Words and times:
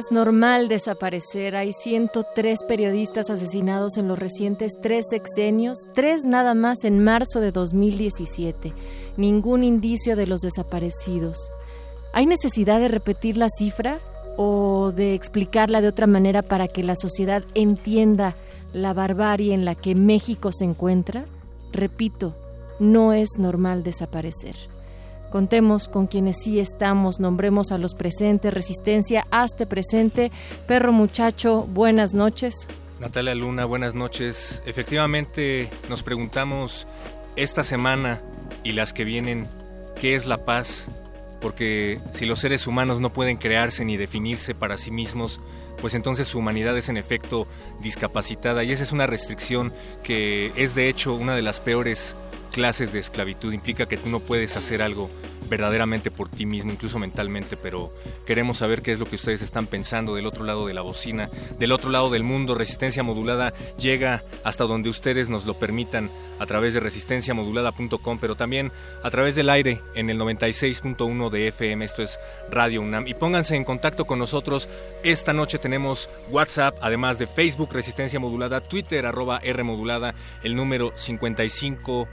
Es 0.00 0.10
normal 0.10 0.68
desaparecer. 0.68 1.54
Hay 1.54 1.74
103 1.74 2.64
periodistas 2.66 3.28
asesinados 3.28 3.98
en 3.98 4.08
los 4.08 4.18
recientes 4.18 4.72
tres 4.80 5.06
sexenios, 5.10 5.76
tres 5.92 6.24
nada 6.24 6.54
más 6.54 6.84
en 6.84 7.04
marzo 7.04 7.40
de 7.40 7.52
2017. 7.52 8.72
Ningún 9.18 9.62
indicio 9.62 10.16
de 10.16 10.26
los 10.26 10.40
desaparecidos. 10.40 11.36
¿Hay 12.14 12.24
necesidad 12.24 12.80
de 12.80 12.88
repetir 12.88 13.36
la 13.36 13.48
cifra 13.50 14.00
o 14.38 14.90
de 14.90 15.14
explicarla 15.14 15.82
de 15.82 15.88
otra 15.88 16.06
manera 16.06 16.40
para 16.42 16.66
que 16.66 16.82
la 16.82 16.94
sociedad 16.94 17.44
entienda 17.54 18.36
la 18.72 18.94
barbarie 18.94 19.52
en 19.52 19.66
la 19.66 19.74
que 19.74 19.94
México 19.94 20.50
se 20.50 20.64
encuentra? 20.64 21.26
Repito, 21.72 22.34
no 22.78 23.12
es 23.12 23.28
normal 23.38 23.82
desaparecer. 23.82 24.56
Contemos 25.30 25.88
con 25.88 26.08
quienes 26.08 26.38
sí 26.42 26.58
estamos, 26.58 27.20
nombremos 27.20 27.70
a 27.70 27.78
los 27.78 27.94
presentes, 27.94 28.52
resistencia, 28.52 29.26
hazte 29.30 29.64
presente. 29.64 30.32
Perro 30.66 30.92
muchacho, 30.92 31.66
buenas 31.70 32.14
noches. 32.14 32.66
Natalia 32.98 33.34
Luna, 33.34 33.64
buenas 33.64 33.94
noches. 33.94 34.62
Efectivamente, 34.66 35.70
nos 35.88 36.02
preguntamos 36.02 36.86
esta 37.36 37.64
semana 37.64 38.20
y 38.64 38.72
las 38.72 38.92
que 38.92 39.04
vienen, 39.04 39.46
¿qué 40.00 40.14
es 40.14 40.26
la 40.26 40.44
paz? 40.44 40.88
Porque 41.40 42.00
si 42.12 42.26
los 42.26 42.40
seres 42.40 42.66
humanos 42.66 43.00
no 43.00 43.12
pueden 43.12 43.36
crearse 43.36 43.84
ni 43.84 43.96
definirse 43.96 44.54
para 44.54 44.76
sí 44.76 44.90
mismos, 44.90 45.40
pues 45.80 45.94
entonces 45.94 46.28
su 46.28 46.38
humanidad 46.38 46.76
es 46.76 46.88
en 46.88 46.96
efecto 46.96 47.46
discapacitada 47.80 48.64
y 48.64 48.72
esa 48.72 48.82
es 48.82 48.92
una 48.92 49.06
restricción 49.06 49.72
que 50.02 50.52
es 50.56 50.74
de 50.74 50.88
hecho 50.88 51.14
una 51.14 51.34
de 51.34 51.42
las 51.42 51.60
peores 51.60 52.16
clases 52.52 52.92
de 52.92 52.98
esclavitud. 52.98 53.52
Implica 53.52 53.86
que 53.86 53.96
tú 53.96 54.08
no 54.08 54.20
puedes 54.20 54.56
hacer 54.56 54.82
algo 54.82 55.10
verdaderamente 55.50 56.10
por 56.10 56.30
ti 56.30 56.46
mismo, 56.46 56.72
incluso 56.72 56.98
mentalmente, 56.98 57.58
pero 57.58 57.92
queremos 58.24 58.58
saber 58.58 58.80
qué 58.80 58.92
es 58.92 58.98
lo 58.98 59.04
que 59.04 59.16
ustedes 59.16 59.42
están 59.42 59.66
pensando 59.66 60.14
del 60.14 60.26
otro 60.26 60.44
lado 60.44 60.66
de 60.66 60.72
la 60.72 60.80
bocina, 60.80 61.28
del 61.58 61.72
otro 61.72 61.90
lado 61.90 62.08
del 62.08 62.22
mundo. 62.22 62.54
Resistencia 62.54 63.02
modulada 63.02 63.52
llega 63.76 64.24
hasta 64.44 64.64
donde 64.64 64.88
ustedes 64.88 65.28
nos 65.28 65.44
lo 65.44 65.54
permitan 65.54 66.10
a 66.38 66.46
través 66.46 66.72
de 66.72 66.80
resistenciamodulada.com, 66.80 68.18
pero 68.18 68.36
también 68.36 68.72
a 69.02 69.10
través 69.10 69.34
del 69.34 69.50
aire 69.50 69.82
en 69.94 70.08
el 70.08 70.18
96.1 70.18 71.28
de 71.28 71.48
FM, 71.48 71.84
esto 71.84 72.02
es 72.02 72.18
Radio 72.50 72.80
UNAM. 72.80 73.06
Y 73.08 73.14
pónganse 73.14 73.56
en 73.56 73.64
contacto 73.64 74.06
con 74.06 74.18
nosotros. 74.18 74.68
Esta 75.02 75.32
noche 75.32 75.58
tenemos 75.58 76.08
WhatsApp, 76.30 76.78
además 76.80 77.18
de 77.18 77.26
Facebook 77.26 77.72
Resistencia 77.72 78.20
Modulada, 78.20 78.60
Twitter 78.60 79.04
arroba 79.04 79.40
R 79.42 79.62
Modulada, 79.64 80.14
el 80.42 80.56
número 80.56 80.92
55 80.94 82.08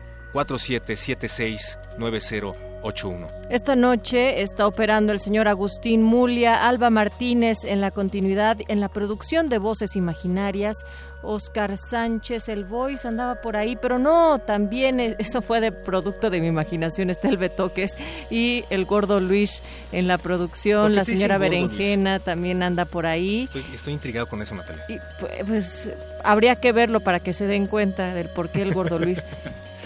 47769081. 2.81 3.27
Esta 3.49 3.75
noche 3.75 4.41
está 4.41 4.67
operando 4.67 5.13
el 5.13 5.19
señor 5.19 5.47
Agustín 5.47 6.03
Mulia, 6.03 6.67
Alba 6.67 6.89
Martínez 6.89 7.59
en 7.65 7.81
la 7.81 7.91
continuidad, 7.91 8.57
en 8.67 8.79
la 8.79 8.89
producción 8.89 9.49
de 9.49 9.57
Voces 9.57 9.95
Imaginarias. 9.95 10.77
Oscar 11.23 11.77
Sánchez, 11.77 12.47
el 12.47 12.63
voice 12.63 13.07
andaba 13.07 13.41
por 13.41 13.57
ahí, 13.57 13.75
pero 13.75 13.97
no, 13.97 14.39
también 14.39 14.99
e, 14.99 15.15
eso 15.17 15.41
fue 15.41 15.59
de 15.59 15.71
producto 15.71 16.29
de 16.29 16.39
mi 16.39 16.47
imaginación, 16.47 17.09
está 17.09 17.27
el 17.27 17.37
Betoques 17.37 17.97
y 18.29 18.65
el 18.69 18.85
gordo 18.85 19.19
Luis 19.19 19.63
en 19.91 20.07
la 20.07 20.17
producción, 20.19 20.95
la 20.95 21.05
señora 21.05 21.37
Berenjena 21.37 22.19
también 22.19 22.61
anda 22.61 22.85
por 22.85 23.05
ahí. 23.05 23.49
Estoy, 23.73 23.93
intrigado 23.93 24.27
con 24.27 24.41
eso, 24.41 24.53
Natalia. 24.55 24.83
Y 24.87 24.99
pues, 25.19 25.31
pues 25.45 25.89
habría 26.23 26.55
que 26.55 26.71
verlo 26.71 26.99
para 26.99 27.19
que 27.19 27.33
se 27.33 27.47
den 27.47 27.65
cuenta 27.65 28.13
del 28.13 28.29
por 28.29 28.49
qué 28.49 28.61
el 28.61 28.73
gordo 28.73 28.99
Luis. 28.99 29.23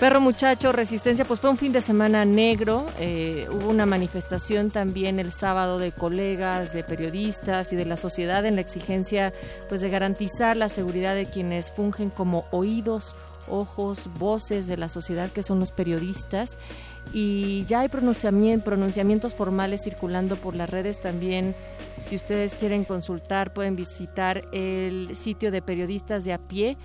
Perro 0.01 0.19
Muchacho, 0.19 0.72
Resistencia, 0.72 1.25
pues 1.25 1.39
fue 1.39 1.51
un 1.51 1.59
fin 1.59 1.73
de 1.73 1.79
semana 1.79 2.25
negro. 2.25 2.88
Eh, 3.00 3.45
hubo 3.51 3.69
una 3.69 3.85
manifestación 3.85 4.72
también 4.72 5.19
el 5.19 5.31
sábado 5.31 5.78
de 5.78 5.91
colegas, 5.91 6.73
de 6.73 6.84
periodistas 6.84 7.72
y 7.72 7.75
de 7.75 7.85
la 7.85 7.95
sociedad 7.97 8.44
en 8.47 8.56
la 8.56 8.62
exigencia 8.62 9.31
pues 9.69 9.79
de 9.79 9.91
garantizar 9.91 10.57
la 10.57 10.69
seguridad 10.69 11.13
de 11.13 11.28
quienes 11.28 11.72
fungen 11.72 12.09
como 12.09 12.45
oídos, 12.50 13.13
ojos, 13.47 14.09
voces 14.17 14.66
de 14.66 14.75
la 14.75 14.89
sociedad 14.89 15.29
que 15.29 15.44
son 15.44 15.59
los 15.59 15.69
periodistas. 15.69 16.57
Y 17.13 17.63
ya 17.66 17.81
hay 17.81 17.89
pronunciamientos 17.89 19.35
formales 19.35 19.81
circulando 19.83 20.35
por 20.35 20.56
las 20.56 20.72
redes 20.72 21.00
también. 21.00 21.53
Si 22.03 22.16
ustedes 22.16 22.56
quieren 22.56 22.85
consultar, 22.85 23.53
pueden 23.53 23.75
visitar 23.75 24.45
el 24.51 25.16
sitio 25.16 25.51
de 25.51 25.62
periodistas 25.62 26.23
de 26.23 26.33
a 26.33 26.39
pie 26.39 26.75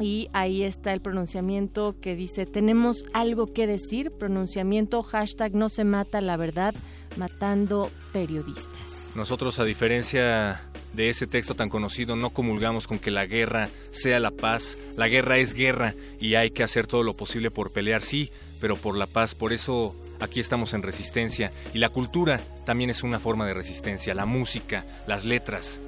y 0.00 0.28
ahí 0.32 0.62
está 0.62 0.92
el 0.92 1.00
pronunciamiento 1.00 1.96
que 2.00 2.16
dice, 2.16 2.46
tenemos 2.46 3.04
algo 3.12 3.46
que 3.46 3.66
decir, 3.66 4.10
pronunciamiento 4.10 5.02
hashtag 5.02 5.54
no 5.54 5.68
se 5.68 5.84
mata 5.84 6.20
la 6.20 6.36
verdad, 6.36 6.74
matando 7.16 7.90
periodistas. 8.12 9.12
Nosotros, 9.14 9.58
a 9.60 9.64
diferencia 9.64 10.60
de 10.92 11.08
ese 11.08 11.26
texto 11.26 11.54
tan 11.54 11.68
conocido, 11.68 12.16
no 12.16 12.30
comulgamos 12.30 12.86
con 12.86 12.98
que 12.98 13.10
la 13.10 13.26
guerra 13.26 13.68
sea 13.90 14.20
la 14.20 14.30
paz. 14.30 14.78
La 14.96 15.08
guerra 15.08 15.38
es 15.38 15.54
guerra 15.54 15.94
y 16.20 16.34
hay 16.34 16.50
que 16.50 16.62
hacer 16.62 16.86
todo 16.86 17.02
lo 17.02 17.14
posible 17.14 17.50
por 17.50 17.72
pelear, 17.72 18.02
sí, 18.02 18.30
pero 18.60 18.76
por 18.76 18.96
la 18.96 19.06
paz. 19.06 19.34
Por 19.34 19.52
eso 19.52 19.94
aquí 20.20 20.40
estamos 20.40 20.74
en 20.74 20.82
resistencia. 20.82 21.52
Y 21.72 21.78
la 21.78 21.88
cultura 21.88 22.40
también 22.64 22.90
es 22.90 23.02
una 23.02 23.18
forma 23.20 23.46
de 23.46 23.54
resistencia, 23.54 24.14
la 24.14 24.26
música, 24.26 24.84
las 25.06 25.24
letras. 25.24 25.80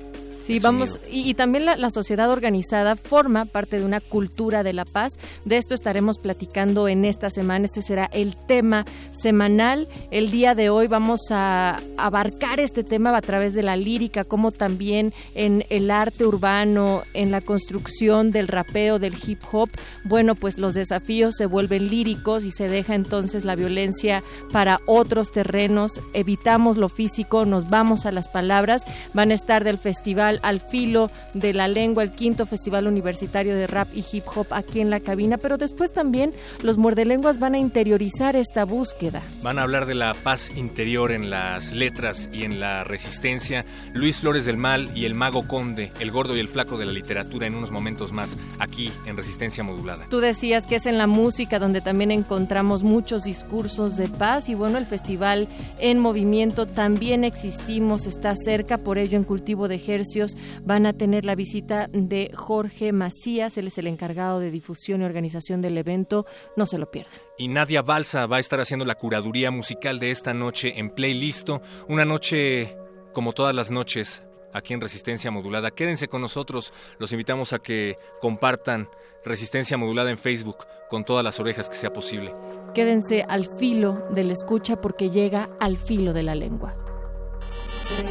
Sí, 0.47 0.61
vamos, 0.61 1.01
y, 1.11 1.35
también 1.35 1.65
la, 1.65 1.91
sociedad 1.91 2.31
organizada 2.31 2.95
forma 2.95 3.47
parte 3.47 3.81
de 3.81 3.85
una 3.85 4.01
cultura 4.01 4.63
de 4.63 4.73
la 4.73 4.85
paz. 4.85 5.15
De 5.45 5.57
esto 5.57 5.75
estaremos 5.75 6.19
platicando 6.19 6.87
en 6.87 7.05
esta 7.05 7.31
semana. 7.31 7.65
Este 7.65 7.83
será 7.83 8.05
el 8.13 8.37
tema 8.37 8.85
semanal. 9.11 9.89
El 10.13 10.31
día 10.31 10.55
de 10.55 10.71
hoy 10.71 10.87
vamos 10.87 11.33
a 11.33 11.81
abarcar 11.97 12.61
este 12.61 12.85
tema 12.85 13.17
a 13.17 13.23
través 13.23 13.55
de 13.55 13.65
la 13.65 13.75
lírica, 13.75 14.23
como 14.23 14.53
también 14.53 15.13
en 15.35 15.65
el 15.69 15.91
arte 15.91 16.25
urbano, 16.25 17.03
en 17.13 17.33
la 17.33 17.41
construcción 17.41 18.31
del 18.31 18.47
rapeo, 18.47 19.01
del 19.01 19.17
hip 19.27 19.41
hop. 19.51 19.69
Bueno, 20.05 20.37
pues 20.37 20.59
los 20.59 20.75
desafíos 20.75 21.35
se 21.37 21.47
vuelven 21.47 21.89
líricos 21.89 22.45
y 22.45 22.53
se 22.53 22.69
deja 22.69 22.95
entonces 22.95 23.45
la 23.45 23.57
violencia 23.57 24.23
para 24.53 24.79
otros 24.87 25.33
terrenos. 25.33 26.01
Evitamos 26.13 26.77
lo 26.77 26.89
físico, 26.89 27.45
nos 27.47 27.69
vamos 27.69 28.07
a 28.07 28.13
las 28.13 28.29
palabras. 28.29 28.83
Van 29.13 29.33
a 29.33 29.35
estar 29.35 29.65
del 29.65 29.79
festival 29.79 30.36
al 30.43 30.61
Filo 30.61 31.11
de 31.35 31.53
la 31.53 31.69
Lengua, 31.69 32.03
el 32.03 32.11
quinto 32.11 32.47
Festival 32.47 32.87
Universitario 32.87 33.55
de 33.55 33.67
Rap 33.67 33.89
y 33.95 34.05
Hip 34.13 34.25
Hop 34.35 34.47
aquí 34.51 34.81
en 34.81 34.91
la 34.91 35.01
cabina, 35.01 35.39
pero 35.39 35.59
después 35.59 35.93
también 35.93 36.33
los 36.63 36.79
muerdelenguas 36.79 37.39
van 37.39 37.55
a 37.55 37.59
interiorizar 37.59 38.37
esta 38.37 38.65
búsqueda. 38.65 39.23
Van 39.43 39.59
a 39.59 39.63
hablar 39.63 39.87
de 39.87 39.95
la 39.95 40.15
paz 40.15 40.51
interior 40.57 41.13
en 41.13 41.31
las 41.31 41.73
letras 41.73 42.29
y 42.33 42.45
en 42.45 42.61
la 42.61 42.85
resistencia. 42.85 43.65
Luis 43.93 44.19
Flores 44.19 44.45
del 44.45 44.57
Mal 44.57 44.91
y 44.95 45.05
el 45.05 45.15
Mago 45.15 45.47
Conde, 45.47 45.91
el 46.01 46.11
gordo 46.11 46.37
y 46.37 46.41
el 46.41 46.49
flaco 46.49 46.79
de 46.79 46.87
la 46.87 46.93
literatura 46.93 47.47
en 47.47 47.55
unos 47.55 47.71
momentos 47.71 48.13
más 48.13 48.37
aquí 48.59 48.93
en 49.07 49.17
Resistencia 49.17 49.63
Modulada. 49.63 50.07
Tú 50.09 50.21
decías 50.21 50.67
que 50.67 50.77
es 50.77 50.87
en 50.87 50.99
la 50.99 51.07
música 51.07 51.59
donde 51.59 51.81
también 51.81 52.11
encontramos 52.11 52.83
muchos 52.83 53.25
discursos 53.25 53.97
de 53.97 54.09
paz 54.09 54.49
y 54.49 54.55
bueno, 54.55 54.79
el 54.79 54.87
festival 54.87 55.49
en 55.79 55.99
movimiento 55.99 56.67
también 56.67 57.25
existimos, 57.25 58.07
está 58.07 58.35
cerca, 58.37 58.79
por 58.79 58.99
ello 58.99 59.17
en 59.17 59.25
cultivo 59.25 59.69
de 59.69 59.77
ejercicios 59.77 60.26
ellos 60.27 60.37
van 60.65 60.87
a 60.87 60.93
tener 60.93 61.25
la 61.25 61.35
visita 61.35 61.89
de 61.93 62.31
Jorge 62.35 62.93
Macías, 62.93 63.57
él 63.59 63.69
es 63.69 63.79
el 63.79 63.87
encargado 63.87 64.41
de 64.41 64.51
difusión 64.51 65.03
y 65.03 65.05
organización 65.05 65.61
del 65.61 65.79
evento, 65.79 66.27
no 66.57 66.67
se 66.67 66.79
lo 66.79 66.91
pierdan. 66.91 67.15
Y 67.39 67.49
Nadia 67.49 67.83
Balsa 67.83 68.27
va 68.27 68.37
a 68.37 68.41
estar 68.41 68.61
haciendo 68.61 68.85
la 68.85 68.97
curaduría 68.97 69.51
musical 69.51 69.99
de 69.99 70.11
esta 70.11 70.35
noche 70.35 70.79
en 70.79 70.91
Playlisto, 70.91 71.63
una 71.89 72.05
noche 72.05 72.77
como 73.13 73.33
todas 73.33 73.55
las 73.55 73.71
noches 73.71 74.23
aquí 74.53 74.75
en 74.75 74.81
Resistencia 74.81 75.31
Modulada. 75.31 75.71
Quédense 75.71 76.09
con 76.09 76.23
nosotros, 76.23 76.73
los 76.99 77.13
invitamos 77.13 77.53
a 77.53 77.59
que 77.59 77.97
compartan 78.21 78.89
Resistencia 79.25 79.77
Modulada 79.77 80.11
en 80.11 80.19
Facebook 80.19 80.67
con 80.89 81.05
todas 81.05 81.25
las 81.25 81.39
orejas 81.41 81.69
que 81.69 81.77
sea 81.77 81.93
posible. 81.93 82.35
Quédense 82.75 83.25
al 83.29 83.47
filo 83.59 84.07
de 84.13 84.25
la 84.25 84.33
escucha 84.33 84.81
porque 84.81 85.11
llega 85.11 85.51
al 85.61 85.77
filo 85.77 86.13
de 86.13 86.23
la 86.23 86.35
lengua. 86.35 86.75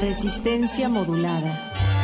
Resistencia 0.01 0.89
Modulada. 0.89 1.94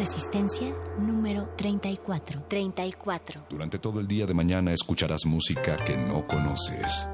Resistencia 0.00 0.74
número 0.98 1.54
34. 1.56 2.46
34. 2.48 3.46
Durante 3.48 3.78
todo 3.78 4.00
el 4.00 4.08
día 4.08 4.26
de 4.26 4.34
mañana 4.34 4.72
escucharás 4.72 5.24
música 5.26 5.76
que 5.84 5.96
no 5.96 6.26
conoces 6.26 7.08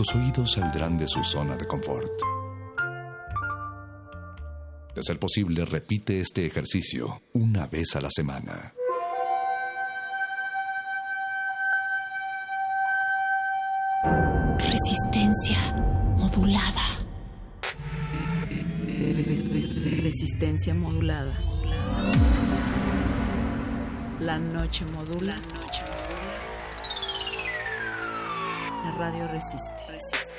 tus 0.00 0.14
oídos 0.14 0.52
saldrán 0.52 0.96
de 0.96 1.06
su 1.06 1.22
zona 1.22 1.58
de 1.58 1.66
confort. 1.66 2.10
De 4.94 5.02
ser 5.02 5.18
posible, 5.18 5.66
repite 5.66 6.22
este 6.22 6.46
ejercicio 6.46 7.20
una 7.34 7.66
vez 7.66 7.94
a 7.96 8.00
la 8.00 8.08
semana. 8.10 8.72
Resistencia 14.58 15.58
modulada. 16.16 16.98
Resistencia 20.02 20.72
modulada. 20.72 21.59
La 24.20 24.38
noche 24.38 24.84
modula. 24.92 25.34
La 25.34 25.60
noche 25.60 25.90
la 28.84 28.90
radio 28.96 29.26
resiste. 29.26 29.74
resiste. 29.88 30.30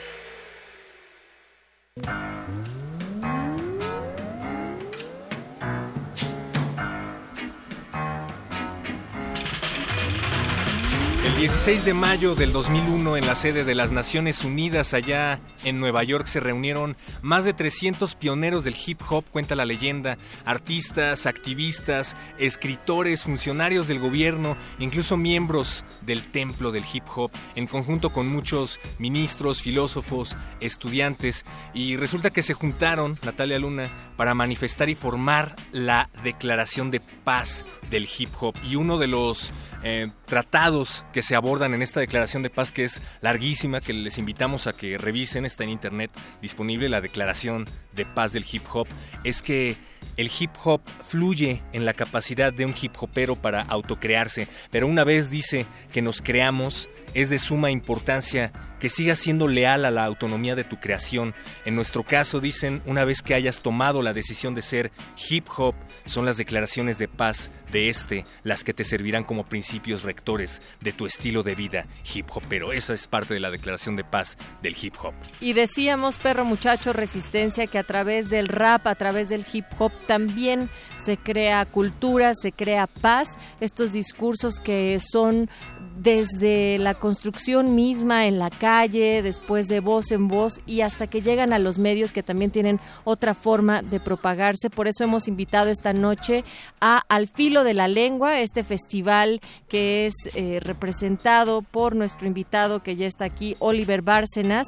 16 11.42 11.86
de 11.86 11.96
mayo 11.96 12.36
del 12.36 12.54
2001 12.54 13.18
en 13.18 13.26
la 13.26 13.34
sede 13.34 13.64
de 13.64 13.74
las 13.74 13.92
Naciones 13.92 14.46
Unidas 14.46 14.94
allá 14.94 15.40
en 15.64 15.80
Nueva 15.80 16.04
York 16.04 16.28
se 16.28 16.40
reunieron 16.40 16.96
más 17.24 17.46
de 17.46 17.54
300 17.54 18.14
pioneros 18.14 18.64
del 18.64 18.76
hip 18.86 19.02
hop, 19.10 19.26
cuenta 19.32 19.56
la 19.56 19.66
leyenda, 19.66 20.20
artistas, 20.46 21.26
activistas, 21.26 22.16
escritores, 22.38 23.24
funcionarios 23.24 23.88
del 23.88 23.98
gobierno, 23.98 24.56
incluso 24.78 25.18
miembros 25.18 25.84
del 26.06 26.30
templo 26.30 26.72
del 26.72 26.86
hip 26.94 27.06
hop, 27.16 27.32
en 27.56 27.66
conjunto 27.66 28.14
con 28.14 28.28
muchos 28.28 28.80
ministros, 29.00 29.64
filósofos, 29.64 30.38
estudiantes, 30.60 31.44
y 31.74 31.98
resulta 31.98 32.30
que 32.30 32.44
se 32.44 32.54
juntaron, 32.54 33.18
Natalia 33.24 33.58
Luna, 33.58 33.90
para 34.16 34.36
manifestar 34.36 34.90
y 34.90 34.96
formar 34.96 35.56
la 35.72 36.12
declaración 36.24 36.92
de 36.92 37.00
paz 37.00 37.66
del 37.90 38.08
hip 38.16 38.30
hop. 38.40 38.54
Y 38.70 38.76
uno 38.76 39.00
de 39.00 39.08
los 39.08 39.52
eh, 39.82 40.12
tratados 40.32 41.04
que 41.12 41.24
se 41.24 41.36
abordan 41.36 41.74
en 41.74 41.82
esta 41.82 42.00
declaración 42.00 42.42
de 42.42 42.50
paz 42.50 42.72
que 42.72 42.86
es 42.86 43.02
larguísima, 43.20 43.82
que 43.82 43.92
les 43.92 44.18
invitamos 44.18 44.66
a 44.66 44.72
que 44.72 44.98
revisen, 44.98 45.44
está 45.44 45.66
en 45.66 45.72
internet 45.72 46.10
disponible 46.42 46.88
la 46.88 47.02
declaración 47.02 47.66
de 47.92 48.06
paz 48.06 48.32
del 48.32 48.46
hip 48.50 48.64
hop, 48.72 48.88
es 49.26 49.42
que 49.42 49.76
el 50.16 50.32
hip 50.40 50.52
hop 50.64 50.80
fluye 51.06 51.62
en 51.74 51.84
la 51.84 51.94
capacidad 51.94 52.54
de 52.54 52.64
un 52.64 52.74
hip 52.82 52.94
hopero 52.98 53.36
para 53.36 53.64
autocrearse, 53.64 54.48
pero 54.72 54.88
una 54.88 55.04
vez 55.04 55.30
dice 55.30 55.66
que 55.92 56.02
nos 56.02 56.22
creamos, 56.22 56.90
es 57.14 57.30
de 57.30 57.40
suma 57.40 57.72
importancia 57.72 58.52
que 58.82 58.90
sigas 58.90 59.20
siendo 59.20 59.48
leal 59.48 59.86
a 59.86 59.92
la 59.92 60.06
autonomía 60.06 60.56
de 60.56 60.64
tu 60.64 60.80
creación. 60.80 61.36
En 61.66 61.76
nuestro 61.76 62.04
caso, 62.04 62.40
dicen, 62.40 62.82
una 62.88 63.06
vez 63.06 63.22
que 63.22 63.36
hayas 63.36 63.62
tomado 63.62 64.02
la 64.02 64.12
decisión 64.12 64.56
de 64.56 64.64
ser 64.64 64.92
hip 65.30 65.46
hop, 65.56 65.76
son 66.06 66.26
las 66.26 66.38
declaraciones 66.38 66.98
de 66.98 67.08
paz 67.08 67.52
de 67.72 67.90
este 67.90 68.24
las 68.44 68.64
que 68.64 68.74
te 68.74 68.84
servirán 68.84 69.24
como 69.24 69.46
principios 69.46 70.02
rectores 70.02 70.62
de 70.82 70.94
tu 70.94 71.06
estilo 71.06 71.44
de 71.44 71.54
vida 71.54 71.86
hip 72.12 72.28
hop. 72.34 72.42
Pero 72.50 72.74
esa 72.74 72.96
es 72.96 73.06
parte 73.08 73.36
de 73.36 73.40
la 73.40 73.52
declaración 73.52 73.96
de 73.96 74.04
paz 74.04 74.36
del 74.64 74.76
hip 74.82 74.96
hop. 75.04 75.14
Y 75.40 75.54
decíamos, 75.54 76.18
perro 76.18 76.44
muchacho, 76.44 76.92
resistencia, 76.92 77.68
que 77.68 77.78
a 77.78 77.84
través 77.84 78.32
del 78.32 78.48
rap, 78.48 78.88
a 78.88 78.96
través 78.96 79.30
del 79.30 79.46
hip 79.54 79.66
hop, 79.78 79.92
también 80.08 80.72
se 80.98 81.18
crea 81.18 81.66
cultura, 81.66 82.34
se 82.34 82.52
crea 82.52 82.88
paz. 82.88 83.38
Estos 83.60 83.92
discursos 83.94 84.56
que 84.56 85.00
son 85.00 85.52
desde 85.98 86.78
la 86.78 86.94
construcción 86.94 87.76
misma 87.76 88.26
en 88.26 88.40
la 88.40 88.50
calle, 88.50 89.22
después 89.22 89.68
de 89.68 89.80
voz 89.80 90.12
en 90.12 90.28
voz 90.28 90.60
y 90.66 90.82
hasta 90.82 91.08
que 91.08 91.22
llegan 91.22 91.54
a 91.54 91.60
los 91.60 91.78
medios 91.78 92.12
que 92.12 92.24
también 92.24 92.52
tienen 92.52 92.80
otra 93.04 93.34
forma 93.34 93.82
de 93.82 94.00
propagarse. 94.00 94.70
Por 94.70 94.88
eso 94.88 95.04
hemos 95.04 95.28
invitado 95.28 95.70
esta 95.70 95.94
noche 95.94 96.44
a 96.80 97.02
Al 97.10 97.28
Filo 97.28 97.64
de 97.64 97.74
la 97.74 97.88
Lengua, 97.88 98.40
este 98.40 98.64
festival 98.64 99.42
que 99.68 100.08
es 100.08 100.14
eh, 100.36 100.60
representado 100.62 101.62
por 101.62 101.96
nuestro 101.96 102.28
invitado 102.28 102.82
que 102.82 102.96
ya 102.96 103.08
está 103.08 103.26
aquí, 103.26 103.56
Oliver 103.60 104.02
Bárcenas, 104.02 104.68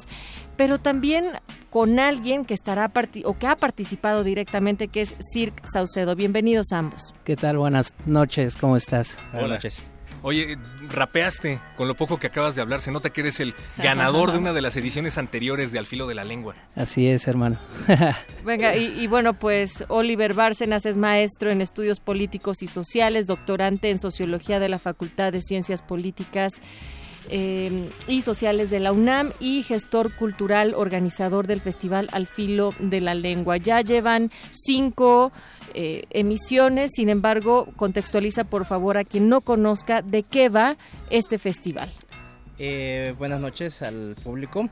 pero 0.56 0.78
también 0.78 1.24
con 1.70 1.98
alguien 1.98 2.44
que 2.44 2.54
estará 2.54 2.92
o 3.24 3.38
que 3.38 3.46
ha 3.46 3.56
participado 3.56 4.22
directamente, 4.22 4.88
que 4.88 5.00
es 5.00 5.16
Cirque 5.32 5.62
Saucedo. 5.72 6.14
Bienvenidos 6.14 6.70
ambos. 6.72 7.14
¿Qué 7.24 7.34
tal? 7.34 7.58
Buenas 7.58 7.92
noches, 8.06 8.56
¿cómo 8.56 8.76
estás? 8.76 9.18
Buenas 9.32 9.50
noches. 9.50 9.93
Oye, 10.26 10.56
rapeaste 10.88 11.60
con 11.76 11.86
lo 11.86 11.96
poco 11.96 12.18
que 12.18 12.28
acabas 12.28 12.54
de 12.54 12.62
hablar. 12.62 12.80
Se 12.80 12.90
nota 12.90 13.10
que 13.10 13.20
eres 13.20 13.40
el 13.40 13.54
ganador 13.76 14.32
de 14.32 14.38
una 14.38 14.54
de 14.54 14.62
las 14.62 14.74
ediciones 14.74 15.18
anteriores 15.18 15.70
de 15.70 15.78
Al 15.78 15.84
Filo 15.84 16.06
de 16.06 16.14
la 16.14 16.24
Lengua. 16.24 16.54
Así 16.74 17.06
es, 17.08 17.28
hermano. 17.28 17.58
Venga, 18.42 18.74
y, 18.74 19.06
bueno, 19.06 19.34
pues 19.34 19.84
Oliver 19.88 20.32
Bárcenas 20.32 20.86
es 20.86 20.96
maestro 20.96 21.50
en 21.50 21.60
estudios 21.60 22.00
políticos 22.00 22.62
y 22.62 22.68
sociales, 22.68 23.26
doctorante 23.26 23.90
en 23.90 23.98
sociología 23.98 24.60
de 24.60 24.70
la 24.70 24.78
Facultad 24.78 25.30
de 25.30 25.42
Ciencias 25.42 25.82
Políticas. 25.82 26.54
Eh, 27.30 27.90
y 28.06 28.20
sociales 28.20 28.68
de 28.68 28.80
la 28.80 28.92
UNAM 28.92 29.32
y 29.40 29.62
gestor 29.62 30.14
cultural 30.14 30.74
organizador 30.74 31.46
del 31.46 31.62
Festival 31.62 32.08
Al 32.12 32.26
Filo 32.26 32.74
de 32.78 33.00
la 33.00 33.14
Lengua. 33.14 33.56
Ya 33.56 33.80
llevan 33.80 34.30
cinco 34.52 35.32
eh, 35.74 36.04
emisiones. 36.10 36.92
Sin 36.94 37.08
embargo, 37.08 37.68
contextualiza 37.76 38.44
por 38.44 38.64
favor 38.64 38.96
a 38.96 39.04
quien 39.04 39.28
no 39.28 39.40
conozca 39.40 40.02
de 40.02 40.22
qué 40.22 40.48
va 40.48 40.76
este 41.10 41.38
festival. 41.38 41.90
Eh, 42.58 43.14
buenas 43.18 43.40
noches 43.40 43.82
al 43.82 44.14
público. 44.22 44.68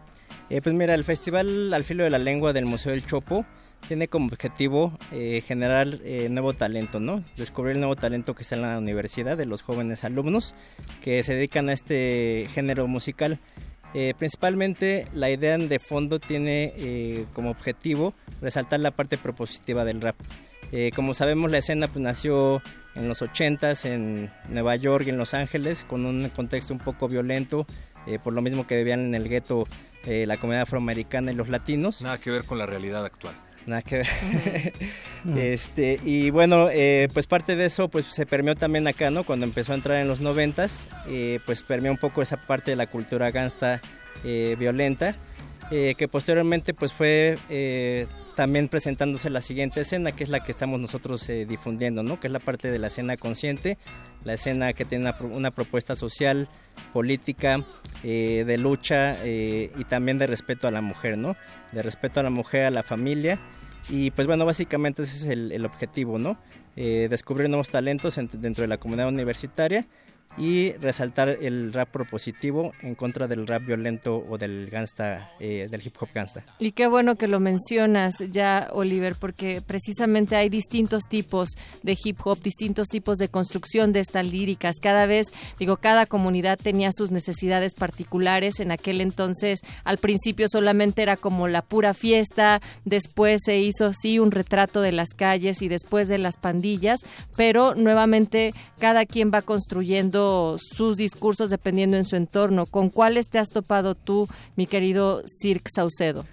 Eh, 0.48 0.60
pues 0.62 0.74
mira, 0.74 0.94
el 0.94 1.02
Festival 1.02 1.74
Al 1.74 1.82
Filo 1.82 2.04
de 2.04 2.10
la 2.10 2.18
Lengua 2.18 2.52
del 2.52 2.66
Museo 2.66 2.92
del 2.92 3.04
Chopo 3.04 3.44
tiene 3.88 4.06
como 4.06 4.26
objetivo 4.26 4.96
generar 5.10 5.88
nuevo 6.30 6.52
talento, 6.52 7.00
¿no? 7.00 7.24
Descubrir 7.36 7.74
el 7.74 7.80
nuevo 7.80 7.96
talento 7.96 8.32
que 8.32 8.42
está 8.42 8.54
en 8.54 8.62
la 8.62 8.78
universidad 8.78 9.36
de 9.36 9.44
los 9.44 9.62
jóvenes 9.62 10.04
alumnos 10.04 10.54
que 11.02 11.24
se 11.24 11.34
dedican 11.34 11.68
a 11.68 11.72
este 11.72 12.46
género 12.54 12.86
musical. 12.86 13.40
principalmente 14.18 15.08
la 15.12 15.30
idea 15.30 15.58
de 15.58 15.78
fondo 15.80 16.20
tiene 16.20 17.26
como 17.32 17.50
objetivo 17.50 18.14
resaltar 18.40 18.78
la 18.78 18.92
parte 18.92 19.18
propositiva 19.18 19.84
del 19.84 20.00
rap. 20.00 20.14
Eh, 20.72 20.90
como 20.96 21.12
sabemos, 21.12 21.50
la 21.50 21.58
escena 21.58 21.86
pues, 21.86 22.02
nació 22.02 22.62
en 22.94 23.06
los 23.06 23.20
80s 23.20 23.84
en 23.84 24.30
Nueva 24.48 24.74
York 24.76 25.04
y 25.06 25.10
en 25.10 25.18
Los 25.18 25.34
Ángeles, 25.34 25.84
con 25.84 26.06
un 26.06 26.30
contexto 26.30 26.72
un 26.72 26.80
poco 26.80 27.08
violento, 27.08 27.66
eh, 28.06 28.18
por 28.18 28.32
lo 28.32 28.40
mismo 28.40 28.66
que 28.66 28.76
vivían 28.76 29.00
en 29.00 29.14
el 29.14 29.28
gueto 29.28 29.66
eh, 30.06 30.24
la 30.26 30.38
comunidad 30.38 30.62
afroamericana 30.62 31.30
y 31.30 31.34
los 31.34 31.50
latinos. 31.50 32.00
Nada 32.00 32.18
que 32.18 32.30
ver 32.30 32.44
con 32.44 32.58
la 32.58 32.64
realidad 32.64 33.04
actual. 33.04 33.34
Nada 33.66 33.82
que 33.82 33.98
ver. 33.98 34.72
este, 35.36 36.00
y 36.02 36.30
bueno, 36.30 36.68
pues 37.12 37.26
parte 37.26 37.54
de 37.54 37.66
eso 37.66 37.88
pues 37.88 38.06
se 38.06 38.26
permeó 38.26 38.56
también 38.56 38.88
acá, 38.88 39.10
¿no? 39.10 39.24
Cuando 39.24 39.46
empezó 39.46 39.72
a 39.72 39.76
entrar 39.76 39.98
en 39.98 40.08
los 40.08 40.20
noventas, 40.20 40.88
pues 41.46 41.62
permeó 41.62 41.92
un 41.92 41.98
poco 41.98 42.22
esa 42.22 42.38
parte 42.38 42.72
de 42.72 42.76
la 42.76 42.86
cultura 42.86 43.30
gangsta 43.30 43.80
violenta. 44.24 45.14
Que 45.72 46.06
posteriormente 46.06 46.74
pues 46.74 46.92
fue 46.92 47.36
también 48.34 48.68
presentándose 48.68 49.30
la 49.30 49.40
siguiente 49.40 49.80
escena, 49.82 50.12
que 50.12 50.24
es 50.24 50.30
la 50.30 50.40
que 50.40 50.52
estamos 50.52 50.80
nosotros 50.80 51.28
eh, 51.28 51.46
difundiendo, 51.46 52.02
¿no? 52.02 52.18
que 52.18 52.28
es 52.28 52.32
la 52.32 52.38
parte 52.38 52.70
de 52.70 52.78
la 52.78 52.86
escena 52.86 53.16
consciente, 53.16 53.78
la 54.24 54.34
escena 54.34 54.72
que 54.72 54.84
tiene 54.84 55.12
una, 55.20 55.50
propuesta 55.50 55.94
social, 55.94 56.48
política, 56.92 57.62
eh, 58.02 58.44
de 58.46 58.58
lucha 58.58 59.16
eh, 59.24 59.70
y 59.76 59.84
también 59.84 60.18
de 60.18 60.26
respeto 60.26 60.68
a 60.68 60.70
la 60.70 60.80
mujer, 60.80 61.18
¿no? 61.18 61.36
de 61.72 61.82
respeto 61.82 62.20
a 62.20 62.22
la 62.22 62.30
mujer, 62.30 62.66
a 62.66 62.70
la 62.70 62.82
familia. 62.82 63.38
Y 63.88 64.10
pues 64.12 64.26
bueno, 64.26 64.46
básicamente 64.46 65.02
ese 65.02 65.16
es 65.16 65.26
el, 65.26 65.64
objetivo, 65.66 66.18
¿no? 66.18 66.38
descubrir 66.74 67.50
nuevos 67.50 67.68
talentos 67.68 68.18
dentro 68.32 68.62
de 68.62 68.68
la 68.68 68.78
comunidad 68.78 69.08
universitaria 69.08 69.86
y 70.36 70.72
resaltar 70.72 71.28
el 71.28 71.72
rap 71.72 71.90
propositivo 71.90 72.72
en 72.80 72.94
contra 72.94 73.28
del 73.28 73.46
rap 73.46 73.64
violento 73.66 74.24
o 74.28 74.38
del 74.38 74.68
gangsta, 74.70 75.32
eh, 75.38 75.68
del 75.70 75.86
hip 75.86 75.94
hop 76.00 76.08
gangsta. 76.14 76.44
Y 76.58 76.72
qué 76.72 76.86
bueno 76.86 77.16
que 77.16 77.28
lo 77.28 77.40
mencionas 77.40 78.16
ya, 78.30 78.70
Oliver, 78.72 79.14
porque 79.18 79.60
precisamente 79.60 80.36
hay 80.36 80.48
distintos 80.48 81.04
tipos 81.08 81.50
de 81.82 81.96
hip 82.02 82.18
hop, 82.24 82.40
distintos 82.42 82.88
tipos 82.88 83.18
de 83.18 83.28
construcción 83.28 83.92
de 83.92 84.00
estas 84.00 84.26
líricas. 84.26 84.76
Cada 84.80 85.06
vez, 85.06 85.26
digo, 85.58 85.76
cada 85.76 86.06
comunidad 86.06 86.58
tenía 86.58 86.90
sus 86.92 87.10
necesidades 87.10 87.74
particulares. 87.74 88.60
En 88.60 88.72
aquel 88.72 89.00
entonces, 89.00 89.60
al 89.84 89.98
principio 89.98 90.46
solamente 90.48 91.02
era 91.02 91.16
como 91.16 91.48
la 91.48 91.62
pura 91.62 91.94
fiesta, 91.94 92.60
después 92.84 93.42
se 93.44 93.58
hizo 93.58 93.92
sí 93.92 94.18
un 94.18 94.30
retrato 94.30 94.80
de 94.80 94.92
las 94.92 95.10
calles 95.10 95.60
y 95.62 95.68
después 95.68 96.08
de 96.08 96.18
las 96.18 96.36
pandillas, 96.36 97.00
pero 97.36 97.74
nuevamente 97.74 98.50
cada 98.78 99.04
quien 99.04 99.30
va 99.32 99.42
construyendo 99.42 100.21
sus 100.58 100.96
discursos 100.96 101.50
dependiendo 101.50 101.96
en 101.96 102.04
su 102.04 102.16
entorno. 102.16 102.66
¿Con 102.66 102.90
cuáles 102.90 103.28
te 103.28 103.38
has 103.38 103.48
topado 103.48 103.94
tú, 103.94 104.28
mi 104.56 104.66
querido 104.66 105.22
Cirque 105.26 105.70
Saucedo? 105.74 106.24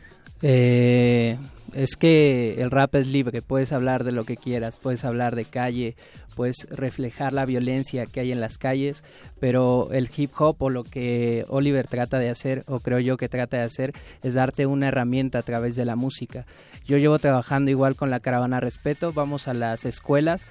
Eh, 0.41 1.37
es 1.73 1.95
que 1.95 2.61
el 2.61 2.71
rap 2.71 2.95
es 2.95 3.07
libre, 3.07 3.41
puedes 3.41 3.73
hablar 3.73 4.03
de 4.03 4.11
lo 4.11 4.23
que 4.23 4.37
quieras, 4.37 4.77
puedes 4.77 5.03
hablar 5.03 5.35
de 5.35 5.45
calle, 5.45 5.95
puedes 6.35 6.67
reflejar 6.69 7.33
la 7.33 7.45
violencia 7.45 8.05
que 8.05 8.21
hay 8.21 8.31
en 8.31 8.39
las 8.39 8.57
calles, 8.57 9.03
pero 9.39 9.89
el 9.91 10.09
hip 10.15 10.31
hop 10.37 10.55
o 10.59 10.69
lo 10.69 10.83
que 10.83 11.45
Oliver 11.49 11.87
trata 11.87 12.17
de 12.17 12.29
hacer, 12.29 12.63
o 12.67 12.79
creo 12.79 12.99
yo 12.99 13.17
que 13.17 13.29
trata 13.29 13.57
de 13.57 13.63
hacer, 13.63 13.93
es 14.23 14.33
darte 14.33 14.65
una 14.65 14.87
herramienta 14.87 15.39
a 15.39 15.43
través 15.43 15.75
de 15.75 15.85
la 15.85 15.95
música. 15.95 16.45
Yo 16.85 16.97
llevo 16.97 17.19
trabajando 17.19 17.69
igual 17.69 17.95
con 17.95 18.09
la 18.09 18.19
caravana 18.19 18.59
Respeto, 18.59 19.11
vamos 19.13 19.47
a 19.47 19.53
las 19.53 19.85
escuelas 19.85 20.45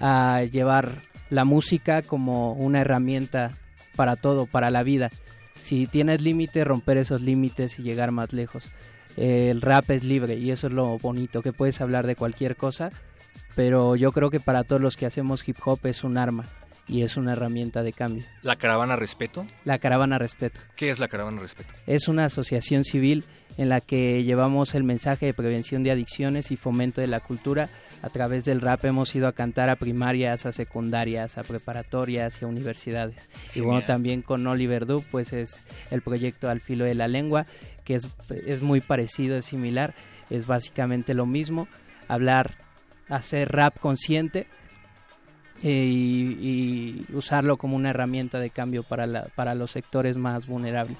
a 0.00 0.42
llevar 0.50 1.00
la 1.30 1.44
música 1.44 2.02
como 2.02 2.52
una 2.52 2.80
herramienta 2.80 3.50
para 3.96 4.16
todo, 4.16 4.46
para 4.46 4.70
la 4.70 4.82
vida. 4.82 5.10
Si 5.60 5.86
tienes 5.86 6.20
límite, 6.20 6.64
romper 6.64 6.98
esos 6.98 7.20
límites 7.20 7.78
y 7.78 7.82
llegar 7.82 8.12
más 8.12 8.32
lejos. 8.32 8.74
el 9.16 9.62
rap 9.62 9.90
es 9.90 10.04
libre 10.04 10.34
y 10.34 10.50
eso 10.50 10.66
es 10.66 10.72
lo 10.72 10.98
bonito, 10.98 11.42
que 11.42 11.52
puedes 11.52 11.80
hablar 11.80 12.06
de 12.06 12.16
cualquier 12.16 12.56
cosa, 12.56 12.90
pero 13.54 13.96
yo 13.96 14.12
creo 14.12 14.30
que 14.30 14.40
para 14.40 14.64
todos 14.64 14.82
los 14.82 14.96
que 14.96 15.06
hacemos 15.06 15.46
hip 15.48 15.56
hop 15.64 15.80
es 15.84 16.04
un 16.04 16.18
arma 16.18 16.44
y 16.88 17.02
es 17.02 17.16
una 17.16 17.32
herramienta 17.32 17.82
de 17.82 17.92
cambio. 17.92 18.24
¿La 18.42 18.56
Caravana 18.56 18.96
Respeto? 18.96 19.46
La 19.64 19.78
Caravana 19.78 20.18
Respeto. 20.18 20.60
¿Qué 20.76 20.90
es 20.90 20.98
la 20.98 21.08
Caravana 21.08 21.40
Respeto? 21.40 21.72
Es 21.86 22.08
una 22.08 22.26
asociación 22.26 22.84
civil 22.84 23.24
en 23.58 23.68
la 23.68 23.80
que 23.80 24.22
llevamos 24.24 24.74
el 24.74 24.84
mensaje 24.84 25.26
de 25.26 25.34
prevención 25.34 25.82
de 25.82 25.90
adicciones 25.90 26.50
y 26.50 26.56
fomento 26.56 27.00
de 27.00 27.08
la 27.08 27.20
cultura. 27.20 27.68
A 28.02 28.10
través 28.10 28.44
del 28.44 28.60
rap 28.60 28.84
hemos 28.84 29.14
ido 29.14 29.26
a 29.26 29.32
cantar 29.32 29.68
a 29.68 29.76
primarias, 29.76 30.46
a 30.46 30.52
secundarias, 30.52 31.38
a 31.38 31.42
preparatorias 31.42 32.40
y 32.40 32.44
a 32.44 32.48
universidades. 32.48 33.28
Y 33.54 33.60
bueno, 33.60 33.82
también 33.82 34.22
con 34.22 34.46
Oliver 34.46 34.86
Du, 34.86 35.02
pues 35.10 35.32
es 35.32 35.62
el 35.90 36.02
proyecto 36.02 36.48
Al 36.48 36.60
Filo 36.60 36.84
de 36.84 36.94
la 36.94 37.08
Lengua, 37.08 37.46
que 37.84 37.94
es, 37.94 38.06
es 38.46 38.60
muy 38.60 38.80
parecido, 38.80 39.36
es 39.36 39.46
similar, 39.46 39.94
es 40.30 40.46
básicamente 40.46 41.14
lo 41.14 41.26
mismo, 41.26 41.68
hablar, 42.06 42.54
hacer 43.08 43.50
rap 43.50 43.78
consciente, 43.78 44.46
eh, 45.62 45.84
y, 45.86 47.06
usarlo 47.12 47.56
como 47.56 47.76
una 47.76 47.90
herramienta 47.90 48.38
de 48.38 48.50
cambio 48.50 48.82
para, 48.82 49.06
la, 49.06 49.28
para 49.34 49.54
los 49.54 49.70
sectores 49.70 50.16
más 50.16 50.46
vulnerables. 50.46 50.98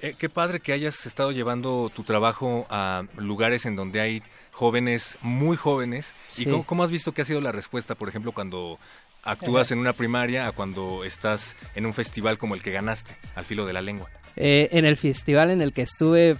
Eh, 0.00 0.14
qué 0.16 0.28
padre 0.28 0.60
que 0.60 0.72
hayas 0.72 1.06
estado 1.06 1.32
llevando 1.32 1.90
tu 1.94 2.04
trabajo 2.04 2.66
a 2.70 3.04
lugares 3.16 3.66
en 3.66 3.74
donde 3.74 4.00
hay 4.00 4.22
jóvenes, 4.52 5.18
muy 5.22 5.56
jóvenes. 5.56 6.14
¿Y 6.36 6.46
cómo, 6.46 6.84
has 6.84 6.90
visto 6.90 7.12
que 7.12 7.22
ha 7.22 7.24
sido 7.24 7.40
la 7.40 7.52
respuesta, 7.52 7.94
por 7.94 8.08
ejemplo, 8.08 8.32
cuando 8.32 8.78
actúas 9.22 9.70
en 9.72 9.78
una 9.78 9.92
primaria 9.92 10.46
a 10.46 10.52
cuando 10.52 11.04
estás 11.04 11.56
en 11.74 11.84
un 11.84 11.94
festival 11.94 12.38
como 12.38 12.54
el 12.54 12.62
que 12.62 12.70
ganaste, 12.70 13.16
al 13.34 13.44
filo 13.44 13.66
de 13.66 13.72
la 13.72 13.82
lengua? 13.82 14.08
Eh, 14.36 14.68
en 14.72 14.84
el 14.84 14.96
festival 14.96 15.50
en 15.50 15.62
el 15.62 15.72
que 15.72 15.82
estuve 15.82 16.36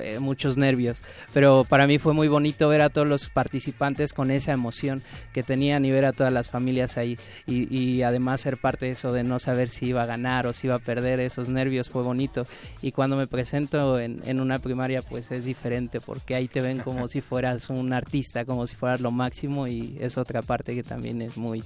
eh, 0.00 0.18
muchos 0.18 0.56
nervios, 0.56 1.02
pero 1.32 1.64
para 1.68 1.86
mí 1.86 1.98
fue 1.98 2.14
muy 2.14 2.28
bonito 2.28 2.68
ver 2.68 2.82
a 2.82 2.90
todos 2.90 3.06
los 3.06 3.28
participantes 3.28 4.12
con 4.12 4.30
esa 4.30 4.52
emoción 4.52 5.02
que 5.32 5.42
tenían 5.42 5.84
y 5.84 5.90
ver 5.90 6.04
a 6.04 6.12
todas 6.12 6.32
las 6.32 6.48
familias 6.48 6.96
ahí. 6.96 7.18
Y, 7.46 8.02
además 8.02 8.40
ser 8.40 8.56
parte 8.56 8.86
de 8.86 8.92
eso 8.92 9.12
de 9.12 9.24
no 9.24 9.38
saber 9.38 9.68
si 9.68 9.86
iba 9.86 10.02
a 10.02 10.06
ganar 10.06 10.46
o 10.46 10.52
si 10.52 10.66
iba 10.66 10.76
a 10.76 10.78
perder, 10.78 11.20
esos 11.20 11.48
nervios 11.48 11.88
fue 11.90 12.02
bonito. 12.02 12.46
Y 12.82 12.92
cuando 12.92 13.16
me 13.16 13.26
presento 13.26 13.98
en, 13.98 14.20
en 14.24 14.40
una 14.40 14.58
primaria 14.58 15.02
pues 15.02 15.30
es 15.30 15.44
diferente 15.44 16.00
porque 16.00 16.34
ahí 16.34 16.48
te 16.48 16.60
ven 16.60 16.78
como 16.78 17.08
si 17.08 17.20
fueras 17.20 17.68
un 17.70 17.92
artista, 17.92 18.44
como 18.44 18.66
si 18.66 18.76
fueras 18.76 19.00
lo 19.00 19.10
máximo 19.10 19.66
y 19.66 19.96
es 20.00 20.16
otra 20.18 20.42
parte 20.42 20.74
que 20.74 20.82
también 20.82 21.20
es 21.22 21.36
muy, 21.36 21.62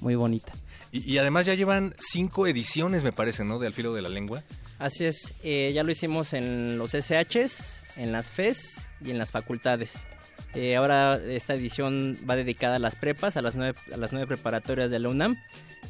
muy 0.00 0.14
bonita. 0.14 0.52
Y, 1.04 1.18
además 1.18 1.46
ya 1.46 1.54
llevan 1.54 1.94
cinco 1.98 2.46
ediciones, 2.46 3.02
me 3.02 3.12
parece, 3.12 3.44
¿no? 3.44 3.58
De 3.58 3.66
Al 3.66 3.72
Filo 3.72 3.92
de 3.92 4.02
la 4.02 4.08
Lengua. 4.08 4.42
Así 4.78 5.04
es, 5.04 5.34
eh, 5.42 5.72
ya 5.74 5.82
lo 5.82 5.90
hicimos 5.90 6.32
en 6.32 6.78
los 6.78 6.94
SHs, 6.94 7.82
en 7.96 8.12
las 8.12 8.30
FES 8.30 8.88
y 9.04 9.10
en 9.10 9.18
las 9.18 9.30
facultades. 9.30 10.06
Eh, 10.54 10.76
ahora 10.76 11.16
esta 11.16 11.54
edición 11.54 12.18
va 12.28 12.36
dedicada 12.36 12.76
a 12.76 12.78
las 12.78 12.94
prepas, 12.94 13.36
a 13.36 13.42
las 13.42 13.54
nueve, 13.54 13.78
a 13.92 13.96
las 13.96 14.12
nueve 14.12 14.26
preparatorias 14.26 14.90
de 14.90 14.98
la 14.98 15.08
UNAM. 15.08 15.36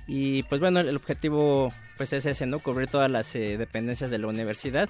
Y 0.07 0.45
pues 0.45 0.61
bueno, 0.61 0.81
el 0.81 0.97
objetivo 0.97 1.73
pues 1.97 2.13
es 2.13 2.27
ese, 2.27 2.47
¿no? 2.47 2.59
Cubrir 2.59 2.89
todas 2.89 3.11
las 3.11 3.35
eh, 3.35 3.57
dependencias 3.57 4.11
de 4.11 4.19
la 4.19 4.29
universidad, 4.29 4.89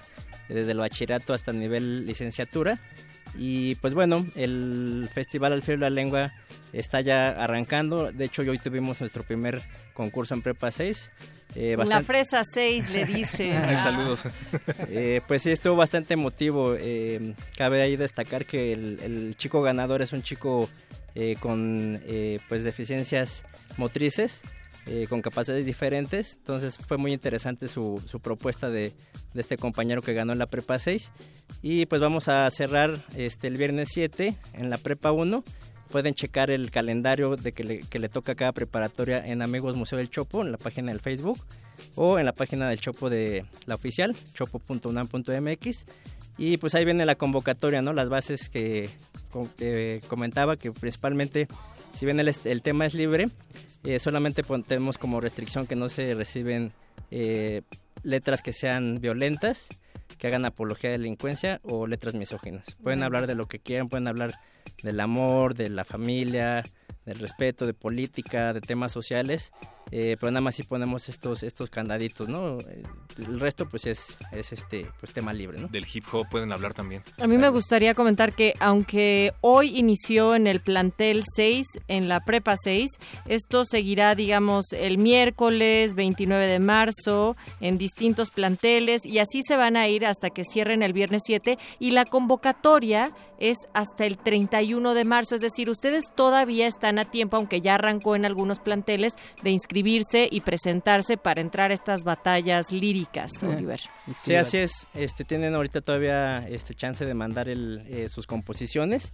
desde 0.49 0.73
el 0.73 0.79
bachillerato 0.79 1.35
hasta 1.35 1.51
el 1.51 1.61
nivel 1.61 2.07
licenciatura. 2.07 2.81
Y 3.39 3.75
pues 3.77 3.95
bueno, 3.95 4.27
el 4.35 5.09
Festival 5.13 5.53
Al 5.53 5.63
Filo 5.63 5.79
de 5.79 5.83
la 5.83 5.91
Lengua 5.91 6.33
está 6.73 7.01
ya 7.01 7.31
arrancando. 7.31 8.13
De 8.13 8.25
hecho, 8.25 8.43
hoy 8.43 8.59
tuvimos 8.59 9.01
nuestro 9.01 9.23
primer 9.23 9.61
concurso 9.95 10.35
en 10.35 10.43
Prepa 10.43 10.71
6. 10.71 11.11
Eh, 11.55 11.77
La 11.87 12.03
fresa 12.03 12.45
6 12.45 12.91
le 12.91 13.05
dice. 13.05 13.51
saludos. 13.83 14.23
Eh, 14.89 15.21
pues 15.27 15.43
sí, 15.43 15.51
estuvo 15.51 15.77
bastante 15.77 16.15
emotivo. 16.15 16.75
Eh, 16.79 17.35
cabe 17.57 17.83
ahí 17.83 17.97
destacar 17.97 18.45
que 18.47 18.73
el, 18.73 19.35
chico 19.37 19.63
ganador 19.63 20.03
es 20.03 20.13
un 20.13 20.23
chico 20.23 20.69
eh, 21.15 21.37
con 21.41 22.01
pues 22.49 22.65
deficiencias 22.65 23.45
motrices. 23.77 24.43
Con 25.09 25.23
capacidades 25.23 25.67
diferentes. 25.67 26.37
Entonces 26.37 26.79
fue 26.79 26.97
muy 26.97 27.13
interesante 27.13 27.69
su, 27.69 28.03
su 28.07 28.21
propuesta 28.21 28.71
de, 28.71 28.93
de, 29.35 29.41
este 29.41 29.57
compañero 29.57 30.03
que 30.03 30.15
ganó 30.15 30.33
en 30.33 30.39
la 30.39 30.47
prepa 30.47 30.79
6. 30.79 31.11
Y 31.63 31.87
pues 31.87 32.01
vamos 32.01 32.29
a 32.29 32.49
cerrar 32.51 32.99
este, 33.17 33.49
el 33.49 33.57
viernes 33.57 33.89
7 33.93 34.37
en 34.55 34.71
la 34.71 34.79
prepa 34.79 35.13
1 35.13 35.43
pueden 35.91 36.15
checar 36.15 36.51
el 36.51 36.71
calendario 36.71 37.37
de 37.37 37.53
que 37.53 37.65
le, 37.65 37.79
que 37.81 37.99
le, 37.99 38.09
toca 38.09 38.35
cada 38.35 38.53
preparatoria 38.53 39.25
en 39.27 39.43
Amigos 39.43 39.77
Museo 39.77 39.99
del 39.99 40.11
Chopo, 40.11 40.43
en 40.43 40.53
la 40.53 40.59
página 40.59 40.93
del 40.93 41.01
Facebook 41.01 41.39
o 41.95 42.19
en 42.19 42.27
la 42.27 42.33
página 42.33 42.69
del 42.69 42.81
Chopo 42.81 43.09
de 43.11 43.45
la 43.67 43.77
oficial, 43.77 44.15
chopo.unam.mx. 44.35 45.87
Y 46.39 46.57
pues 46.59 46.75
ahí 46.75 46.85
viene 46.85 47.07
la 47.07 47.15
convocatoria, 47.15 47.83
¿no? 47.83 47.93
Las 47.93 48.09
bases 48.09 48.49
que, 48.49 48.91
comentaba, 50.09 50.57
que 50.57 50.73
principalmente, 50.73 51.49
si 51.95 52.05
bien 52.05 52.21
el, 52.21 52.35
el 52.45 52.63
tema 52.63 52.87
es 52.87 52.95
libre, 52.95 53.27
eh, 53.87 53.99
solamente 53.99 54.43
tenemos 54.67 54.99
como 54.99 55.21
restricción 55.21 55.67
que 55.67 55.77
no 55.77 55.89
se 55.89 56.15
reciben 56.15 56.73
eh, 57.11 57.63
letras 58.03 58.43
que 58.43 58.53
sean 58.53 59.01
violentas, 59.01 59.69
que 60.19 60.27
hagan 60.27 60.45
apología 60.45 60.91
de 60.91 60.99
delincuencia 60.99 61.61
o 61.63 61.87
letras 61.87 62.15
misóginas. 62.15 62.77
Pueden 62.83 63.03
hablar 63.03 63.27
de 63.27 63.35
lo 63.35 63.47
que 63.47 63.59
quieran, 63.59 63.89
pueden 63.89 64.09
hablar 64.09 64.39
del 64.83 65.01
amor, 65.01 65.55
de 65.55 65.69
la 65.69 65.85
familia, 65.85 66.65
del 67.07 67.19
respeto, 67.19 67.67
de 67.67 67.75
política, 67.75 68.53
de 68.53 68.61
temas 68.61 68.91
sociales, 68.93 69.53
eh, 69.93 70.17
pero 70.19 70.33
nada 70.33 70.41
más 70.41 70.57
si 70.57 70.65
ponemos 70.65 71.09
estos 71.09 71.45
estos 71.45 71.71
candaditos, 71.71 72.29
¿no? 72.29 72.59
El 73.17 73.39
resto 73.39 73.69
pues 73.69 73.87
es, 73.87 74.19
es 74.33 74.53
este 74.53 74.89
pues 74.99 75.13
tema 75.13 75.33
libre, 75.33 75.61
¿no? 75.61 75.69
Del 75.69 75.87
hip 75.93 76.05
hop 76.13 76.27
pueden 76.29 76.51
hablar 76.53 76.75
también. 76.75 77.05
A 77.21 77.29
mí 77.29 77.39
me 77.39 77.49
gustaría 77.49 77.95
comentar 77.95 78.35
que 78.35 78.55
aunque 78.59 79.33
hoy 79.43 79.79
inició 79.79 80.35
en 80.35 80.49
el 80.49 80.61
plantel 80.61 81.23
6, 81.37 81.65
en 81.87 82.09
la 82.09 82.25
prepa 82.25 82.57
6, 82.57 82.91
esto 83.27 83.65
seguirá 83.65 84.17
digamos 84.17 84.73
el 84.73 84.99
miércoles 84.99 85.95
29 85.95 86.47
de 86.47 86.59
marzo 86.59 86.86
en 87.61 87.79
distintos 87.79 88.31
planteles 88.31 89.05
y 89.05 89.19
así 89.19 89.43
se 89.47 89.57
van 89.57 89.77
a 89.77 89.89
ir 89.89 90.07
hasta 90.07 90.31
que 90.31 90.45
cierren 90.45 90.83
el 90.83 90.93
viernes 90.93 91.23
7 91.25 91.59
y 91.79 91.91
la 91.91 92.05
convocatoria 92.05 93.13
es 93.39 93.59
hasta 93.75 94.07
el 94.07 94.17
31 94.19 94.95
de 94.95 95.05
marzo, 95.05 95.35
es 95.35 95.41
decir, 95.41 95.69
ustedes 95.69 96.05
todavía 96.15 96.67
están 96.67 96.99
a 96.99 97.05
tiempo, 97.05 97.37
aunque 97.37 97.61
ya 97.61 97.75
arrancó 97.75 98.17
en 98.17 98.25
algunos 98.25 98.59
planteles, 98.59 99.13
de 99.43 99.51
inscribirse 99.51 100.29
y 100.31 100.41
presentarse 100.41 101.17
para 101.17 101.41
entrar 101.41 101.71
a 101.71 101.75
estas 101.75 102.03
batallas 102.03 102.73
líricas, 102.73 103.43
Oliver. 103.43 103.81
Sí, 104.21 104.35
así 104.35 104.59
es, 104.59 104.87
este, 104.95 105.25
tienen 105.25 105.55
ahorita 105.55 105.81
todavía 105.81 106.47
este 106.49 106.75
chance 106.75 107.05
de 107.05 107.15
mandar 107.15 107.49
el, 107.49 107.85
eh, 107.89 108.09
sus 108.09 108.27
composiciones 108.27 109.13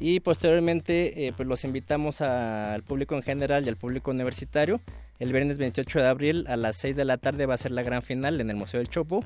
y 0.00 0.20
posteriormente 0.20 1.26
eh, 1.26 1.32
pues 1.36 1.48
los 1.48 1.64
invitamos 1.64 2.20
al 2.20 2.82
público 2.82 3.14
en 3.14 3.22
general 3.22 3.64
y 3.64 3.68
al 3.68 3.76
público 3.76 4.10
universitario. 4.10 4.80
El 5.18 5.32
viernes 5.32 5.58
28 5.58 6.00
de 6.00 6.08
abril 6.08 6.44
a 6.48 6.56
las 6.56 6.76
6 6.76 6.96
de 6.96 7.04
la 7.04 7.16
tarde 7.18 7.46
va 7.46 7.54
a 7.54 7.58
ser 7.58 7.70
la 7.72 7.82
gran 7.82 8.02
final 8.02 8.40
en 8.40 8.50
el 8.50 8.56
Museo 8.56 8.78
del 8.78 8.88
Chopo 8.88 9.24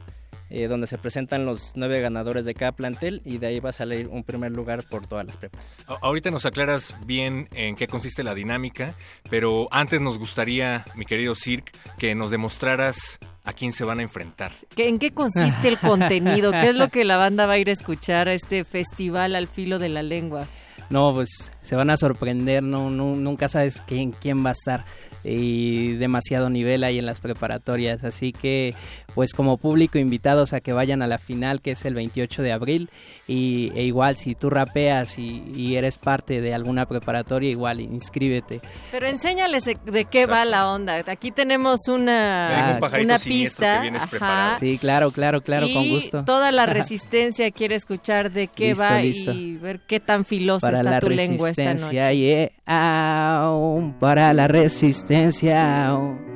eh, 0.51 0.67
donde 0.67 0.87
se 0.87 0.97
presentan 0.97 1.45
los 1.45 1.73
nueve 1.75 2.01
ganadores 2.01 2.47
de 2.47 2.55
cada 2.55 2.73
plantel 2.73 3.21
y 3.25 3.37
de 3.37 3.49
ahí 3.49 3.61
va 3.61 3.69
a 3.69 3.73
salir 3.75 4.09
un 4.09 4.25
primer 4.25 4.51
lugar 4.53 4.83
por 4.89 5.07
todas 5.07 5.27
las 5.27 5.37
prepas. 5.37 5.77
A- 5.87 5.99
Ahorita 6.01 6.31
nos 6.31 6.47
aclaras 6.47 6.97
bien 7.05 7.49
en 7.53 7.77
qué 7.77 7.87
consiste 7.87 8.23
la 8.25 8.35
dinámica, 8.35 8.95
pero 9.29 9.69
antes 9.71 10.01
nos 10.01 10.19
gustaría, 10.19 10.87
mi 10.95 11.05
querido 11.05 11.35
Cirque, 11.35 11.73
que 11.99 12.15
nos 12.15 12.31
demostraras 12.31 13.19
a 13.45 13.53
quién 13.53 13.75
se 13.75 13.85
van 13.85 13.99
a 13.99 14.03
enfrentar. 14.03 14.53
¿Qué- 14.75 14.89
¿En 14.89 14.99
qué 14.99 15.11
consiste 15.13 15.69
el 15.69 15.79
contenido? 15.81 16.51
¿Qué 16.51 16.71
es 16.71 16.75
lo 16.75 16.89
que 16.89 17.05
la 17.05 17.19
banda 17.19 17.45
va 17.45 17.53
a 17.55 17.59
ir 17.59 17.69
a 17.69 17.73
escuchar 17.73 18.29
a 18.29 18.33
este 18.33 18.65
festival 18.65 19.35
al 19.37 19.49
filo 19.49 19.79
de 19.79 19.91
la 19.91 20.03
lengua? 20.03 20.49
No, 20.91 21.13
pues 21.15 21.51
se 21.63 21.77
van 21.77 21.91
a 21.91 21.97
sorprender, 21.97 22.63
no, 22.63 22.89
no- 22.91 23.15
nunca 23.17 23.49
sabes 23.49 23.83
quién, 23.87 24.13
quién 24.13 24.45
va 24.45 24.51
a 24.51 24.53
estar 24.53 24.85
y 25.25 25.95
demasiado 25.95 26.49
nivel 26.49 26.85
hay 26.85 26.99
en 26.99 27.05
las 27.05 27.21
preparatorias, 27.21 28.05
así 28.05 28.33
que 28.33 28.75
pues 29.15 29.33
como 29.33 29.57
público 29.57 29.99
invitados 29.99 30.53
a 30.53 30.61
que 30.61 30.73
vayan 30.73 31.03
a 31.03 31.09
la 31.09 31.19
final 31.19 31.61
que 31.61 31.73
es 31.73 31.85
el 31.85 31.95
28 31.95 32.41
de 32.43 32.53
abril 32.53 32.89
y, 33.27 33.73
e 33.75 33.83
igual 33.83 34.17
si 34.17 34.37
tú 34.37 34.49
rapeas 34.49 35.19
y, 35.19 35.43
y 35.55 35.75
eres 35.75 35.99
parte 35.99 36.41
de 36.41 36.55
alguna 36.55 36.87
preparatoria 36.87 37.51
igual 37.51 37.81
inscríbete. 37.81 38.61
Pero 38.93 39.07
enséñales 39.07 39.65
de- 39.65 39.77
de 39.91 40.05
qué 40.05 40.27
va 40.27 40.45
la 40.45 40.71
onda. 40.73 41.03
Aquí 41.09 41.33
tenemos 41.33 41.89
una, 41.89 42.79
un 42.81 43.01
una 43.01 43.19
pista. 43.19 43.77
que 43.77 43.83
vienes 43.83 44.03
ajá, 44.03 44.11
preparado. 44.11 44.59
Sí, 44.61 44.79
claro, 44.79 45.11
claro, 45.11 45.41
claro, 45.41 45.67
y 45.67 45.75
con 45.75 45.89
gusto. 45.89 46.25
Toda 46.25 46.53
la 46.53 46.65
resistencia 46.67 47.51
quiere 47.51 47.75
escuchar 47.75 48.31
de 48.31 48.47
qué 48.47 48.69
Listo, 48.69 48.83
va 48.85 49.01
listo. 49.03 49.33
y 49.33 49.57
ver 49.57 49.81
qué 49.81 49.99
tan 49.99 50.25
filosa 50.25 50.71
para 50.83 50.91
la 50.97 51.01
tu 51.01 51.11
lengua 51.11 51.51
esta 51.51 51.63
resistencia, 51.63 52.03
noche. 52.03 52.17
yeah, 52.17 53.93
para 54.01 54.33
la 54.33 54.49
resistencia. 54.49 55.51
yeah. 55.51 56.29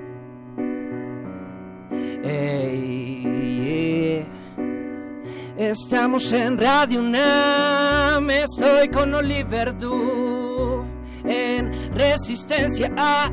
Estamos 5.59 6.33
en 6.33 6.59
Radio 6.59 7.01
UNAM, 7.01 8.29
estoy 8.31 8.89
con 8.89 9.15
Oliver 9.15 9.77
Duff 9.79 10.85
en 11.25 11.95
Resistencia. 11.95 12.91
Ah, 12.97 13.31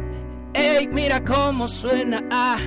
ey, 0.54 0.88
mira 0.90 1.24
cómo 1.24 1.68
suena. 1.68 2.24
Ah. 2.30 2.58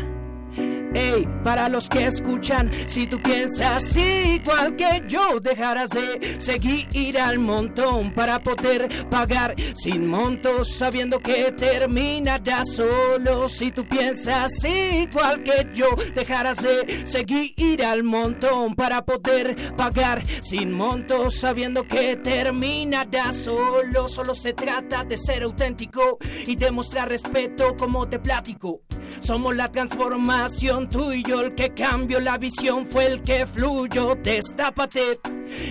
Ey, 0.94 1.26
para 1.42 1.68
los 1.68 1.88
que 1.88 2.06
escuchan, 2.06 2.70
si 2.86 3.06
tú 3.06 3.20
piensas 3.22 3.96
igual 3.96 4.76
que 4.76 5.02
yo, 5.08 5.40
dejarás 5.40 5.90
de 5.90 6.36
seguir 6.38 7.18
al 7.18 7.38
montón 7.38 8.12
para 8.12 8.42
poder 8.42 8.88
pagar 9.08 9.54
sin 9.74 10.06
montos, 10.06 10.76
sabiendo 10.76 11.18
que 11.18 11.52
terminarás 11.52 12.74
solo. 12.74 13.48
Si 13.48 13.70
tú 13.70 13.86
piensas 13.86 14.52
igual 14.64 15.42
que 15.42 15.68
yo, 15.74 15.88
dejarás 16.14 16.62
de 16.62 17.06
seguir 17.06 17.84
al 17.84 18.02
montón 18.02 18.74
para 18.74 19.02
poder 19.02 19.74
pagar 19.76 20.22
sin 20.42 20.72
montos, 20.72 21.36
sabiendo 21.36 21.86
que 21.88 22.16
terminarás 22.16 23.36
solo. 23.36 24.08
Solo 24.08 24.34
se 24.34 24.52
trata 24.52 25.04
de 25.04 25.16
ser 25.16 25.44
auténtico 25.44 26.18
y 26.46 26.54
demostrar 26.54 27.08
respeto 27.08 27.74
como 27.76 28.06
te 28.08 28.18
platico. 28.18 28.82
Somos 29.20 29.54
la 29.54 29.70
transformación, 29.70 30.41
tú 30.90 31.12
y 31.12 31.22
yo 31.22 31.40
el 31.40 31.54
que 31.54 31.72
cambió 31.72 32.18
la 32.20 32.36
visión 32.36 32.86
fue 32.86 33.06
el 33.06 33.22
que 33.22 33.46
fluyó. 33.46 34.16
Destápate, 34.16 35.20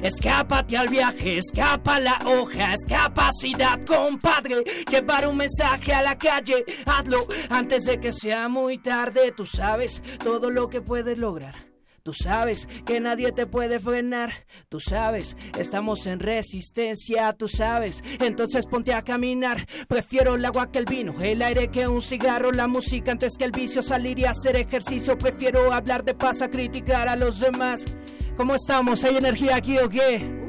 escápate 0.01 0.77
al 0.77 0.87
viaje, 0.87 1.39
escapa 1.39 1.99
la 1.99 2.19
hoja, 2.25 2.73
es 2.73 2.85
capacidad, 2.87 3.83
compadre. 3.85 4.63
Llevar 4.89 5.27
un 5.27 5.37
mensaje 5.37 5.93
a 5.93 6.01
la 6.01 6.17
calle, 6.17 6.63
hazlo 6.85 7.27
antes 7.49 7.83
de 7.83 7.99
que 7.99 8.13
sea 8.13 8.47
muy 8.47 8.77
tarde. 8.77 9.33
Tú 9.35 9.45
sabes 9.45 10.01
todo 10.23 10.49
lo 10.49 10.69
que 10.69 10.81
puedes 10.81 11.17
lograr. 11.17 11.70
Tú 12.03 12.13
sabes 12.13 12.67
que 12.85 12.99
nadie 12.99 13.31
te 13.31 13.45
puede 13.45 13.79
frenar. 13.79 14.31
Tú 14.69 14.79
sabes, 14.79 15.37
estamos 15.57 16.05
en 16.07 16.19
resistencia. 16.19 17.33
Tú 17.33 17.47
sabes, 17.47 18.03
entonces 18.19 18.65
ponte 18.65 18.93
a 18.93 19.03
caminar. 19.03 19.67
Prefiero 19.87 20.35
el 20.35 20.45
agua 20.45 20.71
que 20.71 20.79
el 20.79 20.85
vino, 20.85 21.15
el 21.21 21.41
aire 21.41 21.67
que 21.67 21.87
un 21.87 22.01
cigarro, 22.01 22.51
la 22.51 22.67
música 22.67 23.11
antes 23.11 23.37
que 23.37 23.45
el 23.45 23.51
vicio. 23.51 23.81
Salir 23.81 24.17
y 24.19 24.25
hacer 24.25 24.55
ejercicio. 24.55 25.17
Prefiero 25.17 25.71
hablar 25.71 26.03
de 26.03 26.13
paz 26.13 26.41
a 26.41 26.49
criticar 26.49 27.07
a 27.07 27.15
los 27.15 27.39
demás. 27.39 27.85
¿Cómo 28.35 28.55
estamos? 28.55 29.03
¿Hay 29.03 29.17
energía 29.17 29.57
aquí 29.57 29.77
o 29.77 29.89
qué? 29.89 30.41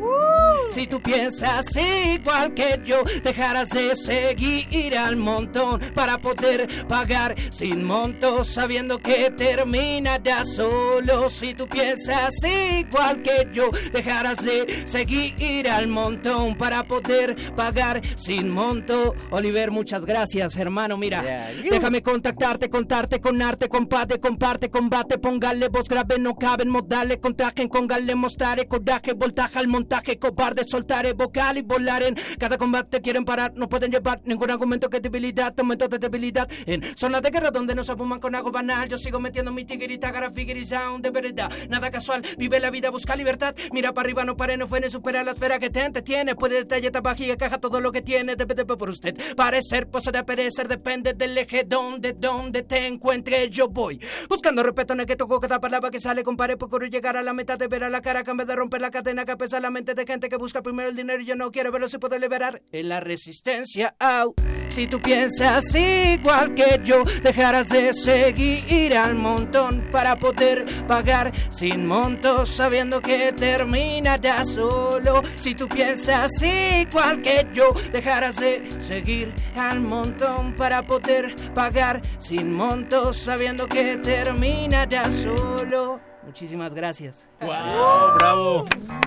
Si 0.71 0.87
tú 0.87 1.01
piensas 1.01 1.67
igual 1.77 2.55
que 2.55 2.81
yo, 2.85 3.03
dejarás 3.23 3.71
de 3.71 3.95
seguir 3.95 4.97
al 4.97 5.17
montón 5.17 5.81
para 5.95 6.19
poder 6.19 6.87
pagar 6.87 7.35
sin 7.51 7.85
montos, 7.85 8.49
sabiendo 8.49 8.99
que 8.99 9.31
terminarás 9.31 10.55
solo. 10.55 11.29
Si 11.31 11.55
tú 11.55 11.67
piensas 11.69 12.35
igual 12.45 13.23
que 13.23 13.49
yo, 13.53 13.71
dejarás 13.93 14.45
de 14.45 14.87
seguir 14.87 15.69
al 15.69 15.89
montón 15.89 16.57
para 16.57 16.85
poder 16.85 17.37
pagar 17.55 18.01
sin 18.17 18.49
monto. 18.51 19.15
Oliver, 19.31 19.71
muchas 19.71 20.05
gracias, 20.05 20.57
hermano. 20.57 20.97
Mira, 20.97 21.49
déjame 21.69 22.03
contactarte, 22.03 22.71
contarte 22.71 23.21
con 23.21 23.41
arte, 23.43 23.69
comparte, 23.69 24.21
comparte, 24.21 24.71
combate, 24.71 25.19
póngale 25.19 25.69
voz 25.69 25.89
grave, 25.89 26.19
no 26.19 26.35
caben 26.37 26.69
modales, 26.69 27.19
contrajen, 27.19 27.69
congale, 27.69 28.15
mostraré 28.15 28.67
coraje, 28.67 29.13
voltaje 29.15 29.59
al 29.59 29.69
montaje, 29.69 30.19
cobarde, 30.19 30.42
soltaré 30.67 31.13
vocal 31.13 31.59
y 31.59 31.63
volar 31.63 32.03
en 32.03 32.17
cada 32.39 32.59
combate 32.59 33.01
quieren 33.01 33.25
parar, 33.25 33.53
no 33.55 33.69
pueden 33.69 33.91
llevar 33.91 34.21
ningún 34.25 34.51
argumento 34.51 34.89
que 34.91 35.01
debilidad, 35.01 35.57
momento 35.59 35.89
de 35.89 35.99
debilidad. 35.99 36.49
En 36.67 36.83
zonas 36.97 37.23
de 37.23 37.31
guerra 37.31 37.51
donde 37.51 37.75
no 37.75 37.85
se 37.85 37.95
fuman 37.97 38.21
con 38.21 38.35
algo 38.35 38.51
banal, 38.51 38.89
yo 38.89 38.99
sigo 38.99 39.21
metiendo 39.21 39.53
mi 39.53 39.65
tiguerita, 39.65 40.11
gara 40.11 40.31
figure 40.31 40.65
sound 40.65 41.05
de 41.05 41.11
verdad, 41.11 41.51
nada 41.69 41.91
casual, 41.91 42.23
vive 42.39 42.59
la 42.61 42.71
vida, 42.71 42.91
busca 42.91 43.17
libertad, 43.17 43.55
mira 43.73 43.93
para 43.93 44.07
arriba, 44.07 44.25
no 44.25 44.37
pare, 44.37 44.57
no 44.57 44.67
fue, 44.67 44.89
supera 44.91 45.23
la 45.23 45.33
esfera 45.33 45.59
que 45.59 45.71
te 45.71 46.03
tiene, 46.03 46.35
puede 46.35 46.57
detalle, 46.57 46.91
tabají, 46.91 47.37
caja 47.37 47.59
todo 47.59 47.81
lo 47.81 47.93
que 47.93 48.03
tiene, 48.03 48.37
depende 48.37 48.65
por 48.65 48.89
usted, 48.89 49.17
parecer, 49.37 49.89
de 49.89 50.25
perecer, 50.25 50.69
depende 50.69 51.15
del 51.15 51.37
eje 51.39 51.65
donde, 51.65 52.13
donde 52.13 52.63
te 52.63 52.87
encuentre, 52.87 53.49
yo 53.49 53.69
voy, 53.69 54.01
buscando 54.29 54.63
respeto 54.63 54.93
en 54.93 55.01
el 55.01 55.07
que 55.07 55.17
toco 55.17 55.41
cada 55.41 55.61
palabra 55.61 55.91
que 55.91 56.01
sale, 56.01 56.23
compare, 56.23 56.57
procuro 56.57 56.87
llegar 56.87 57.17
a 57.17 57.23
la 57.23 57.33
meta 57.33 57.57
de 57.57 57.69
ver 57.69 57.85
a 57.85 57.91
la 57.91 58.01
cara, 58.01 58.23
vez 58.23 58.47
de 58.47 58.57
romper 58.57 58.81
la 58.81 58.91
cadena 58.91 59.25
que 59.25 59.37
pesa 59.37 59.61
la 59.61 59.71
mente 59.71 59.95
de 59.95 60.07
gente 60.07 60.29
que 60.33 60.39
busca 60.39 60.63
primero 60.63 60.89
el 60.89 60.97
dinero 60.97 61.21
y 61.21 61.27
yo 61.27 61.37
no 61.37 61.53
quiero 61.53 61.71
verlo 61.71 61.89
si 61.89 61.99
puedo 61.99 62.19
liberar 62.19 62.63
en 62.73 62.89
la 62.89 63.01
resistencia, 63.01 63.95
au. 63.99 64.35
Si 64.69 64.87
tú 64.87 64.99
piensas 64.99 65.63
igual 65.75 66.55
que 66.55 66.81
yo, 66.83 67.03
dejarás 67.23 67.69
de 67.69 67.93
seguir 67.93 68.97
al 68.97 69.15
montón 69.15 69.91
para 69.93 70.19
poder 70.19 70.65
pagar 70.87 71.33
sin 71.51 71.87
montos, 71.87 72.49
sabiendo 72.49 73.03
que 73.03 73.35
terminarás 73.35 74.53
solo. 74.53 75.23
Si 75.37 75.55
tú 75.55 75.69
piensas 75.69 76.31
igual 76.43 77.21
que 77.21 77.47
yo, 77.53 77.75
dejarás 77.93 78.37
de 78.37 78.67
seguir 78.81 79.35
al 79.55 79.83
montón 79.83 80.57
para 80.57 80.81
poder 80.87 81.37
pagar 81.53 82.01
sin 82.19 82.55
montos, 82.55 83.19
sabiendo 83.19 83.69
que 83.69 83.99
terminarás 83.99 85.13
solo. 85.13 86.12
Muchísimas 86.25 86.73
gracias. 86.75 87.27
¡Wow! 87.41 88.15
¡Bravo! 88.17 88.65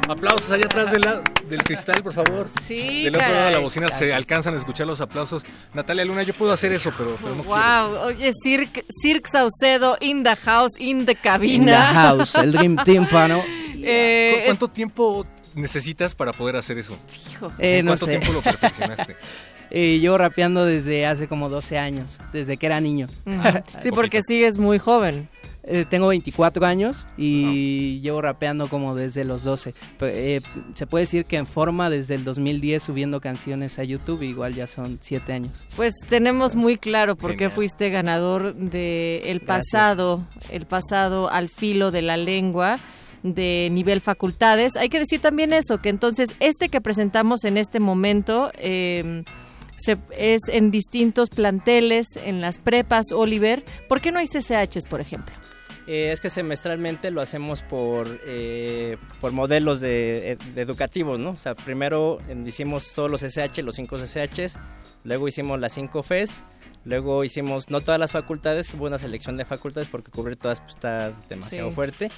Aplausos 0.10 0.52
allá 0.52 0.66
atrás 0.66 0.92
del, 0.92 1.02
la- 1.02 1.22
del 1.50 1.64
cristal, 1.64 2.04
por 2.04 2.14
favor. 2.14 2.48
Sí, 2.62 3.06
Del 3.06 3.16
otro 3.16 3.30
lado 3.30 3.46
de 3.46 3.52
la 3.54 3.60
bocina 3.60 3.88
se 3.90 4.14
alcanzan 4.14 4.54
a 4.54 4.58
escuchar 4.58 4.86
los 4.86 5.00
aplausos. 5.02 5.44
Natalia 5.74 6.04
Luna, 6.06 6.24
yo 6.24 6.34
puedo 6.34 6.52
hacer 6.52 6.74
eso, 6.74 6.92
pero, 6.98 7.16
pero 7.22 7.36
no 7.36 7.44
quiero. 7.44 7.58
Wow, 7.58 8.04
oye, 8.08 8.32
Cirque, 8.44 8.86
Cirque 9.02 9.30
Saucedo 9.32 9.98
in 10.02 10.24
the 10.24 10.36
house, 10.36 10.74
in 10.80 11.06
the 11.06 11.14
In 11.14 11.18
cabina. 11.24 11.88
the 11.88 11.94
house, 11.94 12.36
el 12.36 12.52
Dream 12.52 12.76
Tímpano. 12.86 13.42
Eh, 13.48 14.34
¿Cu- 14.40 14.46
¿Cuánto 14.48 14.68
tiempo 14.68 15.26
necesitas 15.56 16.14
para 16.16 16.34
poder 16.34 16.58
hacer 16.58 16.78
eso? 16.78 16.98
Eh, 17.60 17.80
¿En 17.80 17.86
no 17.86 17.92
¿Cuánto 17.92 18.06
sé. 18.06 18.12
tiempo 18.18 18.34
lo 18.34 18.42
perfeccionaste? 18.42 19.16
Eh, 19.72 19.98
llevo 20.00 20.18
rapeando 20.20 20.64
desde 20.64 21.08
hace 21.08 21.28
como 21.28 21.50
12 21.50 21.80
años, 21.80 22.20
desde 22.32 22.56
que 22.56 22.68
era 22.68 22.80
niño. 22.80 23.08
Sí, 23.82 23.90
porque 23.96 24.22
sigues 24.22 24.60
muy 24.60 24.78
joven. 24.78 25.28
Eh, 25.68 25.84
tengo 25.90 26.08
24 26.10 26.64
años 26.68 27.08
y 27.18 28.00
llevo 28.02 28.22
rapeando 28.22 28.68
como 28.70 28.94
desde 28.94 29.26
los 29.26 29.44
12. 29.44 29.74
Pe- 29.98 30.36
eh, 30.36 30.42
se 30.76 30.86
puede 30.86 31.06
decir 31.06 31.26
que 31.26 31.38
en 31.38 31.48
forma 31.48 31.90
desde 31.90 32.14
el 32.14 32.24
2010 32.24 32.84
subiendo 32.84 33.20
canciones 33.20 33.80
a 33.80 33.84
YouTube, 33.84 34.22
igual 34.22 34.54
ya 34.54 34.68
son 34.68 35.00
7 35.02 35.34
años. 35.34 35.64
Pues 35.76 35.94
tenemos 36.08 36.56
muy 36.56 36.78
claro 36.78 37.16
por 37.16 37.36
qué 37.36 37.50
fuiste 37.50 37.90
ganador 37.90 38.54
de 38.54 39.24
el 39.26 39.40
Gracias. 39.40 39.72
pasado, 39.72 40.24
el 40.52 40.68
pasado 40.68 41.32
al 41.32 41.50
filo 41.50 41.90
de 41.90 42.04
la 42.04 42.18
lengua 42.18 42.78
de 43.24 43.70
nivel 43.72 44.02
facultades. 44.02 44.76
Hay 44.76 44.90
que 44.90 45.00
decir 45.00 45.20
también 45.20 45.52
eso, 45.52 45.80
que 45.82 45.90
entonces 45.90 46.30
este 46.40 46.70
que 46.70 46.80
presentamos 46.80 47.44
en 47.44 47.58
este 47.58 47.80
momento 47.80 48.52
eh, 48.60 49.24
se- 49.78 49.98
es 50.16 50.42
en 50.50 50.70
distintos 50.70 51.32
planteles, 51.32 52.06
en 52.24 52.40
las 52.40 52.60
prepas, 52.60 53.12
Oliver. 53.12 53.66
¿Por 53.90 54.00
qué 54.00 54.12
no 54.12 54.20
hay 54.20 54.28
CCHs, 54.28 54.86
por 54.88 55.02
ejemplo? 55.02 55.34
Eh, 55.88 56.12
es 56.12 56.20
que 56.20 56.30
semestralmente 56.32 57.12
lo 57.12 57.22
hacemos 57.22 57.62
por, 57.62 58.20
eh, 58.26 58.98
por 59.22 59.32
modelos 59.34 59.82
de, 59.82 60.32
eh, 60.32 60.38
de 60.56 60.62
educativos, 60.62 61.20
¿no? 61.20 61.32
O 61.32 61.38
sea, 61.38 61.54
primero 61.56 62.20
eh, 62.28 62.44
hicimos 62.46 62.92
todos 62.94 63.12
los 63.12 63.22
SH, 63.22 63.62
los 63.62 63.76
5 63.76 63.98
SHs, 63.98 64.58
luego 65.04 65.28
hicimos 65.28 65.60
las 65.60 65.74
5 65.74 66.02
FES, 66.04 66.44
Luego 66.86 67.24
hicimos 67.24 67.72
no 67.72 67.82
todas 67.82 68.00
las 68.00 68.12
facultades, 68.12 68.72
hubo 68.72 68.86
una 68.86 69.00
selección 69.00 69.38
de 69.38 69.46
facultades 69.46 69.90
porque 69.90 70.12
cubrir 70.12 70.36
todas 70.38 70.62
pues, 70.62 70.76
está 70.76 71.14
demasiado 71.28 71.70
Sí. 71.70 71.76
fuerte. 71.76 72.12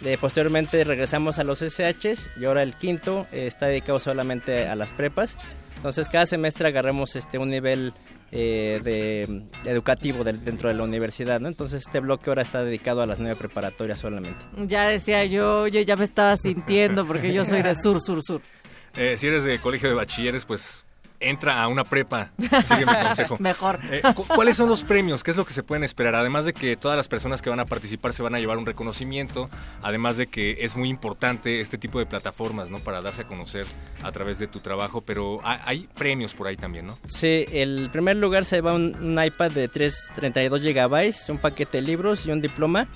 De, 0.00 0.18
posteriormente 0.18 0.82
regresamos 0.82 1.38
a 1.38 1.44
los 1.44 1.60
SHs 1.62 2.28
y 2.36 2.44
ahora 2.44 2.64
el 2.64 2.74
quinto 2.74 3.26
eh, 3.30 3.46
está 3.46 3.66
dedicado 3.66 4.00
solamente 4.00 4.66
a 4.66 4.74
las 4.74 4.92
prepas. 4.92 5.38
Entonces 5.76 6.08
cada 6.08 6.26
semestre 6.26 6.66
agarramos 6.66 7.14
este 7.14 7.38
un 7.38 7.50
nivel 7.50 7.92
eh, 8.30 8.80
de, 8.82 9.42
educativo 9.70 10.24
del- 10.24 10.44
dentro 10.44 10.68
de 10.68 10.74
la 10.74 10.82
universidad, 10.84 11.40
¿no? 11.40 11.48
Entonces 11.48 11.84
este 11.86 12.00
bloque 12.00 12.30
ahora 12.30 12.42
está 12.42 12.62
dedicado 12.62 13.00
a 13.02 13.06
las 13.06 13.18
nueve 13.18 13.36
preparatorias 13.36 13.98
solamente. 13.98 14.44
Ya 14.66 14.88
decía 14.88 15.24
yo, 15.24 15.66
yo 15.68 15.80
ya 15.80 15.96
me 15.96 16.04
estaba 16.04 16.36
sintiendo 16.36 17.06
porque 17.06 17.32
yo 17.32 17.44
soy 17.44 17.62
de 17.62 17.74
sur, 17.74 18.00
sur, 18.00 18.22
sur. 18.22 18.40
Eh, 18.96 19.16
si 19.16 19.26
eres 19.28 19.44
de 19.44 19.60
colegio 19.60 19.90
de 19.90 19.94
bachilleres, 19.94 20.44
pues 20.46 20.84
entra 21.20 21.62
a 21.62 21.68
una 21.68 21.84
prepa. 21.84 22.30
Sigue 22.38 22.86
mi 22.86 22.92
consejo. 23.04 23.36
Mejor. 23.40 23.80
Eh, 23.90 24.02
cu- 24.14 24.26
¿Cuáles 24.26 24.56
son 24.56 24.68
los 24.68 24.84
premios? 24.84 25.22
¿Qué 25.24 25.30
es 25.30 25.36
lo 25.36 25.44
que 25.44 25.52
se 25.52 25.62
pueden 25.62 25.84
esperar? 25.84 26.14
Además 26.14 26.44
de 26.44 26.52
que 26.52 26.76
todas 26.76 26.96
las 26.96 27.08
personas 27.08 27.42
que 27.42 27.50
van 27.50 27.60
a 27.60 27.64
participar 27.64 28.12
se 28.12 28.22
van 28.22 28.34
a 28.34 28.38
llevar 28.40 28.58
un 28.58 28.66
reconocimiento, 28.66 29.48
además 29.82 30.16
de 30.16 30.26
que 30.28 30.58
es 30.60 30.76
muy 30.76 30.88
importante 30.88 31.60
este 31.60 31.78
tipo 31.78 31.98
de 31.98 32.06
plataformas, 32.06 32.70
¿no? 32.70 32.78
Para 32.78 33.00
darse 33.02 33.22
a 33.22 33.26
conocer 33.26 33.66
a 34.02 34.12
través 34.12 34.38
de 34.38 34.46
tu 34.46 34.60
trabajo, 34.60 35.00
pero 35.00 35.40
ha- 35.44 35.60
hay 35.68 35.88
premios 35.94 36.34
por 36.34 36.46
ahí 36.46 36.56
también, 36.56 36.86
¿no? 36.86 36.98
Sí, 37.08 37.44
el 37.52 37.90
primer 37.92 38.16
lugar 38.16 38.44
se 38.44 38.60
va 38.60 38.74
un, 38.74 38.94
un 39.00 39.22
iPad 39.22 39.50
de 39.50 39.68
3, 39.68 40.10
32 40.14 40.62
GB, 40.62 41.14
un 41.30 41.38
paquete 41.38 41.78
de 41.78 41.82
libros 41.82 42.26
y 42.26 42.30
un 42.30 42.40
diploma 42.40 42.88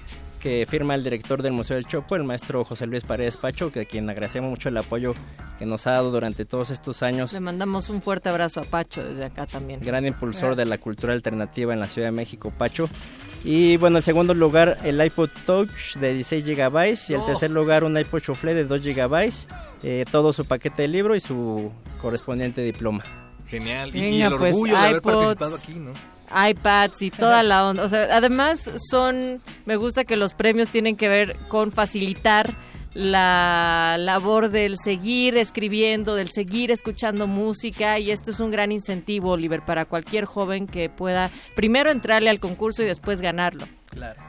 que 0.42 0.66
firma 0.68 0.94
el 0.96 1.04
director 1.04 1.40
del 1.42 1.52
Museo 1.52 1.76
del 1.76 1.86
Chopo, 1.86 2.16
el 2.16 2.24
maestro 2.24 2.64
José 2.64 2.86
Luis 2.86 3.04
Paredes 3.04 3.36
Pacho, 3.36 3.70
que 3.70 3.80
a 3.80 3.84
quien 3.84 4.10
agradecemos 4.10 4.50
mucho 4.50 4.68
el 4.68 4.76
apoyo 4.76 5.14
que 5.58 5.64
nos 5.66 5.86
ha 5.86 5.92
dado 5.92 6.10
durante 6.10 6.44
todos 6.44 6.70
estos 6.70 7.02
años. 7.04 7.32
Le 7.32 7.38
mandamos 7.40 7.88
un 7.90 8.02
fuerte 8.02 8.28
abrazo 8.28 8.60
a 8.60 8.64
Pacho 8.64 9.04
desde 9.04 9.24
acá 9.24 9.46
también. 9.46 9.80
Gran 9.80 10.04
impulsor 10.04 10.56
de 10.56 10.64
la 10.66 10.78
cultura 10.78 11.12
alternativa 11.14 11.72
en 11.72 11.78
la 11.78 11.86
Ciudad 11.86 12.08
de 12.08 12.12
México, 12.12 12.52
Pacho. 12.58 12.88
Y 13.44 13.76
bueno, 13.76 13.98
en 13.98 14.02
segundo 14.02 14.34
lugar, 14.34 14.78
el 14.84 15.00
iPod 15.04 15.30
Touch 15.46 15.96
de 16.00 16.14
16 16.14 16.44
GB. 16.44 16.98
Y 17.08 17.14
el 17.14 17.20
Oh. 17.20 17.26
tercer 17.26 17.50
lugar, 17.50 17.84
un 17.84 17.96
iPod 17.96 18.20
Shuffle 18.22 18.54
de 18.54 18.64
2 18.64 18.82
GB. 18.82 19.30
eh, 19.84 20.04
todo 20.10 20.32
su 20.32 20.44
paquete 20.44 20.82
de 20.82 20.88
libro 20.88 21.14
y 21.16 21.20
su 21.20 21.72
correspondiente 22.00 22.62
diploma. 22.62 23.02
Genial. 23.48 23.90
Y, 23.94 23.98
y 23.98 24.00
Venga, 24.12 24.26
el 24.28 24.36
pues, 24.36 24.52
orgullo 24.52 24.72
de 24.74 24.78
haber 24.78 24.96
iPods. 24.98 25.36
participado 25.36 25.56
aquí, 25.56 25.74
¿no? 25.80 25.92
iPads 26.34 27.02
y 27.02 27.10
toda 27.10 27.42
la 27.42 27.68
onda. 27.68 27.84
O 27.84 27.88
sea, 27.88 28.08
además 28.10 28.70
son, 28.90 29.40
me 29.66 29.76
gusta 29.76 30.04
que 30.04 30.16
los 30.16 30.34
premios 30.34 30.68
tienen 30.70 30.96
que 30.96 31.08
ver 31.08 31.36
con 31.48 31.72
facilitar 31.72 32.54
la 32.94 33.96
labor 33.98 34.50
del 34.50 34.76
seguir 34.82 35.36
escribiendo, 35.36 36.14
del 36.14 36.30
seguir 36.30 36.70
escuchando 36.70 37.26
música 37.26 37.98
y 37.98 38.10
esto 38.10 38.30
es 38.30 38.40
un 38.40 38.50
gran 38.50 38.70
incentivo, 38.70 39.30
Oliver, 39.30 39.64
para 39.64 39.86
cualquier 39.86 40.26
joven 40.26 40.66
que 40.66 40.90
pueda 40.90 41.30
primero 41.56 41.90
entrarle 41.90 42.30
al 42.30 42.40
concurso 42.40 42.82
y 42.82 42.86
después 42.86 43.20
ganarlo. 43.22 43.66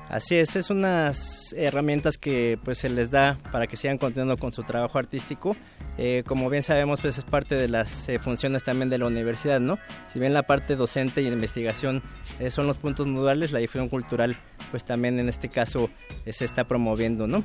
Así 0.09 0.35
es, 0.35 0.55
es 0.55 0.69
unas 0.69 1.53
herramientas 1.57 2.17
que 2.17 2.59
pues 2.63 2.77
se 2.77 2.89
les 2.89 3.11
da 3.11 3.37
para 3.51 3.67
que 3.67 3.77
sigan 3.77 3.97
continuando 3.97 4.37
con 4.37 4.51
su 4.51 4.63
trabajo 4.63 4.99
artístico. 4.99 5.55
Eh, 5.97 6.23
como 6.25 6.49
bien 6.49 6.63
sabemos, 6.63 7.01
pues 7.01 7.17
es 7.17 7.23
parte 7.23 7.55
de 7.55 7.67
las 7.67 8.09
eh, 8.09 8.19
funciones 8.19 8.63
también 8.63 8.89
de 8.89 8.97
la 8.97 9.07
universidad, 9.07 9.59
¿no? 9.59 9.79
Si 10.07 10.19
bien 10.19 10.33
la 10.33 10.43
parte 10.43 10.75
docente 10.75 11.21
y 11.21 11.25
de 11.25 11.31
investigación 11.31 12.03
eh, 12.39 12.49
son 12.49 12.67
los 12.67 12.77
puntos 12.77 13.07
nodales, 13.07 13.51
la 13.51 13.59
difusión 13.59 13.89
cultural 13.89 14.35
pues 14.71 14.83
también 14.83 15.19
en 15.19 15.29
este 15.29 15.49
caso 15.49 15.89
eh, 16.25 16.33
se 16.33 16.45
está 16.45 16.63
promoviendo, 16.63 17.27
¿no? 17.27 17.43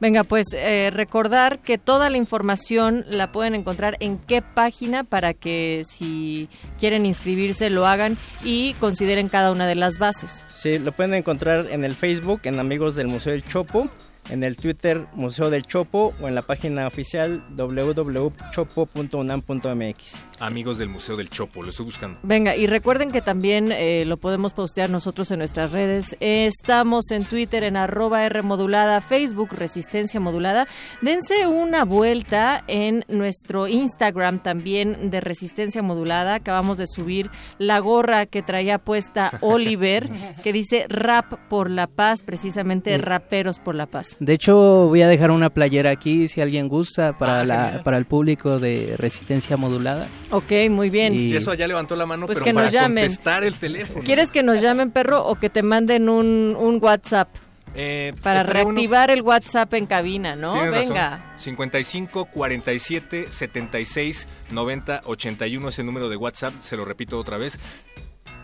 Venga, 0.00 0.24
pues 0.24 0.46
eh, 0.52 0.90
recordar 0.92 1.60
que 1.60 1.78
toda 1.78 2.10
la 2.10 2.16
información 2.16 3.04
la 3.08 3.32
pueden 3.32 3.54
encontrar 3.54 3.96
en 4.00 4.18
qué 4.18 4.42
página 4.42 5.04
para 5.04 5.34
que 5.34 5.82
si 5.88 6.48
quieren 6.78 7.06
inscribirse 7.06 7.70
lo 7.70 7.86
hagan 7.86 8.18
y 8.42 8.74
consideren 8.74 9.28
cada 9.28 9.52
una 9.52 9.66
de 9.66 9.76
las 9.76 9.98
bases. 9.98 10.44
Sí, 10.48 10.78
lo 10.78 10.92
pueden 10.92 11.14
encontrar 11.14 11.66
en 11.70 11.84
el 11.84 11.94
Facebook, 11.94 12.40
en 12.44 12.58
Amigos 12.58 12.96
del 12.96 13.08
Museo 13.08 13.32
del 13.32 13.46
Chopo, 13.46 13.88
en 14.30 14.42
el 14.42 14.56
Twitter 14.56 15.06
Museo 15.14 15.50
del 15.50 15.64
Chopo 15.64 16.14
o 16.20 16.28
en 16.28 16.34
la 16.34 16.42
página 16.42 16.86
oficial 16.86 17.42
www.chopo.unam.mx. 17.56 20.24
Amigos 20.40 20.78
del 20.78 20.88
Museo 20.88 21.16
del 21.16 21.30
Chopo, 21.30 21.62
lo 21.62 21.70
estoy 21.70 21.86
buscando. 21.86 22.18
Venga, 22.22 22.56
y 22.56 22.66
recuerden 22.66 23.10
que 23.10 23.22
también 23.22 23.72
eh, 23.72 24.04
lo 24.06 24.16
podemos 24.16 24.52
postear 24.52 24.90
nosotros 24.90 25.30
en 25.30 25.38
nuestras 25.38 25.72
redes. 25.72 26.16
Estamos 26.20 27.10
en 27.10 27.24
Twitter 27.24 27.64
en 27.64 27.76
arroba 27.76 28.24
R 28.24 28.42
modulada, 28.42 29.00
Facebook 29.00 29.52
Resistencia 29.52 30.20
Modulada. 30.20 30.66
Dense 31.02 31.46
una 31.46 31.84
vuelta 31.84 32.64
en 32.66 33.04
nuestro 33.08 33.68
Instagram 33.68 34.42
también 34.42 35.10
de 35.10 35.20
Resistencia 35.20 35.82
Modulada. 35.82 36.34
Acabamos 36.34 36.78
de 36.78 36.86
subir 36.86 37.30
la 37.58 37.78
gorra 37.78 38.26
que 38.26 38.42
traía 38.42 38.78
puesta 38.78 39.38
Oliver, 39.40 40.10
que 40.42 40.52
dice 40.52 40.86
Rap 40.88 41.48
por 41.48 41.70
la 41.70 41.86
Paz, 41.86 42.22
precisamente. 42.22 42.96
Raperos 42.98 43.58
por 43.58 43.74
la 43.74 43.86
Paz. 43.86 44.13
De 44.20 44.32
hecho, 44.32 44.56
voy 44.88 45.02
a 45.02 45.08
dejar 45.08 45.30
una 45.30 45.50
playera 45.50 45.90
aquí 45.90 46.28
si 46.28 46.40
alguien 46.40 46.68
gusta 46.68 47.18
para, 47.18 47.40
Ah, 47.40 47.44
la, 47.44 47.64
genial. 47.64 47.82
para 47.82 47.96
el 47.98 48.04
público 48.06 48.58
de 48.60 48.94
Resistencia 48.96 49.56
Modulada. 49.56 50.06
Ok, 50.30 50.52
muy 50.70 50.88
bien. 50.90 51.14
Y- 51.14 51.26
Y 51.32 51.36
eso 51.36 51.50
allá 51.50 51.66
levantó 51.66 51.96
la 51.96 52.06
mano, 52.06 52.26
Pues 52.26 52.36
pero 52.36 52.44
que 52.44 52.54
para 52.54 52.66
nos 52.66 52.72
llamen. 52.72 53.04
contestar 53.04 53.42
el 53.44 53.54
teléfono. 53.58 54.04
¿Quieres 54.04 54.30
que 54.30 54.42
nos 54.42 54.60
llamen, 54.62 54.90
perro, 54.92 55.24
o 55.26 55.34
que 55.34 55.50
te 55.50 55.62
manden 55.62 56.08
un, 56.08 56.56
un 56.58 56.78
WhatsApp? 56.82 57.28
Eh, 57.76 58.12
Para 58.22 58.44
reactivar 58.44 59.10
el 59.10 59.20
WhatsApp 59.22 59.74
en 59.74 59.86
cabina, 59.86 60.36
¿no? 60.36 60.52
Tienes 60.52 60.70
razón. 60.72 60.88
Venga. 60.90 61.34
55 61.38 62.26
47 62.26 63.26
76 63.30 64.28
90 64.52 65.00
81 65.06 65.68
es 65.70 65.78
el 65.80 65.86
número 65.86 66.08
de 66.08 66.14
WhatsApp, 66.14 66.54
se 66.60 66.76
lo 66.76 66.84
repito 66.84 67.18
otra 67.18 67.36
vez. 67.36 67.58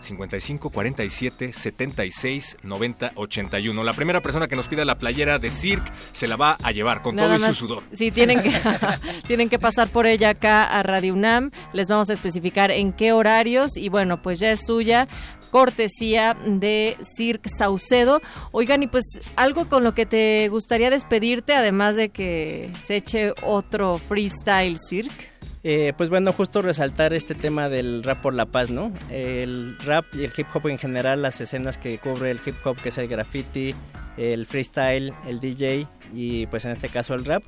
55 0.01 0.69
47 0.69 1.53
76 1.53 2.57
90 2.63 3.11
81. 3.15 3.83
La 3.83 3.93
primera 3.93 4.21
persona 4.21 4.47
que 4.47 4.55
nos 4.55 4.67
pida 4.67 4.85
la 4.85 4.97
playera 4.97 5.39
de 5.39 5.51
Cirque 5.51 5.91
se 6.13 6.27
la 6.27 6.35
va 6.35 6.57
a 6.63 6.71
llevar 6.71 7.01
con 7.01 7.15
Nada 7.15 7.37
todo 7.37 7.45
y 7.45 7.53
su 7.53 7.67
sudor. 7.67 7.83
Sí, 7.91 8.11
tienen 8.11 8.41
que, 8.41 8.51
tienen 9.27 9.49
que 9.49 9.59
pasar 9.59 9.89
por 9.89 10.05
ella 10.05 10.29
acá 10.29 10.63
a 10.63 10.83
Radio 10.83 11.13
UNAM. 11.13 11.51
Les 11.73 11.87
vamos 11.87 12.09
a 12.09 12.13
especificar 12.13 12.71
en 12.71 12.93
qué 12.93 13.13
horarios. 13.13 13.77
Y 13.77 13.89
bueno, 13.89 14.21
pues 14.21 14.39
ya 14.39 14.51
es 14.51 14.65
suya. 14.65 15.07
Cortesía 15.51 16.37
de 16.45 16.97
Cirque 17.17 17.49
Saucedo. 17.49 18.21
Oigan, 18.51 18.83
y 18.83 18.87
pues 18.87 19.03
algo 19.35 19.67
con 19.67 19.83
lo 19.83 19.93
que 19.93 20.05
te 20.05 20.47
gustaría 20.47 20.89
despedirte, 20.89 21.53
además 21.53 21.97
de 21.97 22.09
que 22.09 22.71
se 22.81 22.95
eche 22.95 23.33
otro 23.43 23.97
freestyle 23.97 24.77
Cirque. 24.87 25.30
Eh, 25.63 25.93
pues 25.95 26.09
bueno, 26.09 26.33
justo 26.33 26.61
resaltar 26.61 27.13
este 27.13 27.35
tema 27.35 27.69
del 27.69 28.03
rap 28.03 28.21
por 28.21 28.33
la 28.33 28.47
paz, 28.47 28.71
¿no? 28.71 28.91
El 29.11 29.77
rap 29.79 30.05
y 30.13 30.23
el 30.23 30.33
hip 30.35 30.47
hop 30.53 30.67
en 30.67 30.79
general, 30.79 31.21
las 31.21 31.39
escenas 31.39 31.77
que 31.77 31.99
cubre 31.99 32.31
el 32.31 32.39
hip 32.43 32.55
hop, 32.65 32.77
que 32.81 32.89
es 32.89 32.97
el 32.97 33.07
graffiti, 33.07 33.75
el 34.17 34.45
freestyle, 34.47 35.13
el 35.27 35.39
DJ 35.39 35.87
y 36.13 36.47
pues 36.47 36.65
en 36.65 36.71
este 36.71 36.89
caso 36.89 37.13
el 37.13 37.25
rap, 37.25 37.43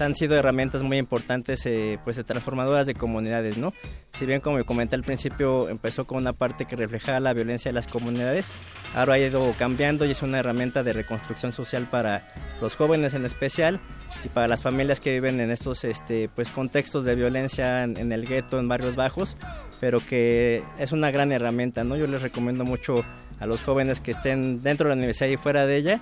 han 0.00 0.14
sido 0.14 0.36
herramientas 0.36 0.82
muy 0.82 0.98
importantes, 0.98 1.64
eh, 1.66 1.98
pues 2.04 2.22
transformadoras 2.24 2.86
de 2.86 2.94
comunidades, 2.94 3.56
¿no? 3.56 3.72
Si 4.12 4.26
bien 4.26 4.40
como 4.40 4.62
comenté 4.64 4.96
al 4.96 5.02
principio 5.02 5.68
empezó 5.68 6.06
con 6.06 6.18
una 6.18 6.32
parte 6.32 6.64
que 6.64 6.76
reflejaba 6.76 7.20
la 7.20 7.32
violencia 7.32 7.70
de 7.70 7.74
las 7.74 7.86
comunidades, 7.86 8.52
ahora 8.94 9.14
ha 9.14 9.18
ido 9.18 9.54
cambiando 9.58 10.04
y 10.04 10.10
es 10.10 10.22
una 10.22 10.38
herramienta 10.38 10.82
de 10.82 10.92
reconstrucción 10.92 11.52
social 11.52 11.88
para 11.90 12.28
los 12.60 12.74
jóvenes 12.76 13.14
en 13.14 13.24
especial 13.24 13.80
y 14.24 14.28
para 14.28 14.48
las 14.48 14.62
familias 14.62 15.00
que 15.00 15.12
viven 15.12 15.40
en 15.40 15.50
estos 15.50 15.84
este, 15.84 16.28
pues, 16.34 16.50
contextos 16.50 17.04
de 17.04 17.14
violencia 17.14 17.84
en, 17.84 17.96
en 17.96 18.12
el 18.12 18.26
gueto, 18.26 18.58
en 18.58 18.68
barrios 18.68 18.96
bajos, 18.96 19.36
pero 19.80 20.00
que 20.00 20.62
es 20.78 20.92
una 20.92 21.10
gran 21.10 21.32
herramienta, 21.32 21.84
¿no? 21.84 21.96
Yo 21.96 22.06
les 22.06 22.22
recomiendo 22.22 22.64
mucho 22.64 23.04
a 23.38 23.46
los 23.46 23.62
jóvenes 23.62 24.00
que 24.00 24.12
estén 24.12 24.62
dentro 24.62 24.88
de 24.88 24.94
la 24.94 24.98
universidad 24.98 25.28
y 25.28 25.36
fuera 25.36 25.66
de 25.66 25.76
ella, 25.76 26.00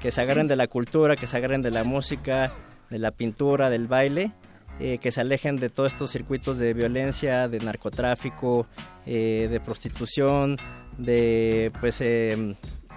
que 0.00 0.10
se 0.10 0.20
agarren 0.20 0.46
de 0.46 0.56
la 0.56 0.68
cultura, 0.68 1.16
que 1.16 1.26
se 1.26 1.36
agarren 1.36 1.62
de 1.62 1.70
la 1.70 1.84
música, 1.84 2.52
de 2.90 2.98
la 2.98 3.10
pintura, 3.10 3.70
del 3.70 3.86
baile, 3.86 4.32
eh, 4.78 4.98
que 4.98 5.10
se 5.10 5.20
alejen 5.20 5.56
de 5.56 5.70
todos 5.70 5.92
estos 5.92 6.10
circuitos 6.10 6.58
de 6.58 6.74
violencia, 6.74 7.48
de 7.48 7.58
narcotráfico, 7.60 8.66
eh, 9.06 9.48
de 9.50 9.60
prostitución, 9.60 10.56
de 10.98 11.72
pues 11.80 12.00
eh, 12.00 12.54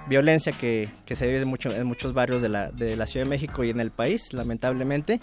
violencia 0.08 0.52
que, 0.52 0.90
que 1.06 1.16
se 1.16 1.28
vive 1.28 1.46
mucho, 1.46 1.70
en 1.72 1.86
muchos 1.86 2.14
barrios 2.14 2.42
de 2.42 2.50
la, 2.50 2.72
de 2.72 2.96
la 2.96 3.06
Ciudad 3.06 3.26
de 3.26 3.30
México 3.30 3.64
y 3.64 3.70
en 3.70 3.80
el 3.80 3.92
país, 3.92 4.34
lamentablemente. 4.34 5.20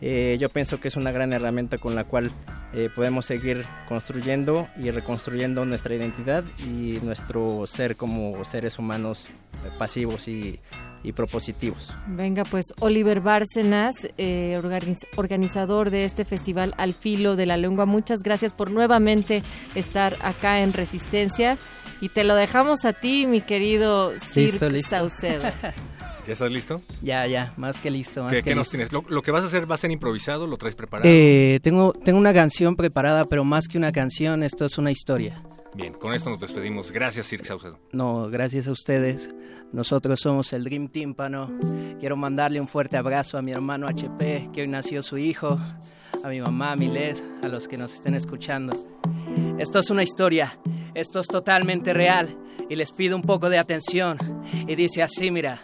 Eh, 0.00 0.36
yo 0.40 0.48
pienso 0.48 0.78
que 0.80 0.88
es 0.88 0.96
una 0.96 1.10
gran 1.10 1.32
herramienta 1.32 1.76
con 1.78 1.94
la 1.94 2.04
cual 2.04 2.30
eh, 2.72 2.88
podemos 2.94 3.26
seguir 3.26 3.64
construyendo 3.88 4.68
y 4.76 4.90
reconstruyendo 4.90 5.64
nuestra 5.64 5.94
identidad 5.94 6.44
y 6.64 7.00
nuestro 7.02 7.66
ser 7.66 7.96
como 7.96 8.44
seres 8.44 8.78
humanos 8.78 9.26
eh, 9.26 9.70
pasivos 9.76 10.28
y, 10.28 10.60
y 11.02 11.12
propositivos. 11.12 11.92
Venga, 12.06 12.44
pues 12.44 12.66
Oliver 12.78 13.20
Bárcenas, 13.20 14.08
eh, 14.18 14.56
organiz- 14.62 15.06
organizador 15.16 15.90
de 15.90 16.04
este 16.04 16.24
festival 16.24 16.74
Al 16.76 16.94
Filo 16.94 17.34
de 17.34 17.46
la 17.46 17.56
Lengua, 17.56 17.84
muchas 17.86 18.20
gracias 18.22 18.52
por 18.52 18.70
nuevamente 18.70 19.42
estar 19.74 20.16
acá 20.20 20.60
en 20.60 20.72
Resistencia 20.72 21.58
y 22.00 22.08
te 22.10 22.22
lo 22.22 22.36
dejamos 22.36 22.84
a 22.84 22.92
ti, 22.92 23.26
mi 23.26 23.40
querido 23.40 24.12
listo. 24.36 24.70
Saucedo. 24.82 25.42
¿Ya 26.28 26.34
estás 26.34 26.52
listo? 26.52 26.82
Ya, 27.00 27.26
ya, 27.26 27.54
más 27.56 27.80
que 27.80 27.90
listo. 27.90 28.22
Más 28.22 28.30
¿Qué, 28.30 28.42
que 28.42 28.50
qué 28.50 28.54
nos 28.54 28.66
listo. 28.66 28.72
tienes? 28.72 28.92
¿Lo, 28.92 29.02
lo 29.08 29.22
que 29.22 29.30
vas 29.30 29.44
a 29.44 29.46
hacer 29.46 29.68
va 29.68 29.76
a 29.76 29.78
ser 29.78 29.90
improvisado? 29.90 30.46
¿Lo 30.46 30.58
traes 30.58 30.74
preparado? 30.74 31.08
Eh, 31.10 31.58
tengo, 31.62 31.94
tengo 31.94 32.18
una 32.18 32.34
canción 32.34 32.76
preparada, 32.76 33.24
pero 33.24 33.44
más 33.44 33.66
que 33.66 33.78
una 33.78 33.92
canción, 33.92 34.42
esto 34.42 34.66
es 34.66 34.76
una 34.76 34.90
historia. 34.90 35.42
Bien, 35.74 35.94
con 35.94 36.12
esto 36.12 36.28
nos 36.28 36.42
despedimos. 36.42 36.92
Gracias, 36.92 37.24
Sir 37.24 37.46
Saucedo. 37.46 37.78
No, 37.92 38.28
gracias 38.28 38.68
a 38.68 38.72
ustedes. 38.72 39.30
Nosotros 39.72 40.20
somos 40.20 40.52
el 40.52 40.64
Dream 40.64 40.88
Tímpano. 40.88 41.50
Quiero 41.98 42.14
mandarle 42.14 42.60
un 42.60 42.68
fuerte 42.68 42.98
abrazo 42.98 43.38
a 43.38 43.42
mi 43.42 43.52
hermano 43.52 43.86
HP, 43.88 44.50
que 44.52 44.60
hoy 44.60 44.68
nació 44.68 45.00
su 45.00 45.16
hijo, 45.16 45.56
a 46.22 46.28
mi 46.28 46.42
mamá, 46.42 46.72
a 46.72 46.76
Milet, 46.76 47.24
a 47.42 47.48
los 47.48 47.66
que 47.66 47.78
nos 47.78 47.94
estén 47.94 48.12
escuchando. 48.12 48.76
Esto 49.58 49.78
es 49.78 49.88
una 49.88 50.02
historia, 50.02 50.58
esto 50.92 51.20
es 51.20 51.26
totalmente 51.26 51.94
real 51.94 52.36
y 52.68 52.76
les 52.76 52.92
pido 52.92 53.16
un 53.16 53.22
poco 53.22 53.48
de 53.48 53.56
atención. 53.56 54.18
Y 54.66 54.74
dice 54.74 55.02
así, 55.02 55.30
mira, 55.30 55.58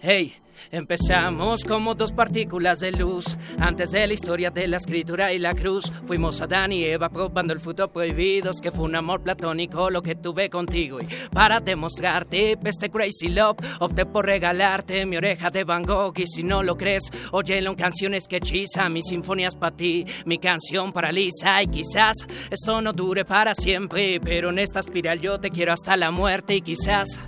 hey, 0.00 0.34
Empezamos 0.70 1.64
como 1.64 1.94
dos 1.94 2.12
partículas 2.12 2.80
de 2.80 2.92
luz. 2.92 3.24
Antes 3.58 3.90
de 3.90 4.06
la 4.06 4.12
historia 4.12 4.50
de 4.50 4.68
la 4.68 4.76
escritura 4.76 5.32
y 5.32 5.38
la 5.38 5.54
cruz, 5.54 5.90
fuimos 6.06 6.40
Adán 6.40 6.72
y 6.72 6.84
Eva 6.84 7.08
probando 7.08 7.52
el 7.52 7.60
fruto 7.60 7.90
prohibido. 7.90 8.50
Que 8.60 8.70
fue 8.70 8.84
un 8.84 8.96
amor 8.96 9.22
platónico 9.22 9.90
lo 9.90 10.02
que 10.02 10.14
tuve 10.14 10.50
contigo. 10.50 11.00
Y 11.00 11.06
para 11.30 11.60
demostrarte 11.60 12.58
este 12.64 12.90
crazy 12.90 13.28
love, 13.28 13.56
opté 13.80 14.04
por 14.04 14.26
regalarte 14.26 15.06
mi 15.06 15.16
oreja 15.16 15.50
de 15.50 15.64
Van 15.64 15.82
Gogh. 15.82 16.18
Y 16.18 16.26
si 16.26 16.42
no 16.42 16.62
lo 16.62 16.76
crees, 16.76 17.04
óyelo 17.32 17.70
en 17.70 17.76
canciones 17.76 18.26
que 18.28 18.36
hechiza. 18.36 18.88
Mi 18.88 19.02
sinfonías 19.02 19.54
para 19.54 19.76
ti, 19.76 20.04
mi 20.26 20.38
canción 20.38 20.92
paraliza. 20.92 21.62
Y 21.62 21.68
quizás 21.68 22.26
esto 22.50 22.82
no 22.82 22.92
dure 22.92 23.24
para 23.24 23.54
siempre, 23.54 24.20
pero 24.20 24.50
en 24.50 24.58
esta 24.58 24.80
espiral 24.80 25.20
yo 25.20 25.38
te 25.38 25.50
quiero 25.50 25.72
hasta 25.72 25.96
la 25.96 26.10
muerte. 26.10 26.56
Y 26.56 26.60
quizás. 26.60 27.18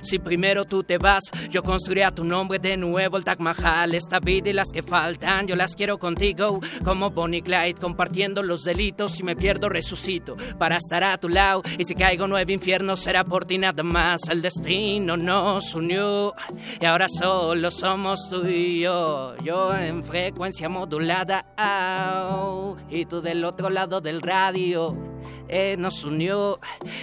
Si 0.00 0.18
primero 0.18 0.64
tú 0.64 0.82
te 0.82 0.98
vas, 0.98 1.22
yo 1.50 1.62
construiré 1.62 2.04
a 2.04 2.10
tu 2.10 2.24
nombre 2.24 2.58
de 2.58 2.76
nuevo 2.76 3.16
el 3.16 3.24
Taj 3.24 3.38
Mahal. 3.38 3.94
Esta 3.94 4.20
vida 4.20 4.50
y 4.50 4.52
las 4.52 4.68
que 4.72 4.82
faltan, 4.82 5.46
yo 5.46 5.56
las 5.56 5.74
quiero 5.74 5.98
contigo. 5.98 6.60
Como 6.84 7.10
Bonnie 7.10 7.42
Clyde, 7.42 7.74
compartiendo 7.74 8.42
los 8.42 8.64
delitos. 8.64 9.12
Si 9.12 9.22
me 9.22 9.36
pierdo, 9.36 9.68
resucito 9.68 10.36
para 10.58 10.76
estar 10.76 11.02
a 11.04 11.18
tu 11.18 11.28
lado. 11.28 11.62
Y 11.78 11.84
si 11.84 11.94
caigo 11.94 12.26
nueve 12.26 12.52
infiernos, 12.52 13.00
será 13.00 13.24
por 13.24 13.44
ti 13.44 13.58
nada 13.58 13.82
más. 13.82 14.28
El 14.28 14.42
destino 14.42 15.16
nos 15.16 15.74
unió 15.74 16.34
y 16.80 16.84
ahora 16.84 17.06
solo 17.08 17.70
somos 17.70 18.28
tú 18.30 18.46
y 18.46 18.80
yo. 18.80 19.34
Yo 19.42 19.74
en 19.74 20.04
frecuencia 20.04 20.68
modulada, 20.68 21.44
y 22.90 23.06
tú 23.06 23.20
del 23.20 23.44
otro 23.44 23.70
lado 23.70 24.00
del 24.00 24.22
radio 24.22 24.96
eh, 25.48 25.76
nos 25.78 26.04
unió 26.04 26.58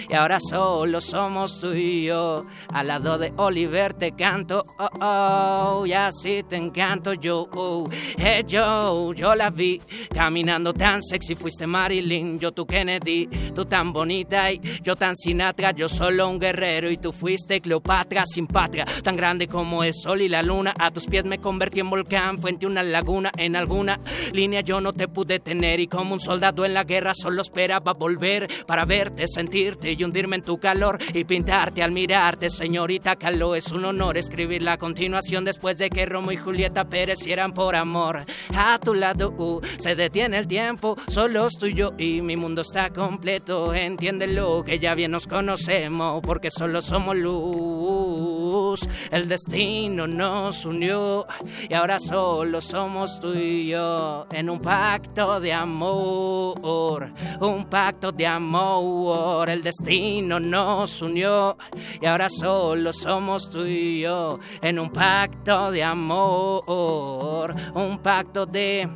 y 0.08 0.14
ahora 0.14 0.38
solo 0.40 1.00
somos 1.00 1.60
tú 1.60 1.72
y 1.72 2.04
yo. 2.04 2.44
Al 2.72 2.88
lado 2.88 3.18
de 3.18 3.32
Oliver 3.36 3.94
te 3.94 4.12
canto, 4.12 4.66
oh, 4.78 4.88
oh, 5.00 5.86
y 5.86 5.92
así 5.92 6.42
te 6.42 6.56
encanto 6.56 7.14
yo. 7.14 7.48
Oh. 7.54 7.88
Eh, 8.18 8.44
yo, 8.46 9.12
yo 9.12 9.34
la 9.34 9.50
vi 9.50 9.80
caminando 10.12 10.72
tan 10.72 11.02
sexy, 11.02 11.34
fuiste 11.34 11.66
Marilyn, 11.66 12.38
yo 12.38 12.52
tu 12.52 12.66
Kennedy, 12.66 13.26
tú 13.54 13.64
tan 13.64 13.92
bonita 13.92 14.50
y 14.50 14.60
yo 14.82 14.96
tan 14.96 15.16
Sinatra, 15.16 15.72
yo 15.72 15.88
solo 15.88 16.28
un 16.28 16.38
guerrero 16.38 16.90
y 16.90 16.96
tú 16.96 17.12
fuiste 17.12 17.60
Cleopatra 17.60 18.24
sin 18.26 18.46
patria, 18.46 18.86
tan 19.02 19.16
grande 19.16 19.48
como 19.48 19.84
el 19.84 19.94
sol 19.94 20.20
y 20.20 20.28
la 20.28 20.42
luna. 20.42 20.74
A 20.78 20.90
tus 20.90 21.06
pies 21.06 21.24
me 21.24 21.38
convertí 21.38 21.80
en 21.80 21.90
volcán, 21.90 22.38
frente 22.38 22.66
a 22.66 22.68
una 22.68 22.82
laguna, 22.82 23.30
en 23.36 23.56
alguna 23.56 24.00
línea 24.32 24.60
yo 24.60 24.80
no 24.80 24.92
te 24.92 25.08
pude 25.08 25.38
tener 25.38 25.80
y 25.80 25.86
como 25.86 26.14
un 26.14 26.20
soldado 26.20 26.64
en 26.64 26.74
la 26.74 26.84
guerra 26.84 27.12
solo 27.14 27.42
esperaba 27.42 27.92
volver 27.92 28.31
para 28.66 28.84
verte, 28.84 29.26
sentirte 29.26 29.92
y 29.92 30.02
hundirme 30.02 30.36
en 30.36 30.42
tu 30.42 30.58
calor 30.58 30.98
y 31.12 31.24
pintarte 31.24 31.82
al 31.82 31.92
mirarte, 31.92 32.50
señorita 32.50 33.16
Caló. 33.16 33.54
Es 33.54 33.70
un 33.72 33.84
honor 33.84 34.16
escribir 34.16 34.62
la 34.62 34.78
continuación 34.78 35.44
después 35.44 35.76
de 35.78 35.90
que 35.90 36.06
Romo 36.06 36.32
y 36.32 36.36
Julieta 36.36 36.84
perecieran 36.84 37.52
por 37.52 37.76
amor. 37.76 38.24
A 38.54 38.78
tu 38.78 38.94
lado 38.94 39.30
uh, 39.30 39.60
se 39.78 39.94
detiene 39.94 40.38
el 40.38 40.46
tiempo, 40.46 40.96
solo 41.08 41.46
estoy 41.46 41.74
yo 41.74 41.92
y 41.98 42.22
mi 42.22 42.36
mundo 42.36 42.62
está 42.62 42.90
completo. 42.90 43.74
Entiéndelo 43.74 44.64
que 44.64 44.78
ya 44.78 44.94
bien 44.94 45.10
nos 45.10 45.26
conocemos 45.26 46.20
porque 46.22 46.50
solo 46.50 46.82
somos 46.82 47.16
luz. 47.16 48.80
El 49.10 49.28
destino 49.28 50.06
nos 50.06 50.64
unió 50.64 51.26
y 51.68 51.74
ahora 51.74 51.98
solo 51.98 52.60
somos 52.60 53.20
tú 53.20 53.34
y 53.34 53.68
yo 53.68 54.26
en 54.30 54.50
un 54.50 54.60
pacto 54.60 55.40
de 55.40 55.52
amor, 55.52 57.12
un 57.40 57.66
pacto 57.66 58.12
de 58.12 58.21
amor, 58.26 59.48
el 59.50 59.62
destino 59.62 60.40
nos 60.40 61.02
unió 61.02 61.56
y 62.00 62.06
ahora 62.06 62.28
solo 62.28 62.92
somos 62.92 63.50
tú 63.50 63.64
y 63.64 64.00
yo 64.00 64.38
en 64.60 64.78
un 64.78 64.90
pacto 64.90 65.70
de 65.70 65.82
amor, 65.82 67.54
un 67.74 67.98
pacto 67.98 68.46
de 68.46 68.88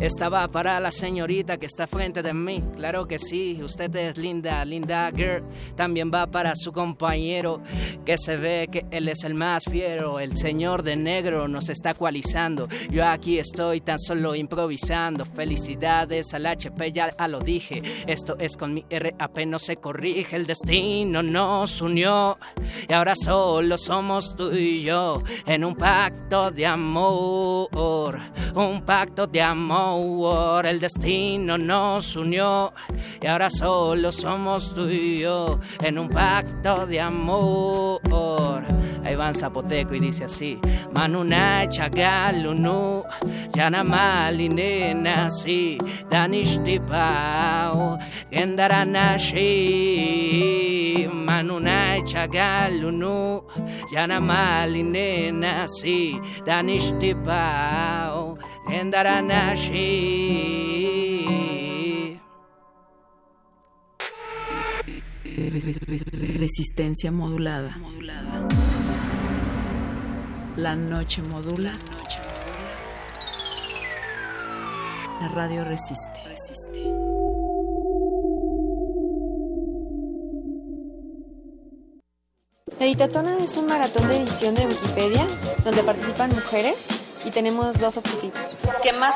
esta 0.00 0.30
va 0.30 0.48
para 0.48 0.80
la 0.80 0.90
señorita 0.90 1.58
que 1.58 1.66
está 1.66 1.86
frente 1.86 2.22
de 2.22 2.32
mí. 2.32 2.62
Claro 2.74 3.06
que 3.06 3.18
sí, 3.18 3.60
usted 3.62 3.94
es 3.96 4.16
linda, 4.16 4.64
linda 4.64 5.10
girl. 5.14 5.44
También 5.76 6.10
va 6.12 6.26
para 6.26 6.54
su 6.56 6.72
compañero 6.72 7.60
que 8.06 8.16
se 8.16 8.38
ve 8.38 8.68
que 8.72 8.86
él 8.90 9.08
es 9.08 9.24
el 9.24 9.34
más 9.34 9.64
fiero. 9.70 10.18
El 10.18 10.38
señor 10.38 10.82
de 10.84 10.96
negro 10.96 11.48
nos 11.48 11.68
está 11.68 11.92
cualizando. 11.92 12.66
Yo 12.90 13.06
aquí 13.06 13.38
estoy 13.38 13.82
tan 13.82 13.98
solo 13.98 14.34
improvisando. 14.34 15.26
Felicidades 15.26 16.32
al 16.32 16.46
HP, 16.46 16.92
ya 16.92 17.28
lo 17.28 17.40
dije. 17.40 17.82
Esto 18.06 18.36
es 18.38 18.56
con 18.56 18.72
mi 18.72 18.86
RAP, 18.88 19.40
no 19.46 19.58
se 19.58 19.76
corrige. 19.76 20.34
El 20.34 20.46
destino 20.46 21.22
nos 21.22 21.82
unió 21.82 22.38
y 22.88 22.92
ahora 22.94 23.14
solo 23.14 23.76
somos 23.76 24.34
tú 24.34 24.50
y 24.50 24.82
yo 24.82 25.22
en 25.44 25.62
un 25.62 25.76
pacto 25.76 26.50
de 26.50 26.64
amor. 26.64 28.18
Un 28.54 28.82
pacto 28.86 29.26
de 29.26 29.42
amor 29.42 29.89
el 30.64 30.78
destino 30.78 31.58
nos 31.58 32.14
unió 32.16 32.72
y 33.20 33.26
ahora 33.26 33.50
solo 33.50 34.12
somos 34.12 34.72
tú 34.74 34.88
y 34.88 35.18
yo 35.20 35.58
en 35.82 35.98
un 35.98 36.08
pacto 36.08 36.86
de 36.86 37.00
amor. 37.00 38.00
Ahí 39.04 39.14
va 39.14 39.28
en 39.28 39.34
zapoteco 39.34 39.94
y 39.94 40.00
dice 40.00 40.24
así: 40.24 40.58
Manuna 40.92 41.66
chagalunu, 41.68 43.02
yana 43.54 43.82
malinena 43.82 45.30
si, 45.30 45.78
danistipao, 46.10 47.98
endaranashi. 48.30 51.08
Manuna 51.12 51.96
chagalunu, 52.04 53.42
yana 53.90 54.20
malinena 54.20 55.66
si, 58.66 58.90
danistipao 65.50 65.94
en 65.94 66.38
Resistencia 66.38 67.10
modulada. 67.10 67.76
La 70.56 70.74
noche 70.74 71.22
modula. 71.22 71.72
La 75.20 75.28
radio 75.28 75.64
resiste. 75.64 76.20
resiste. 76.24 76.80
Editatona 82.78 83.36
es 83.38 83.56
un 83.58 83.66
maratón 83.66 84.08
de 84.08 84.22
edición 84.22 84.54
de 84.54 84.66
Wikipedia 84.66 85.26
donde 85.64 85.82
participan 85.82 86.30
mujeres 86.30 87.09
y 87.24 87.30
tenemos 87.30 87.78
dos 87.78 87.96
objetivos. 87.96 88.38
Que 88.82 88.92
más, 88.94 89.14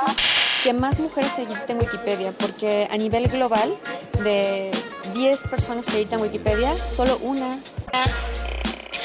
que 0.63 0.73
más 0.73 0.99
mujeres 0.99 1.33
se 1.33 1.43
editen 1.43 1.79
Wikipedia, 1.79 2.33
porque 2.33 2.89
a 2.91 2.97
nivel 2.97 3.29
global, 3.29 3.75
de 4.23 4.71
10 5.15 5.41
personas 5.49 5.87
que 5.87 5.97
editan 5.97 6.21
Wikipedia, 6.21 6.77
solo 6.77 7.19
una. 7.23 7.59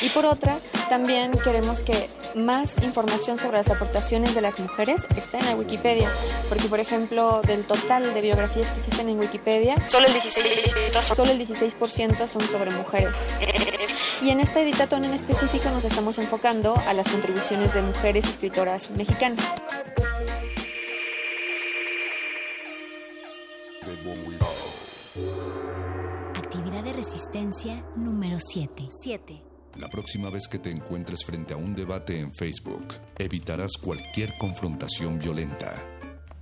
Y 0.01 0.09
por 0.09 0.25
otra, 0.25 0.57
también 0.89 1.31
queremos 1.43 1.81
que 1.81 2.09
más 2.35 2.81
información 2.83 3.37
sobre 3.37 3.57
las 3.57 3.69
aportaciones 3.69 4.35
de 4.35 4.41
las 4.41 4.59
mujeres 4.59 5.05
esté 5.15 5.37
en 5.39 5.45
la 5.45 5.55
Wikipedia, 5.55 6.09
porque 6.47 6.67
por 6.67 6.79
ejemplo, 6.79 7.41
del 7.41 7.63
total 7.63 8.13
de 8.13 8.21
biografías 8.21 8.71
que 8.71 8.79
existen 8.79 9.09
en 9.09 9.19
Wikipedia, 9.19 9.75
solo 9.87 10.07
el 10.07 10.13
16%, 10.13 11.15
solo 11.15 11.31
el 11.31 11.37
16 11.37 11.75
son 12.31 12.41
sobre 12.41 12.71
mujeres. 12.71 13.13
Y 14.21 14.29
en 14.31 14.39
esta 14.39 14.61
editatón 14.61 15.05
en 15.05 15.13
específico 15.13 15.69
nos 15.69 15.85
estamos 15.85 16.17
enfocando 16.19 16.75
a 16.87 16.93
las 16.93 17.07
contribuciones 17.07 17.73
de 17.73 17.81
mujeres 17.81 18.25
escritoras 18.25 18.91
mexicanas. 18.91 19.45
Actividad 26.35 26.83
de 26.83 26.93
resistencia 26.93 27.85
número 27.95 28.37
7. 28.39 28.87
7. 28.89 29.48
La 29.77 29.87
próxima 29.87 30.29
vez 30.29 30.47
que 30.47 30.59
te 30.59 30.71
encuentres 30.71 31.23
frente 31.23 31.53
a 31.53 31.57
un 31.57 31.75
debate 31.75 32.19
en 32.19 32.33
Facebook, 32.33 32.85
evitarás 33.17 33.73
cualquier 33.81 34.37
confrontación 34.37 35.19
violenta. 35.19 35.73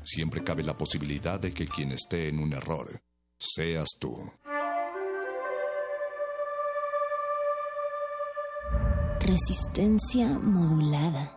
Siempre 0.04 0.44
cabe 0.44 0.63
la 0.63 0.76
posibilidad 0.76 1.40
de 1.40 1.54
que 1.54 1.68
quien 1.68 1.92
esté 1.92 2.30
en 2.30 2.40
un 2.40 2.54
error 2.54 3.02
seas 3.38 3.90
tú. 4.00 4.32
Resistencia 9.20 10.40
modulada. 10.40 11.37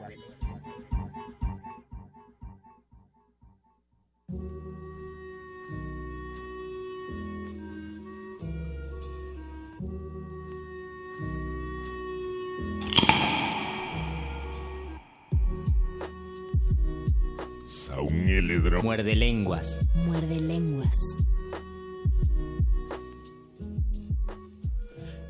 Muerde 18.83 19.15
lenguas. 19.15 19.81
Muerde 20.05 20.39
lenguas. 20.39 21.17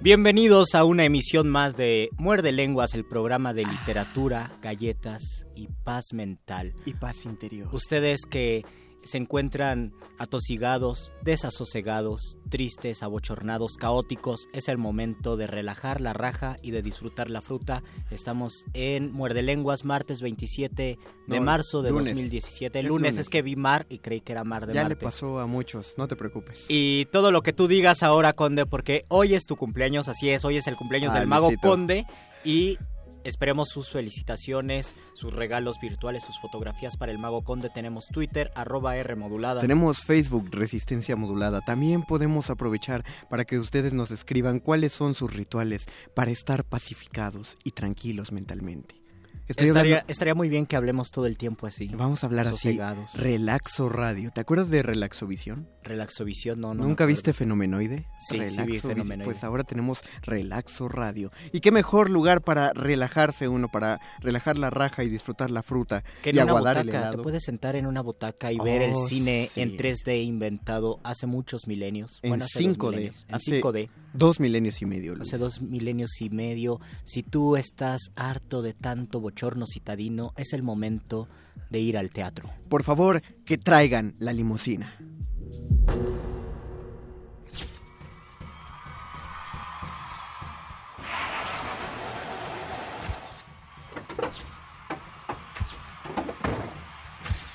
Bienvenidos 0.02 0.74
a 0.74 0.84
una 0.84 1.06
emisión 1.06 1.48
más 1.48 1.78
de 1.78 2.10
Muerde 2.18 2.52
Lenguas, 2.52 2.96
el 2.96 3.06
programa 3.06 3.54
de 3.54 3.66
literatura, 3.66 4.58
galletas 4.62 5.46
y 5.56 5.68
paz 5.84 6.06
mental. 6.12 6.74
Y 6.86 6.94
paz 6.96 7.26
interior. 7.26 7.70
Ustedes 7.72 8.22
que 8.28 8.66
se 9.04 9.18
encuentran 9.18 9.94
atosigados, 10.18 11.12
desasosegados, 11.24 12.38
tristes, 12.50 13.04
abochornados, 13.04 13.78
caóticos, 13.78 14.48
es 14.54 14.68
el 14.68 14.78
momento 14.78 15.38
de 15.38 15.48
relajar 15.48 16.02
la 16.02 16.14
raja 16.14 16.58
y 16.62 16.72
de 16.72 16.82
disfrutar 16.82 17.30
la 17.30 17.42
fruta. 17.42 17.84
Estamos 18.12 18.66
en 18.74 19.12
Muerde 19.12 19.42
Lenguas, 19.42 19.84
martes 19.86 20.22
27 20.22 20.98
de 21.28 21.38
No, 21.40 21.42
marzo 21.44 21.82
de 21.82 21.90
lunes. 21.92 22.08
2017. 22.10 22.80
Es 22.80 22.86
lunes. 22.86 23.12
lunes. 23.12 23.18
es 23.18 23.30
que 23.30 23.42
vi 23.42 23.56
mar 23.56 23.86
y 23.90 24.00
creí 24.00 24.22
que 24.22 24.32
era 24.32 24.44
mar 24.44 24.68
de 24.68 24.74
Ya 24.74 24.88
le 24.88 24.96
pasó 24.96 25.40
a 25.40 25.48
muchos, 25.48 25.96
no 25.98 26.08
te 26.08 26.16
preocupes. 26.16 26.66
Y 26.70 27.06
todo 27.12 27.32
lo 27.32 27.42
que 27.42 27.54
tú 27.54 27.68
digas 27.68 28.04
ahora, 28.04 28.34
Conde, 28.34 28.66
porque 28.66 29.02
hoy 29.10 29.34
es 29.34 29.46
tu 29.46 29.56
cumpleaños, 29.56 30.08
así 30.08 30.30
es, 30.30 30.46
hoy 30.46 30.58
es 30.58 30.68
el 30.68 30.76
cumpleaños 30.76 31.14
Ah, 31.14 31.20
del 31.20 31.28
mago. 31.28 31.52
Conde 31.62 32.06
y 32.44 32.78
esperemos 33.24 33.70
sus 33.70 33.90
felicitaciones, 33.90 34.96
sus 35.14 35.34
regalos 35.34 35.78
virtuales, 35.82 36.24
sus 36.24 36.40
fotografías 36.40 36.98
para 36.98 37.12
el 37.12 37.20
mago 37.20 37.44
Conde. 37.44 37.70
Tenemos 37.70 38.08
Twitter, 38.08 38.52
arroba 38.56 38.96
R 38.98 39.16
modulada. 39.16 39.62
Tenemos 39.62 40.00
Facebook 40.00 40.50
Resistencia 40.52 41.16
Modulada. 41.16 41.62
También 41.62 42.04
podemos 42.04 42.50
aprovechar 42.50 43.04
para 43.30 43.46
que 43.46 43.60
ustedes 43.60 43.94
nos 43.94 44.12
escriban 44.12 44.60
cuáles 44.60 44.94
son 44.94 45.16
sus 45.16 45.34
rituales 45.34 45.88
para 46.16 46.32
estar 46.32 46.64
pacificados 46.64 47.58
y 47.64 47.72
tranquilos 47.72 48.32
mentalmente. 48.32 49.01
Estoy 49.48 49.68
Estaría, 49.68 49.96
hablando- 49.96 50.12
estaría 50.12 50.36
muy 50.36 50.48
bien 50.50 50.66
que 50.66 50.76
hablemos 50.78 51.10
todo 51.12 51.26
el 51.26 51.36
tiempo 51.38 51.68
así. 51.68 51.90
Vamos 51.94 52.24
a 52.24 52.28
hablar 52.28 52.48
así. 52.48 52.56
sosegados. 52.56 53.14
Relaxo 53.16 53.90
Radio. 53.90 54.32
¿Te 54.32 54.40
acuerdas 54.42 54.70
de 54.70 54.82
Relaxovisión? 54.82 55.68
Relaxovisión, 55.84 56.62
no, 56.62 56.74
no. 56.74 56.86
¿Nunca 56.86 57.06
viste 57.06 57.34
Fenomenoide? 57.34 58.06
Sí, 58.30 58.40
sí 58.50 58.62
vi. 58.64 58.80
Fenomenoide. 58.80 59.26
Pues 59.26 59.44
ahora 59.44 59.64
tenemos 59.64 60.02
Relaxo 60.22 60.88
Radio. 60.88 61.32
¿Y 61.52 61.60
qué 61.60 61.72
mejor 61.72 62.10
lugar 62.10 62.42
para 62.42 62.72
relajarse 62.74 63.48
uno, 63.48 63.68
para 63.68 64.00
relajar 64.20 64.58
la 64.58 64.70
raja 64.70 65.04
y 65.04 65.10
disfrutar 65.10 65.52
la 65.52 65.64
fruta 65.64 66.04
Que 66.22 66.30
y 66.30 66.38
en 66.38 66.44
una 66.44 66.52
aguadar 66.52 66.78
el 66.78 66.90
te 66.90 67.18
puedes 67.18 67.44
sentar 67.44 67.76
en 67.76 67.88
una 67.88 68.02
butaca 68.02 68.52
y 68.52 68.58
ver 68.60 68.82
el 68.84 68.94
Oh, 68.94 69.08
cine 69.08 69.48
sí. 69.52 69.62
en 69.62 69.76
3D 69.76 70.24
inventado 70.24 71.00
hace 71.04 71.28
muchos 71.28 71.68
milenios. 71.68 72.20
En 72.22 72.30
Bueno, 72.30 72.46
hace 72.46 72.60
dos 72.64 72.78
5D. 72.78 72.90
milenios. 72.92 73.26
En 73.28 73.36
Hace 73.36 73.62
5D. 73.62 73.90
Dos 74.14 74.40
milenios 74.40 74.82
y 74.82 74.86
medio, 74.86 75.16
Luis. 75.16 75.30
Hace 75.30 75.38
dos 75.38 75.62
milenios 75.62 76.22
y 76.22 76.30
medio. 76.30 76.80
Si 77.06 77.24
tú 77.24 77.56
estás 77.56 78.12
harto 78.16 78.62
de 78.62 78.74
tanto 78.74 79.22
bochorno 79.22 79.66
citadino, 79.66 80.34
es 80.36 80.54
el 80.54 80.64
momento 80.64 81.30
de 81.70 81.80
ir 81.80 81.98
al 81.98 82.12
teatro. 82.12 82.50
Por 82.68 82.84
favor, 82.84 83.22
que 83.46 83.58
traigan 83.58 84.16
la 84.20 84.34
limusina. 84.34 84.98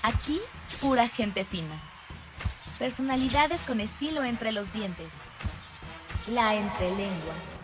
Aquí, 0.02 0.40
pura 0.80 1.08
gente 1.08 1.44
fina. 1.44 1.82
Personalidades 2.78 3.62
con 3.64 3.80
estilo 3.80 4.24
entre 4.24 4.52
los 4.52 4.72
dientes. 4.72 5.08
La 6.28 6.54
entrelengua. 6.56 7.55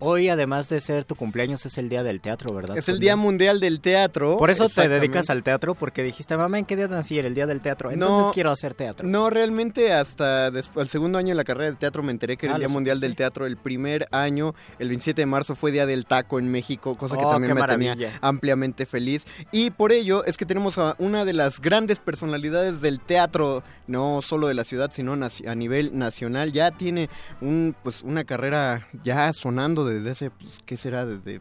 Hoy, 0.00 0.28
además 0.28 0.68
de 0.68 0.80
ser 0.80 1.04
tu 1.04 1.16
cumpleaños, 1.16 1.66
es 1.66 1.76
el 1.76 1.88
día 1.88 2.04
del 2.04 2.20
teatro, 2.20 2.54
¿verdad? 2.54 2.78
Es 2.78 2.88
el 2.88 3.00
Día 3.00 3.16
Mundial 3.16 3.58
del 3.58 3.80
Teatro. 3.80 4.36
Por 4.36 4.48
eso 4.48 4.68
te 4.68 4.88
dedicas 4.88 5.28
al 5.28 5.42
teatro, 5.42 5.74
porque 5.74 6.04
dijiste, 6.04 6.36
mamá, 6.36 6.56
¿en 6.60 6.66
qué 6.66 6.76
día 6.76 6.86
nací? 6.86 7.18
El 7.18 7.34
día 7.34 7.48
del 7.48 7.60
teatro. 7.60 7.90
Entonces 7.90 8.26
No. 8.26 8.30
quiero 8.30 8.52
hacer 8.52 8.74
teatro. 8.74 9.08
No, 9.08 9.28
realmente 9.28 9.92
hasta 9.92 10.52
después, 10.52 10.84
el 10.84 10.88
segundo 10.88 11.18
año 11.18 11.30
de 11.30 11.34
la 11.34 11.42
carrera 11.42 11.72
de 11.72 11.76
teatro 11.78 12.04
me 12.04 12.12
enteré 12.12 12.36
que 12.36 12.46
era 12.46 12.54
Ah, 12.54 12.56
el 12.58 12.60
Día 12.60 12.68
¿lo 12.68 12.72
Mundial 12.74 13.00
del 13.00 13.16
Teatro. 13.16 13.44
El 13.44 13.56
primer 13.56 14.06
año, 14.12 14.54
el 14.78 14.86
27 14.88 15.22
de 15.22 15.26
marzo, 15.26 15.56
fue 15.56 15.72
Día 15.72 15.84
del 15.84 16.06
Taco 16.06 16.38
en 16.38 16.48
México, 16.48 16.96
cosa 16.96 17.16
que 17.16 17.24
Oh, 17.24 17.32
también 17.32 17.54
me 17.56 17.62
tenía 17.62 17.96
maravilla. 17.96 18.18
ampliamente 18.22 18.86
feliz. 18.86 19.26
Y 19.50 19.72
por 19.72 19.90
ello 19.90 20.24
es 20.26 20.36
que 20.36 20.46
tenemos 20.46 20.78
a 20.78 20.94
una 21.00 21.24
de 21.24 21.32
las 21.32 21.60
grandes 21.60 21.98
personalidades 21.98 22.80
del 22.80 23.00
teatro, 23.00 23.64
no 23.88 24.22
solo 24.22 24.46
de 24.46 24.54
la 24.54 24.62
ciudad, 24.62 24.92
sino 24.92 25.14
a 25.14 25.54
nivel 25.56 25.98
nacional. 25.98 26.52
Ya 26.52 26.70
tiene 26.70 27.10
un, 27.40 27.74
pues, 27.82 28.02
una 28.04 28.22
carrera 28.22 28.86
ya 29.02 29.32
sonando 29.32 29.87
desde 29.88 30.10
hace, 30.10 30.30
pues, 30.30 30.60
¿qué 30.64 30.76
será? 30.76 31.06
Desde 31.06 31.40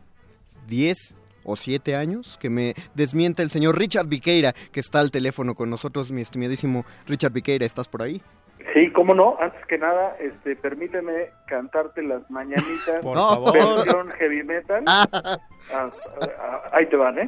10 0.67 1.15
o 1.45 1.55
7 1.55 1.95
años, 1.95 2.38
que 2.39 2.49
me 2.49 2.73
desmienta 2.93 3.43
el 3.43 3.49
señor 3.49 3.77
Richard 3.77 4.07
Viqueira, 4.07 4.53
que 4.71 4.79
está 4.79 4.99
al 4.99 5.12
teléfono 5.12 5.55
con 5.55 5.69
nosotros, 5.69 6.12
mi 6.12 6.21
estimadísimo 6.21 6.86
Richard 7.07 7.31
Viqueira, 7.31 7.65
¿estás 7.65 7.88
por 7.88 8.01
ahí? 8.01 8.21
Sí, 8.73 8.91
cómo 8.91 9.13
no. 9.13 9.38
Antes 9.39 9.65
que 9.65 9.77
nada, 9.77 10.15
este, 10.19 10.55
permíteme 10.55 11.29
cantarte 11.47 12.01
las 12.03 12.29
mañanitas. 12.29 12.99
Por 13.01 13.15
favor. 13.15 13.53
Versión 13.53 14.12
heavy 14.12 14.43
metal. 14.43 14.83
Ah, 14.88 15.07
ah, 15.71 15.91
ahí 16.73 16.86
te 16.88 16.95
van, 16.95 17.17
¿eh? 17.19 17.25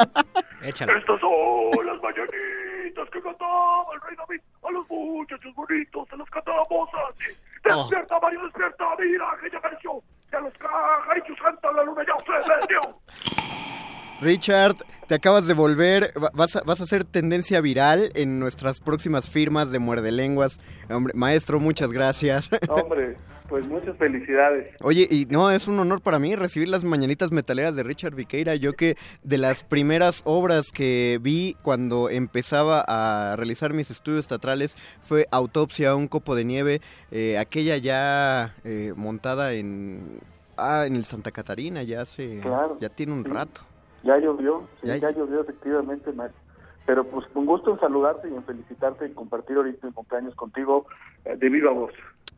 Échale. 0.63 0.97
Estas 0.97 1.19
son 1.19 1.85
las 1.85 2.01
mañanitas 2.01 3.09
que 3.11 3.21
cantaba 3.21 3.85
el 3.93 4.01
rey 4.01 4.15
David 4.17 4.41
a 4.63 4.71
los 4.71 4.89
muchachos 4.89 5.55
bonitos. 5.55 6.07
Se 6.09 6.17
las 6.17 6.29
cantamos 6.29 6.89
así. 7.09 7.37
Oh. 7.71 7.77
Despierta, 7.77 8.19
Mario, 8.21 8.43
despierta. 8.43 8.85
Mira 8.99 9.25
que 9.41 9.49
ya 9.49 9.57
apareció. 9.57 10.03
Ya 10.31 10.39
los 10.41 10.53
caja 10.53 11.17
y 11.17 11.27
su 11.27 11.35
santa 11.35 11.71
la 11.71 11.83
luna 11.83 12.03
ya 12.05 12.13
se 12.25 12.28
metió. 12.28 12.28
Richard, 14.21 14.75
te 15.07 15.15
acabas 15.15 15.47
de 15.47 15.53
volver, 15.53 16.11
va- 16.21 16.31
vas 16.33 16.55
a, 16.55 16.61
vas 16.61 16.81
a 16.81 16.83
hacer 16.83 17.05
tendencia 17.05 17.61
viral 17.61 18.11
en 18.15 18.39
nuestras 18.39 18.79
próximas 18.79 19.29
firmas 19.29 19.71
de 19.71 19.79
Muerde 19.79 20.11
Lenguas. 20.11 20.59
Hombre, 20.89 21.13
maestro, 21.15 21.59
muchas 21.59 21.91
gracias. 21.91 22.49
Hombre, 22.67 23.15
pues 23.47 23.65
muchas 23.65 23.97
felicidades. 23.97 24.71
Oye, 24.81 25.07
y 25.09 25.25
no, 25.29 25.49
es 25.51 25.69
un 25.69 25.79
honor 25.79 26.01
para 26.01 26.19
mí 26.19 26.35
recibir 26.35 26.67
las 26.67 26.83
mañanitas 26.83 27.31
metaleras 27.31 27.75
de 27.75 27.83
Richard 27.83 28.13
Viqueira. 28.13 28.55
Yo 28.55 28.73
que 28.73 28.97
de 29.23 29.37
las 29.37 29.63
primeras 29.63 30.21
obras 30.25 30.67
que 30.69 31.17
vi 31.21 31.55
cuando 31.61 32.09
empezaba 32.09 32.83
a 32.85 33.37
realizar 33.37 33.73
mis 33.73 33.89
estudios 33.91 34.27
teatrales 34.27 34.75
fue 35.01 35.27
Autopsia, 35.31 35.95
un 35.95 36.09
copo 36.09 36.35
de 36.35 36.43
nieve, 36.43 36.81
eh, 37.09 37.37
aquella 37.37 37.77
ya 37.77 38.53
eh, 38.65 38.91
montada 38.97 39.53
en, 39.53 40.19
ah, 40.59 40.85
en 40.85 40.95
el 40.95 41.05
Santa 41.05 41.31
Catarina, 41.31 41.83
ya 41.83 42.01
hace, 42.01 42.39
Claro, 42.41 42.77
ya 42.79 42.89
tiene 42.89 43.13
un 43.13 43.23
sí. 43.25 43.31
rato. 43.31 43.61
Ya 44.03 44.17
llovió, 44.17 44.67
sí, 44.81 44.87
Ya- 44.87 44.97
ya, 44.97 45.11
llovió 45.11 45.41
efectivamente, 45.41 46.11
maestro. 46.13 46.39
Pero 46.85 47.03
pues 47.03 47.25
con 47.33 47.45
gusto 47.45 47.71
en 47.73 47.79
saludarte 47.79 48.29
y 48.29 48.33
en 48.33 48.43
felicitarte 48.43 49.05
y 49.07 49.13
compartir 49.13 49.57
ahorita 49.57 49.85
mi 49.87 49.93
cumpleaños 49.93 50.33
contigo 50.35 50.87
eh, 51.25 51.35
de 51.37 51.49
viva 51.49 51.71
voz. 51.71 51.91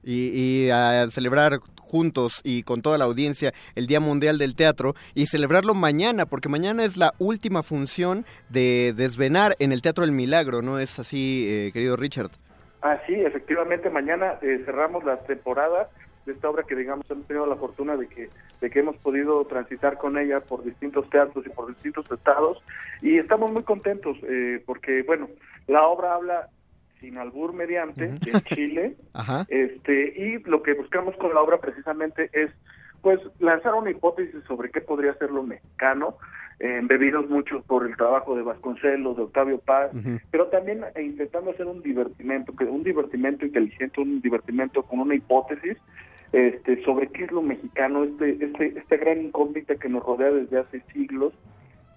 y, 0.04 0.66
y 0.66 0.70
a 0.72 1.08
celebrar 1.12 1.60
juntos 1.80 2.42
y 2.44 2.64
con 2.64 2.82
toda 2.82 2.98
la 2.98 3.06
audiencia 3.06 3.54
el 3.76 3.86
Día 3.86 4.00
Mundial 4.00 4.38
del 4.40 4.56
Teatro 4.56 4.96
y 5.14 5.28
celebrarlo 5.28 5.74
mañana, 5.76 6.26
porque 6.26 6.50
mañana 6.50 6.84
es 6.86 6.98
la 6.98 7.14
última 7.20 7.62
función 7.64 8.26
de 8.50 8.94
Desvenar 8.96 9.56
en 9.60 9.72
el 9.72 9.82
Teatro 9.82 10.04
del 10.06 10.14
Milagro, 10.14 10.62
¿no 10.64 10.80
es 10.80 10.98
así, 11.00 11.46
eh, 11.48 11.72
querido 11.72 11.96
Richard? 11.98 12.32
Ah, 12.82 12.98
sí, 13.06 13.14
efectivamente, 13.14 13.90
mañana 13.92 14.40
eh, 14.42 14.64
cerramos 14.66 15.04
la 15.04 15.18
temporada 15.20 15.90
de 16.26 16.34
esta 16.34 16.50
obra 16.50 16.64
que, 16.64 16.76
digamos, 16.76 17.10
hemos 17.10 17.26
tenido 17.26 17.46
la 17.46 17.56
fortuna 17.56 17.96
de 17.98 18.08
que, 18.08 18.30
de 18.60 18.70
que 18.70 18.80
hemos 18.80 18.98
podido 18.98 19.44
transitar 19.46 19.98
con 19.98 20.18
ella 20.18 20.40
por 20.42 20.64
distintos 20.64 21.10
teatros 21.10 21.46
y 21.46 21.50
por 21.50 21.68
distintos 21.68 22.10
estados. 22.12 22.64
Y 23.02 23.18
estamos 23.18 23.52
muy 23.52 23.64
contentos 23.64 24.18
eh, 24.24 24.62
porque, 24.66 25.04
bueno, 25.04 25.30
la 25.68 25.86
obra 25.88 26.16
habla 26.16 26.50
sin 27.00 27.18
albur 27.18 27.54
mediante 27.54 28.08
de 28.08 28.42
Chile. 28.54 28.96
Ajá. 29.14 29.46
este 29.50 30.14
y 30.16 30.38
lo 30.44 30.62
que 30.62 30.74
buscamos 30.74 31.16
con 31.18 31.34
la 31.34 31.42
obra 31.42 31.60
precisamente 31.60 32.30
es 32.34 32.52
pues 33.02 33.20
lanzar 33.40 33.74
una 33.74 33.90
hipótesis 33.90 34.44
sobre 34.48 34.70
qué 34.70 34.82
podría 34.82 35.16
ser 35.16 35.32
lo 35.32 35.42
mexicano 35.42 36.18
embebidos 36.62 37.28
muchos 37.30 37.64
por 37.66 37.88
el 37.88 37.96
trabajo 37.98 38.36
de 38.36 38.44
Vasconcelos, 38.44 39.18
de 39.18 39.24
Octavio 39.24 39.58
Paz, 39.60 39.92
pero 40.30 40.48
también 40.48 40.84
eh, 40.96 41.02
intentando 41.02 41.52
hacer 41.52 41.66
un 41.66 41.82
divertimento, 41.82 42.56
que 42.56 42.66
un 42.66 42.84
divertimento 42.84 43.46
inteligente, 43.46 44.00
un 44.00 44.22
divertimento 44.22 44.84
con 44.84 45.00
una 45.00 45.16
hipótesis 45.16 45.78
este, 46.34 46.82
sobre 46.84 47.08
qué 47.08 47.26
es 47.26 47.32
lo 47.32 47.42
mexicano, 47.42 48.04
este, 48.04 48.38
este, 48.44 48.80
esta 48.80 48.98
gran 48.98 49.22
incógnita 49.22 49.76
que 49.76 49.90
nos 49.90 50.04
rodea 50.04 50.32
desde 50.32 50.60
hace 50.60 50.82
siglos 50.94 51.34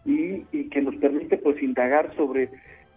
y, 0.05 0.45
y 0.53 0.69
que 0.71 0.83
nos 0.83 0.97
permite 0.97 1.37
pues 1.39 1.63
indagar 1.63 2.15
sobre 2.17 2.49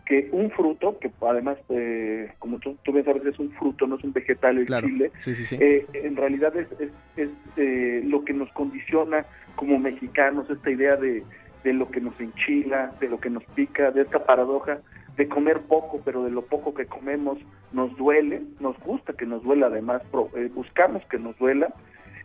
que 0.06 0.30
un 0.32 0.50
fruto, 0.52 0.98
que 1.00 1.12
además, 1.22 1.58
eh, 1.70 2.32
como 2.40 2.60
tú, 2.60 2.78
tú 2.84 2.94
bien 2.94 3.04
sabes, 3.04 3.26
es 3.26 3.38
un 3.40 3.52
fruto, 3.52 3.86
no 3.88 3.98
es 3.98 4.04
un 4.06 4.14
vegetal, 4.14 4.58
el 4.58 4.66
Claro. 4.66 4.88
chile, 4.88 5.12
Sí, 5.20 5.36
sí, 5.36 5.44
sí. 5.44 5.58
eh, 5.60 5.86
en 5.94 6.16
realidad 6.16 6.56
es, 6.56 6.68
es, 6.80 6.92
es, 7.18 7.30
eh, 7.58 8.02
lo 8.06 8.24
que 8.24 8.34
nos 8.34 8.50
condiciona 8.54 9.26
como 9.58 9.78
mexicanos, 9.80 10.50
esta 10.50 10.72
idea 10.72 10.96
de, 10.96 11.24
de 11.64 11.74
lo 11.74 11.90
que 11.90 12.02
nos 12.02 12.20
enchila, 12.20 12.94
de 13.00 13.10
lo 13.10 13.20
que 13.20 13.30
nos 13.30 13.44
pica, 13.56 13.92
de 13.92 14.02
esta 14.02 14.26
paradoja 14.26 14.80
de 15.18 15.28
comer 15.28 15.62
poco, 15.62 16.00
pero 16.06 16.24
de 16.24 16.30
lo 16.32 16.44
poco 16.44 16.74
que 16.76 16.86
comemos 16.86 17.40
nos 17.72 17.96
duele, 17.98 18.44
nos 18.60 18.78
gusta 18.80 19.14
que 19.14 19.26
nos 19.26 19.42
duela, 19.44 19.66
además 19.68 20.02
eh, 20.36 20.50
buscamos 20.54 21.04
que 21.10 21.18
nos 21.18 21.36
duela, 21.40 21.74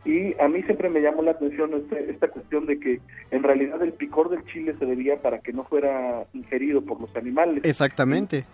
y 0.05 0.39
a 0.41 0.49
mí 0.49 0.63
siempre 0.65 0.91
me 0.91 1.01
llamó 1.01 1.23
la 1.23 1.31
atención 1.31 1.73
este- 1.75 2.11
esta 2.11 2.29
cuestión 2.29 2.67
de 2.67 2.79
que 2.79 3.01
en 3.31 3.43
realidad 3.43 3.81
el 3.83 3.93
picor 3.93 4.29
del 4.29 4.45
chile 4.45 4.75
se 4.79 4.85
debía 4.85 5.23
para 5.23 5.39
que 5.39 5.53
no 5.53 5.65
fuera 5.65 6.25
ingerido 6.35 6.83
por 6.83 7.01
los 7.01 7.15
animales. 7.17 7.65
Exactamente. 7.65 8.45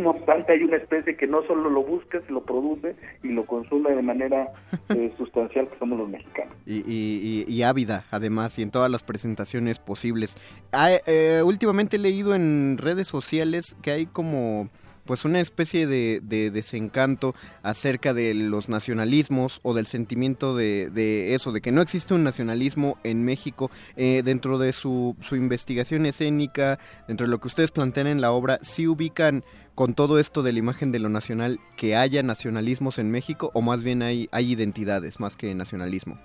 No 0.00 0.10
obstante 0.10 0.52
hay 0.52 0.62
una 0.62 0.76
especie 0.76 1.16
que 1.16 1.26
no 1.26 1.42
solo 1.46 1.70
lo 1.70 1.82
busca, 1.82 2.20
se 2.26 2.32
lo 2.32 2.42
produce 2.42 2.96
y 3.22 3.28
lo 3.28 3.44
consume 3.46 3.90
de 3.94 4.02
manera 4.02 4.48
eh, 4.90 5.12
sustancial, 5.16 5.68
que 5.68 5.78
somos 5.78 5.98
los 5.98 6.08
mexicanos. 6.08 6.54
Y, 6.66 6.78
y- 6.78 7.44
y- 7.48 7.52
y 7.52 7.62
ávida, 7.62 8.04
además, 8.10 8.58
y 8.58 8.62
en 8.62 8.70
todas 8.70 8.90
las 8.90 9.02
presentaciones 9.02 9.78
posibles. 9.78 10.36
Ah, 10.72 10.90
eh, 11.06 11.42
últimamente 11.44 11.96
he 11.96 12.00
leído 12.00 12.34
en 12.34 12.76
redes 12.78 13.06
sociales 13.08 13.76
que 13.82 13.90
hay 13.90 14.06
como 14.06 14.68
pues 15.10 15.24
una 15.24 15.40
especie 15.40 15.88
de, 15.88 16.20
de 16.22 16.52
desencanto 16.52 17.34
acerca 17.64 18.14
de 18.14 18.32
los 18.32 18.68
nacionalismos 18.68 19.58
o 19.64 19.74
del 19.74 19.86
sentimiento 19.86 20.54
de, 20.54 20.88
de 20.88 21.34
eso, 21.34 21.50
de 21.50 21.60
que 21.60 21.72
no 21.72 21.82
existe 21.82 22.14
un 22.14 22.22
nacionalismo 22.22 22.96
en 23.02 23.24
México 23.24 23.72
eh, 23.96 24.22
dentro 24.24 24.56
de 24.56 24.72
su, 24.72 25.16
su 25.18 25.34
investigación 25.34 26.06
escénica, 26.06 26.78
dentro 27.08 27.26
de 27.26 27.32
lo 27.32 27.40
que 27.40 27.48
ustedes 27.48 27.72
plantean 27.72 28.06
en 28.06 28.20
la 28.20 28.30
obra, 28.30 28.60
¿sí 28.62 28.86
ubican 28.86 29.42
con 29.74 29.94
todo 29.94 30.20
esto 30.20 30.44
de 30.44 30.52
la 30.52 30.60
imagen 30.60 30.92
de 30.92 31.00
lo 31.00 31.08
nacional 31.08 31.58
que 31.76 31.96
haya 31.96 32.22
nacionalismos 32.22 33.00
en 33.00 33.10
México 33.10 33.50
o 33.52 33.62
más 33.62 33.82
bien 33.82 34.02
hay, 34.02 34.28
hay 34.30 34.52
identidades 34.52 35.18
más 35.18 35.36
que 35.36 35.52
nacionalismo? 35.56 36.20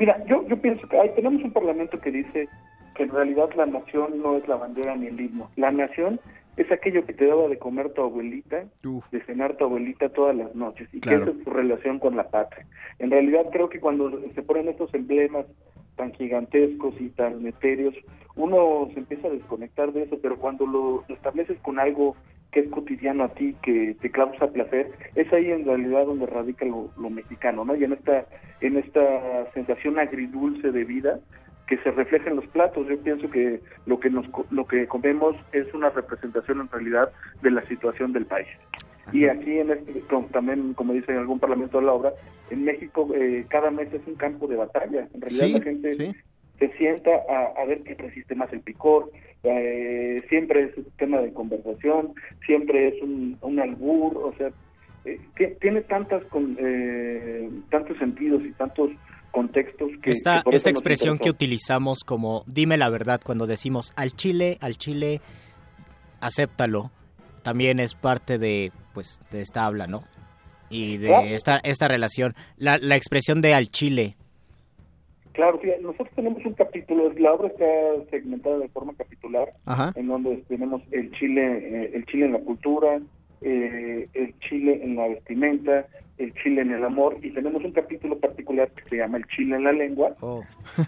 Mira, 0.00 0.20
yo, 0.26 0.44
yo 0.48 0.60
pienso 0.60 0.88
que 0.88 0.98
hay, 0.98 1.14
tenemos 1.14 1.40
un 1.44 1.52
parlamento 1.52 2.00
que 2.00 2.10
dice 2.10 2.48
que 2.96 3.04
en 3.04 3.10
realidad 3.10 3.48
la 3.56 3.66
nación 3.66 4.20
no 4.20 4.38
es 4.38 4.48
la 4.48 4.56
bandera 4.56 4.96
ni 4.96 5.06
el 5.06 5.20
himno. 5.20 5.48
La 5.54 5.70
nación 5.70 6.18
es 6.56 6.70
aquello 6.70 7.04
que 7.06 7.14
te 7.14 7.26
daba 7.26 7.48
de 7.48 7.58
comer 7.58 7.90
tu 7.94 8.02
abuelita, 8.02 8.64
de 9.10 9.20
cenar 9.24 9.56
tu 9.56 9.64
abuelita 9.64 10.10
todas 10.10 10.36
las 10.36 10.54
noches, 10.54 10.88
y 10.92 11.00
Claro. 11.00 11.24
que 11.24 11.30
esa 11.30 11.38
es 11.38 11.44
tu 11.44 11.50
relación 11.50 11.98
con 11.98 12.16
la 12.16 12.28
patria. 12.28 12.66
En 12.98 13.10
realidad 13.10 13.46
creo 13.50 13.68
que 13.68 13.80
cuando 13.80 14.20
se 14.34 14.42
ponen 14.42 14.68
estos 14.68 14.92
emblemas 14.94 15.46
tan 15.96 16.12
gigantescos 16.12 16.94
y 17.00 17.08
tan 17.10 17.46
etéreos, 17.46 17.94
uno 18.36 18.88
se 18.92 19.00
empieza 19.00 19.28
a 19.28 19.30
desconectar 19.30 19.92
de 19.92 20.04
eso, 20.04 20.18
pero 20.22 20.38
cuando 20.38 20.66
lo 20.66 21.04
estableces 21.08 21.58
con 21.60 21.78
algo 21.78 22.16
que 22.50 22.60
es 22.60 22.68
cotidiano 22.68 23.24
a 23.24 23.28
ti, 23.28 23.56
que 23.62 23.96
te 24.00 24.10
causa 24.10 24.48
placer, 24.48 24.90
es 25.14 25.32
ahí 25.32 25.50
en 25.50 25.64
realidad 25.64 26.04
donde 26.06 26.26
radica 26.26 26.66
lo, 26.66 26.90
lo 26.98 27.08
mexicano, 27.08 27.64
¿no? 27.64 27.74
Y 27.74 27.84
en 27.84 27.94
esta, 27.94 28.26
en 28.60 28.76
esta 28.76 29.50
sensación 29.54 29.98
agridulce 29.98 30.70
de 30.70 30.84
vida 30.84 31.18
que 31.72 31.82
se 31.82 31.90
refleja 31.90 32.28
en 32.28 32.36
los 32.36 32.46
platos. 32.48 32.86
Yo 32.86 32.98
pienso 32.98 33.30
que 33.30 33.60
lo 33.86 33.98
que 33.98 34.10
nos 34.10 34.26
lo 34.50 34.66
que 34.66 34.86
comemos 34.86 35.34
es 35.52 35.72
una 35.72 35.88
representación 35.88 36.60
en 36.60 36.68
realidad 36.68 37.10
de 37.40 37.50
la 37.50 37.62
situación 37.66 38.12
del 38.12 38.26
país. 38.26 38.48
Y 39.10 39.24
aquí 39.24 39.58
en 39.58 39.70
este, 39.70 40.02
también, 40.32 40.74
como 40.74 40.92
dice 40.92 41.12
en 41.12 41.18
algún 41.18 41.40
parlamento 41.40 41.80
de 41.80 41.86
la 41.86 41.92
obra, 41.94 42.12
en 42.50 42.64
México 42.64 43.08
eh, 43.14 43.46
cada 43.48 43.70
mes 43.70 43.88
es 43.94 44.06
un 44.06 44.16
campo 44.16 44.46
de 44.48 44.56
batalla. 44.56 45.08
En 45.14 45.20
realidad 45.22 45.46
Sí, 45.46 45.52
la 45.54 45.62
gente 45.62 46.14
se 46.58 46.68
sienta 46.76 47.10
a, 47.30 47.62
a 47.62 47.64
ver 47.64 47.80
quién 47.84 47.96
resiste 47.98 48.34
más 48.34 48.52
el 48.52 48.60
picor, 48.60 49.10
eh, 49.42 50.22
siempre 50.28 50.64
es 50.64 50.76
un 50.76 50.84
tema 50.98 51.20
de 51.22 51.32
conversación, 51.32 52.12
siempre 52.44 52.88
es 52.88 53.02
un, 53.02 53.38
un 53.40 53.58
albur, 53.60 54.18
o 54.18 54.34
sea, 54.36 54.50
eh, 55.06 55.18
ti- 55.36 55.54
tiene 55.60 55.80
tantas 55.80 56.22
con, 56.26 56.54
eh, 56.60 57.48
tantos 57.70 57.96
sentidos 57.96 58.42
y 58.44 58.52
tantos 58.52 58.90
contextos 59.32 59.90
que 60.02 60.10
Esta, 60.12 60.42
que 60.48 60.54
esta 60.54 60.70
expresión 60.70 61.18
que 61.18 61.30
utilizamos 61.30 62.00
como 62.04 62.44
dime 62.46 62.76
la 62.76 62.88
verdad 62.90 63.20
cuando 63.24 63.46
decimos 63.46 63.92
al 63.96 64.12
chile, 64.14 64.58
al 64.60 64.76
chile, 64.78 65.20
acéptalo, 66.20 66.90
también 67.42 67.80
es 67.80 67.94
parte 67.94 68.38
de 68.38 68.72
pues 68.94 69.20
de 69.30 69.40
esta 69.40 69.66
habla, 69.66 69.86
¿no? 69.86 70.04
Y 70.70 70.98
de 70.98 71.08
Claro. 71.08 71.26
esta 71.26 71.56
esta 71.58 71.88
relación, 71.88 72.34
la, 72.56 72.78
la 72.78 72.96
expresión 72.96 73.40
de 73.42 73.54
al 73.54 73.68
chile. 73.70 74.16
Claro, 75.32 75.58
fíjate, 75.58 75.80
nosotros 75.80 76.10
tenemos 76.14 76.44
un 76.44 76.52
capítulo, 76.52 77.10
la 77.14 77.32
obra 77.32 77.48
está 77.48 77.64
segmentada 78.10 78.58
de 78.58 78.68
forma 78.68 78.92
capitular, 78.94 79.50
Ajá. 79.64 79.92
en 79.96 80.06
donde 80.06 80.36
tenemos 80.46 80.82
el 80.90 81.10
Chile, 81.12 81.42
eh, 81.84 81.90
el 81.94 82.04
Chile 82.04 82.26
en 82.26 82.32
la 82.34 82.40
cultura, 82.40 83.00
eh, 83.42 84.08
el 84.14 84.38
Chile 84.40 84.80
en 84.82 84.96
la 84.96 85.08
vestimenta, 85.08 85.86
el 86.18 86.32
Chile 86.34 86.62
en 86.62 86.70
el 86.72 86.84
amor, 86.84 87.16
y 87.22 87.30
tenemos 87.30 87.64
un 87.64 87.72
capítulo 87.72 88.18
particular 88.18 88.70
que 88.70 88.88
se 88.88 88.96
llama 88.96 89.18
el 89.18 89.26
Chile 89.26 89.56
en 89.56 89.64
la 89.64 89.72
lengua, 89.72 90.14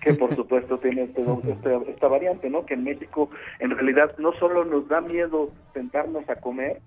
que 0.03 0.15
por 0.15 0.35
supuesto 0.35 0.79
tiene 0.79 1.05
este, 1.05 1.23
este- 1.49 1.91
esta 1.91 2.09
variante, 2.09 2.49
¿no? 2.51 2.65
Que 2.67 2.75
en 2.75 2.85
México 2.85 3.31
en 3.59 3.71
realidad 3.71 4.17
no 4.19 4.33
solo 4.35 4.65
nos 4.65 4.89
da 4.89 5.01
miedo 5.01 5.51
sentarnos 5.73 6.29
a 6.29 6.37
comer, 6.37 6.81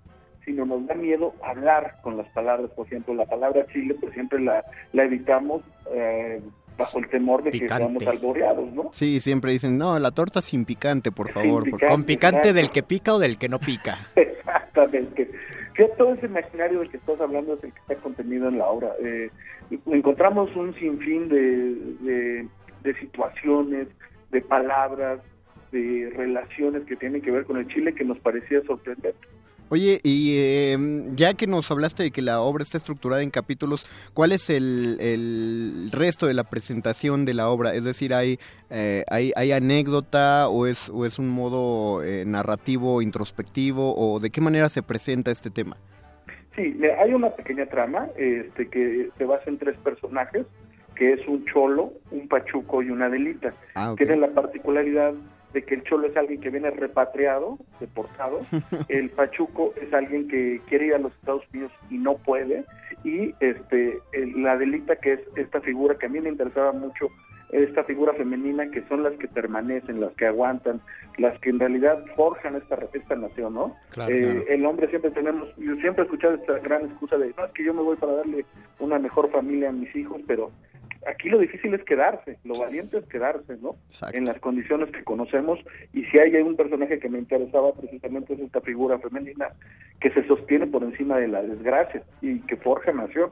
sino 0.46 0.66
nos 0.66 0.86
da 0.88 0.96
miedo 0.96 1.34
hablar 1.44 1.96
con 2.02 2.16
las 2.16 2.28
palabras. 2.30 2.72
Por 2.72 2.88
ejemplo, 2.88 3.14
la 3.14 3.26
palabra 3.26 3.66
Chile, 3.74 3.96
pues 4.00 4.14
siempre 4.14 4.40
la, 4.40 4.64
la 4.94 5.04
evitamos 5.04 5.62
eh, 5.94 6.40
bajo 6.78 7.00
el 7.00 7.10
temor 7.10 7.44
de 7.44 7.52
que 7.52 7.60
Picante. 7.60 7.84
seamos 7.84 8.08
alboreados, 8.08 8.72
¿no? 8.72 8.90
Sí, 8.94 9.20
siempre 9.20 9.52
dicen, 9.52 9.78
no, 9.78 10.00
la 10.00 10.12
torta 10.12 10.42
sin 10.42 10.64
picante, 10.64 11.12
por 11.12 11.32
favor. 11.32 11.70
Con 11.86 12.04
picante 12.04 12.54
del 12.54 12.72
que 12.72 12.82
pica 12.84 13.16
o 13.16 13.20
del 13.20 13.38
que 13.38 13.50
no 13.50 13.60
pica. 13.60 13.98
Exactamente. 14.16 15.30
Que 15.78 15.88
todo 15.90 16.16
ese 16.16 16.26
imaginario 16.26 16.80
del 16.80 16.90
que 16.90 16.98
estás 16.98 17.22
hablando 17.22 17.54
es 17.54 17.64
el 17.64 17.72
que 17.72 17.80
está 17.80 17.96
contenido 17.98 18.48
en 18.50 18.58
la 18.58 18.66
obra. 18.66 18.94
Eh, 19.00 19.30
encontramos 19.86 20.54
un 20.56 20.74
sinfín 20.74 21.30
de, 21.30 21.76
de, 22.02 22.48
de 22.82 23.00
situaciones, 23.00 23.88
de 24.32 24.42
palabras, 24.42 25.22
de 25.72 26.12
relaciones 26.16 26.84
que 26.86 26.96
tienen 26.96 27.22
que 27.22 27.30
ver 27.30 27.46
con 27.46 27.58
el 27.58 27.68
Chile 27.68 27.94
que 27.94 28.04
nos 28.04 28.18
parecía 28.18 28.62
sorprendente. 28.64 29.20
Oye, 29.70 30.00
y 30.04 30.38
eh, 30.38 30.78
ya 31.16 31.34
que 31.34 31.46
nos 31.46 31.70
hablaste 31.72 32.04
de 32.04 32.12
que 32.12 32.22
la 32.22 32.40
obra 32.40 32.64
está 32.64 32.78
estructurada 32.78 33.22
en 33.22 33.32
capítulos, 33.32 33.86
¿cuál 34.14 34.32
es 34.32 34.50
el, 34.50 34.98
el 35.02 35.90
resto 35.92 36.26
de 36.26 36.34
la 36.34 36.46
presentación 36.46 37.26
de 37.26 37.34
la 37.34 37.50
obra? 37.50 37.74
Es 37.74 37.84
decir, 37.84 38.14
¿hay, 38.14 38.40
eh, 38.70 39.04
hay, 39.10 39.34
hay 39.36 39.52
anécdota 39.52 40.48
o 40.48 40.68
es, 40.68 40.90
o 40.90 41.06
es 41.06 41.20
un 41.20 41.28
modo 41.28 42.02
eh, 42.02 42.24
narrativo 42.26 43.02
introspectivo 43.02 43.94
o 43.98 44.22
de 44.22 44.30
qué 44.30 44.40
manera 44.40 44.70
se 44.70 44.84
presenta 44.84 45.32
este 45.32 45.50
tema? 45.50 45.76
Sí, 46.56 46.80
hay 47.00 47.14
una 47.14 47.30
pequeña 47.32 47.66
trama 47.66 48.08
este, 48.18 48.70
que 48.70 49.10
se 49.18 49.26
basa 49.26 49.50
en 49.50 49.58
tres 49.58 49.78
personajes, 49.80 50.46
que 50.96 51.14
es 51.14 51.28
un 51.28 51.46
cholo, 51.46 51.92
un 52.10 52.28
pachuco 52.30 52.82
y 52.82 52.90
una 52.90 53.10
delita. 53.10 53.54
Ah, 53.76 53.92
ok. 53.92 53.98
Tiene 53.98 54.16
la 54.16 54.30
particularidad 54.30 55.14
de 55.58 55.64
que 55.64 55.74
el 55.74 55.84
cholo 55.86 56.06
es 56.06 56.16
alguien 56.16 56.40
que 56.40 56.52
viene 56.52 56.70
repatriado, 56.70 57.58
deportado, 57.80 58.42
el 58.90 59.10
pachuco 59.10 59.74
es 59.82 59.92
alguien 59.92 60.28
que 60.28 60.62
quiere 60.70 60.86
ir 60.86 60.94
a 60.94 61.00
los 61.00 61.12
Estados 61.14 61.44
Unidos 61.52 61.72
y 61.90 61.98
no 61.98 62.16
puede, 62.18 62.64
y 63.04 63.34
este 63.40 63.98
la 64.36 64.56
delita 64.56 64.98
que 64.98 65.14
es 65.14 65.20
esta 65.36 65.60
figura 65.62 65.98
que 65.98 66.06
a 66.06 66.10
mí 66.10 66.20
me 66.20 66.30
interesaba 66.30 66.74
mucho, 66.74 67.08
esta 67.52 67.84
figura 67.86 68.14
femenina 68.14 68.70
que 68.70 68.84
son 68.88 69.02
las 69.02 69.14
que 69.14 69.28
permanecen, 69.28 70.00
las 70.00 70.14
que 70.14 70.28
aguantan, 70.28 70.80
las 71.18 71.40
que 71.40 71.50
en 71.50 71.60
realidad 71.60 72.04
forjan 72.16 72.56
esta, 72.56 72.78
esta 72.94 73.16
nación, 73.16 73.56
¿no? 73.56 73.76
Claro, 73.90 74.14
Eh, 74.14 74.20
claro. 74.20 74.44
El 74.48 74.66
hombre 74.68 74.90
siempre 74.90 75.10
tenemos, 75.10 75.48
yo 75.58 75.76
siempre 75.78 76.04
he 76.04 76.06
escuchado 76.06 76.36
esta 76.36 76.60
gran 76.60 76.86
excusa 76.86 77.18
de, 77.18 77.34
no, 77.36 77.46
es 77.46 77.52
que 77.54 77.64
yo 77.64 77.74
me 77.74 77.82
voy 77.82 77.96
para 77.96 78.14
darle 78.14 78.46
una 78.80 79.00
mejor 79.00 79.32
familia 79.32 79.70
a 79.70 79.72
mis 79.72 79.96
hijos, 79.96 80.22
pero 80.28 80.52
aquí 81.08 81.30
lo 81.30 81.40
difícil 81.40 81.74
es 81.74 81.84
quedarse, 81.84 82.38
lo 82.44 82.56
valiente 82.60 82.98
es 82.98 83.06
quedarse, 83.06 83.58
¿no? 83.62 83.76
En 84.14 84.26
las 84.26 84.40
condiciones 84.40 84.92
que 84.92 85.04
conocemos, 85.04 85.60
y 85.94 86.04
si 86.06 86.20
hay 86.20 86.36
un 86.36 86.56
personaje 86.56 87.00
que 87.00 87.10
me 87.10 87.20
interesaba 87.20 87.74
precisamente 87.74 88.34
es 88.34 88.40
esta 88.42 88.62
figura 88.62 89.00
femenina 89.00 89.48
que 90.02 90.10
se 90.12 90.26
sostiene 90.28 90.68
por 90.68 90.84
encima 90.84 91.18
de 91.18 91.28
la 91.28 91.42
desgracia 91.42 92.04
y 92.22 92.40
que 92.42 92.58
forja 92.58 92.92
nación. 92.92 93.32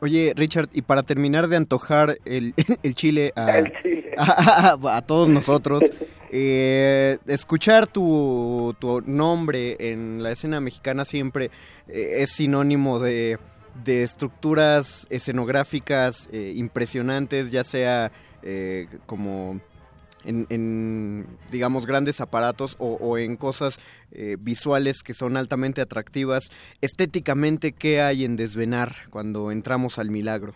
Oye, 0.00 0.32
Richard, 0.36 0.68
y 0.72 0.82
para 0.82 1.02
terminar 1.02 1.48
de 1.48 1.56
antojar 1.56 2.16
el, 2.24 2.52
el 2.82 2.94
chile 2.94 3.32
a, 3.34 3.50
El 3.58 3.72
chile. 3.82 4.14
a- 4.18 4.76
a- 4.82 4.96
a 4.96 5.02
todos 5.02 5.28
nosotros, 5.28 5.90
eh, 6.30 7.18
escuchar 7.26 7.86
tu, 7.86 8.74
tu 8.78 9.00
nombre 9.06 9.76
en 9.78 10.22
la 10.22 10.32
escena 10.32 10.60
mexicana 10.60 11.04
siempre 11.04 11.46
eh, 11.88 12.16
es 12.22 12.30
sinónimo 12.32 12.98
de, 12.98 13.38
de 13.84 14.02
estructuras 14.02 15.06
escenográficas 15.10 16.28
eh, 16.32 16.52
impresionantes, 16.56 17.50
ya 17.50 17.64
sea 17.64 18.12
eh, 18.42 18.86
como 19.06 19.60
en, 20.24 20.46
en, 20.50 21.26
digamos, 21.50 21.86
grandes 21.86 22.20
aparatos 22.20 22.76
o, 22.78 22.94
o 22.94 23.18
en 23.18 23.36
cosas 23.36 23.78
eh, 24.12 24.36
visuales 24.38 25.02
que 25.02 25.14
son 25.14 25.36
altamente 25.36 25.80
atractivas. 25.80 26.50
Estéticamente, 26.80 27.72
¿qué 27.72 28.00
hay 28.00 28.24
en 28.24 28.36
Desvenar 28.36 28.94
cuando 29.10 29.50
entramos 29.50 29.98
al 29.98 30.10
milagro? 30.10 30.54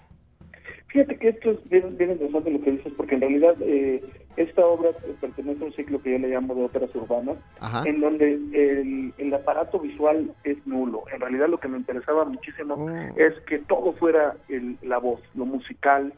Fíjate 0.89 1.17
que 1.19 1.29
esto 1.29 1.53
es 1.53 1.69
bien, 1.71 1.87
interesante 1.89 2.51
lo 2.51 2.61
que 2.63 2.73
dices, 2.73 2.93
porque 2.97 3.15
en 3.15 3.21
realidad 3.21 3.55
eh, 3.61 4.03
esta 4.43 4.65
obra 4.67 4.91
pertenece 5.21 5.63
a 5.63 5.67
un 5.67 5.73
ciclo 5.75 6.01
que 6.03 6.13
yo 6.13 6.19
le 6.19 6.29
llamo 6.29 6.55
de 6.55 6.65
óperas 6.65 6.95
urbanas, 6.95 7.37
Ajá. 7.61 7.83
en 7.87 8.01
donde 8.01 8.33
el, 8.35 9.13
el 9.19 9.35
aparato 9.35 9.79
visual 9.81 10.33
es 10.45 10.65
nulo. 10.67 11.03
En 11.13 11.21
realidad 11.21 11.49
lo 11.49 11.59
que 11.61 11.69
me 11.69 11.79
interesaba 11.79 12.25
muchísimo 12.25 12.75
Oh. 12.75 12.89
es 13.17 13.39
que 13.47 13.59
todo 13.59 13.93
fuera 13.95 14.37
el, 14.49 14.77
la 14.83 14.99
voz, 14.99 15.21
lo 15.35 15.45
musical, 15.45 16.13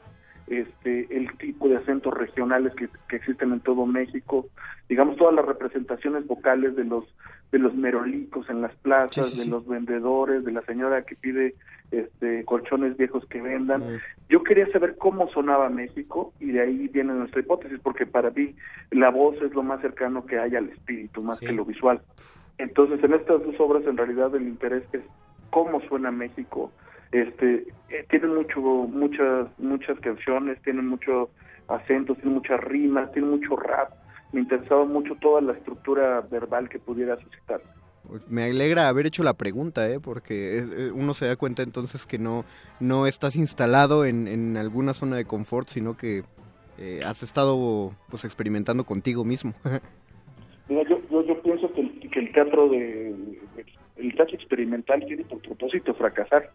este, 0.48 1.06
el 1.16 1.36
tipo 1.38 1.68
de 1.68 1.76
acentos 1.76 2.12
regionales 2.14 2.74
que, 2.74 2.88
que 3.08 3.16
existen 3.16 3.52
en 3.52 3.60
todo 3.60 3.86
México, 3.86 4.46
digamos 4.88 5.16
todas 5.16 5.34
las 5.34 5.44
representaciones 5.46 6.26
vocales 6.26 6.76
de 6.76 6.84
los 6.84 7.04
de 7.52 7.58
los 7.58 7.74
merolicos 7.74 8.48
en 8.48 8.62
las 8.62 8.74
plazas, 8.76 9.26
Sí, 9.28 9.36
sí, 9.36 9.40
de 9.40 9.46
los 9.46 9.66
vendedores, 9.66 10.42
de 10.44 10.52
la 10.52 10.62
señora 10.62 11.02
que 11.02 11.16
pide 11.16 11.54
este 11.92 12.44
colchones 12.44 12.96
viejos 12.96 13.24
que 13.26 13.40
vendan. 13.40 14.00
Yo 14.28 14.42
quería 14.42 14.66
saber 14.72 14.96
cómo 14.96 15.28
sonaba 15.28 15.68
México 15.68 16.32
y 16.40 16.52
de 16.52 16.62
ahí 16.62 16.88
viene 16.88 17.12
nuestra 17.12 17.40
hipótesis, 17.40 17.78
porque 17.82 18.06
para 18.06 18.30
mí 18.30 18.54
la 18.90 19.10
voz 19.10 19.36
es 19.42 19.52
lo 19.54 19.62
más 19.62 19.80
cercano 19.80 20.24
que 20.26 20.38
hay 20.38 20.56
al 20.56 20.68
espíritu, 20.70 21.22
más 21.22 21.38
que 21.38 21.52
lo 21.52 21.64
visual. 21.64 22.00
Entonces, 22.58 23.02
en 23.02 23.14
estas 23.14 23.42
dos 23.42 23.54
obras, 23.58 23.84
en 23.86 23.96
realidad, 23.96 24.34
el 24.34 24.42
interés 24.42 24.84
es 24.92 25.02
cómo 25.50 25.80
suena 25.82 26.10
México. 26.10 26.72
Este, 27.10 27.66
eh, 27.90 28.06
tienen 28.08 28.34
mucho, 28.34 28.60
muchas, 28.60 29.48
muchas 29.58 29.98
canciones, 30.00 30.60
tienen 30.62 30.86
muchos 30.86 31.28
acentos, 31.68 32.16
tienen 32.18 32.34
muchas 32.34 32.60
rimas, 32.60 33.12
tienen 33.12 33.30
mucho 33.32 33.56
rap. 33.56 33.90
Me 34.32 34.40
interesaba 34.40 34.84
mucho 34.84 35.14
toda 35.16 35.42
la 35.42 35.52
estructura 35.52 36.22
verbal 36.22 36.68
que 36.68 36.78
pudiera 36.78 37.16
suscitar. 37.16 37.60
Me 38.28 38.44
alegra 38.44 38.88
haber 38.88 39.06
hecho 39.06 39.22
la 39.22 39.34
pregunta, 39.34 39.88
¿eh? 39.88 40.00
porque 40.00 40.58
es- 40.58 40.64
eh, 40.70 40.90
uno 40.92 41.14
se 41.14 41.26
da 41.26 41.36
cuenta 41.36 41.62
entonces 41.62 42.06
que 42.06 42.18
no, 42.18 42.44
no 42.80 43.06
estás 43.06 43.36
instalado 43.36 44.04
en, 44.04 44.26
en 44.28 44.56
alguna 44.56 44.92
zona 44.94 45.16
de 45.16 45.24
confort, 45.24 45.68
sino 45.68 45.96
que 45.96 46.24
eh, 46.78 47.00
has 47.04 47.22
estado 47.22 47.94
pues 48.10 48.24
experimentando 48.24 48.84
contigo 48.84 49.24
mismo. 49.24 49.54
Mira, 50.68 50.82
yo, 50.88 51.00
yo, 51.10 51.24
yo 51.26 51.42
pienso 51.42 51.72
que 51.72 51.80
el, 51.82 52.10
que 52.10 52.18
el 52.20 52.32
teatro 52.32 52.68
de, 52.68 53.14
el 53.96 54.14
teatro 54.14 54.34
experimental 54.36 55.04
tiene 55.06 55.24
por 55.24 55.40
propósito 55.40 55.94
fracasar. 55.94 56.50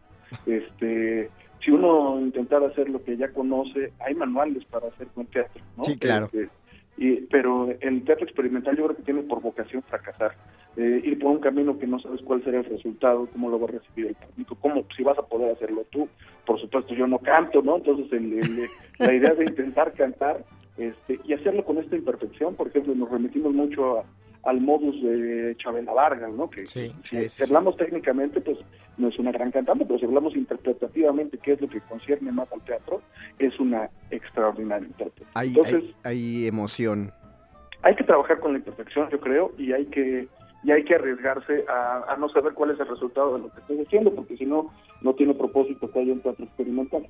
Este, 0.45 1.29
si 1.63 1.71
uno 1.71 2.19
intentara 2.19 2.67
hacer 2.67 2.89
lo 2.89 3.03
que 3.03 3.17
ya 3.17 3.29
conoce, 3.31 3.93
hay 3.99 4.15
manuales 4.15 4.63
para 4.65 4.87
hacer 4.87 5.07
buen 5.15 5.27
teatro, 5.27 5.61
¿no? 5.77 5.83
Sí, 5.83 5.95
claro. 5.97 6.25
Este, 6.25 6.49
y, 6.97 7.21
pero 7.27 7.69
el 7.79 8.03
teatro 8.03 8.25
experimental 8.25 8.75
yo 8.75 8.85
creo 8.85 8.97
que 8.97 9.03
tiene 9.03 9.21
por 9.23 9.41
vocación 9.41 9.83
fracasar, 9.83 10.33
Eh, 10.79 11.01
ir 11.05 11.17
por 11.17 11.31
un 11.31 11.39
camino 11.39 11.79
que 11.79 11.87
no 11.87 11.97
sabes 11.99 12.21
cuál 12.21 12.43
será 12.43 12.59
el 12.59 12.65
resultado, 12.65 13.27
cómo 13.33 13.49
lo 13.49 13.59
va 13.59 13.67
a 13.67 13.71
recibir 13.71 14.09
el 14.09 14.15
público, 14.15 14.55
cómo 14.61 14.85
si 14.95 15.01
vas 15.01 15.17
a 15.17 15.23
poder 15.25 15.49
hacerlo 15.55 15.85
tú. 15.89 16.07
Por 16.45 16.59
supuesto, 16.61 16.93
yo 16.93 17.07
no 17.07 17.17
canto, 17.17 17.63
¿no? 17.63 17.77
Entonces 17.77 18.05
el- 18.13 18.33
el- 18.33 18.69
la 18.99 19.11
idea 19.13 19.33
de 19.33 19.45
intentar 19.45 19.93
cantar 19.93 20.43
este, 20.77 21.19
y 21.25 21.33
hacerlo 21.33 21.65
con 21.65 21.79
esta 21.79 21.95
imperfección, 21.95 22.53
por 22.55 22.67
ejemplo, 22.67 22.93
nos 22.93 23.09
remitimos 23.09 23.53
mucho 23.53 23.97
a- 23.99 24.03
al 24.47 24.61
modus 24.61 25.01
de 25.03 25.55
Chabela 25.57 25.91
Vargas, 25.91 26.31
¿no? 26.31 26.49
Que 26.49 26.65
si 26.65 26.93
hablamos 27.43 27.75
técnicamente, 27.75 28.39
pues 28.39 28.57
no 28.97 29.09
es 29.09 29.19
una 29.19 29.33
gran 29.33 29.51
cantante, 29.51 29.85
pero 29.85 29.99
si 29.99 30.05
hablamos 30.05 30.37
interpretativamente, 30.37 31.37
que 31.37 31.51
es 31.51 31.61
lo 31.61 31.67
que 31.67 31.81
concierne 31.81 32.31
más 32.31 32.51
al 32.53 32.61
teatro, 32.61 33.01
es 33.39 33.59
una 33.59 33.89
extraordinaria 34.09 34.87
intérprete. 34.87 35.29
hay, 35.33 35.49
Entonces, 35.49 35.83
hay, 36.03 36.43
hay 36.43 36.47
emoción. 36.47 37.11
hay 37.83 37.95
que 37.95 38.05
trabajar 38.05 38.39
con 38.39 38.53
la 38.53 38.59
imperfección, 38.59 39.09
yo 39.09 39.19
creo, 39.19 39.51
y 39.57 39.73
hay 39.73 39.85
que 39.87 40.29
y 40.63 40.71
hay 40.71 40.83
que 40.85 40.95
arriesgarse 40.95 41.65
a, 41.69 42.05
a 42.11 42.17
no 42.17 42.29
saber 42.29 42.53
cuál 42.53 42.71
es 42.71 42.79
el 42.79 42.87
resultado 42.87 43.35
de 43.35 43.43
lo 43.43 43.53
que 43.53 43.59
estoy 43.59 43.79
haciendo, 43.81 44.15
porque 44.15 44.37
si 44.37 44.45
no, 44.45 44.73
no 45.01 45.13
tiene 45.13 45.33
propósito 45.33 45.91
que 45.91 45.99
haya 45.99 46.13
un 46.13 46.21
teatro 46.21 46.45
experimental. 46.45 47.05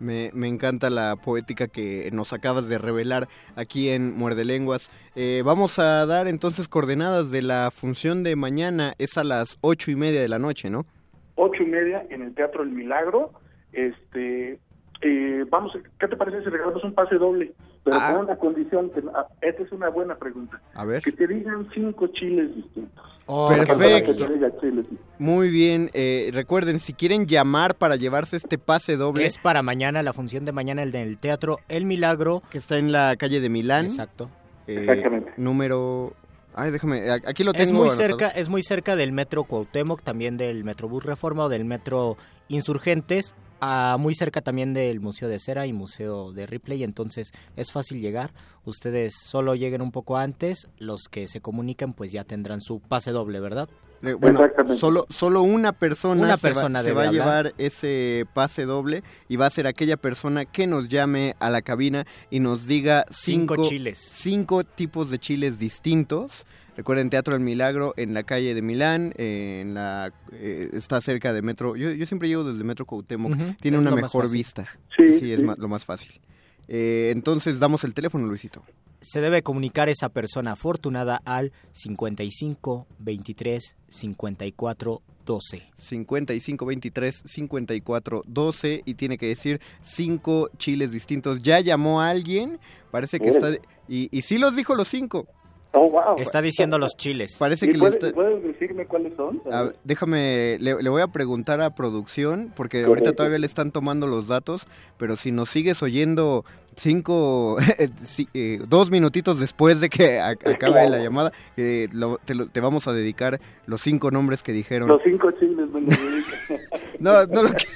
Me, 0.00 0.30
me 0.34 0.48
encanta 0.48 0.90
la 0.90 1.16
poética 1.16 1.68
que 1.68 2.10
nos 2.12 2.32
acabas 2.32 2.68
de 2.68 2.78
revelar 2.78 3.28
aquí 3.54 3.90
en 3.90 4.16
Muerde 4.16 4.44
Lenguas. 4.44 4.90
Eh, 5.14 5.42
vamos 5.44 5.78
a 5.78 6.06
dar 6.06 6.26
entonces 6.26 6.68
coordenadas 6.68 7.30
de 7.30 7.42
la 7.42 7.70
función 7.70 8.22
de 8.22 8.34
mañana. 8.36 8.94
Es 8.98 9.18
a 9.18 9.24
las 9.24 9.58
ocho 9.60 9.90
y 9.90 9.96
media 9.96 10.20
de 10.20 10.28
la 10.28 10.38
noche, 10.38 10.70
¿no? 10.70 10.86
Ocho 11.34 11.62
y 11.62 11.66
media 11.66 12.06
en 12.10 12.22
el 12.22 12.34
Teatro 12.34 12.62
El 12.62 12.70
Milagro. 12.70 13.32
Este, 13.72 14.58
eh, 15.02 15.44
vamos, 15.48 15.72
¿qué 15.98 16.08
te 16.08 16.16
parece 16.16 16.42
si 16.42 16.50
regalamos 16.50 16.82
un 16.84 16.94
pase 16.94 17.16
doble? 17.16 17.52
Pero 17.90 18.00
Ah. 18.02 18.12
con 18.14 18.24
una 18.26 18.36
condición, 18.36 18.90
que, 18.90 19.02
ah, 19.14 19.26
esta 19.40 19.62
es 19.62 19.72
una 19.72 19.88
buena 19.88 20.14
pregunta. 20.16 20.60
A 20.74 20.84
ver. 20.84 21.02
Que 21.02 21.12
te 21.12 21.26
digan 21.26 21.68
cinco 21.74 22.06
chiles 22.08 22.54
distintos. 22.54 23.04
Perfecto. 23.48 24.14
Chiles 24.14 24.40
distintos. 24.52 24.86
Muy 25.18 25.50
bien. 25.50 25.90
eh, 25.92 26.30
recuerden, 26.32 26.78
si 26.80 26.92
quieren 26.94 27.26
llamar 27.26 27.74
para 27.74 27.96
llevarse 27.96 28.36
este 28.36 28.58
pase 28.58 28.96
doble. 28.96 29.26
Es 29.26 29.38
para 29.38 29.62
mañana, 29.62 30.02
la 30.02 30.12
función 30.12 30.44
de 30.44 30.52
mañana, 30.52 30.82
el 30.82 30.92
del 30.92 31.18
Teatro 31.18 31.58
El 31.68 31.84
Milagro. 31.84 32.42
Que 32.50 32.58
está 32.58 32.78
en 32.78 32.92
la 32.92 33.16
calle 33.16 33.40
de 33.40 33.48
Milán. 33.48 33.86
Exacto. 33.86 34.30
eh, 34.66 34.78
Exactamente. 34.80 35.32
Número... 35.36 36.12
Ay, 36.54 36.72
déjame, 36.72 37.08
aquí 37.10 37.44
lo 37.44 37.52
tengo 37.52 37.64
Es 37.64 37.72
muy 37.72 37.88
anotado. 37.88 38.08
cerca, 38.08 38.28
es 38.28 38.48
muy 38.48 38.62
cerca 38.64 38.96
del 38.96 39.12
metro 39.12 39.44
Cuauhtémoc, 39.44 40.02
también 40.02 40.36
del 40.36 40.64
Metrobús 40.64 41.04
Reforma 41.04 41.44
o 41.44 41.48
del 41.48 41.64
metro 41.64 42.16
Insurgentes, 42.48 43.36
ah, 43.60 43.96
muy 43.98 44.14
cerca 44.14 44.40
también 44.40 44.74
del 44.74 45.00
Museo 45.00 45.28
de 45.28 45.38
Cera 45.38 45.66
y 45.66 45.72
Museo 45.72 46.32
de 46.32 46.46
Ripley, 46.46 46.82
entonces 46.84 47.32
es 47.56 47.72
fácil 47.72 48.00
llegar. 48.00 48.32
Ustedes 48.64 49.14
solo 49.24 49.54
lleguen 49.54 49.82
un 49.82 49.92
poco 49.92 50.16
antes, 50.16 50.68
los 50.78 51.02
que 51.10 51.28
se 51.28 51.40
comuniquen 51.40 51.92
pues 51.92 52.12
ya 52.12 52.24
tendrán 52.24 52.60
su 52.60 52.80
pase 52.80 53.10
doble, 53.12 53.40
¿verdad? 53.40 53.68
Eh, 54.02 54.14
Bueno, 54.14 54.40
solo, 54.78 55.06
solo 55.10 55.42
una 55.42 55.72
persona, 55.72 56.22
Una 56.22 56.36
se 56.38 56.48
va- 56.48 56.54
persona 56.54 56.80
se 56.82 56.88
debe 56.88 57.00
va, 57.02 57.08
a 57.08 57.12
llevar 57.12 57.54
ese 57.58 58.24
pase 58.32 58.64
doble 58.64 59.02
y 59.28 59.36
va 59.36 59.44
a 59.46 59.50
ser 59.50 59.66
aquella 59.66 59.96
persona 59.98 60.46
que 60.46 60.66
nos 60.66 60.88
llame 60.88 61.36
a 61.38 61.50
la 61.50 61.60
cabina 61.60 62.06
y 62.30 62.40
nos 62.40 62.66
diga 62.66 63.04
Cinco 63.10 63.56
cinco, 63.56 63.68
chiles. 63.68 63.98
cinco 64.10 64.64
tipos 64.64 65.10
de 65.10 65.18
chiles 65.18 65.58
distintos. 65.58 66.46
Recuerden 66.76 67.10
Teatro 67.10 67.34
del 67.34 67.42
Milagro 67.42 67.92
en 67.96 68.14
la 68.14 68.22
calle 68.22 68.54
de 68.54 68.62
Milán, 68.62 69.12
eh, 69.16 69.60
en 69.62 69.74
la 69.74 70.12
eh, 70.32 70.70
está 70.72 71.00
cerca 71.00 71.32
de 71.32 71.42
Metro. 71.42 71.76
Yo, 71.76 71.90
yo 71.92 72.06
siempre 72.06 72.28
llego 72.28 72.44
desde 72.44 72.64
Metro 72.64 72.86
Cuauhtémoc. 72.86 73.32
Tiene 73.60 73.76
es 73.76 73.80
una 73.82 73.90
más 73.90 74.02
mejor 74.02 74.30
vista. 74.30 74.68
Sí, 74.96 75.32
es 75.32 75.40
sí. 75.40 75.44
ma- 75.44 75.56
lo 75.58 75.68
más 75.68 75.84
fácil. 75.84 76.20
Eh, 76.68 77.10
entonces 77.12 77.58
damos 77.58 77.84
el 77.84 77.94
teléfono, 77.94 78.26
Luisito. 78.26 78.62
Se 79.02 79.20
debe 79.20 79.42
comunicar 79.42 79.88
esa 79.88 80.08
persona 80.10 80.52
afortunada 80.52 81.20
al 81.24 81.52
55 81.72 82.86
23 82.98 83.74
54 83.88 85.02
12. 85.26 85.62
55 85.76 86.66
23 86.66 87.22
54 87.24 88.22
12 88.26 88.82
y 88.84 88.94
tiene 88.94 89.18
que 89.18 89.26
decir 89.26 89.60
cinco 89.82 90.50
chiles 90.58 90.92
distintos. 90.92 91.42
Ya 91.42 91.60
llamó 91.60 92.00
a 92.00 92.10
alguien, 92.10 92.58
parece 92.90 93.20
que 93.20 93.28
está 93.30 93.50
y 93.88 94.08
sí 94.22 94.38
los 94.38 94.54
dijo 94.56 94.74
los 94.74 94.88
cinco. 94.88 95.26
Oh, 95.72 95.88
wow. 95.88 96.16
Está 96.18 96.42
diciendo 96.42 96.78
los 96.78 96.96
chiles. 96.96 97.36
Parece 97.38 97.66
¿Y 97.66 97.68
que 97.68 97.74
le 97.74 97.78
puedes, 97.78 97.94
está 97.94 98.12
puedes 98.12 98.42
decirme 98.42 98.86
cuáles 98.86 99.14
son? 99.16 99.40
a 99.52 99.62
ver, 99.64 99.76
déjame, 99.84 100.56
le, 100.60 100.82
le 100.82 100.88
voy 100.90 101.00
a 101.02 101.06
preguntar 101.06 101.60
a 101.60 101.70
producción, 101.76 102.52
porque 102.56 102.82
ahorita 102.84 103.12
todavía 103.12 103.38
le 103.38 103.46
están 103.46 103.70
tomando 103.70 104.08
los 104.08 104.26
datos, 104.26 104.66
pero 104.98 105.14
si 105.16 105.30
nos 105.30 105.48
sigues 105.50 105.80
oyendo 105.82 106.44
cinco, 106.74 107.56
sí, 108.02 108.26
eh, 108.34 108.60
dos 108.68 108.90
minutitos 108.90 109.38
después 109.38 109.80
de 109.80 109.90
que 109.90 110.18
a- 110.18 110.30
acabe 110.44 110.88
la 110.88 110.98
llamada, 110.98 111.30
eh, 111.56 111.88
lo- 111.92 112.18
te, 112.24 112.34
lo- 112.34 112.46
te 112.46 112.60
vamos 112.60 112.88
a 112.88 112.92
dedicar 112.92 113.40
los 113.66 113.80
cinco 113.80 114.10
nombres 114.10 114.42
que 114.42 114.50
dijeron. 114.52 114.88
Los 114.88 115.02
cinco 115.04 115.30
chiles 115.32 115.68
me 115.70 115.82
los 115.82 115.88
dedican. 116.00 116.58
No, 116.98 117.26
no 117.26 117.44
lo 117.44 117.50
que- 117.50 117.66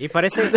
Y 0.00 0.08
parece, 0.08 0.50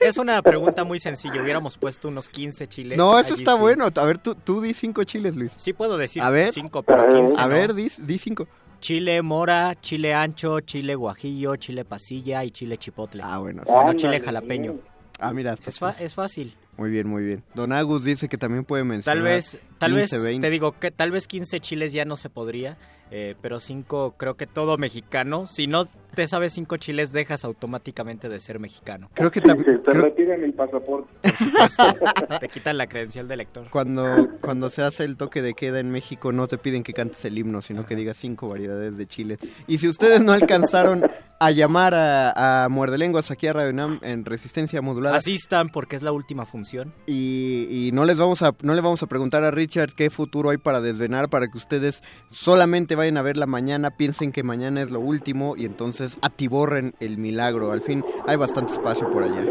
es 0.00 0.16
una 0.18 0.40
pregunta 0.42 0.84
muy 0.84 1.00
sencilla. 1.00 1.42
Hubiéramos 1.42 1.76
puesto 1.78 2.06
unos 2.08 2.28
15 2.28 2.68
chiles. 2.68 2.96
No, 2.98 3.18
eso 3.18 3.34
está 3.34 3.54
sí. 3.54 3.60
bueno. 3.60 3.86
A 3.92 4.04
ver, 4.04 4.18
tú, 4.18 4.34
tú 4.36 4.60
di 4.60 4.74
cinco 4.74 5.02
chiles, 5.04 5.34
Luis. 5.36 5.50
Sí 5.56 5.72
puedo 5.72 5.96
decir 5.96 6.22
A 6.22 6.30
ver. 6.30 6.52
5, 6.52 6.82
pero 6.82 7.08
15 7.08 7.34
A 7.38 7.42
no. 7.44 7.48
ver, 7.48 7.74
di, 7.74 7.90
di 7.98 8.18
cinco. 8.18 8.46
Chile 8.80 9.20
mora, 9.22 9.74
chile 9.80 10.14
ancho, 10.14 10.60
chile 10.60 10.94
guajillo, 10.94 11.56
chile 11.56 11.84
pasilla 11.84 12.44
y 12.44 12.50
chile 12.50 12.78
chipotle. 12.78 13.22
Ah, 13.24 13.38
bueno. 13.38 13.62
Bueno, 13.66 13.80
Ándale, 13.80 13.98
chile 13.98 14.20
jalapeño. 14.20 14.76
Ah, 15.18 15.32
mira, 15.32 15.54
Es, 15.66 15.78
fa- 15.78 15.96
es 15.98 16.14
fácil. 16.14 16.54
Muy 16.78 16.90
bien, 16.90 17.06
muy 17.08 17.22
bien. 17.24 17.42
Don 17.54 17.72
Agus 17.72 18.04
dice 18.04 18.28
que 18.28 18.38
también 18.38 18.64
puede 18.64 18.84
mencionar. 18.84 19.16
Tal 19.18 19.22
vez, 19.22 19.58
tal 19.78 19.90
15, 19.94 20.16
vez, 20.16 20.24
20. 20.24 20.46
te 20.46 20.50
digo 20.50 20.78
que 20.78 20.90
tal 20.90 21.10
vez 21.10 21.26
15 21.26 21.60
chiles 21.60 21.92
ya 21.92 22.06
no 22.06 22.16
se 22.16 22.30
podría, 22.30 22.78
eh, 23.10 23.34
pero 23.42 23.60
5 23.60 24.14
creo 24.16 24.36
que 24.38 24.46
todo 24.46 24.78
mexicano, 24.78 25.46
si 25.46 25.66
no 25.66 25.86
te 26.14 26.26
sabes 26.26 26.52
cinco 26.52 26.76
chiles, 26.76 27.12
dejas 27.12 27.44
automáticamente 27.44 28.28
de 28.28 28.40
ser 28.40 28.58
mexicano. 28.58 29.08
Creo 29.14 29.30
que 29.30 29.40
Sí, 29.40 29.46
también... 29.46 29.82
te 29.82 29.90
retiran 29.92 30.42
el 30.42 30.52
pasaporte. 30.54 31.08
Te 32.40 32.48
quitan 32.48 32.78
la 32.78 32.86
credencial 32.88 33.28
de 33.28 33.36
lector. 33.36 33.68
Cuando, 33.70 34.28
cuando 34.40 34.70
se 34.70 34.82
hace 34.82 35.04
el 35.04 35.16
toque 35.16 35.42
de 35.42 35.54
queda 35.54 35.80
en 35.80 35.90
México 35.90 36.32
no 36.32 36.46
te 36.46 36.58
piden 36.58 36.82
que 36.82 36.92
cantes 36.92 37.24
el 37.24 37.36
himno, 37.38 37.60
sino 37.62 37.86
que 37.86 37.96
digas 37.96 38.16
cinco 38.16 38.48
variedades 38.48 38.96
de 38.96 39.06
chile. 39.06 39.38
Y 39.66 39.78
si 39.78 39.88
ustedes 39.88 40.22
no 40.22 40.32
alcanzaron 40.32 41.02
a 41.38 41.50
llamar 41.50 41.94
a, 41.94 42.64
a 42.64 42.68
Muerde 42.68 42.98
Lenguas 42.98 43.30
aquí 43.30 43.46
a 43.46 43.52
Radio 43.52 43.70
UNAM 43.70 43.98
en 44.02 44.24
resistencia 44.26 44.82
modulada 44.82 45.16
Asistan 45.16 45.70
porque 45.70 45.96
es 45.96 46.02
la 46.02 46.12
última 46.12 46.44
función. 46.44 46.92
y, 47.06 47.66
y 47.70 47.92
no 47.92 48.04
les 48.04 48.18
vamos 48.18 48.42
a 48.42 48.54
no 48.62 48.74
le 48.74 48.80
vamos 48.82 49.02
a 49.02 49.06
preguntar 49.06 49.42
a 49.44 49.50
Richard 49.50 49.92
qué 49.94 50.10
futuro 50.10 50.50
hay 50.50 50.58
para 50.58 50.80
desvenar 50.82 51.30
para 51.30 51.48
que 51.48 51.56
ustedes 51.56 52.02
solamente 52.28 52.94
vayan 52.94 53.16
a 53.16 53.22
verla 53.22 53.46
mañana, 53.46 53.90
piensen 53.96 54.32
que 54.32 54.42
mañana 54.42 54.82
es 54.82 54.90
lo 54.90 55.00
último 55.00 55.54
y 55.56 55.64
entonces 55.64 55.99
atiborren 56.22 56.94
el 57.00 57.18
milagro. 57.18 57.72
Al 57.72 57.82
fin 57.82 58.04
hay 58.26 58.36
bastante 58.36 58.72
espacio 58.72 59.10
por 59.10 59.22
allá. 59.22 59.46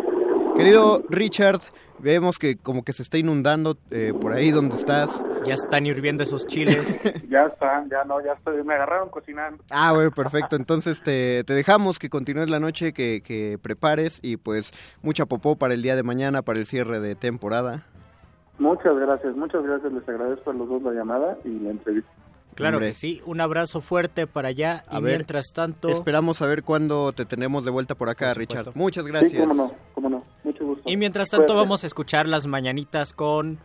Querido 0.56 1.04
Richard, 1.10 1.62
vemos 2.00 2.38
que 2.38 2.58
como 2.58 2.84
que 2.84 2.94
se 2.94 3.02
está 3.02 3.18
inundando 3.18 3.78
eh, 3.92 4.14
por 4.20 4.34
ahí 4.34 4.52
donde 4.52 4.76
estás. 4.76 5.10
Ya 5.46 5.54
están 5.54 5.86
hirviendo 5.86 6.24
esos 6.24 6.46
chiles. 6.48 7.02
Ya 7.30 7.46
están, 7.46 7.88
ya 7.90 8.04
no, 8.06 8.20
ya 8.26 8.34
estoy, 8.34 8.64
me 8.64 8.74
agarraron 8.74 9.10
cocinando. 9.10 9.64
Ah, 9.70 9.94
bueno, 9.94 10.10
perfecto. 10.10 10.56
Entonces 10.56 11.04
te, 11.04 11.44
te 11.44 11.54
dejamos 11.54 12.00
que 12.00 12.10
continúes 12.10 12.50
la 12.50 12.60
noche, 12.60 12.92
que, 12.92 13.22
que 13.22 13.60
prepares 13.62 14.20
y 14.24 14.38
pues 14.38 14.72
mucha 15.04 15.28
popó 15.28 15.56
para 15.56 15.76
el 15.76 15.84
día 15.84 15.96
de 15.96 16.02
mañana, 16.02 16.42
para 16.42 16.58
el 16.58 16.66
cierre 16.66 17.00
de 17.00 17.16
temporada. 17.16 17.86
Muchas 18.58 18.98
gracias, 18.98 19.36
muchas 19.36 19.64
gracias, 19.64 19.94
les 19.94 20.10
agradezco 20.10 20.50
a 20.50 20.54
los 20.54 20.68
dos 20.68 20.82
la 20.82 20.92
llamada 20.92 21.38
y 21.46 21.60
la 21.60 21.70
entrevista. 21.70 22.12
Claro 22.56 22.78
Hombre. 22.78 22.90
que 22.92 22.96
sí. 22.98 23.22
Un 23.26 23.40
abrazo 23.42 23.80
fuerte 23.80 24.28
para 24.28 24.50
allá. 24.50 24.84
A 24.90 25.00
y 25.00 25.02
ver, 25.02 25.18
mientras 25.18 25.54
tanto, 25.54 25.88
Esperamos 25.90 26.42
a 26.42 26.48
ver 26.48 26.64
cuándo 26.64 27.14
te 27.14 27.26
tenemos 27.26 27.64
de 27.64 27.72
vuelta 27.72 27.96
por 27.96 28.10
acá, 28.10 28.30
Por. 28.30 28.38
Richard. 28.40 28.72
Muchas 28.76 29.06
gracias. 29.06 29.32
Sí, 29.32 29.38
cómo 29.38 29.54
no, 29.54 29.74
cómo 29.94 30.10
no, 30.10 30.26
mucho 30.44 30.66
gusto. 30.66 30.90
y 30.90 30.98
mientras 30.98 31.30
tanto 31.30 31.56
vamos 31.56 31.84
a 31.84 31.88
escuchar 31.88 32.28
las 32.28 32.48
mañanitas 32.48 33.14
con 33.14 33.60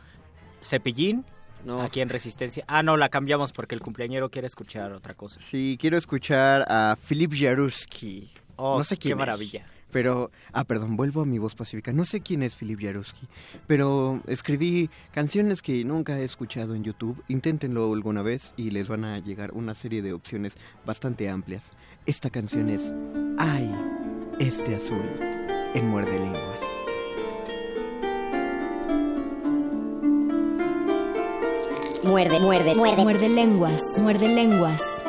Cepillín. 0.63 1.25
No. 1.65 1.81
Aquí 1.81 2.03
en 2.03 2.11
Resistencia. 2.11 2.63
Ah, 2.69 2.83
no, 2.83 2.99
la 2.99 3.09
cambiamos 3.09 3.53
porque 3.53 3.75
el 3.75 3.81
cumpleañero 3.81 4.31
quiere 4.31 4.47
escuchar 4.47 4.93
otra 4.93 5.15
cosa. 5.15 5.41
Sí, 5.41 5.79
quiero 5.81 5.97
escuchar 5.97 6.63
a 6.69 6.95
Filip 7.01 7.33
Jaruski. 7.35 8.31
Oh, 8.57 8.77
no 8.77 8.85
sé 8.85 8.99
quién 8.99 9.11
qué 9.11 9.13
es, 9.15 9.19
maravilla. 9.19 9.67
Pero, 9.95 10.33
ah, 10.53 10.65
perdón, 10.65 10.97
vuelvo 10.97 11.21
a 11.21 11.25
mi 11.25 11.39
voz 11.39 11.55
pacífica. 11.55 11.93
No 11.93 12.05
sé 12.05 12.21
quién 12.21 12.43
es 12.43 12.57
Filip 12.57 12.81
Jaruski, 12.83 13.29
pero 13.69 14.21
escribí 14.27 14.91
canciones 15.13 15.63
que 15.63 15.85
nunca 15.85 16.19
he 16.19 16.25
escuchado 16.25 16.75
en 16.75 16.83
YouTube. 16.83 17.23
Inténtenlo 17.29 17.93
alguna 17.93 18.23
vez 18.23 18.55
y 18.57 18.73
les 18.73 18.89
van 18.89 19.05
a 19.05 19.21
llegar 19.21 19.53
una 19.53 19.73
serie 19.73 20.03
de 20.03 20.13
opciones 20.13 20.57
bastante 20.85 21.29
amplias. 21.29 21.71
Esta 22.07 22.29
canción 22.29 22.71
es 22.71 22.93
Ay, 23.39 23.73
este 24.41 24.75
azul 24.75 25.09
en 25.75 25.89
Muerde 25.89 26.19
Lenguas. 26.19 26.61
Muerde, 32.03 32.41
muerde, 32.41 32.75
muerde. 32.75 33.03
Muerde 33.05 33.29
lenguas, 33.29 34.01
muerde 34.03 34.27
lenguas. 34.27 35.05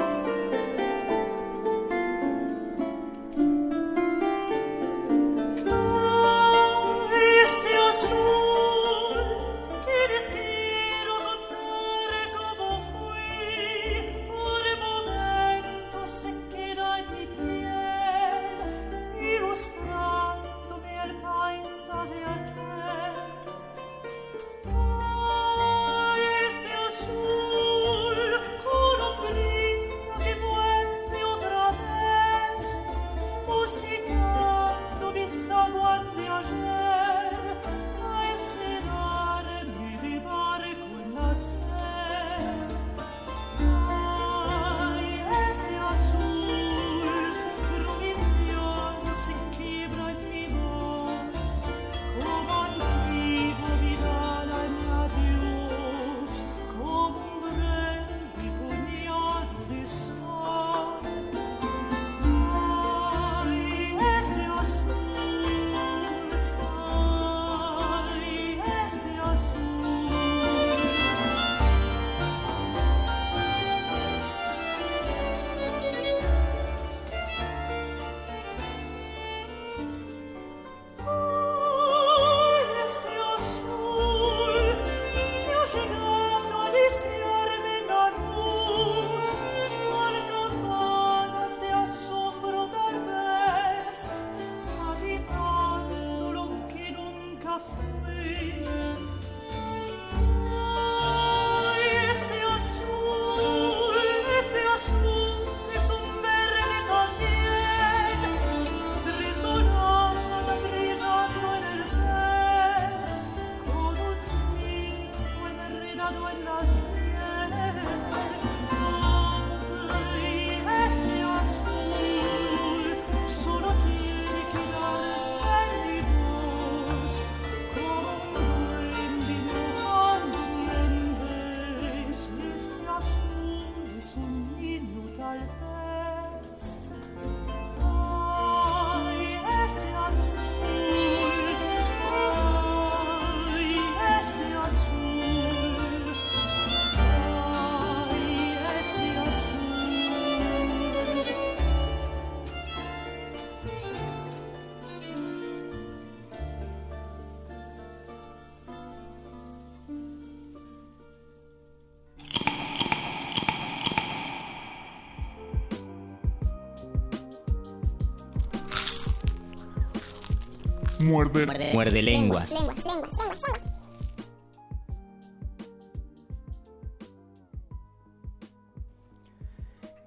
Muerde. 171.15 171.71
Muerde 171.71 172.01
lenguas. 172.01 172.53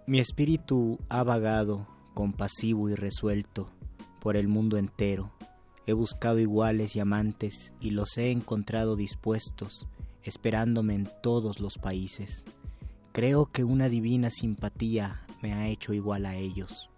Mi 0.06 0.18
espíritu 0.18 0.98
ha 1.09 1.22
vagado, 1.22 1.86
compasivo 2.12 2.90
y 2.90 2.94
resuelto, 2.94 3.70
por 4.20 4.36
el 4.36 4.48
mundo 4.48 4.76
entero. 4.76 5.32
He 5.86 5.94
buscado 5.94 6.40
iguales 6.40 6.94
y 6.94 7.00
amantes 7.00 7.72
y 7.80 7.92
los 7.92 8.18
he 8.18 8.30
encontrado 8.30 8.94
dispuestos, 8.94 9.86
esperándome 10.22 10.94
en 10.94 11.09
todos 11.22 11.59
los 11.59 11.78
países. 11.78 12.44
Creo 13.12 13.46
que 13.46 13.64
una 13.64 13.88
divina 13.88 14.28
simpatía 14.28 15.22
me 15.40 15.54
ha 15.54 15.68
hecho 15.68 15.94
igual 15.94 16.26
a 16.26 16.36
ellos. 16.36 16.90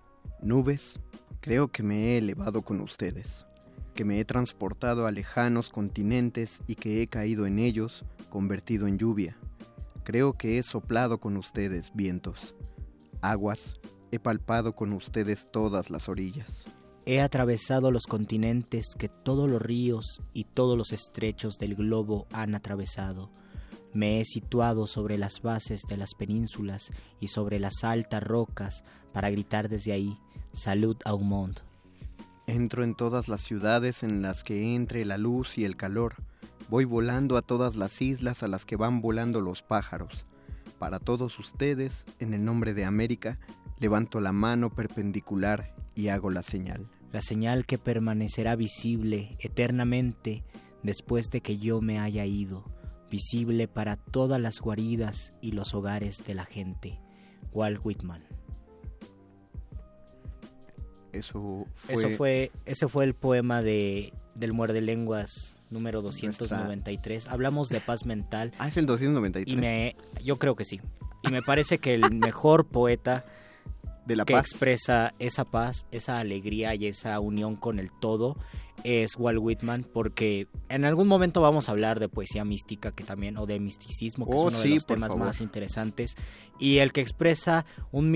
Nubes, 0.42 0.98
creo 1.40 1.68
que 1.68 1.84
me 1.84 2.06
he 2.06 2.18
elevado 2.18 2.62
con 2.62 2.80
ustedes, 2.80 3.46
que 3.90 4.04
me 4.04 4.20
he 4.20 4.24
transportado 4.24 5.06
a 5.06 5.12
lejanos 5.12 5.70
continentes 5.70 6.58
y 6.66 6.76
que 6.76 7.02
he 7.02 7.06
caído 7.06 7.46
en 7.46 7.58
ellos, 7.58 8.04
convertido 8.28 8.86
en 8.86 8.98
lluvia. 8.98 9.36
Creo 10.04 10.34
que 10.34 10.58
he 10.58 10.62
soplado 10.62 11.18
con 11.18 11.36
ustedes 11.36 11.92
vientos. 11.94 12.54
Aguas, 13.20 13.80
he 14.10 14.18
palpado 14.18 14.74
con 14.74 14.92
ustedes 14.92 15.46
todas 15.46 15.90
las 15.90 16.08
orillas. 16.08 16.66
He 17.06 17.20
atravesado 17.20 17.90
los 17.90 18.06
continentes 18.06 18.94
que 18.96 19.08
todos 19.08 19.48
los 19.48 19.60
ríos 19.60 20.20
y 20.32 20.44
todos 20.44 20.76
los 20.76 20.92
estrechos 20.92 21.58
del 21.58 21.74
globo 21.74 22.26
han 22.32 22.54
atravesado. 22.54 23.30
Me 23.92 24.20
he 24.20 24.24
situado 24.24 24.86
sobre 24.86 25.18
las 25.18 25.40
bases 25.42 25.82
de 25.88 25.96
las 25.96 26.14
penínsulas 26.14 26.92
y 27.18 27.28
sobre 27.28 27.58
las 27.58 27.82
altas 27.82 28.22
rocas 28.22 28.84
para 29.12 29.30
gritar 29.30 29.68
desde 29.68 29.92
ahí, 29.92 30.18
Salud 30.52 30.96
a 31.04 31.14
monde. 31.14 31.69
Entro 32.50 32.82
en 32.82 32.96
todas 32.96 33.28
las 33.28 33.42
ciudades 33.42 34.02
en 34.02 34.22
las 34.22 34.42
que 34.42 34.74
entre 34.74 35.04
la 35.04 35.18
luz 35.18 35.56
y 35.56 35.64
el 35.64 35.76
calor. 35.76 36.16
Voy 36.68 36.84
volando 36.84 37.36
a 37.36 37.42
todas 37.42 37.76
las 37.76 38.02
islas 38.02 38.42
a 38.42 38.48
las 38.48 38.64
que 38.64 38.74
van 38.74 39.00
volando 39.00 39.40
los 39.40 39.62
pájaros. 39.62 40.26
Para 40.76 40.98
todos 40.98 41.38
ustedes, 41.38 42.04
en 42.18 42.34
el 42.34 42.44
nombre 42.44 42.74
de 42.74 42.84
América, 42.84 43.38
levanto 43.78 44.20
la 44.20 44.32
mano 44.32 44.68
perpendicular 44.74 45.76
y 45.94 46.08
hago 46.08 46.28
la 46.28 46.42
señal. 46.42 46.88
La 47.12 47.22
señal 47.22 47.66
que 47.66 47.78
permanecerá 47.78 48.56
visible 48.56 49.36
eternamente 49.38 50.42
después 50.82 51.30
de 51.30 51.42
que 51.42 51.56
yo 51.56 51.80
me 51.80 52.00
haya 52.00 52.26
ido, 52.26 52.64
visible 53.08 53.68
para 53.68 53.94
todas 53.94 54.40
las 54.40 54.60
guaridas 54.60 55.34
y 55.40 55.52
los 55.52 55.72
hogares 55.72 56.24
de 56.24 56.34
la 56.34 56.46
gente. 56.46 56.98
Walt 57.52 57.78
Whitman. 57.84 58.29
Eso 61.12 61.66
fue... 61.74 61.94
Eso 61.94 62.10
fue, 62.10 62.52
ese 62.66 62.88
fue 62.88 63.04
el 63.04 63.14
poema 63.14 63.62
de, 63.62 64.12
del 64.34 64.52
Muerde 64.52 64.80
Lenguas 64.80 65.60
número 65.70 66.02
293. 66.02 67.28
Hablamos 67.28 67.68
de 67.68 67.80
paz 67.80 68.04
mental. 68.04 68.52
Ah, 68.58 68.68
es 68.68 68.76
el 68.76 68.86
293. 68.86 69.52
Y 69.52 69.56
me, 69.56 69.96
yo 70.22 70.38
creo 70.38 70.56
que 70.56 70.64
sí. 70.64 70.80
Y 71.22 71.30
me 71.30 71.42
parece 71.42 71.78
que 71.78 71.94
el 71.94 72.12
mejor 72.12 72.66
poeta 72.66 73.24
de 74.10 74.16
la 74.16 74.24
que 74.26 74.34
paz. 74.34 74.46
expresa 74.50 75.14
esa 75.18 75.44
paz, 75.44 75.86
esa 75.90 76.18
alegría 76.18 76.74
y 76.74 76.86
esa 76.86 77.18
unión 77.20 77.56
con 77.56 77.78
el 77.78 77.90
todo 77.92 78.36
es 78.82 79.16
Walt 79.18 79.38
Whitman 79.40 79.84
porque 79.92 80.46
en 80.70 80.86
algún 80.86 81.06
momento 81.06 81.40
vamos 81.42 81.68
a 81.68 81.72
hablar 81.72 82.00
de 82.00 82.08
poesía 82.08 82.44
mística 82.46 82.92
que 82.92 83.04
también 83.04 83.36
o 83.36 83.44
de 83.46 83.60
misticismo 83.60 84.24
que 84.24 84.32
Oh, 84.34 84.48
es 84.48 84.54
uno 84.54 84.62
sí, 84.62 84.68
de 84.70 84.74
los 84.76 84.86
temas 84.86 85.08
favor. 85.10 85.26
más 85.26 85.40
interesantes 85.42 86.14
y 86.58 86.78
el 86.78 86.92
que 86.92 87.02
expresa 87.02 87.66
un 87.92 88.10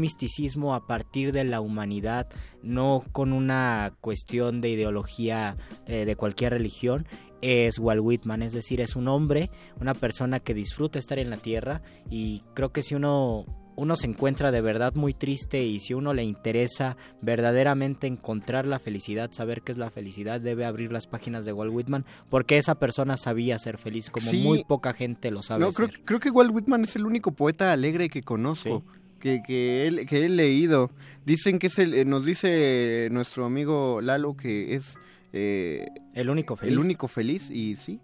misticismo 0.00 0.74
a 0.74 0.86
partir 0.86 1.32
de 1.32 1.44
la 1.44 1.60
humanidad 1.62 2.28
no 2.62 3.02
con 3.12 3.32
una 3.32 3.94
cuestión 4.02 4.60
de 4.60 4.68
ideología 4.70 5.56
eh, 5.86 6.04
de 6.04 6.16
cualquier 6.16 6.52
religión 6.52 7.06
es 7.42 7.78
Walt 7.78 8.02
Whitman, 8.02 8.42
es 8.42 8.52
decir, 8.52 8.82
es 8.82 8.96
un 8.96 9.08
hombre, 9.08 9.50
una 9.80 9.94
persona 9.94 10.40
que 10.40 10.52
disfruta 10.52 10.98
estar 10.98 11.18
en 11.18 11.30
la 11.30 11.38
tierra 11.38 11.80
y 12.10 12.42
creo 12.52 12.70
que 12.70 12.82
si 12.82 12.94
uno 12.94 13.46
uno 13.80 13.96
se 13.96 14.06
encuentra 14.06 14.50
de 14.50 14.60
verdad 14.60 14.92
muy 14.94 15.14
triste 15.14 15.64
y 15.64 15.78
si 15.80 15.94
uno 15.94 16.12
le 16.12 16.22
interesa 16.22 16.98
verdaderamente 17.22 18.06
encontrar 18.06 18.66
la 18.66 18.78
felicidad, 18.78 19.30
saber 19.32 19.62
qué 19.62 19.72
es 19.72 19.78
la 19.78 19.90
felicidad, 19.90 20.38
debe 20.38 20.66
abrir 20.66 20.92
las 20.92 21.06
páginas 21.06 21.44
de 21.46 21.52
Walt 21.54 21.72
Whitman 21.72 22.04
porque 22.28 22.58
esa 22.58 22.74
persona 22.74 23.16
sabía 23.16 23.58
ser 23.58 23.78
feliz 23.78 24.10
como 24.10 24.30
Sí. 24.30 24.42
muy 24.42 24.64
poca 24.64 24.92
gente 24.92 25.30
lo 25.30 25.42
sabe 25.42 25.64
No, 25.64 25.72
creo, 25.72 25.88
ser. 25.88 26.00
creo 26.04 26.20
que 26.20 26.30
Walt 26.30 26.50
Whitman 26.54 26.84
es 26.84 26.94
el 26.96 27.06
único 27.06 27.32
poeta 27.32 27.72
alegre 27.72 28.10
que 28.10 28.22
conozco. 28.22 28.84
Que, 29.18 29.42
que, 29.46 29.86
he, 29.86 30.06
que 30.06 30.24
he 30.24 30.28
leído. 30.28 30.90
Dicen 31.26 31.58
que 31.58 31.66
es 31.68 31.78
el, 31.78 31.92
eh, 31.94 32.04
nos 32.04 32.24
dice 32.24 33.08
nuestro 33.12 33.44
amigo 33.44 34.00
Lalo 34.02 34.34
que 34.36 34.74
es 34.74 34.98
eh, 35.32 35.86
el 36.14 36.28
único 36.30 36.56
feliz. 36.56 36.72
El 36.72 36.78
único 36.78 37.06
feliz 37.08 37.50
y 37.50 37.76
sí. 37.76 38.00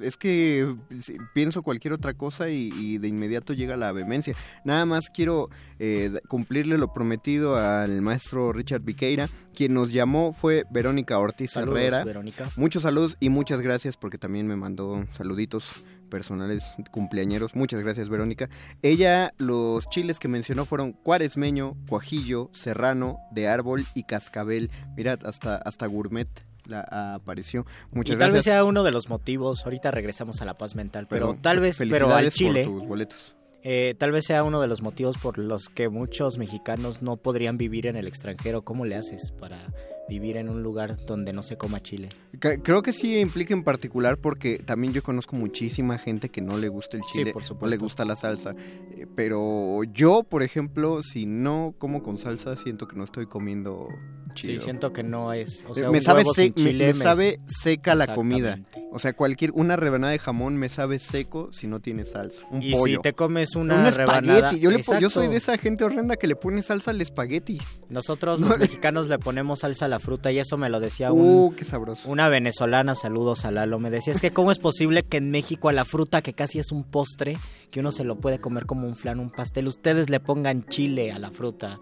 Es 0.00 0.16
que 0.16 0.74
pienso 1.34 1.62
cualquier 1.62 1.92
otra 1.92 2.14
cosa 2.14 2.48
y, 2.48 2.70
y 2.74 2.98
de 2.98 3.08
inmediato 3.08 3.52
llega 3.52 3.76
la 3.76 3.92
vehemencia. 3.92 4.34
Nada 4.64 4.86
más 4.86 5.10
quiero 5.10 5.50
eh, 5.78 6.20
cumplirle 6.28 6.78
lo 6.78 6.92
prometido 6.92 7.56
al 7.56 8.00
maestro 8.02 8.52
Richard 8.52 8.82
Viqueira. 8.82 9.28
Quien 9.54 9.74
nos 9.74 9.92
llamó 9.92 10.32
fue 10.32 10.64
Verónica 10.70 11.18
Ortiz 11.18 11.52
Saludos, 11.52 11.78
Herrera. 11.78 12.04
Verónica. 12.04 12.50
Muchos 12.56 12.82
saludos 12.82 13.16
y 13.20 13.28
muchas 13.28 13.60
gracias 13.60 13.96
porque 13.96 14.18
también 14.18 14.46
me 14.46 14.56
mandó 14.56 15.04
saluditos 15.12 15.70
personales 16.06 16.76
cumpleañeros. 16.90 17.54
Muchas 17.54 17.80
gracias, 17.80 18.08
Verónica. 18.08 18.48
Ella, 18.82 19.32
los 19.38 19.88
chiles 19.90 20.18
que 20.18 20.28
mencionó 20.28 20.64
fueron 20.64 20.92
cuaresmeño, 20.92 21.76
cuajillo, 21.88 22.50
serrano, 22.52 23.18
de 23.32 23.48
árbol 23.48 23.86
y 23.94 24.04
cascabel. 24.04 24.70
Mirad, 24.96 25.26
hasta, 25.26 25.56
hasta 25.56 25.86
gourmet 25.86 26.28
la 26.68 27.14
apareció. 27.14 27.66
Muchas 27.92 28.16
y 28.16 28.18
tal 28.18 28.30
gracias. 28.30 28.34
vez 28.34 28.44
sea 28.44 28.64
uno 28.64 28.82
de 28.82 28.92
los 28.92 29.08
motivos, 29.08 29.64
ahorita 29.64 29.90
regresamos 29.90 30.40
a 30.42 30.44
la 30.44 30.54
paz 30.54 30.74
mental, 30.74 31.06
pero, 31.08 31.28
Pero 31.30 31.40
tal 31.42 31.60
vez, 31.60 31.78
pero 31.78 32.14
al 32.14 32.30
felicidades 32.30 32.34
por 32.34 32.38
Chile, 32.38 32.64
tus 32.64 32.86
boletos. 32.88 33.36
eh, 33.62 33.94
tal 33.98 34.12
vez 34.12 34.24
sea 34.24 34.42
uno 34.44 34.60
de 34.60 34.68
los 34.68 34.82
motivos 34.82 35.18
por 35.18 35.38
los 35.38 35.68
que 35.68 35.88
muchos 35.88 36.38
mexicanos 36.38 37.02
no 37.02 37.16
podrían 37.16 37.56
vivir 37.58 37.86
en 37.86 37.96
el 37.96 38.06
extranjero. 38.06 38.62
¿Cómo 38.62 38.84
le 38.84 38.96
haces 38.96 39.32
para 39.32 39.72
vivir 40.08 40.36
en 40.36 40.48
un 40.48 40.62
lugar 40.62 41.04
donde 41.04 41.32
no 41.32 41.42
se 41.42 41.56
coma 41.56 41.82
chile? 41.82 42.08
Creo 42.38 42.82
que 42.82 42.92
sí 42.92 43.18
implica 43.18 43.54
en 43.54 43.64
particular 43.64 44.18
porque 44.18 44.58
también 44.60 44.92
yo 44.92 45.02
conozco 45.02 45.34
muchísima 45.34 45.98
gente 45.98 46.28
que 46.28 46.40
no 46.40 46.58
le 46.58 46.68
gusta 46.68 46.96
el 46.96 47.02
Sí, 47.04 47.08
chile, 47.12 47.32
por 47.32 47.42
no 47.42 47.44
le 47.44 47.48
supuesto. 47.48 47.80
gusta 47.84 48.04
la 48.04 48.14
salsa. 48.14 48.54
Eh, 48.96 49.06
Pero 49.16 49.82
yo, 49.92 50.22
por 50.22 50.44
ejemplo, 50.44 51.02
si 51.02 51.26
no 51.26 51.74
como 51.78 52.04
con 52.04 52.18
salsa, 52.18 52.54
siento 52.56 52.86
que 52.86 52.94
no 52.94 53.02
estoy 53.02 53.26
comiendo 53.26 53.88
chido. 54.36 54.60
Sí, 54.60 54.64
siento 54.64 54.92
que 54.92 55.02
no 55.02 55.32
es, 55.32 55.64
o 55.68 55.74
sea, 55.74 55.90
me 55.90 55.98
un 55.98 56.04
sabe, 56.04 56.24
se- 56.32 56.52
chile 56.54 56.86
me 56.86 56.94
me- 56.94 57.02
sabe 57.04 57.40
seca 57.48 57.96
la 57.96 58.14
comida. 58.14 58.60
O 58.92 59.00
sea, 59.00 59.12
cualquier 59.14 59.50
una 59.52 59.74
rebanada 59.74 60.12
de 60.12 60.18
jamón 60.20 60.56
me 60.56 60.68
sabe 60.68 61.00
seco 61.00 61.48
si 61.52 61.66
no 61.66 61.80
tiene 61.80 62.04
salsa. 62.04 62.44
Un 62.50 62.62
Y 62.62 62.70
pollo. 62.72 62.96
si 62.96 63.02
te 63.02 63.12
comes 63.14 63.56
una 63.56 63.74
un 63.74 63.92
rebanada- 63.92 64.36
espagueti. 64.36 64.60
Yo, 64.60 64.70
le 64.70 64.82
yo 65.00 65.10
soy 65.10 65.26
de 65.26 65.36
esa 65.36 65.58
gente 65.58 65.82
horrenda 65.82 66.14
que 66.16 66.28
le 66.28 66.36
pone 66.36 66.62
salsa 66.62 66.92
al 66.92 67.00
espagueti. 67.00 67.58
Nosotros 67.88 68.38
No. 68.38 68.48
los 68.50 68.58
mexicanos 68.58 69.08
le 69.08 69.18
ponemos 69.18 69.60
salsa 69.60 69.86
a 69.86 69.88
la 69.88 69.98
fruta 69.98 70.30
y 70.30 70.38
eso 70.38 70.56
me 70.56 70.68
lo 70.70 70.78
decía 70.78 71.10
Uh, 71.12 71.46
un- 71.48 71.54
qué 71.56 71.64
sabroso. 71.64 72.08
una 72.08 72.28
venezolana, 72.28 72.94
saludos 72.94 73.44
a 73.44 73.50
Lalo, 73.50 73.78
me 73.78 73.90
decía, 73.90 74.12
es 74.12 74.20
que 74.20 74.30
cómo 74.30 74.52
es 74.52 74.58
posible 74.58 75.02
que 75.02 75.16
en 75.16 75.30
México 75.30 75.68
a 75.68 75.72
la 75.72 75.84
fruta, 75.84 76.22
que 76.22 76.32
casi 76.34 76.58
es 76.58 76.70
un 76.70 76.84
postre, 76.84 77.38
que 77.70 77.80
uno 77.80 77.90
se 77.92 78.04
lo 78.04 78.16
puede 78.16 78.38
comer 78.38 78.66
como 78.66 78.86
un 78.86 78.94
flan, 78.96 79.18
un 79.18 79.30
pastel, 79.30 79.66
ustedes 79.66 80.10
le 80.10 80.20
pongan 80.20 80.64
chile 80.66 81.12
a 81.12 81.18
la 81.18 81.30
fruta. 81.30 81.78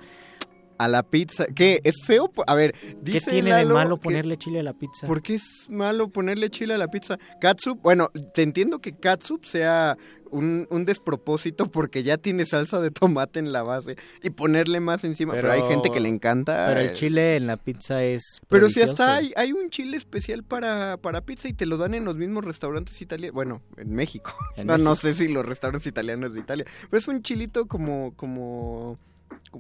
A 0.79 0.89
la 0.89 1.03
pizza. 1.03 1.47
¿Qué? 1.47 1.81
¿Es 1.85 1.97
feo? 2.05 2.31
A 2.47 2.55
ver, 2.55 2.73
¿Qué 2.73 2.97
dice 3.01 3.31
tiene 3.31 3.55
de 3.55 3.65
malo 3.65 3.99
ponerle 3.99 4.37
chile 4.37 4.61
a 4.61 4.63
la 4.63 4.73
pizza? 4.73 5.07
¿Por 5.07 5.23
qué 5.23 5.35
es 5.35 5.67
malo 5.69 6.09
ponerle 6.09 6.51
chile 6.51 6.75
a 6.75 6.79
la 6.79 6.89
pizza? 6.89 7.19
Catsup, 7.41 7.81
bueno, 7.83 8.11
te 8.35 8.43
entiendo 8.43 8.81
que 8.81 8.93
catsup 8.93 9.45
sea 9.45 9.97
un, 10.35 10.67
un 10.71 10.85
despropósito 10.85 11.71
porque 11.71 12.03
ya 12.03 12.19
tiene 12.19 12.45
salsa 12.45 12.81
de 12.81 12.91
tomate 12.91 13.39
en 13.39 13.53
la 13.53 13.63
base 13.63 13.97
y 14.23 14.31
ponerle 14.31 14.81
más 14.81 15.05
encima, 15.05 15.33
pero, 15.33 15.51
hay 15.51 15.63
gente 15.63 15.91
que 15.91 16.01
le 16.01 16.09
encanta. 16.09 16.67
Pero 16.69 16.81
el 16.81 16.89
eh, 16.89 16.95
chile 16.95 17.37
en 17.37 17.47
la 17.47 17.57
pizza 17.57 18.03
es 18.03 18.41
Pero 18.49 18.69
si 18.69 18.83
hasta 18.83 19.15
hay, 19.15 19.33
hay 19.37 19.53
un 19.53 19.71
chile 19.71 19.97
especial 19.97 20.43
para, 20.43 20.97
para 20.97 21.21
pizza 21.21 21.49
y 21.49 21.53
te 21.53 21.67
lo 21.67 21.77
dan 21.77 21.95
en 21.95 22.05
los 22.05 22.17
mismos 22.17 22.45
restaurantes 22.45 23.01
italianos. 23.01 23.35
Bueno, 23.35 23.63
en 23.77 23.95
México. 23.95 24.35
En 24.57 24.67
no, 24.67 24.77
no 24.77 24.91
México. 24.91 24.97
sé 24.97 25.15
si 25.15 25.33
los 25.33 25.47
restaurantes 25.47 25.87
italianos 25.87 26.35
de 26.35 26.41
Italia. 26.41 26.67
Pero 26.91 26.99
es 26.99 27.09
un 27.09 27.23
chilito 27.23 27.67
como, 27.67 28.13
como 28.17 28.99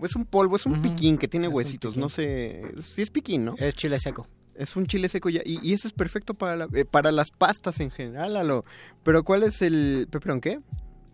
es 0.02 0.16
un 0.16 0.24
polvo, 0.24 0.56
es 0.56 0.66
un 0.66 0.80
piquín 0.82 1.18
que 1.18 1.28
tiene 1.28 1.46
Es 1.48 1.52
huesitos. 1.52 1.96
No 1.96 2.08
sé. 2.08 2.62
Sí 2.80 3.02
es 3.02 3.10
piquín, 3.10 3.44
¿no? 3.44 3.54
Es 3.58 3.74
chile 3.74 3.98
seco. 4.00 4.26
Es 4.54 4.76
un 4.76 4.86
chile 4.86 5.08
seco 5.08 5.28
ya. 5.30 5.40
Y, 5.44 5.58
y 5.62 5.72
eso 5.72 5.88
es 5.88 5.94
perfecto 5.94 6.34
para, 6.34 6.56
la- 6.56 6.68
eh, 6.74 6.84
para 6.84 7.10
las 7.12 7.30
pastas 7.30 7.80
en 7.80 7.90
general, 7.90 8.34
Lalo. 8.34 8.64
Pero 9.02 9.24
¿cuál 9.24 9.42
es 9.42 9.62
el 9.62 10.06
pepperón 10.10 10.40
qué? 10.40 10.60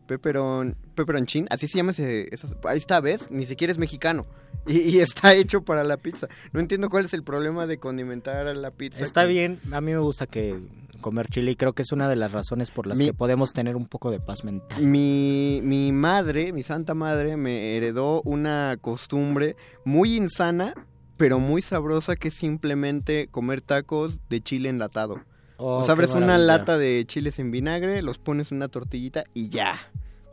Pepperón, 0.06 0.76
pepperón 0.96 1.24
chin, 1.26 1.46
así 1.50 1.68
se 1.68 1.76
llama 1.78 1.92
ese, 1.92 2.34
esa- 2.34 2.48
ahí 2.64 2.78
está, 2.78 3.00
¿ves? 3.00 3.30
Ni 3.30 3.46
siquiera 3.46 3.70
es 3.72 3.78
mexicano. 3.78 4.26
Y, 4.66 4.78
y 4.80 4.98
está 4.98 5.34
hecho 5.34 5.62
para 5.62 5.84
la 5.84 5.96
pizza. 5.96 6.26
No 6.52 6.60
entiendo 6.60 6.90
cuál 6.90 7.04
es 7.04 7.14
el 7.14 7.22
problema 7.22 7.66
de 7.66 7.78
condimentar 7.78 8.46
a 8.48 8.54
la 8.54 8.70
pizza. 8.72 9.02
Está 9.04 9.24
bien, 9.24 9.60
a 9.70 9.80
mí 9.80 9.92
me 9.92 9.98
gusta 10.00 10.26
que 10.26 10.58
comer 11.00 11.26
chile 11.28 11.50
y 11.52 11.56
creo 11.56 11.72
que 11.72 11.82
es 11.82 11.92
una 11.92 12.08
de 12.08 12.16
las 12.16 12.32
razones 12.32 12.70
por 12.70 12.86
las 12.86 12.98
Mi- 12.98 13.06
que 13.06 13.14
podemos 13.14 13.52
tener 13.52 13.76
un 13.76 13.86
poco 13.86 14.10
de 14.10 14.20
paz 14.20 14.44
mental. 14.44 14.82
Mi, 14.82 15.60
mi 15.64 15.92
madre, 15.92 16.52
mi 16.52 16.62
santa 16.62 16.94
madre, 16.94 17.36
me 17.36 17.76
heredó 17.76 18.22
una 18.24 18.76
costumbre 18.80 19.56
muy 19.84 20.16
insana, 20.16 20.74
pero 21.16 21.38
muy 21.38 21.62
sabrosa, 21.62 22.16
que 22.16 22.28
es 22.28 22.34
simplemente 22.34 23.28
comer 23.30 23.60
tacos 23.60 24.18
de 24.28 24.40
chile 24.40 24.68
enlatado. 24.68 25.20
Oh, 25.56 25.78
o 25.78 25.82
sea, 25.84 25.92
abres 25.92 26.14
una 26.14 26.38
lata 26.38 26.78
de 26.78 27.04
chiles 27.06 27.38
en 27.38 27.50
vinagre, 27.50 28.00
los 28.00 28.18
pones 28.18 28.50
en 28.50 28.56
una 28.58 28.68
tortillita 28.68 29.24
y 29.34 29.50
ya. 29.50 29.78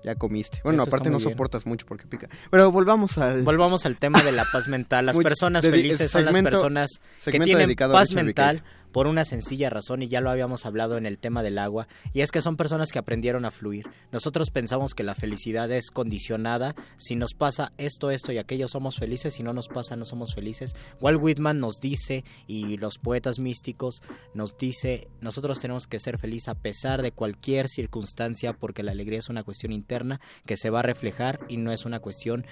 Ya 0.03 0.15
comiste. 0.15 0.61
Bueno, 0.63 0.83
Eso 0.83 0.89
aparte 0.89 1.09
no 1.09 1.17
bien. 1.17 1.31
soportas 1.31 1.65
mucho 1.65 1.85
porque 1.85 2.05
pica. 2.07 2.29
Pero 2.49 2.71
volvamos 2.71 3.17
al... 3.17 3.41
Volvamos 3.43 3.85
al 3.85 3.97
tema 3.97 4.21
de 4.21 4.31
la 4.31 4.45
paz 4.53 4.69
mental. 4.69 5.05
Las 5.07 5.15
Muy- 5.17 5.23
personas 5.23 5.65
felices 5.65 6.09
son 6.11 6.23
las 6.23 6.33
personas 6.37 7.01
que 7.25 7.39
tienen 7.41 7.75
paz 7.75 8.11
mental. 8.13 8.63
Por 8.97 9.05
una 9.05 9.25
sencilla 9.25 9.69
razón 9.69 10.01
y 10.01 10.07
ya 10.07 10.21
lo 10.21 10.31
habíamos 10.31 10.65
hablado 10.65 10.97
en 10.97 11.05
el 11.05 11.19
tema 11.19 11.43
del 11.43 11.59
agua 11.59 11.87
y 12.13 12.21
es 12.21 12.31
que 12.31 12.41
son 12.41 12.57
personas 12.57 12.91
que 12.91 12.97
aprendieron 12.97 13.45
a 13.45 13.51
fluir. 13.51 13.85
Nosotros 14.11 14.49
pensamos 14.49 14.95
que 14.95 15.03
la 15.03 15.13
felicidad 15.13 15.71
es 15.71 15.91
condicionada, 15.91 16.73
si 16.97 17.15
nos 17.15 17.35
pasa 17.35 17.73
esto, 17.77 18.09
esto 18.09 18.31
y 18.31 18.39
aquello 18.39 18.67
somos 18.67 18.97
felices, 18.97 19.35
si 19.35 19.43
no 19.43 19.53
nos 19.53 19.67
pasa 19.67 19.95
no 19.95 20.03
somos 20.03 20.33
felices. 20.33 20.75
Walt 20.99 21.21
Whitman 21.21 21.59
nos 21.59 21.75
dice 21.79 22.25
y 22.47 22.77
los 22.77 22.97
poetas 22.97 23.37
místicos 23.37 24.01
nos 24.33 24.57
dice, 24.57 25.09
nosotros 25.21 25.59
tenemos 25.59 25.85
que 25.85 25.99
ser 25.99 26.17
felices 26.17 26.47
a 26.47 26.55
pesar 26.55 27.03
de 27.03 27.11
cualquier 27.11 27.67
circunstancia 27.67 28.53
porque 28.53 28.81
la 28.81 28.93
alegría 28.93 29.19
es 29.19 29.29
una 29.29 29.43
cuestión 29.43 29.73
interna 29.73 30.21
que 30.47 30.57
se 30.57 30.71
va 30.71 30.79
a 30.79 30.81
reflejar 30.81 31.41
y 31.47 31.57
no 31.57 31.71
es 31.71 31.85
una 31.85 31.99
cuestión 31.99 32.47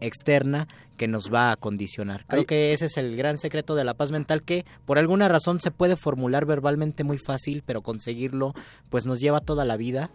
externa 0.00 0.68
que 0.96 1.08
nos 1.08 1.32
va 1.32 1.52
a 1.52 1.56
condicionar. 1.56 2.26
Creo 2.26 2.40
Ay. 2.40 2.46
que 2.46 2.72
ese 2.72 2.86
es 2.86 2.96
el 2.96 3.16
gran 3.16 3.38
secreto 3.38 3.74
de 3.74 3.84
la 3.84 3.94
paz 3.94 4.10
mental 4.10 4.42
que 4.42 4.64
por 4.84 4.98
alguna 4.98 5.28
razón 5.28 5.60
se 5.60 5.70
puede 5.70 5.96
formular 5.96 6.44
verbalmente 6.44 7.04
muy 7.04 7.18
fácil, 7.18 7.62
pero 7.64 7.82
conseguirlo 7.82 8.52
pues 8.88 9.06
nos 9.06 9.20
lleva 9.20 9.40
toda 9.40 9.64
la 9.64 9.76
vida 9.76 10.10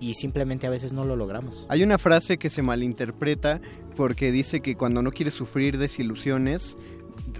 y 0.00 0.14
simplemente 0.14 0.66
a 0.66 0.70
veces 0.70 0.92
no 0.92 1.04
lo 1.04 1.14
logramos. 1.14 1.66
Hay 1.68 1.82
una 1.82 1.98
frase 1.98 2.38
que 2.38 2.48
se 2.48 2.62
malinterpreta 2.62 3.60
porque 3.96 4.32
dice 4.32 4.60
que 4.60 4.74
cuando 4.74 5.02
no 5.02 5.12
quieres 5.12 5.34
sufrir 5.34 5.78
desilusiones, 5.78 6.76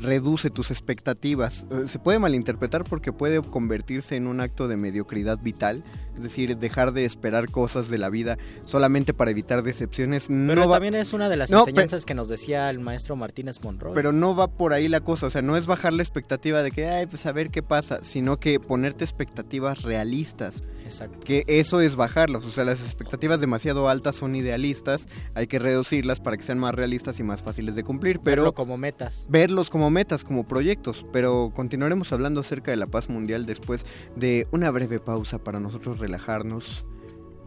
reduce 0.01 0.51
tus 0.51 0.71
expectativas. 0.71 1.67
Eh, 1.71 1.87
Se 1.87 1.99
puede 1.99 2.19
malinterpretar 2.19 2.85
porque 2.85 3.13
puede 3.13 3.41
convertirse 3.43 4.17
en 4.17 4.27
un 4.27 4.41
acto 4.41 4.69
de 4.69 4.77
mediocridad 4.77 5.39
vital, 5.39 5.83
es 6.17 6.23
decir, 6.23 6.57
dejar 6.57 6.93
de 6.93 7.05
esperar 7.05 7.51
cosas 7.51 7.89
de 7.89 7.99
la 7.99 8.09
vida 8.11 8.39
solamente 8.65 9.15
para 9.15 9.31
evitar 9.31 9.63
decepciones. 9.63 10.27
Pero 10.29 10.55
no 10.55 10.69
va- 10.69 10.77
también 10.77 10.95
es 10.95 11.13
una 11.13 11.29
de 11.29 11.37
las 11.37 11.51
No, 11.51 11.61
enseñanzas 11.61 12.05
que 12.05 12.15
nos 12.15 12.29
decía 12.29 12.71
el 12.71 12.79
maestro 12.81 13.17
Martínez 13.17 13.61
Monroy. 13.63 13.93
Pero 13.95 14.13
no 14.13 14.35
va 14.37 14.49
por 14.49 14.73
ahí 14.73 14.89
la 14.89 15.01
cosa, 15.01 15.27
o 15.27 15.31
sea, 15.31 15.43
no 15.43 15.57
es 15.57 15.67
bajar 15.67 15.93
la 15.93 16.03
expectativa 16.03 16.63
de 16.63 16.71
que, 16.71 16.87
ay, 16.89 17.07
pues 17.07 17.27
a 17.27 17.33
ver 17.33 17.51
qué 17.51 17.63
pasa, 17.63 18.01
sino 18.03 18.39
que 18.39 18.59
ponerte 18.61 19.05
expectativas 19.05 19.83
realistas. 19.83 20.63
Exacto. 20.91 21.21
Que 21.21 21.45
eso 21.47 21.81
es 21.81 21.95
bajarlas, 21.95 22.45
o 22.45 22.51
sea, 22.51 22.65
las 22.65 22.81
expectativas 22.81 23.41
demasiado 23.41 23.89
altas 23.89 24.17
son 24.17 24.35
idealistas, 24.35 25.07
hay 25.35 25.47
que 25.47 25.59
reducirlas 25.59 26.19
para 26.21 26.37
que 26.37 26.43
sean 26.43 26.59
más 26.59 26.75
realistas 26.75 27.21
y 27.21 27.23
más 27.23 27.43
fáciles 27.43 27.77
de 27.77 27.85
cumplir, 27.85 28.19
pero 28.21 28.43
Verlo 28.43 28.55
como 28.55 28.77
metas. 28.77 29.27
verlos 29.29 29.71
como 29.71 29.91
metas, 29.91 30.25
como 30.25 30.47
proyectos, 30.47 31.07
pero 31.13 31.53
continuaremos 31.55 32.13
hablando 32.13 32.41
acerca 32.41 32.73
de 32.73 32.77
la 32.77 32.87
paz 32.87 33.09
mundial 33.09 33.47
después 33.47 33.87
de 34.17 34.49
una 34.51 34.71
breve 34.71 34.99
pausa 34.99 35.39
para 35.39 35.61
nosotros 35.61 35.99
relajarnos. 35.99 36.85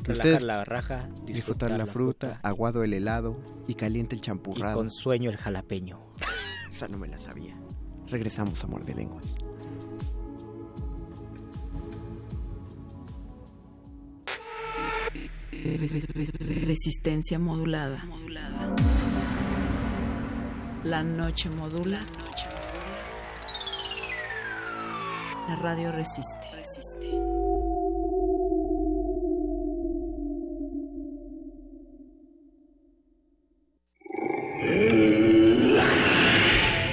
Relajar 0.03 0.13
ustedes 0.13 0.43
la 0.43 0.65
raja, 0.65 1.09
disfrutar 1.25 1.71
la, 1.71 1.85
fruta, 1.85 2.39
aguado 2.43 2.83
el 2.83 2.93
helado 2.93 3.39
y 3.67 3.75
caliente 3.75 4.15
el 4.15 4.19
y 4.19 4.21
champurrado. 4.21 4.75
con 4.75 4.89
sueño 4.89 5.29
el 5.29 5.37
jalapeño. 5.37 5.99
Esa 6.71 6.87
no 6.87 6.97
me 6.97 7.07
la 7.07 7.19
sabía. 7.19 7.57
Regresamos 8.07 8.63
a 8.63 8.67
Muerde 8.67 8.95
Lenguas. 8.95 9.35
Resistencia 15.63 17.39
modulada. 17.39 18.03
La 20.83 21.03
noche 21.03 21.49
modula. 21.51 22.01
La 25.47 25.55
radio 25.55 25.93
resiste. 25.93 26.49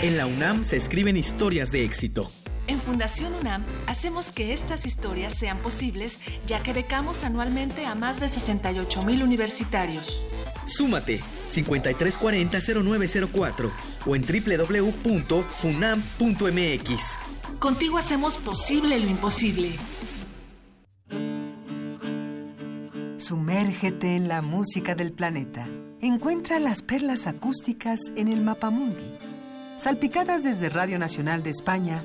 En 0.03 0.17
la 0.17 0.27
UNAM 0.27 0.65
se 0.65 0.77
escriben 0.77 1.17
historias 1.17 1.73
de 1.73 1.85
éxito. 1.85 2.31
En 2.71 2.81
Fundación 2.81 3.35
UNAM 3.35 3.67
hacemos 3.89 4.31
que 4.31 4.53
estas 4.53 4.87
historias 4.87 5.35
sean 5.35 5.61
posibles 5.61 6.21
ya 6.47 6.63
que 6.63 6.73
becamos 6.73 7.25
anualmente 7.25 7.85
a 7.85 7.97
más 7.97 8.21
de 8.21 8.29
68 8.29 9.03
mil 9.03 9.25
universitarios. 9.25 10.23
Súmate 10.67 11.21
5340-0904 11.49 13.73
o 14.07 14.15
en 14.15 14.23
www.funam.mx. 14.23 15.19
Contigo 17.59 17.99
hacemos 17.99 18.39
posible 18.39 19.01
lo 19.01 19.09
imposible. 19.09 19.73
Sumérgete 23.17 24.15
en 24.15 24.29
la 24.29 24.43
música 24.43 24.95
del 24.95 25.13
planeta. 25.13 25.67
Encuentra 26.01 26.61
las 26.61 26.83
perlas 26.83 27.27
acústicas 27.27 27.99
en 28.15 28.29
el 28.29 28.43
Mapamundi. 28.43 29.19
Salpicadas 29.77 30.45
desde 30.45 30.69
Radio 30.69 31.01
Nacional 31.01 31.43
de 31.43 31.51
España, 31.51 32.05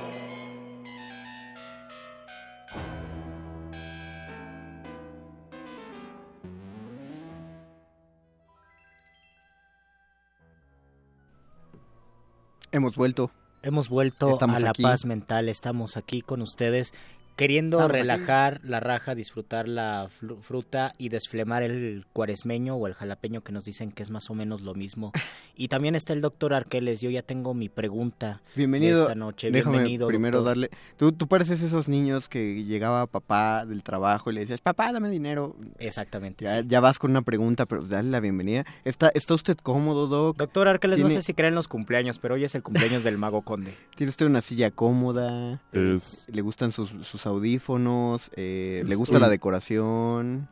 Hemos 12.70 12.94
vuelto. 12.94 13.32
Hemos 13.64 13.88
vuelto 13.88 14.30
Estamos 14.30 14.56
a 14.56 14.60
la 14.60 14.70
aquí. 14.70 14.82
paz 14.82 15.04
mental, 15.04 15.48
estamos 15.48 15.96
aquí 15.96 16.20
con 16.20 16.42
ustedes 16.42 16.92
Queriendo 17.36 17.88
relajar 17.88 18.60
la 18.62 18.78
raja, 18.80 19.14
disfrutar 19.14 19.66
la 19.68 20.08
fruta 20.42 20.92
y 20.98 21.08
desflemar 21.08 21.62
el 21.62 22.04
cuaresmeño 22.12 22.76
o 22.76 22.86
el 22.86 22.94
jalapeño 22.94 23.40
que 23.42 23.52
nos 23.52 23.64
dicen 23.64 23.90
que 23.90 24.02
es 24.02 24.10
más 24.10 24.28
o 24.30 24.34
menos 24.34 24.60
lo 24.62 24.74
mismo. 24.74 25.12
Y 25.54 25.68
también 25.68 25.94
está 25.94 26.14
el 26.14 26.22
doctor 26.22 26.54
Arqueles. 26.54 27.02
Yo 27.02 27.10
ya 27.10 27.20
tengo 27.22 27.52
mi 27.52 27.68
pregunta 27.68 28.40
de 28.54 28.60
Bienvenido. 28.62 29.02
esta 29.02 29.14
noche. 29.14 29.50
Déjame 29.50 29.76
Bienvenido. 29.76 30.08
primero 30.08 30.38
doctor. 30.38 30.50
darle. 30.50 30.70
Tú, 30.96 31.12
tú 31.12 31.28
pareces 31.28 31.60
esos 31.60 31.88
niños 31.88 32.30
que 32.30 32.64
llegaba 32.64 33.06
papá 33.06 33.66
del 33.66 33.82
trabajo 33.82 34.30
y 34.30 34.34
le 34.34 34.40
decías, 34.40 34.62
papá, 34.62 34.90
dame 34.92 35.10
dinero. 35.10 35.54
Exactamente. 35.78 36.46
Ya, 36.46 36.62
sí. 36.62 36.68
ya 36.68 36.80
vas 36.80 36.98
con 36.98 37.10
una 37.10 37.20
pregunta, 37.20 37.66
pero 37.66 37.82
dale 37.82 38.08
la 38.08 38.18
bienvenida. 38.20 38.64
¿Está, 38.84 39.10
está 39.14 39.34
usted 39.34 39.56
cómodo, 39.58 40.06
Doc? 40.06 40.38
Doctor 40.38 40.68
Arqueles, 40.68 40.98
no 40.98 41.06
¿Tiene- 41.08 41.20
sé 41.20 41.26
si 41.26 41.34
creen 41.34 41.54
los 41.54 41.68
cumpleaños, 41.68 42.18
pero 42.18 42.34
hoy 42.36 42.44
es 42.44 42.54
el 42.54 42.62
cumpleaños 42.62 43.04
del 43.04 43.18
mago 43.18 43.42
conde. 43.42 43.76
¿Tiene 43.94 44.08
usted 44.08 44.24
una 44.26 44.40
silla 44.40 44.70
cómoda? 44.70 45.60
Es- 45.72 46.26
¿Le 46.32 46.40
gustan 46.40 46.72
sus, 46.72 46.90
sus 47.06 47.21
audífonos? 47.26 48.30
Eh, 48.36 48.82
¿Le 48.86 48.94
gusta 48.94 49.18
la 49.18 49.28
decoración? 49.28 50.48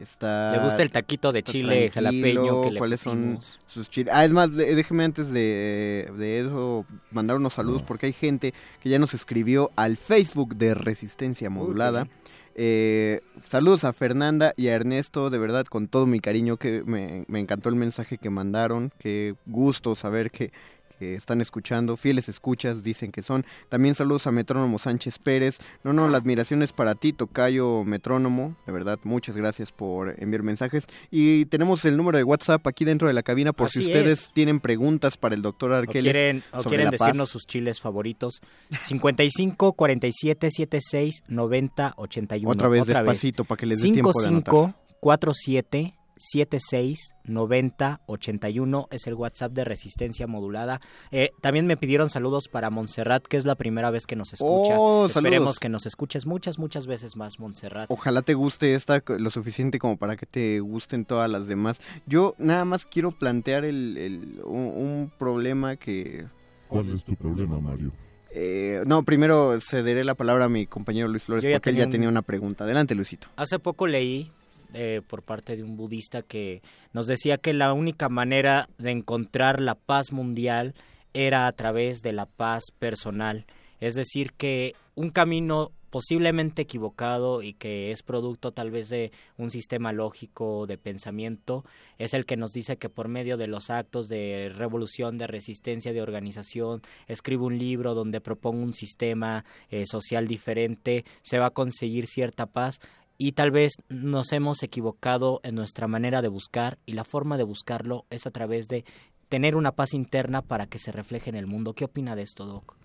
Está, 0.00 0.52
¿Le 0.52 0.62
gusta 0.62 0.82
el 0.82 0.92
taquito 0.92 1.32
de 1.32 1.42
chile 1.42 1.90
jalapeño 1.90 2.60
que 2.62 2.70
le 2.70 2.78
¿Cuáles 2.78 3.00
son 3.00 3.34
pusimos? 3.36 3.58
sus 3.66 3.90
chiles? 3.90 4.14
Ah, 4.14 4.24
es 4.24 4.30
más, 4.30 4.54
de- 4.54 4.76
déjeme 4.76 5.02
antes 5.04 5.30
de, 5.32 6.08
de 6.16 6.38
eso 6.40 6.86
mandar 7.10 7.36
unos 7.36 7.54
saludos 7.54 7.82
porque 7.82 8.06
hay 8.06 8.12
gente 8.12 8.54
que 8.80 8.90
ya 8.90 9.00
nos 9.00 9.12
escribió 9.14 9.72
al 9.74 9.96
Facebook 9.96 10.54
de 10.56 10.74
Resistencia 10.74 11.50
Modulada. 11.50 12.06
Eh, 12.54 13.22
saludos 13.44 13.82
a 13.84 13.92
Fernanda 13.92 14.52
y 14.56 14.68
a 14.68 14.74
Ernesto, 14.74 15.30
de 15.30 15.38
verdad, 15.38 15.64
con 15.66 15.88
todo 15.88 16.06
mi 16.06 16.20
cariño, 16.20 16.56
que 16.58 16.82
me, 16.84 17.24
me 17.28 17.40
encantó 17.40 17.68
el 17.68 17.74
mensaje 17.76 18.18
que 18.18 18.30
mandaron, 18.30 18.92
qué 18.98 19.34
gusto 19.46 19.94
saber 19.96 20.30
que, 20.30 20.52
que 20.98 21.14
están 21.14 21.40
escuchando, 21.40 21.96
fieles 21.96 22.28
escuchas 22.28 22.82
dicen 22.82 23.12
que 23.12 23.22
son. 23.22 23.46
También 23.68 23.94
saludos 23.94 24.26
a 24.26 24.32
Metrónomo 24.32 24.78
Sánchez 24.78 25.18
Pérez. 25.18 25.58
No, 25.84 25.92
no, 25.92 26.08
la 26.08 26.18
admiración 26.18 26.62
es 26.62 26.72
para 26.72 26.94
ti, 26.94 27.12
Tocayo 27.12 27.84
Metrónomo, 27.84 28.56
de 28.66 28.72
verdad, 28.72 28.98
muchas 29.04 29.36
gracias 29.36 29.72
por 29.72 30.14
enviar 30.18 30.42
mensajes. 30.42 30.86
Y 31.10 31.44
tenemos 31.46 31.84
el 31.84 31.96
número 31.96 32.18
de 32.18 32.24
WhatsApp 32.24 32.66
aquí 32.66 32.84
dentro 32.84 33.08
de 33.08 33.14
la 33.14 33.22
cabina 33.22 33.52
por 33.52 33.70
si 33.70 33.80
ustedes 33.80 34.22
es. 34.24 34.30
tienen 34.32 34.60
preguntas 34.60 35.16
para 35.16 35.34
el 35.34 35.42
doctor 35.42 35.70
O 35.72 35.76
Arqueles. 35.76 36.12
quieren, 36.12 36.42
o 36.52 36.62
sobre 36.62 36.68
quieren 36.70 36.84
la 36.86 36.90
paz. 36.92 36.98
decirnos 37.00 37.30
sus 37.30 37.46
chiles 37.46 37.80
favoritos. 37.80 38.40
55 38.78 39.72
47 39.74 40.50
76 40.50 41.22
90 41.28 41.94
81. 41.96 42.50
Otra 42.50 42.68
vez, 42.68 42.86
despacito, 42.86 43.44
para 43.44 43.58
que 43.58 43.66
les 43.66 43.80
dé 43.80 43.90
tiempo 43.92 44.12
de 44.20 44.28
anotar. 44.28 44.52
55 44.54 44.74
47 45.00 45.94
76 46.18 47.14
90 47.24 48.00
81 48.06 48.88
es 48.90 49.06
el 49.06 49.14
WhatsApp 49.14 49.52
de 49.52 49.64
Resistencia 49.64 50.26
Modulada. 50.26 50.80
Eh, 51.10 51.30
también 51.40 51.66
me 51.66 51.76
pidieron 51.76 52.10
saludos 52.10 52.48
para 52.48 52.70
Montserrat, 52.70 53.24
que 53.26 53.36
es 53.36 53.44
la 53.44 53.54
primera 53.54 53.90
vez 53.90 54.06
que 54.06 54.16
nos 54.16 54.32
escucha. 54.32 54.78
Oh, 54.78 55.06
Esperemos 55.06 55.38
saludos. 55.38 55.58
que 55.58 55.68
nos 55.68 55.86
escuches 55.86 56.26
muchas, 56.26 56.58
muchas 56.58 56.86
veces 56.86 57.16
más, 57.16 57.38
Montserrat. 57.38 57.90
Ojalá 57.90 58.22
te 58.22 58.34
guste 58.34 58.74
esta 58.74 59.02
lo 59.06 59.30
suficiente 59.30 59.78
como 59.78 59.96
para 59.96 60.16
que 60.16 60.26
te 60.26 60.60
gusten 60.60 61.04
todas 61.04 61.30
las 61.30 61.46
demás. 61.46 61.80
Yo 62.06 62.34
nada 62.38 62.64
más 62.64 62.84
quiero 62.84 63.10
plantear 63.12 63.64
el, 63.64 63.96
el- 63.96 64.40
un, 64.44 64.56
un 64.60 65.12
problema 65.18 65.76
que... 65.76 66.26
¿Cuál 66.68 66.90
es 66.94 67.04
tu 67.04 67.14
problema, 67.16 67.58
Mario? 67.60 67.92
eh, 68.30 68.82
no, 68.86 69.02
primero 69.04 69.58
cederé 69.60 70.04
la 70.04 70.14
palabra 70.14 70.44
a 70.44 70.48
mi 70.50 70.66
compañero 70.66 71.08
Luis 71.08 71.22
Flores 71.22 71.42
porque 71.44 71.54
él 71.54 71.60
tenía 71.62 71.78
ya 71.80 71.86
un- 71.86 71.92
tenía 71.92 72.08
una 72.10 72.22
pregunta. 72.22 72.64
Adelante, 72.64 72.94
Luisito. 72.94 73.28
Hace 73.36 73.58
poco 73.58 73.86
leí 73.86 74.30
eh, 74.74 75.00
por 75.06 75.22
parte 75.22 75.56
de 75.56 75.62
un 75.62 75.76
budista 75.76 76.22
que 76.22 76.62
nos 76.92 77.06
decía 77.06 77.38
que 77.38 77.52
la 77.52 77.72
única 77.72 78.08
manera 78.08 78.68
de 78.78 78.90
encontrar 78.90 79.60
la 79.60 79.74
paz 79.74 80.12
mundial 80.12 80.74
era 81.14 81.46
a 81.46 81.52
través 81.52 82.02
de 82.02 82.12
la 82.12 82.26
paz 82.26 82.64
personal. 82.78 83.46
Es 83.80 83.94
decir, 83.94 84.32
que 84.32 84.74
un 84.94 85.10
camino 85.10 85.72
posiblemente 85.90 86.62
equivocado 86.62 87.42
y 87.42 87.54
que 87.54 87.92
es 87.92 88.02
producto 88.02 88.52
tal 88.52 88.70
vez 88.70 88.88
de 88.88 89.10
un 89.36 89.50
sistema 89.50 89.92
lógico 89.92 90.66
de 90.66 90.76
pensamiento, 90.76 91.64
es 91.98 92.14
el 92.14 92.26
que 92.26 92.36
nos 92.36 92.52
dice 92.52 92.76
que 92.76 92.88
por 92.88 93.08
medio 93.08 93.36
de 93.36 93.46
los 93.46 93.70
actos 93.70 94.08
de 94.08 94.52
revolución, 94.54 95.18
de 95.18 95.26
resistencia, 95.26 95.92
de 95.92 96.02
organización, 96.02 96.82
escribo 97.06 97.46
un 97.46 97.58
libro 97.58 97.94
donde 97.94 98.20
propongo 98.20 98.62
un 98.62 98.74
sistema 98.74 99.44
eh, 99.70 99.84
social 99.86 100.28
diferente, 100.28 101.04
se 101.22 101.38
va 101.38 101.46
a 101.46 101.50
conseguir 101.50 102.06
cierta 102.06 102.46
paz 102.46 102.80
y 103.18 103.32
tal 103.32 103.50
vez 103.50 103.72
nos 103.88 104.32
hemos 104.32 104.62
equivocado 104.62 105.40
en 105.42 105.56
nuestra 105.56 105.88
manera 105.88 106.22
de 106.22 106.28
buscar 106.28 106.78
y 106.86 106.92
la 106.92 107.04
forma 107.04 107.36
de 107.36 107.42
buscarlo 107.42 108.06
es 108.10 108.26
a 108.26 108.30
través 108.30 108.68
de 108.68 108.84
tener 109.28 109.56
una 109.56 109.72
paz 109.72 109.92
interna 109.92 110.40
para 110.40 110.66
que 110.66 110.78
se 110.78 110.92
refleje 110.92 111.28
en 111.28 111.36
el 111.36 111.48
mundo. 111.48 111.74
¿Qué 111.74 111.84
opina 111.84 112.14
de 112.14 112.22
esto, 112.22 112.46
Doc? 112.46 112.76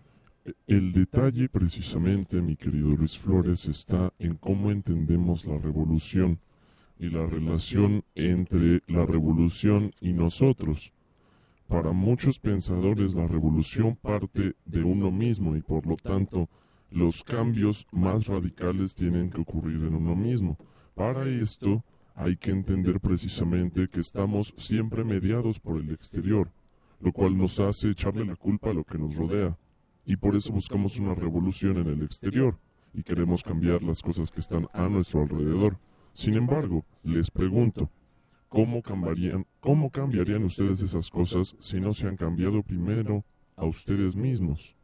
El 0.67 0.91
detalle 0.91 1.47
precisamente, 1.47 2.41
mi 2.41 2.55
querido 2.55 2.89
Luis 2.89 3.17
Flores, 3.17 3.65
está 3.65 4.11
en 4.19 4.35
cómo 4.35 4.71
entendemos 4.71 5.45
la 5.45 5.57
revolución 5.57 6.39
y 6.99 7.09
la 7.09 7.25
relación 7.27 8.03
entre 8.15 8.81
la 8.87 9.05
revolución 9.05 9.93
y 10.01 10.13
nosotros. 10.13 10.91
Para 11.67 11.91
muchos 11.91 12.39
pensadores 12.39 13.13
la 13.13 13.27
revolución 13.27 13.95
parte 13.95 14.55
de 14.65 14.83
uno 14.83 15.11
mismo 15.11 15.55
y 15.55 15.61
por 15.61 15.85
lo 15.85 15.95
tanto 15.95 16.49
los 16.93 17.23
cambios 17.23 17.87
más 17.91 18.27
radicales 18.27 18.93
tienen 18.93 19.31
que 19.31 19.41
ocurrir 19.41 19.83
en 19.83 19.95
uno 19.95 20.15
mismo. 20.15 20.57
Para 20.93 21.25
esto 21.25 21.83
hay 22.13 22.37
que 22.37 22.51
entender 22.51 22.99
precisamente 22.99 23.87
que 23.87 23.99
estamos 23.99 24.53
siempre 24.57 25.03
mediados 25.03 25.59
por 25.59 25.81
el 25.81 25.89
exterior, 25.89 26.51
lo 26.99 27.11
cual 27.11 27.35
nos 27.35 27.59
hace 27.59 27.89
echarle 27.89 28.25
la 28.25 28.35
culpa 28.35 28.69
a 28.69 28.73
lo 28.73 28.83
que 28.83 28.99
nos 28.99 29.15
rodea. 29.15 29.57
Y 30.05 30.17
por 30.17 30.35
eso 30.35 30.53
buscamos 30.53 30.99
una 30.99 31.15
revolución 31.15 31.77
en 31.77 31.87
el 31.87 32.03
exterior 32.03 32.59
y 32.93 33.01
queremos 33.01 33.41
cambiar 33.41 33.81
las 33.81 34.03
cosas 34.03 34.29
que 34.29 34.41
están 34.41 34.67
a 34.71 34.87
nuestro 34.87 35.23
alrededor. 35.23 35.79
Sin 36.11 36.35
embargo, 36.35 36.85
les 37.01 37.31
pregunto, 37.31 37.89
¿cómo 38.49 38.83
cambiarían, 38.83 39.47
cómo 39.59 39.89
cambiarían 39.89 40.43
ustedes 40.43 40.79
esas 40.81 41.09
cosas 41.09 41.55
si 41.59 41.81
no 41.81 41.91
se 41.93 42.07
han 42.07 42.17
cambiado 42.17 42.61
primero 42.61 43.25
a 43.55 43.65
ustedes 43.65 44.15
mismos? 44.15 44.75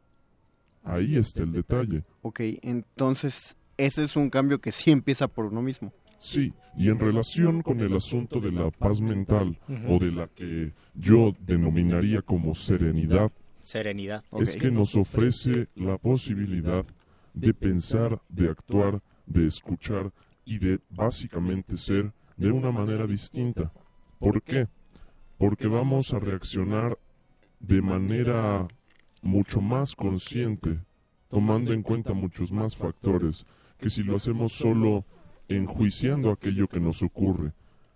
Ahí 0.82 1.16
está 1.16 1.42
el 1.42 1.52
detalle. 1.52 2.04
Ok, 2.22 2.40
entonces 2.62 3.56
ese 3.76 4.04
es 4.04 4.16
un 4.16 4.30
cambio 4.30 4.60
que 4.60 4.72
sí 4.72 4.90
empieza 4.90 5.28
por 5.28 5.46
uno 5.46 5.62
mismo. 5.62 5.92
Sí, 6.18 6.52
y 6.76 6.90
en 6.90 6.98
relación 6.98 7.62
con 7.62 7.80
el 7.80 7.96
asunto 7.96 8.40
de 8.40 8.52
la 8.52 8.70
paz 8.70 9.00
mental 9.00 9.58
o 9.88 9.98
de 9.98 10.12
la 10.12 10.28
que 10.28 10.74
yo 10.94 11.34
denominaría 11.40 12.20
como 12.20 12.54
serenidad, 12.54 13.32
Serenidad. 13.62 14.22
es 14.38 14.56
que 14.56 14.70
nos 14.70 14.96
ofrece 14.96 15.68
la 15.74 15.96
posibilidad 15.96 16.84
de 17.32 17.54
pensar, 17.54 18.20
de 18.28 18.50
actuar, 18.50 19.00
de 19.26 19.46
escuchar 19.46 20.12
y 20.44 20.58
de 20.58 20.80
básicamente 20.90 21.76
ser 21.78 22.12
de 22.36 22.50
una 22.50 22.70
manera 22.70 23.06
distinta. 23.06 23.72
¿Por 24.18 24.42
qué? 24.42 24.68
Porque 25.38 25.68
vamos 25.68 26.12
a 26.12 26.18
reaccionar 26.18 26.98
de 27.60 27.80
manera 27.80 28.68
mucho 29.22 29.60
más 29.60 29.94
consciente, 29.94 30.80
tomando 31.28 31.72
en 31.72 31.82
cuenta 31.82 32.12
muchos 32.12 32.52
más 32.52 32.76
factores 32.76 33.46
que 33.78 33.90
si 33.90 34.02
lo 34.02 34.16
hacemos 34.16 34.52
solo 34.52 35.04
enjuiciando 35.48 36.30
aquello 36.30 36.68
que 36.68 36.80
nos 36.80 37.02
ocurre, 37.02 37.52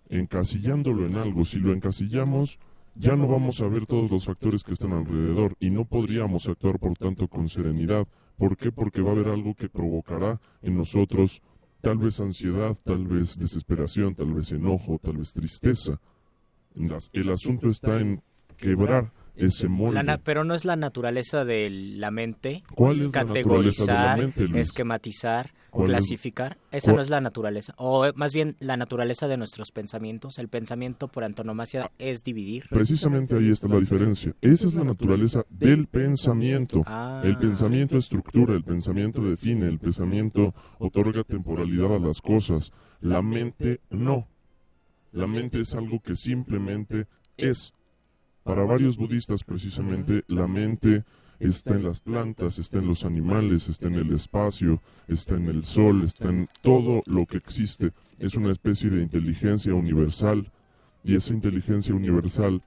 encasillándolo 0.09 1.05
en 1.05 1.15
algo. 1.15 1.45
Si 1.45 1.59
lo 1.59 1.73
encasillamos, 1.73 2.59
ya 2.95 3.15
no 3.15 3.27
vamos 3.27 3.61
a 3.61 3.67
ver 3.67 3.85
todos 3.85 4.09
los 4.09 4.25
factores 4.25 4.63
que 4.63 4.73
están 4.73 4.93
alrededor 4.93 5.55
y 5.59 5.69
no 5.69 5.85
podríamos 5.85 6.47
actuar 6.47 6.79
por 6.79 6.97
tanto 6.97 7.27
con 7.27 7.47
serenidad. 7.49 8.07
¿Por 8.37 8.57
qué? 8.57 8.71
Porque 8.71 9.01
va 9.01 9.09
a 9.09 9.13
haber 9.13 9.27
algo 9.27 9.53
que 9.55 9.69
provocará 9.69 10.39
en 10.61 10.77
nosotros 10.77 11.41
tal 11.81 11.97
vez 11.97 12.19
ansiedad, 12.19 12.75
tal 12.83 13.05
vez 13.05 13.37
desesperación, 13.37 14.15
tal 14.15 14.33
vez 14.33 14.51
enojo, 14.51 14.99
tal 15.01 15.17
vez 15.17 15.33
tristeza. 15.33 15.99
El 17.13 17.29
asunto 17.29 17.69
está 17.69 17.99
en 18.01 18.21
quebrar 18.57 19.11
ese 19.37 19.67
molde. 19.67 19.95
La 19.95 20.03
na- 20.03 20.17
pero 20.17 20.43
no 20.43 20.55
es 20.55 20.65
la 20.65 20.75
naturaleza 20.75 21.45
de 21.45 21.69
la 21.69 22.11
mente 22.11 22.63
¿Cuál 22.75 23.01
es 23.01 23.13
la 23.13 23.23
naturaleza 23.23 23.83
de 23.85 23.87
la 23.91 23.93
categorizar, 23.95 24.17
mente, 24.19 24.47
Luis? 24.47 24.61
esquematizar, 24.61 25.53
¿Cuál 25.69 25.89
es- 25.89 25.97
clasificar. 25.97 26.57
Esa 26.71 26.85
cuál- 26.85 26.95
no 26.97 27.01
es 27.01 27.09
la 27.09 27.21
naturaleza. 27.21 27.73
O 27.77 28.05
eh, 28.05 28.13
más 28.15 28.33
bien 28.33 28.55
la 28.59 28.77
naturaleza 28.77 29.27
de 29.27 29.37
nuestros 29.37 29.71
pensamientos. 29.71 30.37
El 30.39 30.47
pensamiento 30.47 31.07
por 31.09 31.23
antonomasia 31.23 31.91
es 31.99 32.23
dividir. 32.23 32.65
Precisamente 32.69 33.35
ahí 33.35 33.49
está 33.49 33.67
la 33.67 33.79
diferencia. 33.79 34.33
Esa 34.41 34.67
es 34.67 34.73
la 34.73 34.83
naturaleza 34.85 35.45
del 35.49 35.87
pensamiento. 35.87 36.83
Ah. 36.85 37.21
El 37.23 37.37
pensamiento 37.37 37.97
estructura, 37.97 38.53
el 38.53 38.63
pensamiento 38.63 39.21
define, 39.21 39.67
el 39.67 39.79
pensamiento 39.79 40.53
otorga 40.79 41.23
temporalidad 41.23 41.95
a 41.95 41.99
las 41.99 42.21
cosas. 42.21 42.71
La 43.01 43.21
mente 43.21 43.81
no. 43.89 44.27
La 45.11 45.27
mente 45.27 45.59
es 45.61 45.73
algo 45.75 45.99
que 46.01 46.15
simplemente 46.15 47.07
es. 47.37 47.73
Para 48.45 48.63
varios 48.63 48.95
budistas 48.95 49.43
precisamente 49.43 50.23
la 50.27 50.47
mente 50.47 51.03
está 51.39 51.73
en 51.73 51.83
las 51.83 51.99
plantas, 51.99 52.59
está 52.59 52.77
en 52.77 52.85
los 52.85 53.03
animales, 53.03 53.67
está 53.67 53.87
en 53.87 53.95
el 53.95 54.13
espacio, 54.13 54.83
está 55.07 55.33
en 55.33 55.47
el 55.47 55.63
sol, 55.63 56.03
está 56.03 56.29
en 56.29 56.47
todo 56.61 57.01
lo 57.07 57.25
que 57.25 57.37
existe. 57.37 57.91
Es 58.19 58.35
una 58.35 58.51
especie 58.51 58.91
de 58.91 59.01
inteligencia 59.01 59.73
universal 59.73 60.51
y 61.03 61.15
esa 61.15 61.33
inteligencia 61.33 61.95
universal 61.95 62.61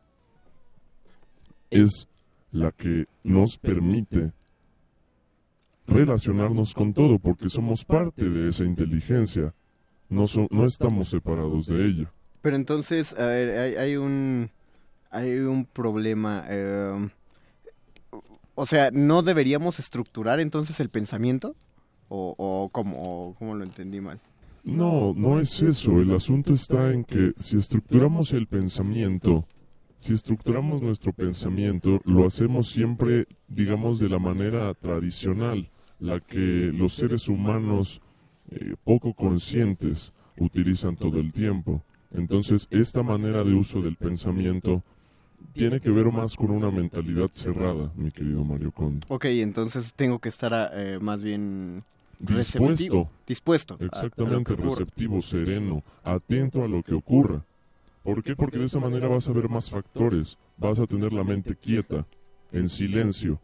es 1.71 2.09
la 2.51 2.73
que 2.73 3.07
nos 3.23 3.57
permite 3.57 4.33
relacionarnos 5.87 6.75
con 6.75 6.93
todo 6.93 7.21
porque 7.21 7.49
somos 7.49 7.85
parte 7.85 8.29
de 8.29 8.49
esa 8.49 8.65
inteligencia. 8.65 9.55
No, 10.09 10.27
so- 10.27 10.49
no 10.51 10.65
estamos 10.67 11.09
separados 11.11 11.67
de 11.67 11.87
ella. 11.87 12.13
Pero 12.43 12.57
entonces, 12.57 13.17
a 13.17 13.27
ver, 13.27 13.57
hay, 13.59 13.75
hay 13.77 13.97
un 13.97 14.51
hay 15.11 15.39
un 15.39 15.65
problema. 15.65 16.45
eh, 16.49 17.09
o 18.55 18.67
sea, 18.67 18.91
¿no 18.93 19.23
deberíamos 19.23 19.79
estructurar 19.79 20.41
entonces 20.41 20.81
el 20.81 20.89
pensamiento? 20.89 21.55
¿O, 22.09 22.35
o 22.39 22.71
cómo, 22.71 23.37
cómo 23.39 23.55
lo 23.55 23.65
entendí 23.65 24.01
mal? 24.01 24.21
No, 24.65 25.15
no 25.15 25.39
es 25.39 25.63
eso. 25.63 26.01
El 26.01 26.13
asunto 26.13 26.55
está 26.55 26.93
en 26.93 27.05
que 27.05 27.33
si 27.39 27.57
estructuramos 27.57 28.33
el 28.33 28.47
pensamiento, 28.47 29.47
si 29.97 30.13
estructuramos 30.13 30.83
nuestro 30.83 31.13
pensamiento, 31.13 32.01
lo 32.05 32.27
hacemos 32.27 32.69
siempre, 32.69 33.27
digamos, 33.47 33.99
de 33.99 34.09
la 34.09 34.19
manera 34.19 34.75
tradicional, 34.75 35.71
la 36.01 36.21
que 36.21 36.73
los 36.75 36.95
seres 36.95 37.29
humanos 37.29 38.01
eh, 38.51 38.75
poco 38.85 39.15
conscientes 39.15 40.13
utilizan 40.39 40.97
todo 40.97 41.19
el 41.21 41.33
tiempo. 41.33 41.83
Entonces, 42.13 42.67
esta 42.71 43.03
manera 43.03 43.45
de 43.45 43.55
uso 43.55 43.83
del 43.83 43.97
pensamiento 43.97 44.83
tiene 45.53 45.81
que 45.81 45.91
ver 45.91 46.11
más 46.13 46.35
con 46.37 46.51
una 46.51 46.71
mentalidad 46.71 47.31
cerrada, 47.33 47.93
mi 47.97 48.11
querido 48.11 48.45
Mario 48.45 48.73
Conde. 48.73 49.07
Ok, 49.09 49.27
entonces 49.27 49.93
tengo 49.95 50.19
que 50.19 50.29
estar 50.29 50.71
eh, 50.75 50.99
más 51.01 51.23
bien 51.23 51.83
Dispuesto. 52.19 52.59
receptivo, 52.59 53.11
dispuesto. 53.27 53.75
a- 53.75 53.77
a 53.77 53.81
lo 53.83 53.87
Exactamente, 53.87 54.57
receptivo, 54.57 55.23
sereno, 55.23 55.83
atento 56.03 56.65
a 56.65 56.69
lo 56.69 56.83
que 56.83 56.95
ocurra. 56.95 57.45
¿Por 58.03 58.23
qué? 58.23 58.35
Porque 58.35 58.59
de 58.59 58.65
esa 58.65 58.81
manera 58.81 59.09
vas 59.09 59.29
a 59.29 59.33
ver 59.33 59.49
más 59.49 59.71
factores, 59.71 60.37
vas 60.57 60.79
a 60.79 60.87
tener 60.87 61.13
la 61.13 61.25
mente 61.25 61.55
quieta, 61.55 62.07
en 62.53 62.69
silencio. 62.69 63.41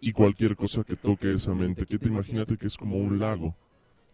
Y 0.00 0.12
cualquier 0.12 0.56
cosa 0.56 0.82
que 0.82 0.96
toque 0.96 1.32
esa 1.32 1.54
mente 1.54 1.84
quieta, 1.86 2.08
imagínate 2.08 2.56
que 2.56 2.66
es 2.66 2.76
como 2.76 2.96
un 2.96 3.18
lago. 3.18 3.54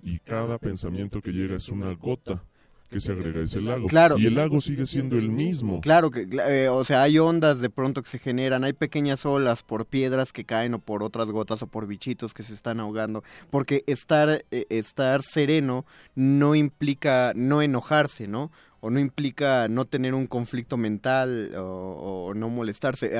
Y 0.03 0.18
cada 0.18 0.59
pensamiento 0.59 1.20
que 1.22 1.33
llega 1.33 1.57
es 1.57 1.68
una 1.68 1.93
gota 1.95 2.43
que 2.89 3.01
se 3.01 3.12
agrega 3.12 3.41
a 3.41 3.43
ese 3.43 3.61
lago. 3.61 3.89
Claro. 3.89 4.18
Y 4.18 4.26
el 4.26 4.34
lago 4.34 4.61
sigue 4.61 4.87
siendo 4.87 5.16
el 5.16 5.28
mismo. 5.30 5.80
Claro 5.80 6.11
que, 6.11 6.28
eh, 6.47 6.68
o 6.68 6.84
sea, 6.84 7.03
hay 7.03 7.18
ondas 7.18 7.61
de 7.61 7.70
pronto 7.70 8.03
que 8.03 8.09
se 8.09 8.18
generan, 8.18 8.64
hay 8.64 8.72
pequeñas 8.72 9.26
olas 9.26 9.62
por 9.62 9.87
piedras 9.87 10.32
que 10.32 10.45
caen 10.45 10.74
o 10.74 10.78
por 10.78 11.03
otras 11.03 11.28
gotas 11.28 11.62
o 11.62 11.66
por 11.66 11.87
bichitos 11.87 12.34
que 12.34 12.43
se 12.43 12.55
están 12.55 12.80
ahogando, 12.80 13.24
porque 13.51 13.82
estar 13.87 14.45
eh, 14.51 14.66
estar 14.70 15.22
sereno 15.22 15.84
no 16.14 16.55
implica 16.55 17.32
no 17.34 17.62
enojarse, 17.62 18.28
¿no? 18.28 18.53
O 18.80 18.91
no 18.91 19.01
implica 19.01 19.68
no 19.68 19.84
tener 19.84 20.14
un 20.14 20.26
conflicto 20.26 20.76
mental 20.76 21.55
o, 21.57 22.28
o 22.28 22.34
no 22.34 22.51
molestarse. 22.51 23.11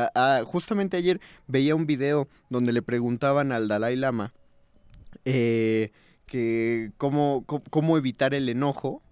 Justamente 0.44 0.96
ayer 0.96 1.20
veía 1.48 1.74
un 1.74 1.86
video 1.86 2.28
donde 2.50 2.72
le 2.72 2.82
preguntaban 2.82 3.50
al 3.50 3.66
Dalai 3.66 3.96
Lama 3.96 4.32
eh, 5.24 5.90
que 6.26 6.92
cómo, 6.98 7.44
cómo, 7.46 7.62
cómo 7.70 7.96
evitar 7.96 8.34
el 8.34 8.48
enojo 8.48 9.02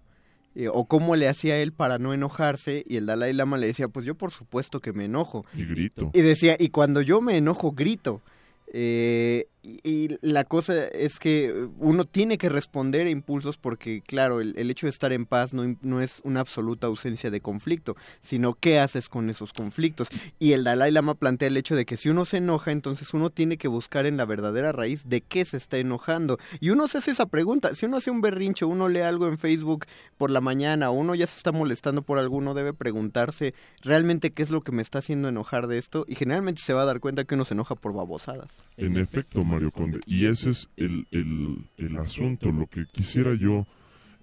eh, 0.55 0.69
o 0.69 0.85
cómo 0.85 1.15
le 1.15 1.27
hacía 1.27 1.57
él 1.57 1.73
para 1.73 1.99
no 1.99 2.13
enojarse 2.13 2.83
y 2.87 2.95
el 2.95 3.05
Dalai 3.05 3.33
Lama 3.33 3.57
le 3.57 3.67
decía, 3.67 3.89
pues 3.89 4.05
yo 4.05 4.15
por 4.15 4.31
supuesto 4.31 4.79
que 4.79 4.93
me 4.93 5.05
enojo. 5.05 5.45
Y 5.53 5.65
grito. 5.65 6.11
Y 6.13 6.21
decía, 6.21 6.55
y 6.57 6.69
cuando 6.69 7.01
yo 7.01 7.21
me 7.21 7.37
enojo, 7.37 7.73
grito. 7.73 8.21
Eh, 8.67 9.47
y, 9.83 10.17
la 10.21 10.43
cosa 10.43 10.85
es 10.87 11.19
que 11.19 11.67
uno 11.79 12.05
tiene 12.05 12.37
que 12.37 12.49
responder 12.49 13.07
a 13.07 13.09
impulsos 13.09 13.57
porque, 13.57 14.01
claro, 14.01 14.41
el, 14.41 14.69
hecho 14.69 14.85
de 14.85 14.91
estar 14.91 15.11
en 15.11 15.25
paz 15.25 15.53
no, 15.53 15.75
no 15.81 16.01
es 16.01 16.21
una 16.23 16.39
absoluta 16.39 16.87
ausencia 16.87 17.31
de 17.31 17.41
conflicto, 17.41 17.95
sino 18.21 18.53
qué 18.53 18.79
haces 18.79 19.09
con 19.09 19.29
esos 19.29 19.53
conflictos. 19.53 20.09
Y 20.39 20.53
el 20.53 20.63
Dalai 20.63 20.91
Lama 20.91 21.15
plantea 21.15 21.47
el 21.47 21.57
hecho 21.57 21.75
de 21.75 21.85
que 21.85 21.97
si 21.97 22.09
uno 22.09 22.25
se 22.25 22.37
enoja, 22.37 22.71
entonces 22.71 23.13
uno 23.13 23.29
tiene 23.29 23.57
que 23.57 23.67
buscar 23.67 24.05
en 24.05 24.17
la 24.17 24.25
verdadera 24.25 24.71
raíz 24.71 25.03
de 25.07 25.21
qué 25.21 25.45
se 25.45 25.57
está 25.57 25.77
enojando. 25.77 26.37
Y 26.59 26.69
uno 26.69 26.87
se 26.87 26.99
hace 26.99 27.11
esa 27.11 27.25
pregunta, 27.25 27.73
si 27.75 27.85
uno 27.85 27.97
hace 27.97 28.11
un 28.11 28.21
berrinche, 28.21 28.65
uno 28.65 28.87
lee 28.87 29.01
algo 29.01 29.27
en 29.27 29.37
Facebook 29.37 29.85
por 30.17 30.31
la 30.31 30.41
mañana, 30.41 30.91
uno 30.91 31.15
ya 31.15 31.27
se 31.27 31.37
está 31.37 31.51
molestando 31.51 32.01
por 32.03 32.19
algo, 32.19 32.37
uno 32.37 32.53
debe 32.53 32.73
preguntarse 32.73 33.53
realmente 33.81 34.31
qué 34.31 34.43
es 34.43 34.49
lo 34.49 34.61
que 34.61 34.71
me 34.71 34.81
está 34.81 34.99
haciendo 34.99 35.27
enojar 35.27 35.67
de 35.67 35.77
esto, 35.77 36.05
y 36.07 36.15
generalmente 36.15 36.61
se 36.61 36.73
va 36.73 36.83
a 36.83 36.85
dar 36.85 36.99
cuenta 36.99 37.23
que 37.23 37.35
uno 37.35 37.45
se 37.45 37.53
enoja 37.53 37.75
por 37.75 37.93
babosadas. 37.93 38.54
En 38.77 38.97
efecto, 38.97 39.43
Mario 39.43 39.71
Conde. 39.71 39.99
Y 40.05 40.25
ese 40.25 40.49
es 40.49 40.69
el, 40.75 41.07
el- 41.11 41.69
el 41.77 41.97
asunto, 41.97 42.51
lo 42.51 42.67
que 42.67 42.85
quisiera 42.91 43.33
yo 43.33 43.65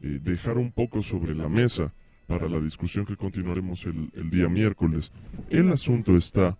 eh, 0.03 0.19
dejar 0.23 0.59
un 0.59 0.73
poco 0.73 1.03
sobre 1.03 1.35
la 1.35 1.49
mesa 1.49 1.93
para 2.27 2.49
la 2.49 2.61
discusión 2.61 3.05
que 3.07 3.17
continuaremos 3.17 3.85
el, 3.87 4.11
el 4.15 4.31
día 4.31 4.49
miércoles. 4.49 5.11
El 5.49 5.71
asunto 5.73 6.17
está 6.17 6.59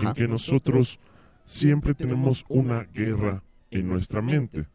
en 0.00 0.12
que 0.14 0.26
nosotros 0.28 0.98
siempre 1.44 1.94
tenemos 1.94 2.44
una 2.48 2.84
guerra 2.84 3.42
en 3.70 3.88
nuestra 3.88 4.22
mente 4.22 4.66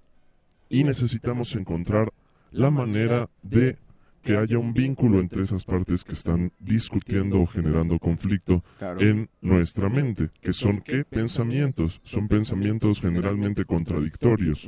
y 0.70 0.84
necesitamos 0.84 1.56
encontrar 1.56 2.12
la 2.52 2.72
manera 2.72 3.30
de 3.44 3.78
que 4.26 4.38
haya 4.38 4.58
un 4.58 4.74
vínculo 4.74 5.20
entre 5.20 5.44
esas 5.44 5.64
partes 5.66 6.04
que 6.04 6.14
están 6.14 6.52
discutiendo 6.60 7.40
o 7.40 7.46
generando 7.46 8.00
conflicto 8.00 8.64
Claro. 8.80 9.00
en 9.00 9.30
nuestra 9.42 9.88
mente, 9.88 10.32
que 10.42 10.52
son 10.52 10.82
qué 10.82 11.06
pensamientos, 11.06 12.02
son 12.04 12.28
pensamientos 12.28 13.00
generalmente 13.00 13.66
contradictorios. 13.66 14.68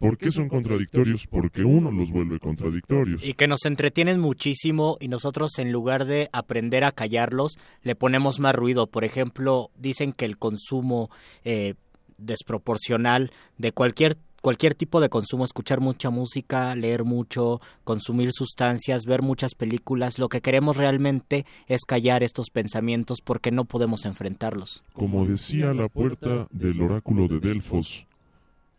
¿Por 0.00 0.18
qué 0.18 0.32
son 0.32 0.48
contradictorios? 0.48 1.28
Porque 1.28 1.62
uno 1.62 1.92
los 1.92 2.10
vuelve 2.10 2.40
contradictorios. 2.40 3.24
Y 3.24 3.34
que 3.34 3.46
nos 3.46 3.64
entretienen 3.64 4.18
muchísimo 4.18 4.96
y 5.00 5.06
nosotros 5.06 5.56
en 5.58 5.70
lugar 5.70 6.04
de 6.04 6.28
aprender 6.32 6.82
a 6.82 6.90
callarlos, 6.90 7.58
le 7.82 7.94
ponemos 7.94 8.40
más 8.40 8.56
ruido. 8.56 8.88
Por 8.88 9.04
ejemplo, 9.04 9.70
dicen 9.78 10.12
que 10.12 10.24
el 10.24 10.36
consumo 10.36 11.10
eh, 11.44 11.74
desproporcional 12.18 13.30
de 13.58 13.70
cualquier 13.72 14.16
cualquier 14.46 14.76
tipo 14.76 15.00
de 15.00 15.08
consumo, 15.08 15.44
escuchar 15.44 15.80
mucha 15.80 16.08
música, 16.10 16.72
leer 16.76 17.02
mucho, 17.02 17.60
consumir 17.82 18.30
sustancias, 18.32 19.04
ver 19.04 19.20
muchas 19.20 19.56
películas, 19.56 20.20
lo 20.20 20.28
que 20.28 20.40
queremos 20.40 20.76
realmente 20.76 21.44
es 21.66 21.84
callar 21.84 22.22
estos 22.22 22.50
pensamientos 22.50 23.22
porque 23.24 23.50
no 23.50 23.64
podemos 23.64 24.04
enfrentarlos. 24.04 24.84
Como 24.92 25.26
decía 25.26 25.74
la 25.74 25.88
puerta 25.88 26.46
del 26.52 26.80
oráculo 26.80 27.26
de 27.26 27.40
Delfos, 27.40 28.06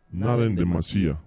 nada 0.10 0.46
en 0.46 0.56
demasía, 0.56 1.20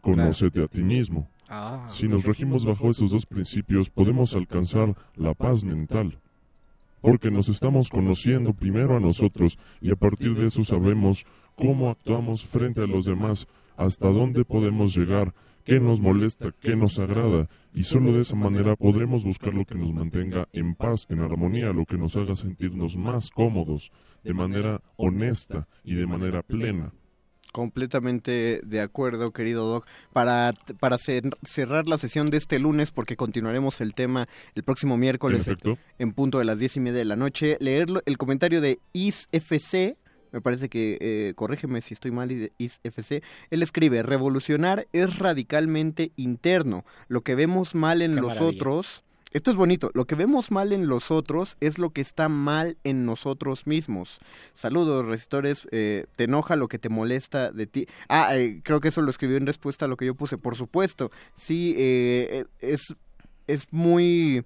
conócete 0.00 0.64
a 0.64 0.66
ti 0.66 0.82
mismo. 0.82 1.28
Ah. 1.48 1.86
Si 1.88 2.08
nos 2.08 2.24
regimos 2.24 2.64
bajo 2.64 2.90
esos 2.90 3.12
dos 3.12 3.26
principios, 3.26 3.90
podemos 3.90 4.34
alcanzar 4.34 4.96
la 5.14 5.34
paz 5.34 5.62
mental. 5.62 6.18
Porque 7.00 7.30
nos 7.30 7.48
estamos 7.48 7.90
conociendo 7.90 8.54
primero 8.54 8.96
a 8.96 9.00
nosotros 9.00 9.56
y 9.80 9.92
a 9.92 9.94
partir 9.94 10.34
de 10.34 10.46
eso 10.46 10.64
sabemos 10.64 11.24
cómo 11.54 11.90
actuamos 11.90 12.44
frente 12.44 12.80
a 12.80 12.88
los 12.88 13.04
demás, 13.04 13.46
hasta 13.76 14.08
dónde 14.08 14.44
podemos 14.44 14.96
llegar, 14.96 15.34
qué 15.64 15.80
nos 15.80 16.00
molesta, 16.00 16.52
qué 16.60 16.76
nos 16.76 16.98
agrada, 16.98 17.48
y 17.72 17.84
solo 17.84 18.12
de 18.12 18.20
esa 18.20 18.36
manera 18.36 18.76
podremos 18.76 19.24
buscar 19.24 19.54
lo 19.54 19.64
que 19.64 19.74
nos 19.74 19.92
mantenga 19.92 20.46
en 20.52 20.74
paz, 20.74 21.06
en 21.08 21.20
armonía, 21.20 21.72
lo 21.72 21.84
que 21.86 21.96
nos 21.98 22.14
haga 22.16 22.34
sentirnos 22.34 22.96
más 22.96 23.30
cómodos, 23.30 23.90
de 24.22 24.34
manera 24.34 24.80
honesta 24.96 25.66
y 25.84 25.94
de 25.94 26.06
manera 26.06 26.42
plena. 26.42 26.92
Completamente 27.52 28.60
de 28.64 28.80
acuerdo, 28.80 29.30
querido 29.30 29.64
Doc. 29.68 29.86
Para, 30.12 30.54
para 30.80 30.96
cer- 30.96 31.36
cerrar 31.44 31.86
la 31.86 31.98
sesión 31.98 32.28
de 32.28 32.36
este 32.38 32.58
lunes, 32.58 32.90
porque 32.90 33.16
continuaremos 33.16 33.80
el 33.80 33.94
tema 33.94 34.26
el 34.56 34.64
próximo 34.64 34.96
miércoles 34.96 35.46
En 35.46 35.78
en 36.00 36.12
punto 36.14 36.40
de 36.40 36.46
las 36.46 36.58
diez 36.58 36.76
y 36.76 36.80
media 36.80 36.98
de 36.98 37.04
la 37.04 37.14
noche, 37.14 37.56
leer 37.60 37.86
el 38.06 38.18
comentario 38.18 38.60
de 38.60 38.80
ISFC, 38.92 39.96
me 40.34 40.40
parece 40.40 40.68
que, 40.68 40.98
eh, 41.00 41.32
corrígeme 41.36 41.80
si 41.80 41.94
estoy 41.94 42.10
mal, 42.10 42.28
ISFC, 42.58 43.22
él 43.50 43.62
escribe, 43.62 44.02
revolucionar 44.02 44.88
es 44.92 45.20
radicalmente 45.20 46.10
interno. 46.16 46.84
Lo 47.06 47.20
que 47.20 47.36
vemos 47.36 47.76
mal 47.76 48.02
en 48.02 48.14
Qué 48.14 48.20
los 48.20 48.34
maravilla. 48.34 48.56
otros... 48.56 49.04
Esto 49.30 49.50
es 49.50 49.56
bonito. 49.56 49.90
Lo 49.94 50.04
que 50.04 50.14
vemos 50.14 50.52
mal 50.52 50.72
en 50.72 50.86
los 50.86 51.10
otros 51.10 51.56
es 51.60 51.78
lo 51.78 51.90
que 51.90 52.00
está 52.00 52.28
mal 52.28 52.76
en 52.84 53.04
nosotros 53.04 53.66
mismos. 53.66 54.20
Saludos, 54.52 55.06
recitores. 55.06 55.66
Eh, 55.72 56.06
¿Te 56.14 56.24
enoja 56.24 56.54
lo 56.54 56.68
que 56.68 56.78
te 56.78 56.88
molesta 56.88 57.50
de 57.50 57.66
ti? 57.66 57.88
Ah, 58.08 58.36
eh, 58.36 58.60
creo 58.62 58.80
que 58.80 58.88
eso 58.88 59.02
lo 59.02 59.10
escribió 59.10 59.36
en 59.36 59.46
respuesta 59.46 59.86
a 59.86 59.88
lo 59.88 59.96
que 59.96 60.06
yo 60.06 60.14
puse. 60.14 60.38
Por 60.38 60.54
supuesto. 60.54 61.10
Sí, 61.36 61.74
eh, 61.76 62.44
es, 62.60 62.94
es 63.48 63.66
muy 63.72 64.44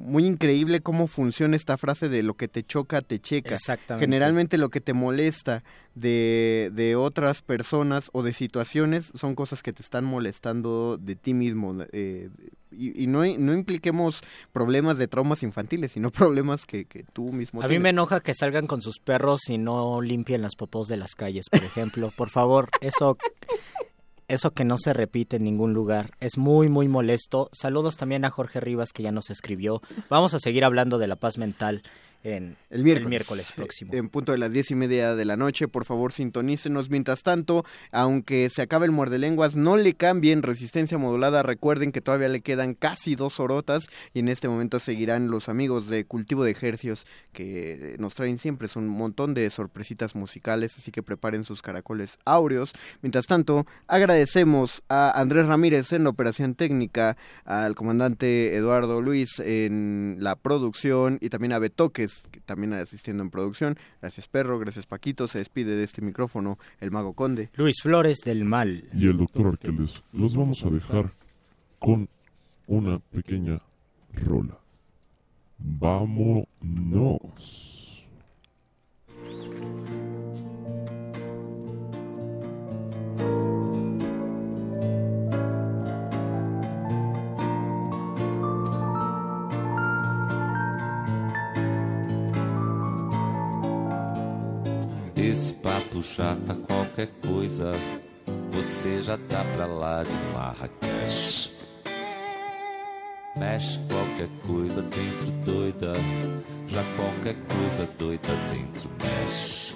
muy 0.00 0.26
increíble 0.26 0.80
cómo 0.80 1.06
funciona 1.06 1.56
esta 1.56 1.76
frase 1.76 2.08
de 2.08 2.22
lo 2.22 2.34
que 2.34 2.48
te 2.48 2.62
choca, 2.62 3.00
te 3.02 3.20
checa. 3.20 3.54
Exactamente. 3.54 4.06
Generalmente 4.06 4.58
lo 4.58 4.68
que 4.70 4.80
te 4.80 4.92
molesta 4.94 5.62
de, 5.94 6.70
de 6.72 6.96
otras 6.96 7.42
personas 7.42 8.10
o 8.12 8.22
de 8.22 8.32
situaciones 8.32 9.12
son 9.14 9.34
cosas 9.34 9.62
que 9.62 9.72
te 9.72 9.82
están 9.82 10.04
molestando 10.04 10.96
de 10.98 11.16
ti 11.16 11.34
mismo. 11.34 11.74
eh, 11.92 12.30
y 12.72 13.02
y 13.02 13.06
no, 13.08 13.22
no 13.24 13.52
impliquemos 13.52 14.20
problemas 14.52 14.96
de 14.96 15.08
traumas 15.08 15.42
infantiles, 15.42 15.90
sino 15.92 16.10
problemas 16.12 16.66
que, 16.66 16.84
que 16.84 17.02
tú 17.12 17.32
mismo 17.32 17.60
A 17.60 17.64
mí 17.64 17.70
tienes. 17.70 17.82
me 17.82 17.88
enoja 17.90 18.20
que 18.20 18.32
salgan 18.32 18.66
con 18.68 18.80
sus 18.80 19.00
perros 19.00 19.40
y 19.48 19.58
no 19.58 20.00
limpien 20.00 20.40
las 20.42 20.54
popós 20.54 20.86
de 20.86 20.96
las 20.96 21.14
calles, 21.16 21.46
por 21.50 21.64
ejemplo. 21.64 22.12
Por 22.16 22.30
favor, 22.30 22.70
eso 22.80 23.18
eso 24.30 24.52
que 24.52 24.64
no 24.64 24.78
se 24.78 24.92
repite 24.92 25.36
en 25.36 25.44
ningún 25.44 25.74
lugar. 25.74 26.12
Es 26.20 26.38
muy, 26.38 26.68
muy 26.68 26.88
molesto. 26.88 27.50
Saludos 27.52 27.96
también 27.96 28.24
a 28.24 28.30
Jorge 28.30 28.60
Rivas 28.60 28.92
que 28.92 29.02
ya 29.02 29.12
nos 29.12 29.28
escribió. 29.30 29.82
Vamos 30.08 30.34
a 30.34 30.38
seguir 30.38 30.64
hablando 30.64 30.98
de 30.98 31.08
la 31.08 31.16
paz 31.16 31.36
mental. 31.36 31.82
En 32.22 32.56
el 32.68 32.84
miércoles, 32.84 33.08
miércoles 33.08 33.52
próximo. 33.54 33.94
En 33.94 34.08
punto 34.08 34.32
de 34.32 34.38
las 34.38 34.52
diez 34.52 34.70
y 34.70 34.74
media 34.74 35.14
de 35.14 35.24
la 35.24 35.36
noche, 35.36 35.68
por 35.68 35.84
favor 35.84 36.12
sintonícenos. 36.12 36.90
Mientras 36.90 37.22
tanto, 37.22 37.64
aunque 37.92 38.48
se 38.50 38.62
acabe 38.62 38.86
el 38.86 38.92
muerde 38.92 39.18
lenguas, 39.18 39.56
no 39.56 39.76
le 39.76 39.94
cambien 39.94 40.42
resistencia 40.42 40.98
modulada. 40.98 41.42
Recuerden 41.42 41.92
que 41.92 42.00
todavía 42.00 42.28
le 42.28 42.40
quedan 42.40 42.74
casi 42.74 43.14
dos 43.14 43.40
horotas 43.40 43.88
y 44.12 44.20
en 44.20 44.28
este 44.28 44.48
momento 44.48 44.80
seguirán 44.80 45.30
los 45.30 45.48
amigos 45.48 45.88
de 45.88 46.04
Cultivo 46.04 46.44
de 46.44 46.50
Ejercios 46.50 47.06
que 47.32 47.96
nos 47.98 48.14
traen 48.14 48.38
siempre 48.38 48.68
un 48.74 48.88
montón 48.88 49.34
de 49.34 49.48
sorpresitas 49.50 50.14
musicales, 50.14 50.76
así 50.76 50.92
que 50.92 51.02
preparen 51.02 51.44
sus 51.44 51.62
caracoles 51.62 52.18
áureos. 52.24 52.72
Mientras 53.02 53.26
tanto, 53.26 53.66
agradecemos 53.86 54.82
a 54.88 55.18
Andrés 55.18 55.46
Ramírez 55.46 55.92
en 55.92 56.04
la 56.04 56.10
operación 56.10 56.54
técnica, 56.54 57.16
al 57.44 57.74
comandante 57.74 58.54
Eduardo 58.54 59.00
Luis 59.00 59.38
en 59.38 60.16
la 60.20 60.36
producción 60.36 61.18
y 61.20 61.30
también 61.30 61.52
a 61.52 61.58
Betoques 61.58 62.09
que 62.30 62.40
también 62.40 62.72
asistiendo 62.72 63.22
en 63.22 63.30
producción. 63.30 63.78
Gracias 64.00 64.28
Perro, 64.28 64.58
gracias 64.58 64.86
Paquito, 64.86 65.28
se 65.28 65.38
despide 65.38 65.76
de 65.76 65.84
este 65.84 66.02
micrófono 66.02 66.58
el 66.80 66.90
Mago 66.90 67.14
Conde. 67.14 67.50
Luis 67.54 67.82
Flores 67.82 68.18
del 68.24 68.44
Mal. 68.44 68.88
Y 68.94 69.08
el 69.08 69.16
doctor 69.16 69.46
Arqueles. 69.48 70.02
Los 70.12 70.36
vamos 70.36 70.64
a 70.64 70.70
dejar 70.70 71.12
con 71.78 72.08
una 72.66 72.98
pequeña 72.98 73.60
rola. 74.14 74.58
Vámonos. 75.58 76.46
Esse 95.40 95.54
papo 95.54 96.02
tá 96.46 96.54
qualquer 96.66 97.08
coisa. 97.26 97.72
Você 98.52 99.02
já 99.02 99.16
tá 99.16 99.42
pra 99.56 99.64
lá 99.64 100.04
de 100.04 100.14
Marrakech. 100.34 101.50
Mexe 103.38 103.78
qualquer 103.88 104.28
coisa 104.46 104.82
dentro 104.82 105.30
doida. 105.42 105.94
Já 106.66 106.84
qualquer 106.94 107.36
coisa 107.46 107.88
doida 107.98 108.28
dentro 108.52 108.90
mexe. 108.98 109.74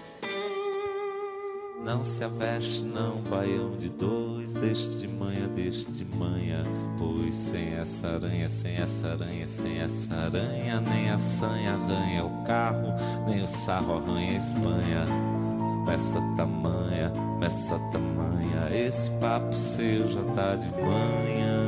Não 1.82 2.04
se 2.04 2.22
aveste, 2.22 2.82
não, 2.82 3.22
baião 3.22 3.70
de 3.78 3.88
dois. 3.88 4.52
Deixe 4.52 4.90
de 4.98 5.08
manhã, 5.08 5.48
deixe 5.48 5.90
de 5.90 6.04
manhã. 6.04 6.62
Pois 6.98 7.34
sem 7.34 7.72
essa 7.72 8.08
aranha, 8.08 8.50
sem 8.50 8.76
essa 8.76 9.12
aranha, 9.12 9.46
sem 9.46 9.78
essa 9.78 10.14
aranha, 10.14 10.82
nem 10.82 11.08
a 11.08 11.16
sanha 11.16 11.72
arranha 11.72 12.22
o 12.22 12.44
carro, 12.44 12.92
nem 13.26 13.42
o 13.42 13.46
sarro 13.46 13.96
arranha 13.96 14.34
a 14.34 14.36
Espanha. 14.36 15.43
Peça 15.86 16.20
tamanha, 16.36 17.12
peça 17.38 17.78
tamanha. 17.92 18.70
Esse 18.72 19.10
papo 19.20 19.52
seu 19.52 20.08
já 20.08 20.22
tá 20.34 20.56
de 20.56 20.68
manhã. 20.80 21.64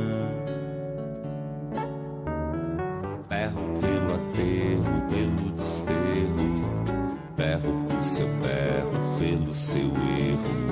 Berro 3.29 3.61
pelo 3.79 4.15
aterro, 4.15 5.01
pelo 5.09 5.51
desterro. 5.51 6.67
Berro 7.35 7.85
pro 7.87 8.03
seu 8.03 8.27
berro, 8.27 9.19
pelo 9.19 9.53
seu 9.53 9.85
erro. 9.85 10.67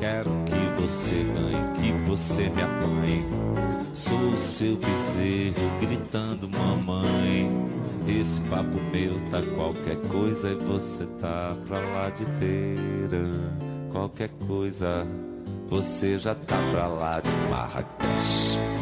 Quero 0.00 0.30
que 0.44 0.82
você 0.82 1.24
ganhe, 1.32 1.72
que 1.80 1.92
você 2.08 2.48
me 2.50 2.62
apanhe. 2.62 3.24
Sou 3.94 4.18
o 4.18 4.36
seu 4.36 4.76
bezerro, 4.76 5.78
gritando 5.80 6.48
mamãe. 6.48 7.63
Esse 8.06 8.40
papo 8.42 8.78
meu 8.92 9.16
tá 9.30 9.40
qualquer 9.54 9.96
coisa 10.08 10.50
e 10.50 10.54
você 10.56 11.06
tá 11.20 11.56
pra 11.66 11.78
lá 11.78 12.10
de 12.10 12.24
teira. 12.38 13.30
Qualquer 13.90 14.28
coisa, 14.46 15.06
você 15.68 16.18
já 16.18 16.34
tá 16.34 16.58
pra 16.72 16.86
lá 16.86 17.20
de 17.20 17.30
Marrakech. 17.50 18.73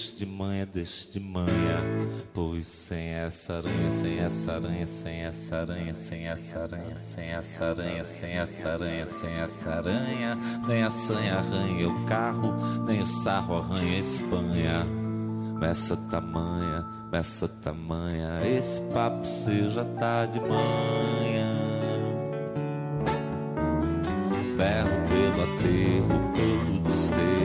Dois. 0.00 0.10
Deixe 0.10 0.16
de 0.16 0.26
manhã, 0.26 0.68
deixe 0.72 1.12
de 1.12 1.20
manhã. 1.20 1.82
Pois 2.32 2.66
sem 2.66 3.08
essa 3.08 3.56
aranha, 3.58 3.90
sem 3.90 4.18
essa 4.18 4.52
aranha, 4.52 4.86
sem 4.86 5.20
essa 5.20 5.56
aranha, 5.56 5.94
sem 5.94 6.26
essa 6.26 6.60
aranha, 6.60 6.96
sem 6.96 7.24
essa 7.24 7.64
aranha, 7.64 8.04
sem 8.04 8.30
essa 8.30 8.68
aranha, 8.70 9.06
sem 9.06 9.30
essa 9.30 9.70
aranha, 9.70 10.38
nem 10.66 10.82
a 10.82 10.90
sanha 10.90 11.38
arranha 11.38 11.88
o 11.88 12.06
carro, 12.06 12.84
nem 12.86 13.02
o 13.02 13.06
sarro 13.06 13.58
arranha 13.58 13.96
a 13.96 13.98
Espanha. 13.98 14.84
Meça 15.60 15.96
tamanha, 16.10 16.86
meça 17.12 17.46
tamanha. 17.46 18.40
Esse 18.46 18.80
papo 18.92 19.24
seu 19.26 19.68
já 19.70 19.84
tá 19.84 20.24
de 20.26 20.40
manhã. 20.40 21.60
Berro 24.56 25.08
pelo 25.08 25.42
aterro, 25.42 26.32
pelo 26.34 26.80
desterro. 26.80 27.39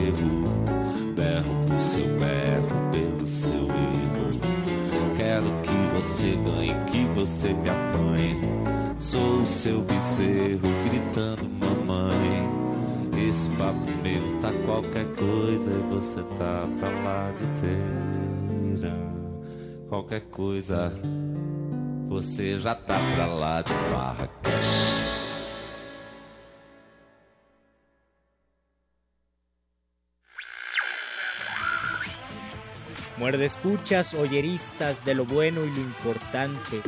Você 7.26 7.52
me 7.52 7.68
apanhe. 7.68 8.40
Sou 9.00 9.40
o 9.40 9.46
seu 9.46 9.80
bezerro, 9.80 10.60
gritando 10.88 11.48
mamãe. 11.48 13.28
Esse 13.28 13.50
papo 13.50 13.90
meu 14.02 14.40
tá 14.40 14.52
qualquer 14.64 15.06
coisa 15.16 15.70
e 15.70 15.94
você 15.94 16.22
tá 16.38 16.64
pra 16.78 16.88
lá 16.88 17.32
de 17.32 17.60
teira. 17.60 18.96
Qualquer 19.88 20.20
coisa, 20.30 20.92
você 22.08 22.58
já 22.58 22.74
tá 22.74 22.98
pra 23.16 23.26
lá 23.26 23.62
de 23.62 23.72
Marrakech. 23.72 25.16
Muerde 33.18 33.46
escuchas, 33.46 34.12
oyeristas 34.12 35.00
de 35.00 35.14
lo 35.14 35.24
bueno 35.24 35.64
y 35.64 35.70
lo 35.70 35.80
importante. 35.80 36.82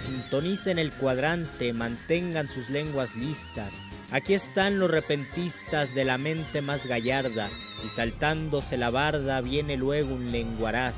Sintonicen 0.00 0.78
el 0.78 0.90
cuadrante, 0.92 1.72
mantengan 1.72 2.48
sus 2.48 2.70
lenguas 2.70 3.14
listas. 3.16 3.74
Aquí 4.10 4.34
están 4.34 4.78
los 4.78 4.90
repentistas 4.90 5.94
de 5.94 6.04
la 6.04 6.18
mente 6.18 6.62
más 6.62 6.86
gallarda, 6.86 7.48
y 7.84 7.88
saltándose 7.88 8.76
la 8.76 8.90
barda 8.90 9.40
viene 9.40 9.76
luego 9.76 10.14
un 10.14 10.32
lenguaraz. 10.32 10.96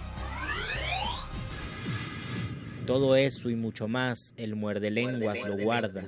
Todo 2.87 3.17
eso 3.17 3.51
y 3.51 3.57
mucho 3.57 3.89
más, 3.89 4.35
el 4.37 4.57
muerde 4.57 4.91
lenguas 4.91 5.41
lo 5.45 5.57
guarda. 5.57 6.03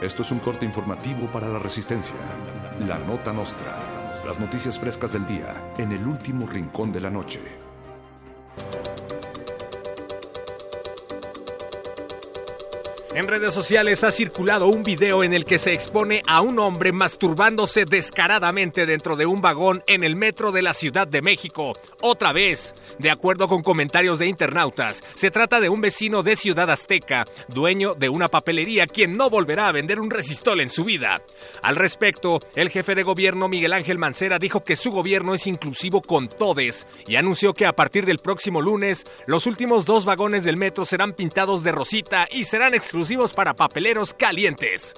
Esto 0.00 0.22
es 0.22 0.30
un 0.30 0.38
corte 0.38 0.64
informativo 0.64 1.30
para 1.30 1.48
la 1.48 1.58
resistencia. 1.58 2.16
La 2.86 2.98
nota 2.98 3.34
nostra. 3.34 3.99
Las 4.26 4.38
noticias 4.38 4.78
frescas 4.78 5.14
del 5.14 5.26
día 5.26 5.54
en 5.78 5.92
el 5.92 6.06
último 6.06 6.46
rincón 6.46 6.92
de 6.92 7.00
la 7.00 7.10
noche. 7.10 7.40
En 13.12 13.26
redes 13.26 13.52
sociales 13.52 14.04
ha 14.04 14.12
circulado 14.12 14.68
un 14.68 14.84
video 14.84 15.24
en 15.24 15.32
el 15.32 15.44
que 15.44 15.58
se 15.58 15.72
expone 15.72 16.22
a 16.28 16.42
un 16.42 16.60
hombre 16.60 16.92
masturbándose 16.92 17.84
descaradamente 17.84 18.86
dentro 18.86 19.16
de 19.16 19.26
un 19.26 19.42
vagón 19.42 19.82
en 19.88 20.04
el 20.04 20.14
metro 20.14 20.52
de 20.52 20.62
la 20.62 20.74
Ciudad 20.74 21.08
de 21.08 21.20
México. 21.20 21.76
Otra 22.02 22.32
vez, 22.32 22.72
de 23.00 23.10
acuerdo 23.10 23.48
con 23.48 23.62
comentarios 23.62 24.20
de 24.20 24.28
internautas, 24.28 25.02
se 25.16 25.32
trata 25.32 25.58
de 25.58 25.68
un 25.68 25.80
vecino 25.80 26.22
de 26.22 26.36
Ciudad 26.36 26.70
Azteca, 26.70 27.26
dueño 27.48 27.96
de 27.96 28.08
una 28.08 28.28
papelería, 28.28 28.86
quien 28.86 29.16
no 29.16 29.28
volverá 29.28 29.66
a 29.66 29.72
vender 29.72 29.98
un 29.98 30.10
resistol 30.10 30.60
en 30.60 30.70
su 30.70 30.84
vida. 30.84 31.20
Al 31.62 31.74
respecto, 31.74 32.40
el 32.54 32.70
jefe 32.70 32.94
de 32.94 33.02
gobierno 33.02 33.48
Miguel 33.48 33.72
Ángel 33.72 33.98
Mancera 33.98 34.38
dijo 34.38 34.62
que 34.62 34.76
su 34.76 34.92
gobierno 34.92 35.34
es 35.34 35.48
inclusivo 35.48 36.00
con 36.00 36.28
todes 36.28 36.86
y 37.08 37.16
anunció 37.16 37.54
que 37.54 37.66
a 37.66 37.74
partir 37.74 38.06
del 38.06 38.20
próximo 38.20 38.62
lunes 38.62 39.04
los 39.26 39.48
últimos 39.48 39.84
dos 39.84 40.04
vagones 40.04 40.44
del 40.44 40.56
metro 40.56 40.84
serán 40.84 41.12
pintados 41.12 41.64
de 41.64 41.72
rosita 41.72 42.28
y 42.30 42.44
serán 42.44 42.72
exclusivos 42.72 42.99
para 43.32 43.54
papeleros 43.54 44.12
calientes. 44.12 44.94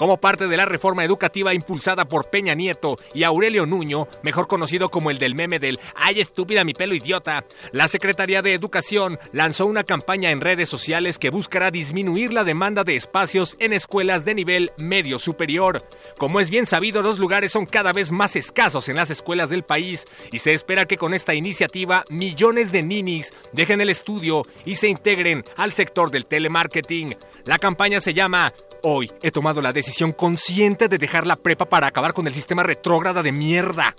Como 0.00 0.16
parte 0.16 0.48
de 0.48 0.56
la 0.56 0.64
reforma 0.64 1.04
educativa 1.04 1.52
impulsada 1.52 2.06
por 2.06 2.30
Peña 2.30 2.54
Nieto 2.54 2.98
y 3.12 3.24
Aurelio 3.24 3.66
Nuño, 3.66 4.08
mejor 4.22 4.48
conocido 4.48 4.88
como 4.90 5.10
el 5.10 5.18
del 5.18 5.34
meme 5.34 5.58
del 5.58 5.78
¡Ay, 5.94 6.22
estúpida 6.22 6.64
mi 6.64 6.72
pelo 6.72 6.94
idiota! 6.94 7.44
La 7.72 7.86
Secretaría 7.86 8.40
de 8.40 8.54
Educación 8.54 9.18
lanzó 9.32 9.66
una 9.66 9.84
campaña 9.84 10.30
en 10.30 10.40
redes 10.40 10.70
sociales 10.70 11.18
que 11.18 11.28
buscará 11.28 11.70
disminuir 11.70 12.32
la 12.32 12.44
demanda 12.44 12.82
de 12.82 12.96
espacios 12.96 13.56
en 13.58 13.74
escuelas 13.74 14.24
de 14.24 14.34
nivel 14.34 14.72
medio 14.78 15.18
superior. 15.18 15.86
Como 16.16 16.40
es 16.40 16.48
bien 16.48 16.64
sabido, 16.64 17.02
los 17.02 17.18
lugares 17.18 17.52
son 17.52 17.66
cada 17.66 17.92
vez 17.92 18.10
más 18.10 18.36
escasos 18.36 18.88
en 18.88 18.96
las 18.96 19.10
escuelas 19.10 19.50
del 19.50 19.64
país 19.64 20.06
y 20.32 20.38
se 20.38 20.54
espera 20.54 20.86
que 20.86 20.96
con 20.96 21.12
esta 21.12 21.34
iniciativa 21.34 22.06
millones 22.08 22.72
de 22.72 22.82
ninis 22.82 23.34
dejen 23.52 23.82
el 23.82 23.90
estudio 23.90 24.46
y 24.64 24.76
se 24.76 24.88
integren 24.88 25.44
al 25.58 25.72
sector 25.72 26.10
del 26.10 26.24
telemarketing. 26.24 27.18
La 27.44 27.58
campaña 27.58 28.00
se 28.00 28.14
llama 28.14 28.54
Hoy 28.82 29.12
he 29.22 29.30
tomado 29.30 29.60
la 29.60 29.74
decisión 29.74 30.12
consciente 30.12 30.88
de 30.88 30.96
dejar 30.96 31.26
la 31.26 31.36
prepa 31.36 31.66
para 31.66 31.86
acabar 31.86 32.14
con 32.14 32.26
el 32.26 32.32
sistema 32.32 32.62
retrógrada 32.62 33.22
de 33.22 33.30
mierda. 33.32 33.94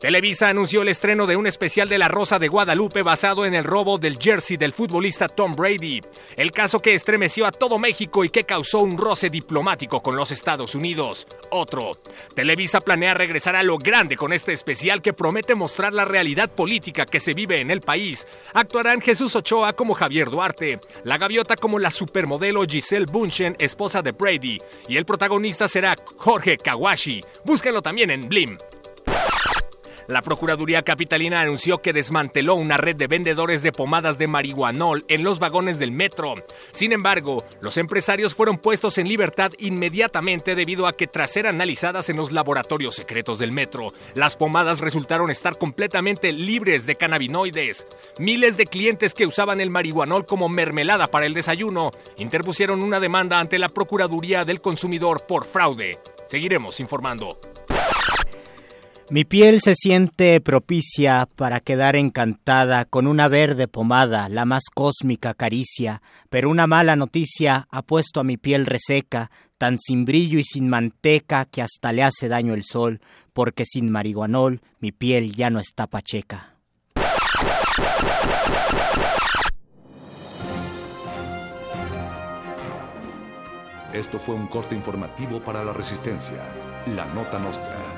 Televisa 0.00 0.48
anunció 0.48 0.82
el 0.82 0.88
estreno 0.88 1.26
de 1.26 1.34
un 1.34 1.48
especial 1.48 1.88
de 1.88 1.98
La 1.98 2.06
Rosa 2.06 2.38
de 2.38 2.46
Guadalupe 2.46 3.02
basado 3.02 3.44
en 3.44 3.54
el 3.54 3.64
robo 3.64 3.98
del 3.98 4.16
jersey 4.16 4.56
del 4.56 4.72
futbolista 4.72 5.26
Tom 5.26 5.56
Brady, 5.56 6.00
el 6.36 6.52
caso 6.52 6.80
que 6.80 6.94
estremeció 6.94 7.46
a 7.46 7.50
todo 7.50 7.80
México 7.80 8.22
y 8.22 8.28
que 8.28 8.44
causó 8.44 8.78
un 8.78 8.96
roce 8.96 9.28
diplomático 9.28 10.00
con 10.00 10.14
los 10.14 10.30
Estados 10.30 10.76
Unidos. 10.76 11.26
Otro. 11.50 11.98
Televisa 12.36 12.80
planea 12.80 13.14
regresar 13.14 13.56
a 13.56 13.64
lo 13.64 13.76
grande 13.76 14.16
con 14.16 14.32
este 14.32 14.52
especial 14.52 15.02
que 15.02 15.12
promete 15.12 15.56
mostrar 15.56 15.92
la 15.92 16.04
realidad 16.04 16.48
política 16.48 17.04
que 17.04 17.18
se 17.18 17.34
vive 17.34 17.60
en 17.60 17.72
el 17.72 17.80
país. 17.80 18.28
Actuarán 18.54 19.00
Jesús 19.00 19.34
Ochoa 19.34 19.72
como 19.72 19.94
Javier 19.94 20.30
Duarte, 20.30 20.80
la 21.02 21.18
gaviota 21.18 21.56
como 21.56 21.80
la 21.80 21.90
supermodelo 21.90 22.62
Giselle 22.64 23.06
Bunchen, 23.06 23.56
esposa 23.58 24.00
de 24.00 24.12
Brady, 24.12 24.62
y 24.86 24.96
el 24.96 25.04
protagonista 25.04 25.66
será 25.66 25.96
Jorge 26.16 26.56
Kawashi. 26.56 27.24
Búsquenlo 27.44 27.82
también 27.82 28.12
en 28.12 28.28
Blim. 28.28 28.58
La 30.08 30.22
Procuraduría 30.22 30.80
Capitalina 30.80 31.42
anunció 31.42 31.82
que 31.82 31.92
desmanteló 31.92 32.54
una 32.54 32.78
red 32.78 32.96
de 32.96 33.08
vendedores 33.08 33.62
de 33.62 33.72
pomadas 33.72 34.16
de 34.16 34.26
marihuanol 34.26 35.04
en 35.06 35.22
los 35.22 35.38
vagones 35.38 35.78
del 35.78 35.92
metro. 35.92 36.34
Sin 36.72 36.92
embargo, 36.92 37.44
los 37.60 37.76
empresarios 37.76 38.34
fueron 38.34 38.56
puestos 38.56 38.96
en 38.96 39.06
libertad 39.06 39.52
inmediatamente 39.58 40.54
debido 40.54 40.86
a 40.86 40.96
que 40.96 41.08
tras 41.08 41.32
ser 41.32 41.46
analizadas 41.46 42.08
en 42.08 42.16
los 42.16 42.32
laboratorios 42.32 42.94
secretos 42.94 43.38
del 43.38 43.52
metro, 43.52 43.92
las 44.14 44.34
pomadas 44.34 44.80
resultaron 44.80 45.30
estar 45.30 45.58
completamente 45.58 46.32
libres 46.32 46.86
de 46.86 46.96
cannabinoides. 46.96 47.86
Miles 48.18 48.56
de 48.56 48.64
clientes 48.64 49.12
que 49.12 49.26
usaban 49.26 49.60
el 49.60 49.68
marihuanol 49.68 50.24
como 50.24 50.48
mermelada 50.48 51.10
para 51.10 51.26
el 51.26 51.34
desayuno 51.34 51.92
interpusieron 52.16 52.82
una 52.82 52.98
demanda 52.98 53.40
ante 53.40 53.58
la 53.58 53.68
Procuraduría 53.68 54.46
del 54.46 54.62
Consumidor 54.62 55.26
por 55.26 55.44
fraude. 55.44 55.98
Seguiremos 56.28 56.80
informando. 56.80 57.38
Mi 59.10 59.24
piel 59.24 59.60
se 59.62 59.74
siente 59.74 60.38
propicia 60.42 61.26
para 61.34 61.60
quedar 61.60 61.96
encantada 61.96 62.84
con 62.84 63.06
una 63.06 63.26
verde 63.26 63.66
pomada, 63.66 64.28
la 64.28 64.44
más 64.44 64.64
cósmica 64.74 65.32
caricia, 65.32 66.02
pero 66.28 66.50
una 66.50 66.66
mala 66.66 66.94
noticia 66.94 67.66
ha 67.70 67.80
puesto 67.80 68.20
a 68.20 68.24
mi 68.24 68.36
piel 68.36 68.66
reseca, 68.66 69.30
tan 69.56 69.78
sin 69.78 70.04
brillo 70.04 70.38
y 70.38 70.44
sin 70.44 70.68
manteca 70.68 71.46
que 71.46 71.62
hasta 71.62 71.94
le 71.94 72.02
hace 72.02 72.28
daño 72.28 72.52
el 72.52 72.64
sol, 72.64 73.00
porque 73.32 73.64
sin 73.64 73.90
marihuanol 73.90 74.60
mi 74.78 74.92
piel 74.92 75.34
ya 75.34 75.48
no 75.48 75.58
está 75.58 75.86
pacheca. 75.86 76.56
Esto 83.94 84.18
fue 84.18 84.34
un 84.34 84.48
corte 84.48 84.74
informativo 84.74 85.42
para 85.42 85.64
la 85.64 85.72
Resistencia. 85.72 86.44
La 86.94 87.06
Nota 87.06 87.38
Nostra. 87.38 87.97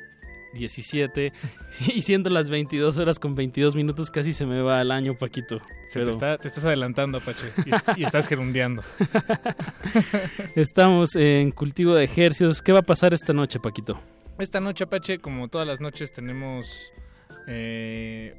17 0.55 1.33
y 1.95 2.03
siendo 2.03 2.31
las 2.31 2.51
22 2.51 2.99
horas 2.99 3.19
con 3.19 3.35
22 3.35 3.75
minutos 3.77 4.11
casi 4.11 4.33
se 4.33 4.47
me 4.47 4.61
va 4.63 4.81
el 4.83 4.91
año 4.91 5.15
Paquito 5.19 5.61
Se 5.91 6.03
te, 6.05 6.11
está- 6.11 6.39
te 6.39 6.49
estás 6.49 6.65
adelantando, 6.65 7.19
Apache, 7.19 7.47
y, 7.97 8.01
y 8.01 8.05
estás 8.05 8.27
gerundeando. 8.29 8.83
estamos 10.57 11.17
en 11.17 11.51
cultivo 11.51 11.95
de 11.95 12.05
ejercicios 12.05 12.63
¿qué 12.63 12.73
va 12.73 12.81
a 12.81 12.83
pasar 12.83 13.15
esta 13.15 13.33
noche 13.33 13.59
Paquito? 13.61 14.01
Esta 14.39 14.59
noche, 14.59 14.85
Apache, 14.85 15.19
como 15.19 15.49
todas 15.49 15.67
las 15.67 15.83
noches, 15.83 16.15
tenemos 16.15 16.93
eh, 17.47 18.35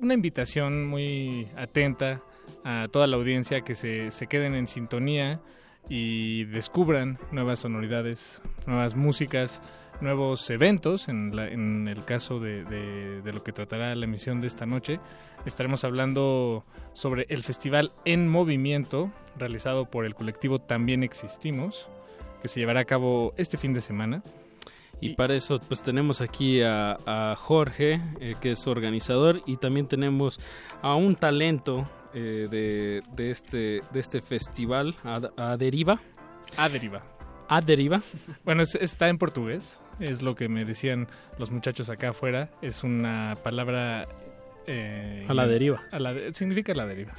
una 0.00 0.14
invitación 0.14 0.86
muy 0.86 1.48
atenta 1.54 2.22
a 2.64 2.88
toda 2.90 3.06
la 3.06 3.16
audiencia 3.16 3.60
que 3.60 3.74
se, 3.74 4.10
se 4.10 4.26
queden 4.26 4.54
en 4.54 4.66
sintonía 4.66 5.42
y 5.90 6.44
descubran 6.44 7.18
nuevas 7.30 7.58
sonoridades, 7.58 8.40
nuevas 8.66 8.94
músicas, 8.96 9.60
nuevos 10.00 10.48
eventos. 10.50 11.08
En, 11.08 11.34
la- 11.34 11.48
en 11.48 11.88
el 11.88 12.04
caso 12.04 12.40
de, 12.40 12.64
de- 12.64 13.22
de 13.22 13.32
lo 13.32 13.42
que 13.42 13.52
tratará 13.52 13.94
la 13.94 14.04
emisión 14.04 14.40
de 14.40 14.46
esta 14.46 14.66
noche, 14.66 15.00
estaremos 15.46 15.84
hablando 15.84 16.64
sobre 16.92 17.26
el 17.28 17.42
Festival 17.42 17.92
En 18.04 18.28
Movimiento, 18.28 19.10
realizado 19.36 19.86
por 19.86 20.04
el 20.04 20.14
colectivo 20.14 20.58
También 20.60 21.02
Existimos, 21.02 21.88
que 22.42 22.48
se 22.48 22.60
llevará 22.60 22.80
a 22.80 22.84
cabo 22.84 23.32
este 23.36 23.56
fin 23.56 23.72
de 23.74 23.80
semana. 23.80 24.22
Y 25.00 25.14
para 25.16 25.34
eso 25.34 25.60
pues 25.68 25.82
tenemos 25.82 26.20
aquí 26.20 26.62
a, 26.62 26.96
a 27.04 27.34
Jorge, 27.36 28.00
eh, 28.20 28.36
que 28.40 28.52
es 28.52 28.66
organizador, 28.66 29.42
y 29.44 29.56
también 29.56 29.86
tenemos 29.86 30.40
a 30.82 30.94
un 30.94 31.16
talento 31.16 31.84
eh, 32.14 32.46
de, 32.50 33.02
de 33.14 33.30
este, 33.30 33.82
de 33.92 34.00
este 34.00 34.22
festival, 34.22 34.94
a, 35.04 35.20
a 35.36 35.56
Deriva. 35.56 36.00
A 36.56 36.68
deriva. 36.68 37.02
A 37.48 37.60
Deriva. 37.60 38.00
Bueno, 38.44 38.62
es- 38.62 38.76
está 38.76 39.08
en 39.08 39.18
portugués, 39.18 39.78
es 40.00 40.22
lo 40.22 40.34
que 40.34 40.48
me 40.48 40.64
decían 40.64 41.08
los 41.38 41.50
muchachos 41.50 41.88
acá 41.88 42.10
afuera. 42.10 42.50
Es 42.62 42.84
una 42.84 43.36
palabra... 43.42 44.06
eh, 44.66 45.26
A 45.28 45.34
la 45.34 45.46
deriva. 45.46 45.82
a 45.90 45.98
la 45.98 46.12
de- 46.14 46.32
significa 46.34 46.74
la 46.74 46.86
deriva. 46.86 47.12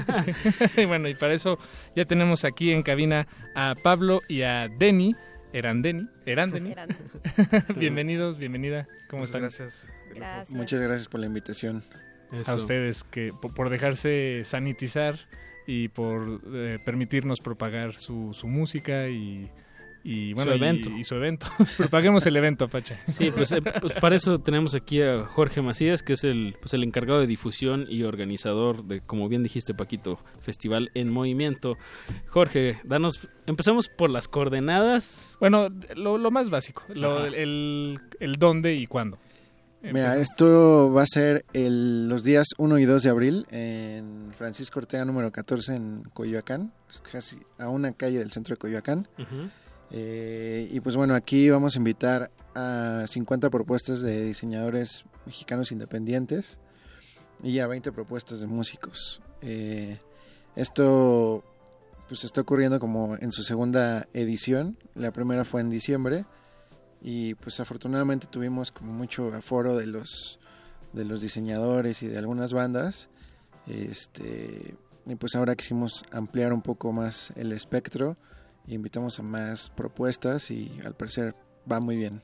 Y 0.76 0.84
bueno, 0.84 1.08
y 1.08 1.14
para 1.14 1.34
eso 1.34 1.58
ya 1.94 2.04
tenemos 2.04 2.44
aquí 2.44 2.72
en 2.72 2.82
cabina 2.82 3.26
a 3.54 3.74
Pablo 3.82 4.22
y 4.28 4.42
a 4.42 4.68
Denny. 4.68 5.14
Eran 5.52 5.80
Denny. 5.82 6.06
Eran 6.26 6.50
Denny. 6.50 6.72
Eran. 6.72 6.88
Bienvenidos, 7.76 8.38
bienvenida. 8.38 8.86
¿Cómo 9.08 9.20
Muchas 9.22 9.28
están? 9.30 9.42
gracias. 9.42 9.88
Gracias. 10.14 10.50
Muchas 10.56 10.80
gracias 10.80 11.08
por 11.08 11.20
la 11.20 11.26
invitación. 11.26 11.84
A 12.46 12.54
ustedes 12.54 13.04
que 13.04 13.32
po- 13.32 13.48
por 13.54 13.70
dejarse 13.70 14.42
sanitizar 14.44 15.16
y 15.66 15.88
por 15.88 16.40
eh, 16.52 16.78
permitirnos 16.84 17.40
propagar 17.40 17.94
su, 17.94 18.34
su 18.34 18.46
música 18.46 19.08
y, 19.08 19.50
y, 20.10 20.30
Su 20.30 20.36
bueno, 20.36 20.52
y- 20.52 20.56
evento. 20.56 20.90
Y, 20.90 21.04
su 21.04 21.14
evento. 21.16 21.46
Propaguemos 21.76 22.24
el 22.26 22.36
evento, 22.36 22.64
Apache. 22.64 22.98
Sí, 23.06 23.30
pues, 23.30 23.52
eh, 23.52 23.60
pues 23.62 23.92
para 23.94 24.16
eso 24.16 24.38
tenemos 24.38 24.74
aquí 24.74 25.02
a 25.02 25.24
Jorge 25.24 25.60
Macías, 25.60 26.02
que 26.02 26.14
es 26.14 26.24
el, 26.24 26.56
pues 26.60 26.72
el 26.74 26.82
encargado 26.82 27.20
de 27.20 27.26
difusión 27.26 27.86
y 27.88 28.04
organizador 28.04 28.84
de, 28.84 29.00
como 29.00 29.28
bien 29.28 29.42
dijiste, 29.42 29.74
Paquito, 29.74 30.18
Festival 30.40 30.90
en 30.94 31.10
Movimiento. 31.12 31.76
Jorge, 32.28 32.78
danos, 32.84 33.20
empezamos 33.46 33.88
por 33.88 34.10
las 34.10 34.28
coordenadas. 34.28 35.36
Bueno, 35.40 35.68
lo, 35.94 36.18
lo 36.18 36.30
más 36.30 36.50
básico, 36.50 36.84
lo- 36.94 37.26
el, 37.26 37.98
el 38.20 38.32
dónde 38.36 38.74
y 38.74 38.86
cuándo. 38.86 39.18
Mira, 39.80 40.16
esto 40.18 40.92
va 40.92 41.02
a 41.02 41.06
ser 41.06 41.44
el- 41.52 42.08
los 42.08 42.24
días 42.24 42.48
1 42.58 42.78
y 42.80 42.84
2 42.84 43.02
de 43.04 43.10
abril 43.10 43.46
en 43.52 44.32
Francisco 44.36 44.80
Ortega 44.80 45.04
número 45.04 45.30
14 45.30 45.76
en 45.76 46.02
Coyoacán, 46.14 46.72
casi 47.12 47.36
a 47.58 47.68
una 47.68 47.92
calle 47.92 48.18
del 48.18 48.32
centro 48.32 48.54
de 48.54 48.58
Coyoacán. 48.58 49.06
Ujú. 49.18 49.48
Eh, 49.90 50.68
y 50.70 50.80
pues 50.80 50.96
bueno, 50.96 51.14
aquí 51.14 51.48
vamos 51.50 51.74
a 51.74 51.78
invitar 51.78 52.30
a 52.54 53.04
50 53.06 53.50
propuestas 53.50 54.00
de 54.00 54.24
diseñadores 54.24 55.04
mexicanos 55.24 55.72
independientes 55.72 56.58
y 57.42 57.58
a 57.60 57.66
20 57.66 57.92
propuestas 57.92 58.40
de 58.40 58.46
músicos. 58.46 59.22
Eh, 59.40 59.98
esto 60.56 61.44
pues 62.08 62.24
está 62.24 62.40
ocurriendo 62.40 62.80
como 62.80 63.16
en 63.16 63.32
su 63.32 63.42
segunda 63.42 64.08
edición. 64.12 64.78
La 64.94 65.12
primera 65.12 65.44
fue 65.44 65.60
en 65.60 65.70
diciembre 65.70 66.26
y 67.00 67.34
pues 67.34 67.60
afortunadamente 67.60 68.26
tuvimos 68.26 68.72
como 68.72 68.92
mucho 68.92 69.32
aforo 69.34 69.76
de 69.76 69.86
los 69.86 70.38
de 70.92 71.04
los 71.04 71.20
diseñadores 71.20 72.02
y 72.02 72.06
de 72.06 72.18
algunas 72.18 72.52
bandas. 72.52 73.08
Este, 73.66 74.74
y 75.06 75.14
pues 75.16 75.34
ahora 75.34 75.54
quisimos 75.54 76.04
ampliar 76.10 76.52
un 76.52 76.62
poco 76.62 76.92
más 76.92 77.32
el 77.36 77.52
espectro 77.52 78.16
y 78.68 78.74
invitamos 78.74 79.18
a 79.18 79.22
más 79.22 79.70
propuestas 79.70 80.50
y 80.50 80.70
al 80.84 80.94
parecer 80.94 81.34
va 81.70 81.80
muy 81.80 81.96
bien. 81.96 82.22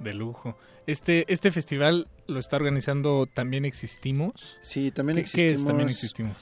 De 0.00 0.12
lujo. 0.12 0.58
Este, 0.86 1.24
este 1.32 1.50
festival 1.52 2.08
lo 2.26 2.40
está 2.40 2.56
organizando 2.56 3.26
También 3.32 3.64
Existimos. 3.64 4.58
Sí, 4.60 4.90
también 4.90 5.16
¿Qué- 5.16 5.20
existimos. 5.22 5.52
¿Qué 5.52 5.60
es 5.60 5.64
También 5.64 5.88
Existimos? 5.88 6.36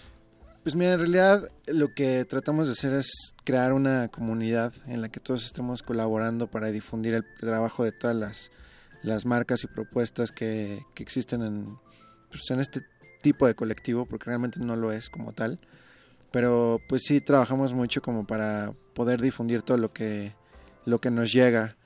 Pues 0.62 0.74
mira, 0.74 0.92
en 0.94 1.00
realidad 1.00 1.48
lo 1.66 1.92
que 1.92 2.24
tratamos 2.24 2.66
de 2.66 2.72
hacer 2.72 2.92
es 2.94 3.10
crear 3.44 3.72
una 3.72 4.08
comunidad 4.08 4.72
en 4.86 5.02
la 5.02 5.08
que 5.10 5.20
todos 5.20 5.44
estemos 5.44 5.82
colaborando 5.82 6.46
para 6.50 6.70
difundir 6.70 7.14
el 7.14 7.24
trabajo 7.38 7.82
de 7.84 7.90
todas 7.92 8.16
las, 8.16 8.50
las 9.02 9.26
marcas 9.26 9.64
y 9.64 9.66
propuestas 9.66 10.30
que, 10.32 10.84
que 10.94 11.02
existen 11.02 11.42
en, 11.42 11.78
pues, 12.30 12.48
en 12.50 12.60
este 12.60 12.80
tipo 13.22 13.46
de 13.46 13.54
colectivo, 13.56 14.06
porque 14.06 14.26
realmente 14.26 14.60
no 14.60 14.76
lo 14.76 14.92
es 14.92 15.10
como 15.10 15.32
tal. 15.32 15.58
Pero 16.30 16.80
pues 16.88 17.02
sí 17.06 17.20
trabajamos 17.20 17.72
mucho 17.74 18.00
como 18.00 18.26
para 18.26 18.72
poder 18.94 19.20
difundir 19.20 19.62
todo 19.62 19.78
lo 19.78 19.92
que, 19.92 20.34
lo 20.84 21.00
que 21.00 21.10
nos 21.10 21.32
llega. 21.32 21.76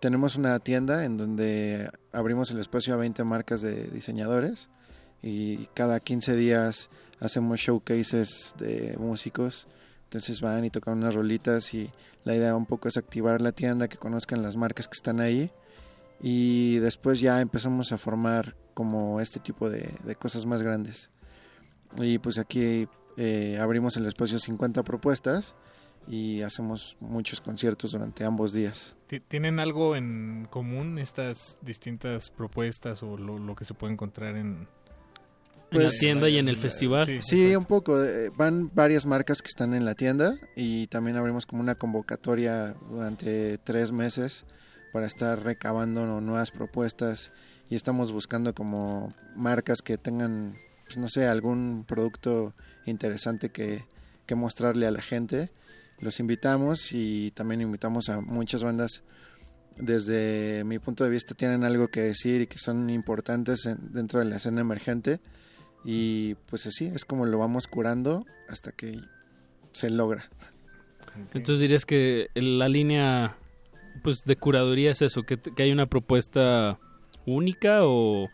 Tenemos 0.00 0.36
una 0.36 0.58
tienda 0.58 1.04
en 1.04 1.16
donde 1.16 1.90
abrimos 2.12 2.50
el 2.50 2.58
espacio 2.58 2.94
a 2.94 2.98
20 2.98 3.24
marcas 3.24 3.60
de 3.60 3.88
diseñadores 3.88 4.68
y 5.22 5.66
cada 5.74 6.00
15 6.00 6.36
días 6.36 6.88
hacemos 7.20 7.60
showcases 7.60 8.54
de 8.58 8.96
músicos. 8.98 9.66
Entonces 10.04 10.40
van 10.40 10.64
y 10.64 10.70
tocan 10.70 10.98
unas 10.98 11.14
rolitas 11.14 11.74
y 11.74 11.90
la 12.24 12.34
idea 12.34 12.54
un 12.54 12.66
poco 12.66 12.88
es 12.88 12.96
activar 12.96 13.40
la 13.40 13.52
tienda, 13.52 13.88
que 13.88 13.96
conozcan 13.96 14.42
las 14.42 14.56
marcas 14.56 14.86
que 14.86 14.94
están 14.94 15.20
ahí 15.20 15.50
y 16.20 16.78
después 16.78 17.20
ya 17.20 17.40
empezamos 17.40 17.92
a 17.92 17.98
formar 17.98 18.56
como 18.74 19.20
este 19.20 19.40
tipo 19.40 19.68
de, 19.68 19.92
de 20.04 20.16
cosas 20.16 20.46
más 20.46 20.62
grandes. 20.62 21.10
Y 21.98 22.18
pues 22.18 22.38
aquí 22.38 22.88
eh, 23.16 23.58
abrimos 23.60 23.96
el 23.96 24.06
espacio 24.06 24.36
a 24.36 24.40
50 24.40 24.82
propuestas 24.82 25.54
y 26.08 26.42
hacemos 26.42 26.96
muchos 27.00 27.40
conciertos 27.40 27.92
durante 27.92 28.24
ambos 28.24 28.52
días. 28.52 28.94
Ti- 29.08 29.20
¿Tienen 29.20 29.58
algo 29.58 29.96
en 29.96 30.46
común 30.50 30.98
estas 30.98 31.58
distintas 31.62 32.30
propuestas 32.30 33.02
o 33.02 33.16
lo, 33.16 33.38
lo 33.38 33.54
que 33.56 33.64
se 33.64 33.74
puede 33.74 33.92
encontrar 33.92 34.36
en, 34.36 34.68
En 35.72 35.82
la 35.82 35.90
tienda 35.90 36.28
y 36.28 36.38
en 36.38 36.48
el 36.48 36.56
festival. 36.56 37.06
Sí, 37.06 37.18
Sí, 37.20 37.56
un 37.56 37.64
poco. 37.64 38.02
eh, 38.02 38.30
Van 38.36 38.70
varias 38.74 39.04
marcas 39.06 39.42
que 39.42 39.48
están 39.48 39.74
en 39.74 39.84
la 39.84 39.94
tienda 39.94 40.36
y 40.54 40.86
también 40.86 41.16
abrimos 41.16 41.44
como 41.46 41.60
una 41.62 41.74
convocatoria 41.74 42.74
durante 42.88 43.58
tres 43.58 43.90
meses 43.92 44.44
para 44.92 45.06
estar 45.06 45.42
recabando 45.42 46.20
nuevas 46.20 46.50
propuestas 46.52 47.32
y 47.68 47.74
estamos 47.74 48.12
buscando 48.12 48.54
como 48.54 49.12
marcas 49.34 49.82
que 49.82 49.98
tengan, 49.98 50.56
pues 50.84 50.96
no 50.98 51.08
sé, 51.08 51.26
algún 51.26 51.84
producto 51.86 52.54
interesante 52.86 53.50
que, 53.50 53.84
que 54.24 54.34
mostrarle 54.36 54.86
a 54.86 54.90
la 54.92 55.02
gente. 55.02 55.50
Los 56.00 56.20
invitamos 56.20 56.92
y 56.92 57.30
también 57.32 57.60
invitamos 57.62 58.08
a 58.08 58.20
muchas 58.20 58.62
bandas 58.62 59.02
desde 59.78 60.64
mi 60.64 60.78
punto 60.78 61.04
de 61.04 61.10
vista 61.10 61.34
tienen 61.34 61.62
algo 61.64 61.88
que 61.88 62.00
decir 62.00 62.40
y 62.40 62.46
que 62.46 62.56
son 62.58 62.88
importantes 62.90 63.66
en- 63.66 63.92
dentro 63.92 64.18
de 64.20 64.24
la 64.24 64.36
escena 64.36 64.62
emergente 64.62 65.20
y 65.84 66.34
pues 66.48 66.66
así 66.66 66.86
es 66.86 67.04
como 67.04 67.26
lo 67.26 67.38
vamos 67.38 67.66
curando 67.66 68.24
hasta 68.48 68.72
que 68.72 68.98
se 69.72 69.90
logra. 69.90 70.28
Entonces 71.34 71.60
dirías 71.60 71.84
que 71.84 72.28
la 72.34 72.68
línea 72.68 73.36
pues 74.02 74.24
de 74.24 74.36
curaduría 74.36 74.90
es 74.92 75.02
eso, 75.02 75.22
que, 75.22 75.38
que 75.38 75.62
hay 75.62 75.72
una 75.72 75.86
propuesta 75.86 76.78
única 77.26 77.84
o, 77.84 78.24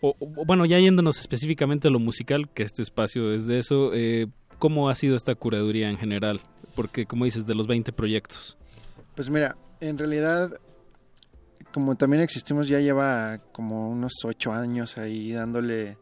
o- 0.00 0.16
o, 0.18 0.44
bueno, 0.44 0.64
ya 0.66 0.78
yéndonos 0.78 1.18
específicamente 1.20 1.88
a 1.88 1.90
lo 1.90 1.98
musical, 2.00 2.50
que 2.52 2.62
este 2.64 2.82
espacio 2.82 3.32
es 3.32 3.46
de 3.46 3.58
eso, 3.58 3.92
eh, 3.94 4.26
¿cómo 4.58 4.88
ha 4.88 4.94
sido 4.94 5.16
esta 5.16 5.34
curaduría 5.34 5.88
en 5.90 5.98
general? 5.98 6.40
Porque 6.74 7.06
como 7.06 7.24
dices, 7.24 7.46
de 7.46 7.54
los 7.54 7.66
20 7.66 7.92
proyectos. 7.92 8.56
Pues 9.14 9.28
mira, 9.30 9.56
en 9.80 9.98
realidad 9.98 10.52
como 11.72 11.96
también 11.96 12.22
existimos 12.22 12.68
ya 12.68 12.80
lleva 12.80 13.38
como 13.52 13.88
unos 13.88 14.12
ocho 14.24 14.52
años 14.52 14.98
ahí 14.98 15.32
dándole 15.32 15.96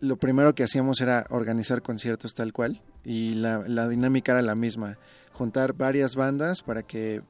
lo 0.00 0.16
primero 0.16 0.54
que 0.54 0.64
hacíamos 0.64 1.00
era 1.02 1.26
organizar 1.28 1.82
conciertos 1.82 2.34
tal 2.34 2.52
cual 2.52 2.80
y 3.04 3.34
la, 3.34 3.88
dinámica 3.88 4.32
era 4.32 4.42
la 4.42 4.54
misma, 4.54 4.98
juntar 5.32 5.72
varias 5.74 6.16
bandas 6.16 6.62
para 6.62 6.82
que 6.82 7.22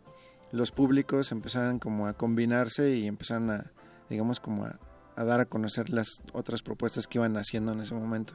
los 0.52 0.72
públicos 0.72 1.31
empezaran 1.32 1.78
como 1.78 2.06
a 2.06 2.14
combinarse 2.14 2.97
y 2.97 3.06
empezaran 3.06 3.51
a, 3.51 3.72
digamos, 4.09 4.40
como 4.40 4.64
a 4.64 5.24
dar 5.24 5.40
a 5.40 5.44
conocer 5.44 5.90
las 5.90 6.09
otras 6.32 6.62
propuestas 6.62 7.06
que 7.06 7.18
iban 7.18 7.36
haciendo 7.36 7.72
en 7.72 7.81
ese 7.81 7.94
momento. 7.94 8.35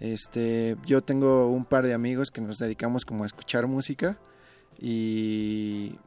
Este, 0.00 0.76
yo 0.86 1.02
tengo 1.02 1.48
un 1.48 1.66
par 1.66 1.84
de 1.84 1.92
amigos 1.92 2.30
que 2.30 2.40
nos 2.40 2.58
dedicamos 2.58 3.04
como 3.04 3.24
a 3.24 3.26
escuchar 3.26 3.66
música 3.66 4.18
y 4.78 5.98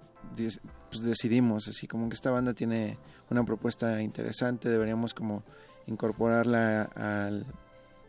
pues 0.89 1.03
decidimos 1.03 1.67
así 1.67 1.87
como 1.87 2.09
que 2.09 2.15
esta 2.15 2.31
banda 2.31 2.53
tiene 2.53 2.97
una 3.29 3.45
propuesta 3.45 4.01
interesante, 4.01 4.69
deberíamos 4.69 5.13
como 5.13 5.43
incorporarla 5.85 6.83
al, 6.95 7.45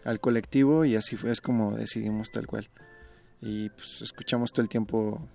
al 0.05 0.20
colectivo 0.20 0.86
y 0.86 0.97
así 0.97 1.16
fue 1.16 1.31
es 1.31 1.43
como 1.43 1.77
decidimos 1.77 2.31
tal 2.31 2.47
cual. 2.47 2.69
Y 3.43 3.69
pues 3.70 4.01
escuchamos 4.01 4.52
todo 4.52 4.62
el 4.62 4.70
tiempo 4.70 5.28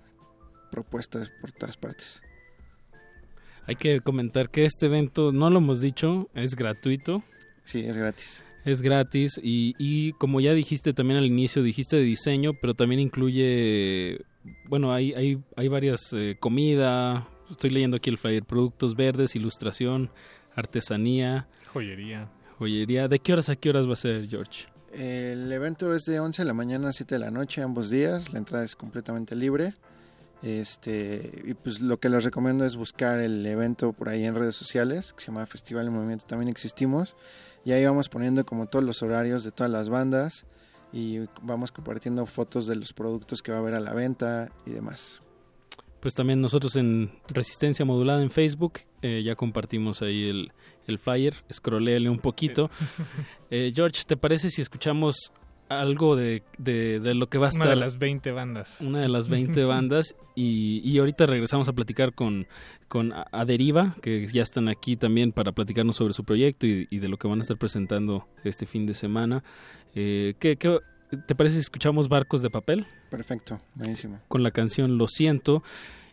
propuestas 0.72 1.30
por 1.40 1.52
todas 1.52 1.76
partes. 1.76 2.22
Hay 3.66 3.76
que 3.76 4.00
comentar 4.00 4.50
que 4.50 4.64
este 4.64 4.86
evento, 4.86 5.30
no 5.30 5.48
lo 5.48 5.58
hemos 5.58 5.80
dicho, 5.80 6.28
es 6.34 6.56
gratuito. 6.56 7.22
Sí, 7.62 7.84
es 7.86 7.96
gratis. 7.96 8.42
Es 8.64 8.82
gratis 8.82 9.40
y, 9.42 9.74
y 9.78 10.12
como 10.14 10.40
ya 10.40 10.52
dijiste 10.52 10.92
también 10.92 11.18
al 11.18 11.26
inicio, 11.26 11.62
dijiste 11.62 11.96
de 11.96 12.02
diseño, 12.02 12.52
pero 12.60 12.74
también 12.74 13.00
incluye, 13.00 14.20
bueno, 14.68 14.92
hay, 14.92 15.14
hay, 15.14 15.42
hay 15.56 15.68
varias 15.68 16.12
eh, 16.12 16.36
comida, 16.38 17.26
estoy 17.50 17.70
leyendo 17.70 17.96
aquí 17.96 18.10
el 18.10 18.18
flyer, 18.18 18.44
productos 18.44 18.94
verdes, 18.94 19.34
ilustración, 19.34 20.10
artesanía, 20.54 21.48
joyería. 21.72 22.28
joyería. 22.58 23.08
¿De 23.08 23.18
qué 23.18 23.32
horas 23.32 23.48
a 23.48 23.56
qué 23.56 23.70
horas 23.70 23.88
va 23.88 23.94
a 23.94 23.96
ser, 23.96 24.28
George? 24.28 24.66
El 24.92 25.50
evento 25.52 25.94
es 25.94 26.04
de 26.04 26.18
11 26.18 26.42
de 26.42 26.46
la 26.46 26.54
mañana 26.54 26.88
a 26.88 26.92
7 26.92 27.14
de 27.14 27.18
la 27.20 27.30
noche 27.30 27.62
ambos 27.62 27.90
días, 27.90 28.32
la 28.32 28.38
entrada 28.40 28.64
es 28.64 28.74
completamente 28.74 29.36
libre 29.36 29.74
Este, 30.42 31.42
y 31.44 31.54
pues 31.54 31.80
lo 31.80 32.00
que 32.00 32.08
les 32.08 32.24
recomiendo 32.24 32.64
es 32.64 32.74
buscar 32.74 33.20
el 33.20 33.46
evento 33.46 33.92
por 33.92 34.08
ahí 34.08 34.24
en 34.24 34.34
redes 34.34 34.56
sociales, 34.56 35.12
que 35.12 35.20
se 35.20 35.26
llama 35.28 35.46
Festival 35.46 35.86
en 35.86 35.94
Movimiento, 35.94 36.24
también 36.26 36.48
existimos. 36.48 37.14
Y 37.64 37.72
ahí 37.72 37.84
vamos 37.84 38.08
poniendo 38.08 38.44
como 38.44 38.66
todos 38.66 38.84
los 38.84 39.02
horarios 39.02 39.44
de 39.44 39.52
todas 39.52 39.70
las 39.70 39.88
bandas 39.88 40.46
y 40.92 41.20
vamos 41.42 41.72
compartiendo 41.72 42.26
fotos 42.26 42.66
de 42.66 42.76
los 42.76 42.92
productos 42.92 43.42
que 43.42 43.52
va 43.52 43.58
a 43.58 43.60
haber 43.60 43.74
a 43.74 43.80
la 43.80 43.92
venta 43.92 44.50
y 44.66 44.70
demás. 44.70 45.20
Pues 46.00 46.14
también 46.14 46.40
nosotros 46.40 46.76
en 46.76 47.12
Resistencia 47.28 47.84
Modulada 47.84 48.22
en 48.22 48.30
Facebook 48.30 48.80
eh, 49.02 49.22
ya 49.22 49.34
compartimos 49.34 50.00
ahí 50.02 50.28
el, 50.28 50.52
el 50.86 50.98
flyer, 50.98 51.44
scrolléale 51.52 52.08
un 52.08 52.18
poquito. 52.18 52.70
Eh, 53.52 53.72
George, 53.74 54.04
¿te 54.06 54.16
parece 54.16 54.48
si 54.48 54.62
escuchamos 54.62 55.32
algo 55.70 56.16
de, 56.16 56.42
de, 56.58 57.00
de 57.00 57.14
lo 57.14 57.28
que 57.28 57.38
va 57.38 57.46
a 57.46 57.48
estar? 57.50 57.62
Una 57.62 57.70
de 57.70 57.80
las 57.80 57.98
20 57.98 58.32
bandas. 58.32 58.80
Una 58.80 59.00
de 59.00 59.08
las 59.08 59.28
20 59.28 59.64
bandas 59.64 60.16
y, 60.34 60.82
y 60.84 60.98
ahorita 60.98 61.26
regresamos 61.26 61.68
a 61.68 61.72
platicar 61.72 62.12
con, 62.12 62.46
con 62.88 63.14
Aderiva, 63.32 63.96
que 64.02 64.26
ya 64.26 64.42
están 64.42 64.68
aquí 64.68 64.96
también 64.96 65.32
para 65.32 65.52
platicarnos 65.52 65.96
sobre 65.96 66.12
su 66.12 66.24
proyecto 66.24 66.66
y, 66.66 66.86
y 66.90 66.98
de 66.98 67.08
lo 67.08 67.16
que 67.16 67.28
van 67.28 67.38
a 67.38 67.42
estar 67.42 67.56
presentando 67.56 68.26
este 68.44 68.66
fin 68.66 68.84
de 68.84 68.94
semana. 68.94 69.44
Eh, 69.94 70.34
¿qué, 70.38 70.56
qué, 70.56 70.78
te 71.26 71.34
parece 71.34 71.54
si 71.54 71.60
escuchamos 71.60 72.08
Barcos 72.08 72.42
de 72.42 72.50
Papel? 72.50 72.86
Perfecto, 73.08 73.60
buenísimo. 73.74 74.20
con 74.28 74.42
la 74.42 74.50
canción 74.50 74.98
Lo 74.98 75.08
siento. 75.08 75.62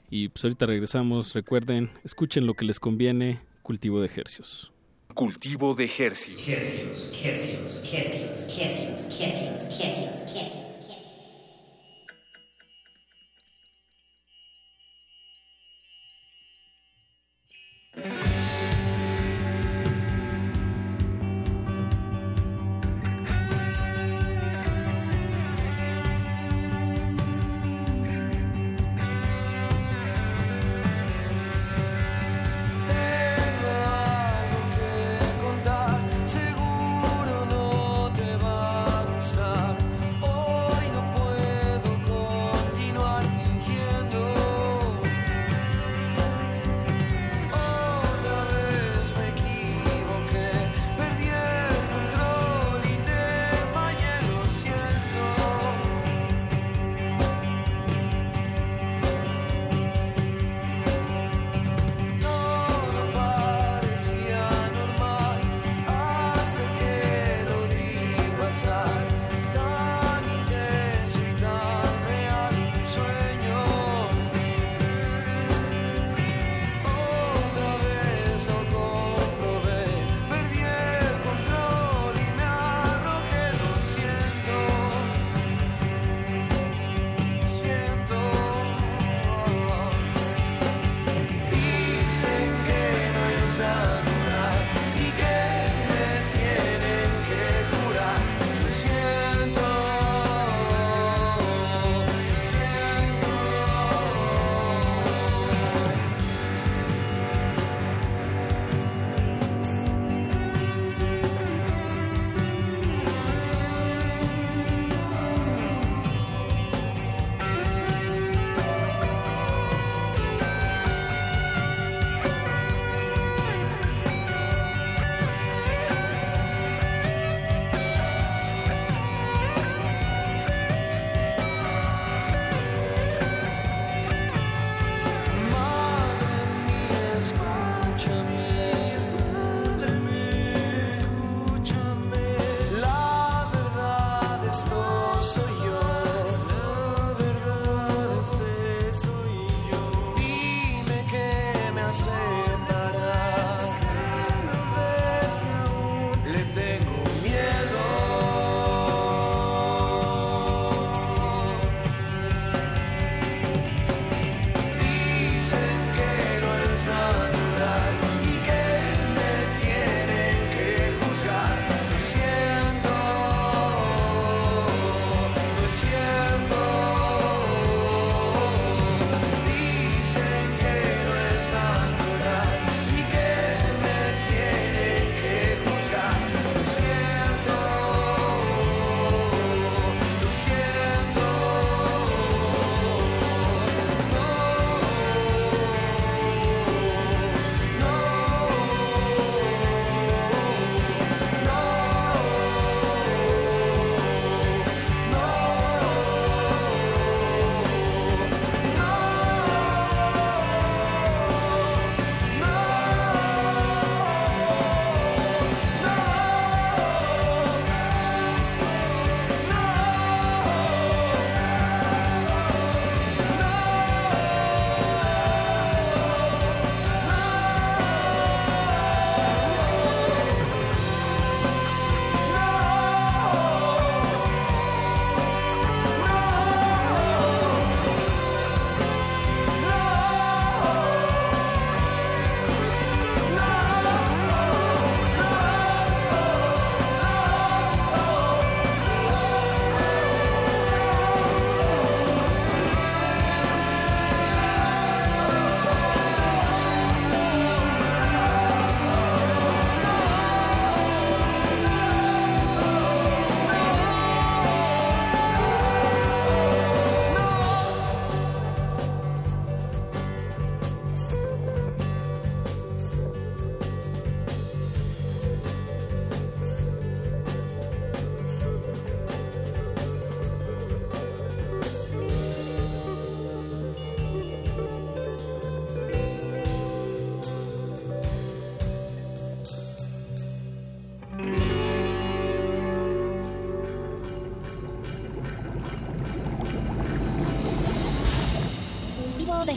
Y 0.09 0.29
pues 0.29 0.45
ahorita 0.45 0.65
regresamos. 0.65 1.33
Recuerden, 1.33 1.89
escuchen 2.05 2.45
lo 2.45 2.53
que 2.53 2.63
les 2.63 2.79
conviene. 2.79 3.41
Cultivo 3.61 3.99
de 3.99 4.05
ejercios. 4.05 4.71
Cultivo 5.13 5.73
de 5.73 5.85
ejercicio. 5.85 6.53
Hercios, 6.53 7.11
hercios, 7.23 7.81
hercios, 7.91 8.47
hercios, 8.59 9.19
hercios, 9.19 9.79
hercios, 9.79 10.35
hercios. 10.35 10.66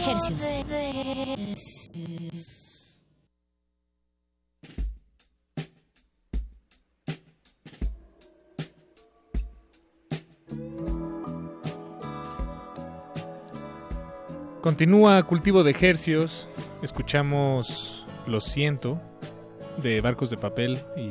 Hercios. 0.07 0.41
Continúa 14.61 15.23
cultivo 15.25 15.65
de 15.65 15.71
ejercios. 15.71 16.49
Escuchamos 16.83 18.07
Lo 18.27 18.41
siento 18.41 19.01
de 19.83 20.01
Barcos 20.01 20.31
de 20.31 20.37
Papel 20.37 20.79
y 20.97 21.11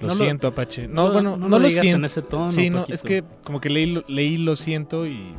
Lo 0.00 0.06
No 0.08 0.08
lo- 0.08 0.14
siento 0.14 0.46
Apache. 0.48 0.86
No, 0.86 1.06
no- 1.08 1.12
bueno, 1.12 1.30
no 1.32 1.36
no, 1.38 1.48
lo 1.48 1.58
lo 1.58 1.68
digas 1.68 1.82
siento. 1.82 1.98
en 1.98 2.04
ese 2.04 2.22
tono, 2.22 2.50
Sí, 2.50 2.70
no, 2.70 2.84
es 2.88 3.02
que 3.02 3.24
como 3.42 3.60
que 3.60 3.68
leí, 3.68 4.00
leí 4.06 4.36
Lo 4.36 4.54
siento 4.54 5.06
y 5.06 5.34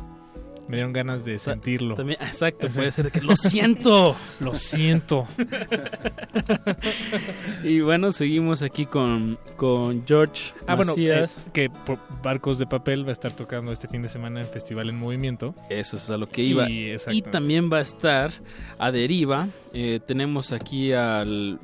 me 0.70 0.76
dieron 0.76 0.92
ganas 0.92 1.24
de 1.24 1.38
sentirlo. 1.38 1.96
también- 1.96 2.20
exacto, 2.22 2.68
puede 2.68 2.90
ser 2.92 3.10
que 3.10 3.20
lo 3.20 3.34
siento. 3.36 4.16
Lo 4.40 4.54
siento. 4.54 5.26
y 7.64 7.80
bueno, 7.80 8.12
seguimos 8.12 8.62
aquí 8.62 8.86
con, 8.86 9.38
con 9.56 10.04
George 10.06 10.52
Ah, 10.66 10.74
bueno, 10.76 10.94
eh, 10.96 11.26
que 11.52 11.68
por 11.70 11.98
Barcos 12.22 12.58
de 12.58 12.66
Papel 12.66 13.04
va 13.04 13.10
a 13.10 13.12
estar 13.12 13.32
tocando 13.32 13.72
este 13.72 13.88
fin 13.88 14.02
de 14.02 14.08
semana 14.08 14.40
en 14.40 14.46
Festival 14.46 14.88
en 14.88 14.96
Movimiento. 14.98 15.54
Eso 15.68 15.96
es 15.96 16.08
a 16.10 16.16
lo 16.16 16.28
que 16.28 16.42
iba. 16.42 16.68
Y, 16.70 16.96
Y, 17.10 17.22
también 17.22 17.70
va 17.72 17.78
a 17.78 17.82
estar 17.82 18.30
a 18.78 18.92
deriva. 18.92 19.48
Eh, 19.72 20.00
tenemos 20.06 20.52
aquí 20.52 20.92
al. 20.92 21.58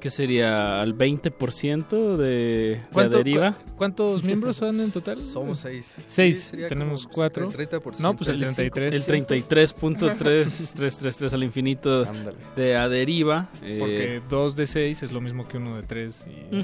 ¿Qué 0.00 0.10
sería? 0.10 0.80
Al 0.80 0.96
20% 0.96 2.16
de, 2.16 2.26
de 2.26 2.80
a 2.84 2.88
¿Cuánto- 2.92 3.16
deriva. 3.18 3.52
cu- 3.54 3.72
¿Cuántos 3.78 4.22
miembros 4.22 4.56
son 4.56 4.80
en 4.80 4.90
total? 4.92 5.20
Somos 5.22 5.58
seis. 5.58 5.96
Seis. 6.06 6.48
Sí, 6.52 6.58
Tenemos 6.68 7.06
cuatro. 7.06 7.50
el 7.50 7.56
30%, 7.70 7.98
No, 8.00 8.14
pues 8.14 8.28
el 8.28 8.38
35%. 8.40 8.54
33. 8.72 8.94
El 8.94 9.04
33.3333 9.26 11.32
al 11.32 11.42
infinito 11.42 12.06
Ándale. 12.08 12.36
de 12.56 12.76
a 12.76 12.88
deriva. 12.88 13.48
eh, 13.62 13.76
Porque 13.80 14.22
dos 14.28 14.54
de 14.56 14.66
seis 14.66 15.02
es 15.02 15.10
lo 15.12 15.20
mismo 15.20 15.48
que 15.48 15.56
uno 15.56 15.76
de 15.76 15.82
tres. 15.82 16.24
Y 16.28 16.54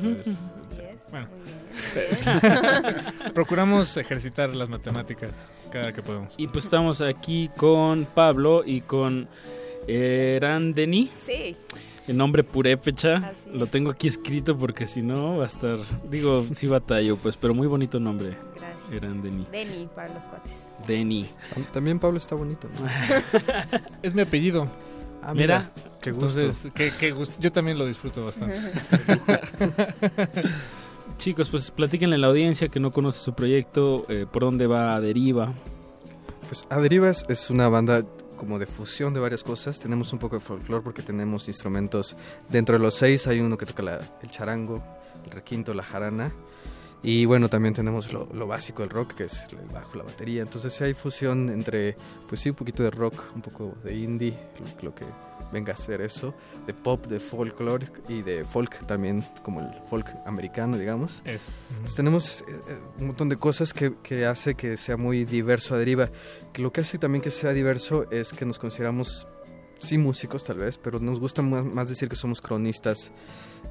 bueno. 1.10 1.28
Procuramos 3.34 3.96
ejercitar 3.96 4.54
las 4.54 4.68
matemáticas 4.68 5.30
cada 5.70 5.92
que 5.92 6.02
podemos. 6.02 6.34
y 6.36 6.46
pues 6.48 6.64
estamos 6.66 7.00
aquí 7.00 7.50
con 7.56 8.04
Pablo 8.06 8.62
y 8.64 8.80
con 8.82 9.28
Erandeni. 9.88 11.10
Sí. 11.24 11.56
El 12.06 12.16
nombre 12.18 12.44
purépecha. 12.44 13.16
Así 13.16 13.50
Lo 13.52 13.66
tengo 13.66 13.90
aquí 13.90 14.08
escrito 14.08 14.56
porque 14.58 14.86
si 14.86 15.00
no 15.02 15.38
va 15.38 15.44
a 15.44 15.46
estar. 15.46 15.78
Digo, 16.10 16.44
sí 16.52 16.66
batallo, 16.66 17.16
pues, 17.16 17.36
pero 17.36 17.54
muy 17.54 17.66
bonito 17.66 17.98
nombre. 17.98 18.36
Gracias. 18.56 18.92
Erandeni. 18.92 19.46
Denny 19.50 19.88
para 19.94 20.12
los 20.12 20.24
cuates. 20.24 20.52
Deni. 20.86 21.24
Tam- 21.54 21.64
También 21.72 21.98
Pablo 21.98 22.18
está 22.18 22.34
bonito. 22.34 22.68
¿no? 22.78 22.86
Es 24.02 24.14
mi 24.14 24.20
apellido. 24.22 24.68
Ah, 25.22 25.32
Mira, 25.32 25.70
Qué 26.02 26.10
gusto. 26.12 26.38
Entonces, 26.40 26.70
qué, 26.74 26.92
qué 27.00 27.10
gusto. 27.12 27.34
Yo 27.40 27.50
también 27.50 27.78
lo 27.78 27.86
disfruto 27.86 28.22
bastante. 28.26 28.60
Chicos, 31.18 31.48
pues 31.48 31.70
platíquenle 31.70 32.16
a 32.16 32.18
la 32.18 32.26
audiencia 32.26 32.68
que 32.68 32.80
no 32.80 32.90
conoce 32.90 33.20
su 33.20 33.34
proyecto, 33.34 34.04
eh, 34.08 34.26
por 34.30 34.42
dónde 34.42 34.66
va 34.66 34.94
a 34.94 35.00
deriva. 35.00 35.52
Pues 36.48 36.66
Aderiva 36.68 37.08
es, 37.08 37.24
es 37.28 37.48
una 37.50 37.68
banda 37.68 38.04
como 38.36 38.58
de 38.58 38.66
fusión 38.66 39.14
de 39.14 39.20
varias 39.20 39.42
cosas. 39.42 39.78
Tenemos 39.80 40.12
un 40.12 40.18
poco 40.18 40.36
de 40.36 40.40
folclore 40.40 40.82
porque 40.82 41.02
tenemos 41.02 41.48
instrumentos. 41.48 42.16
Dentro 42.48 42.74
de 42.76 42.78
los 42.82 42.94
seis 42.94 43.26
hay 43.26 43.40
uno 43.40 43.56
que 43.56 43.66
toca 43.66 43.82
la- 43.82 44.00
el 44.22 44.30
charango, 44.30 44.82
el 45.24 45.30
requinto, 45.30 45.72
la 45.74 45.82
jarana. 45.82 46.32
Y 47.02 47.26
bueno, 47.26 47.50
también 47.50 47.74
tenemos 47.74 48.10
lo, 48.12 48.46
básico 48.46 48.80
del 48.82 48.88
rock, 48.90 49.12
que 49.14 49.24
es 49.24 49.46
el 49.52 49.68
bajo, 49.68 49.96
la 49.98 50.04
batería. 50.04 50.40
Entonces 50.40 50.72
sí 50.72 50.84
hay 50.84 50.94
fusión 50.94 51.50
entre, 51.50 51.96
pues 52.26 52.40
sí, 52.40 52.48
un 52.48 52.56
poquito 52.56 52.82
de 52.82 52.90
rock, 52.90 53.22
un 53.34 53.42
poco 53.42 53.76
de 53.84 53.94
indie, 53.94 54.38
lo 54.80 54.94
que 54.94 55.04
venga 55.54 55.72
a 55.72 55.76
ser 55.76 56.00
eso, 56.02 56.34
de 56.66 56.74
pop, 56.74 57.06
de 57.06 57.20
folklore 57.20 57.86
y 58.08 58.22
de 58.22 58.44
folk 58.44 58.84
también, 58.86 59.24
como 59.42 59.60
el 59.60 59.68
folk 59.88 60.06
americano, 60.26 60.76
digamos. 60.76 61.22
Eso. 61.24 61.46
Entonces 61.70 61.96
tenemos 61.96 62.40
eh, 62.42 62.44
eh, 62.68 62.78
un 62.98 63.06
montón 63.06 63.28
de 63.28 63.36
cosas 63.36 63.72
que, 63.72 63.94
que 64.02 64.26
hace 64.26 64.56
que 64.56 64.76
sea 64.76 64.96
muy 64.96 65.24
diverso 65.24 65.74
a 65.74 65.78
deriva. 65.78 66.10
Que 66.52 66.60
lo 66.60 66.72
que 66.72 66.80
hace 66.80 66.98
también 66.98 67.22
que 67.22 67.30
sea 67.30 67.52
diverso 67.52 68.10
es 68.10 68.32
que 68.32 68.44
nos 68.44 68.58
consideramos, 68.58 69.26
sí 69.78 69.96
músicos 69.96 70.44
tal 70.44 70.58
vez, 70.58 70.76
pero 70.76 70.98
nos 70.98 71.20
gusta 71.20 71.40
más, 71.42 71.88
decir 71.88 72.08
que 72.08 72.16
somos 72.16 72.40
cronistas 72.40 73.12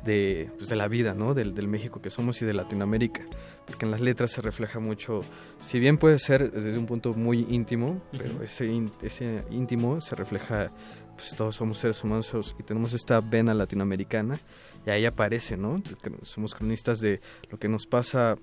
de, 0.03 0.49
pues, 0.57 0.69
de 0.69 0.75
la 0.75 0.87
vida, 0.87 1.13
¿no? 1.13 1.33
Del, 1.33 1.53
del 1.53 1.67
México 1.67 2.01
que 2.01 2.09
somos 2.09 2.41
y 2.41 2.45
de 2.45 2.53
Latinoamérica. 2.53 3.25
Porque 3.65 3.85
en 3.85 3.91
las 3.91 4.01
letras 4.01 4.31
se 4.31 4.41
refleja 4.41 4.79
mucho, 4.79 5.21
si 5.59 5.79
bien 5.79 5.97
puede 5.97 6.19
ser 6.19 6.51
desde 6.51 6.77
un 6.77 6.85
punto 6.85 7.13
muy 7.13 7.45
íntimo, 7.49 8.01
pero 8.11 8.43
ese, 8.43 8.89
ese 9.01 9.43
íntimo 9.51 10.01
se 10.01 10.15
refleja, 10.15 10.71
pues 11.15 11.35
todos 11.35 11.55
somos 11.55 11.77
seres 11.77 12.03
humanos 12.03 12.55
y 12.59 12.63
tenemos 12.63 12.93
esta 12.93 13.19
vena 13.21 13.53
latinoamericana 13.53 14.39
y 14.85 14.89
ahí 14.89 15.05
aparece, 15.05 15.55
¿no? 15.57 15.81
Somos 16.23 16.53
cronistas 16.55 16.99
de 16.99 17.21
lo 17.49 17.57
que 17.59 17.67
nos 17.69 17.85
pasa 17.85 18.37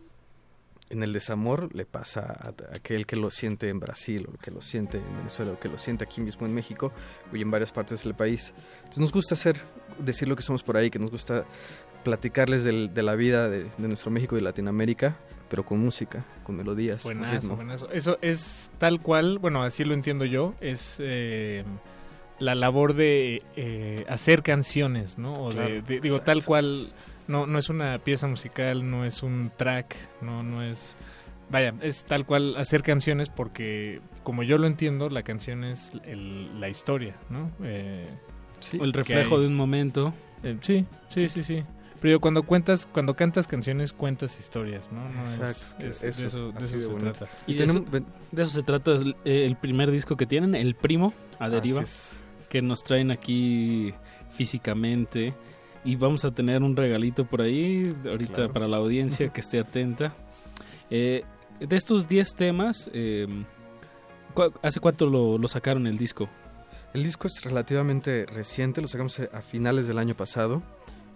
en 0.88 1.02
el 1.04 1.12
desamor, 1.12 1.72
le 1.74 1.84
pasa 1.86 2.20
a, 2.22 2.48
aquel 2.76 3.06
que 3.06 3.14
lo 3.14 3.30
siente 3.30 3.68
en 3.68 3.78
Brasil, 3.78 4.26
o 4.28 4.36
que 4.38 4.50
lo 4.50 4.60
siente 4.60 4.98
en 4.98 5.16
Venezuela, 5.18 5.52
o 5.52 5.60
que 5.60 5.68
lo 5.68 5.78
siente 5.78 6.02
aquí 6.02 6.20
mismo 6.20 6.46
en 6.46 6.54
México, 6.54 6.92
y 7.32 7.40
en 7.42 7.50
varias 7.50 7.70
partes 7.70 8.02
del 8.02 8.14
país. 8.14 8.52
Entonces 8.78 8.98
nos 8.98 9.12
gusta 9.12 9.34
hacer, 9.34 9.56
decir 10.00 10.26
lo 10.26 10.34
que 10.34 10.42
somos 10.42 10.64
por 10.64 10.76
ahí, 10.76 10.90
que 10.90 10.98
nos 10.98 11.10
gusta 11.12 11.44
platicarles 12.02 12.64
del- 12.64 12.92
de 12.92 13.02
la 13.04 13.14
vida 13.14 13.48
de, 13.48 13.64
de 13.64 13.88
nuestro 13.88 14.10
México 14.10 14.36
y 14.36 14.40
Latinoamérica, 14.40 15.16
pero 15.48 15.64
con 15.64 15.78
música, 15.78 16.24
con 16.42 16.56
melodías, 16.56 17.02
con 17.02 17.18
Buenazo, 17.18 17.40
ritmo. 17.40 17.56
buenazo. 17.56 17.90
Eso 17.92 18.18
es 18.22 18.70
tal 18.78 19.00
cual, 19.00 19.38
bueno, 19.38 19.62
así 19.62 19.84
lo 19.84 19.94
entiendo 19.94 20.24
yo, 20.24 20.54
es 20.60 20.96
eh, 20.98 21.62
la 22.40 22.54
labor 22.56 22.94
de 22.94 23.42
eh, 23.56 24.04
hacer 24.08 24.42
canciones, 24.42 25.16
¿no? 25.18 25.34
O 25.34 25.48
de- 25.50 25.54
Claro, 25.54 25.74
de- 25.74 26.00
digo, 26.00 26.16
exacto. 26.16 26.24
tal 26.24 26.44
cual, 26.44 26.92
no, 27.28 27.46
no 27.46 27.58
es 27.58 27.68
una 27.68 27.98
pieza 27.98 28.26
musical, 28.26 28.90
no 28.90 29.04
es 29.04 29.22
un 29.22 29.52
track, 29.56 29.94
no, 30.20 30.42
no 30.42 30.62
es... 30.62 30.96
Vaya, 31.50 31.74
es 31.82 32.04
tal 32.04 32.26
cual 32.26 32.56
hacer 32.56 32.82
canciones 32.82 33.28
porque, 33.28 34.00
como 34.22 34.42
yo 34.42 34.56
lo 34.58 34.66
entiendo, 34.66 35.08
la 35.10 35.22
canción 35.22 35.64
es 35.64 35.92
el- 36.04 36.60
la 36.60 36.68
historia, 36.68 37.14
¿no? 37.28 37.50
Eh, 37.62 38.06
el 38.72 38.92
que 38.92 38.98
reflejo 38.98 39.34
hay- 39.36 39.40
de 39.42 39.46
un 39.48 39.54
momento. 39.56 40.12
eh, 40.42 40.56
sí, 40.60 40.86
sí, 41.08 41.28
sí, 41.28 41.42
sí. 41.42 41.62
Pero 42.00 42.18
cuando 42.18 42.44
cuentas, 42.44 42.88
cuando 42.90 43.14
cantas 43.14 43.46
canciones, 43.46 43.92
cuentas 43.92 44.38
historias, 44.40 44.90
¿no? 44.90 45.06
No 45.10 45.24
es- 45.24 45.38
Exacto, 45.38 45.86
es- 45.86 46.02
eso, 46.02 46.20
de 46.22 46.26
eso, 46.28 46.52
de 46.52 46.58
así 46.58 46.64
eso 46.66 46.74
de 46.76 46.80
se 46.80 46.86
bonito. 46.92 47.12
trata. 47.12 47.32
Y 47.46 47.54
de 47.54 47.64
eso, 47.64 47.84
de 48.32 48.42
eso 48.42 48.50
se 48.52 48.62
trata 48.62 48.92
el, 48.92 49.16
el 49.24 49.56
primer 49.56 49.90
disco 49.90 50.16
que 50.16 50.24
tienen, 50.24 50.54
El 50.54 50.74
Primo, 50.74 51.12
a 51.38 51.44
Así 51.46 51.54
deriva, 51.54 51.82
es. 51.82 52.24
Que 52.50 52.60
nos 52.60 52.84
traen 52.84 53.10
aquí 53.10 53.94
físicamente. 54.32 55.34
Y 55.84 55.96
vamos 55.96 56.24
a 56.26 56.30
tener 56.30 56.62
un 56.62 56.76
regalito 56.76 57.24
por 57.24 57.40
ahí, 57.40 57.96
ahorita 58.04 58.34
Claro. 58.34 58.52
para 58.52 58.68
la 58.68 58.76
audiencia 58.76 59.30
que 59.32 59.40
esté 59.40 59.58
atenta. 59.60 60.14
Eh, 60.90 61.24
de 61.58 61.76
estos 61.76 62.06
10 62.08 62.34
temas, 62.34 62.90
eh, 62.92 63.26
¿cu- 64.34 64.52
¿hace 64.62 64.80
cuánto 64.80 65.06
lo, 65.06 65.38
lo 65.38 65.48
sacaron 65.48 65.86
el 65.86 65.96
disco? 65.96 66.28
El 66.92 67.04
disco 67.04 67.28
es 67.28 67.42
relativamente 67.44 68.26
reciente, 68.26 68.82
lo 68.82 68.88
sacamos 68.88 69.20
a 69.20 69.40
finales 69.42 69.86
del 69.86 69.98
año 69.98 70.14
pasado, 70.16 70.62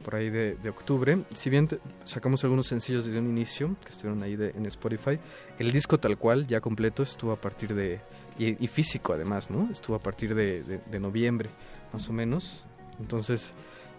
por 0.04 0.14
ahí 0.14 0.30
de, 0.30 0.54
de 0.54 0.68
octubre. 0.70 1.18
Si 1.34 1.50
bien 1.50 1.68
sacamos 2.04 2.44
algunos 2.44 2.66
sencillos 2.68 3.04
desde 3.06 3.18
un 3.18 3.28
inicio, 3.28 3.74
que 3.84 3.90
estuvieron 3.90 4.22
ahí 4.22 4.36
de- 4.36 4.50
en 4.50 4.64
Spotify, 4.66 5.18
el 5.58 5.72
disco 5.72 5.98
tal 5.98 6.16
cual, 6.16 6.46
ya 6.46 6.60
completo, 6.60 7.02
estuvo 7.02 7.32
a 7.32 7.40
partir 7.40 7.74
de... 7.74 8.00
Y, 8.38 8.62
y 8.64 8.66
físico 8.68 9.12
además, 9.12 9.50
¿no? 9.50 9.68
Estuvo 9.70 9.96
a 9.96 10.00
partir 10.00 10.34
de, 10.34 10.62
de- 10.64 10.78
de 10.78 11.00
noviembre, 11.00 11.50
más 11.92 12.08
o 12.08 12.12
menos. 12.12 12.64
Entonces, 12.98 13.52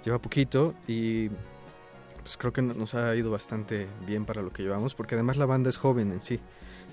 lleva 0.03 0.19
poquito 0.19 0.73
y 0.87 1.29
pues 2.21 2.37
creo 2.37 2.51
que 2.51 2.61
no- 2.61 2.73
nos 2.73 2.95
ha 2.95 3.15
ido 3.15 3.31
bastante 3.31 3.87
bien 4.05 4.25
para 4.25 4.41
lo 4.41 4.51
que 4.51 4.63
llevamos, 4.63 4.93
porque 4.95 5.15
además 5.15 5.37
la 5.37 5.45
banda 5.45 5.69
es 5.69 5.77
joven 5.77 6.11
en 6.11 6.21
sí. 6.21 6.39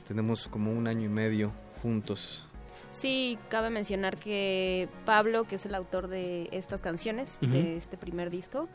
Tenemos 0.06 0.47
como 0.48 0.73
un 0.73 0.86
año 0.86 1.06
y 1.06 1.09
medio 1.09 1.52
juntos. 1.82 2.47
Sí, 2.90 3.39
cabe 3.48 3.70
mencionar 3.70 4.19
que 4.19 4.89
Pablo, 5.06 5.44
que 5.44 5.55
es 5.55 5.64
el 5.64 5.74
autor 5.74 6.09
de 6.09 6.48
estas 6.52 6.82
canciones, 6.82 7.39
Ujú. 7.43 7.51
de 7.52 7.77
este 7.78 7.97
primer 7.97 8.28
disco, 8.31 8.69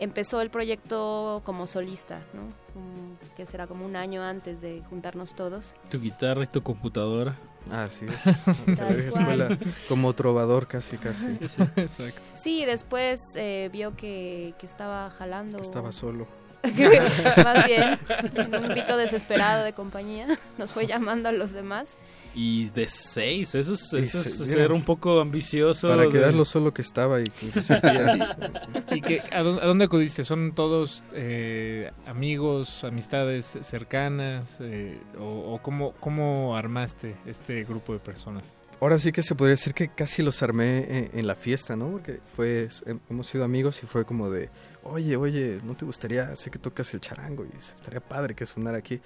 empezó 0.00 0.40
el 0.40 0.50
proyecto 0.50 1.42
como 1.44 1.66
solista, 1.66 2.20
¿no? 2.34 2.42
Un- 2.80 3.18
que 3.36 3.46
será 3.46 3.66
como 3.66 3.84
un 3.86 3.96
año 3.96 4.22
antes 4.22 4.60
de 4.60 4.82
juntarnos 4.90 5.34
todos. 5.34 5.74
Tu 5.90 6.00
guitarra 6.00 6.44
y 6.44 6.46
tu 6.46 6.62
computadora. 6.62 7.36
Así 7.70 8.06
es. 8.06 8.26
En 8.66 8.76
la 8.76 8.84
vieja 8.86 9.08
escuela, 9.10 9.58
como 9.88 10.12
trovador 10.14 10.66
casi, 10.66 10.96
casi. 10.96 11.26
Exacto. 11.76 12.20
Sí, 12.34 12.64
después 12.64 13.20
eh, 13.36 13.68
vio 13.72 13.94
que, 13.96 14.54
que 14.58 14.66
estaba 14.66 15.10
jalando. 15.10 15.58
Estaba 15.58 15.92
solo. 15.92 16.26
Más 17.44 17.64
bien, 17.66 17.98
en 18.34 18.54
un 18.54 18.62
grito 18.68 18.96
desesperado 18.98 19.64
de 19.64 19.72
compañía, 19.72 20.38
nos 20.58 20.72
fue 20.72 20.86
llamando 20.86 21.28
a 21.30 21.32
los 21.32 21.52
demás. 21.52 21.88
Y 22.34 22.70
de 22.70 22.86
6, 22.88 23.54
eso 23.56 23.74
es, 23.74 23.92
eso 23.92 24.22
ser 24.46 24.70
un 24.72 24.84
poco 24.84 25.20
ambicioso. 25.20 25.88
Para 25.88 26.02
de- 26.04 26.08
que 26.10 26.18
veas 26.18 26.34
lo 26.34 26.44
solo 26.44 26.72
que 26.72 26.82
estaba 26.82 27.20
y 27.20 27.24
que. 27.24 27.46
¿Y 28.92 29.00
que, 29.02 29.20
a, 29.32 29.42
dónde, 29.42 29.84
acudiste? 29.84 30.22
¿Son 30.24 30.52
todos 30.54 31.02
eh, 31.12 31.90
amigos, 32.06 32.84
amistades 32.84 33.58
cercanas? 33.62 34.58
eh, 34.60 35.00
o 35.18 35.54
o 35.54 35.62
cómo, 35.62 35.92
cómo 36.00 36.56
armaste 36.56 37.16
este 37.26 37.64
grupo 37.64 37.92
de 37.92 37.98
personas? 37.98 38.44
ahora 38.82 38.98
sí 38.98 39.12
que 39.12 39.22
se 39.22 39.34
podría 39.34 39.56
decir 39.56 39.74
que 39.74 39.88
casi 39.88 40.22
los 40.22 40.42
armé 40.42 40.78
en, 41.12 41.18
en 41.18 41.26
la 41.26 41.34
fiesta, 41.34 41.76
¿no? 41.76 41.90
Porque 41.90 42.20
fue, 42.34 42.66
hem- 42.86 43.00
hemos 43.10 43.26
sido 43.26 43.44
amigos 43.44 43.82
y 43.82 43.86
fue 43.86 44.06
como 44.06 44.30
de, 44.30 44.48
oye, 44.84 45.16
oye, 45.16 45.58
¿no 45.64 45.74
te 45.74 45.84
gustaría? 45.84 46.34
Sé 46.34 46.50
que 46.50 46.58
tocas 46.58 46.94
el 46.94 47.00
charango 47.00 47.44
y 47.44 47.54
estaría 47.58 48.00
padre 48.00 48.34
que 48.34 48.46
sonara 48.46 48.78
aquí. 48.78 48.98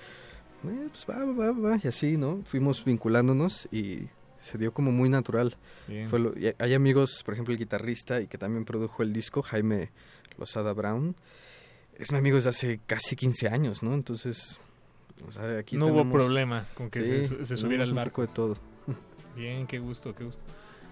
Eh, 0.68 0.88
pues 0.90 1.06
va, 1.08 1.24
va, 1.24 1.50
va, 1.52 1.70
va, 1.70 1.80
y 1.82 1.88
así, 1.88 2.16
¿no? 2.16 2.40
Fuimos 2.46 2.84
vinculándonos 2.84 3.68
y 3.72 4.04
se 4.40 4.58
dio 4.58 4.72
como 4.72 4.92
muy 4.92 5.08
natural. 5.08 5.56
Bien. 5.88 6.08
Fue 6.08 6.18
lo- 6.18 6.36
y 6.38 6.52
hay 6.58 6.74
amigos, 6.74 7.22
por 7.24 7.34
ejemplo, 7.34 7.52
el 7.52 7.58
guitarrista 7.58 8.20
y 8.20 8.26
que 8.26 8.38
también 8.38 8.64
produjo 8.64 9.02
el 9.02 9.12
disco, 9.12 9.42
Jaime 9.42 9.90
Lozada 10.38 10.72
Brown. 10.72 11.14
Es 11.96 12.10
mi 12.12 12.18
amigo 12.18 12.36
desde 12.36 12.50
hace 12.50 12.80
casi 12.86 13.14
15 13.16 13.48
años, 13.48 13.82
¿no? 13.82 13.94
Entonces, 13.94 14.58
o 15.26 15.30
sea, 15.30 15.58
aquí 15.58 15.76
No 15.76 15.86
hubo 15.86 16.10
problema 16.10 16.66
con 16.74 16.90
que 16.90 17.26
se- 17.44 17.56
subiera 17.56 17.84
al 17.84 17.92
barco. 17.94 18.22
de 18.22 18.28
todo. 18.28 18.56
Bien, 19.36 19.66
qué 19.66 19.78
gusto, 19.78 20.14
qué 20.14 20.24
gusto. 20.24 20.40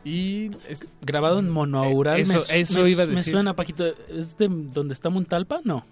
Y 0.05 0.51
es- 0.69 0.85
Grabado 1.01 1.39
en 1.39 1.49
monoaural. 1.49 2.19
Eh, 2.19 2.23
eso- 2.23 2.44
me, 2.53 2.61
eso 2.61 2.82
me- 2.82 2.90
iba 2.90 3.03
a 3.05 3.07
Me 3.07 3.15
decir. 3.16 3.32
suena, 3.32 3.55
Paquito. 3.55 3.86
¿Es 4.09 4.36
de 4.36 4.49
donde 4.49 4.94
está 4.94 5.11
Montalpa? 5.11 5.61
No. 5.65 5.85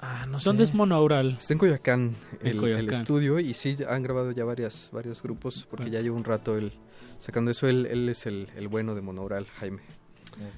Ah, 0.00 0.26
no 0.26 0.38
¿Dónde 0.38 0.64
es 0.64 0.74
monoaural? 0.74 1.36
Está 1.38 1.54
en 1.54 1.58
Coyoacán, 1.58 2.14
En 2.40 2.58
el, 2.58 2.64
el 2.64 2.90
estudio, 2.90 3.40
y 3.40 3.52
sí, 3.54 3.76
han 3.88 4.02
grabado 4.02 4.30
ya 4.30 4.44
varias, 4.44 4.90
varios 4.92 5.22
grupos, 5.22 5.66
porque 5.68 5.90
ya 5.90 6.00
lleva 6.00 6.16
un 6.16 6.24
rato 6.24 6.56
él 6.56 6.72
sacando 7.18 7.50
eso. 7.50 7.66
Él, 7.66 7.86
él 7.86 8.08
es 8.08 8.26
el, 8.26 8.48
el 8.56 8.68
bueno 8.68 8.94
de 8.94 9.02
Monaural, 9.02 9.46
Jaime. 9.46 9.80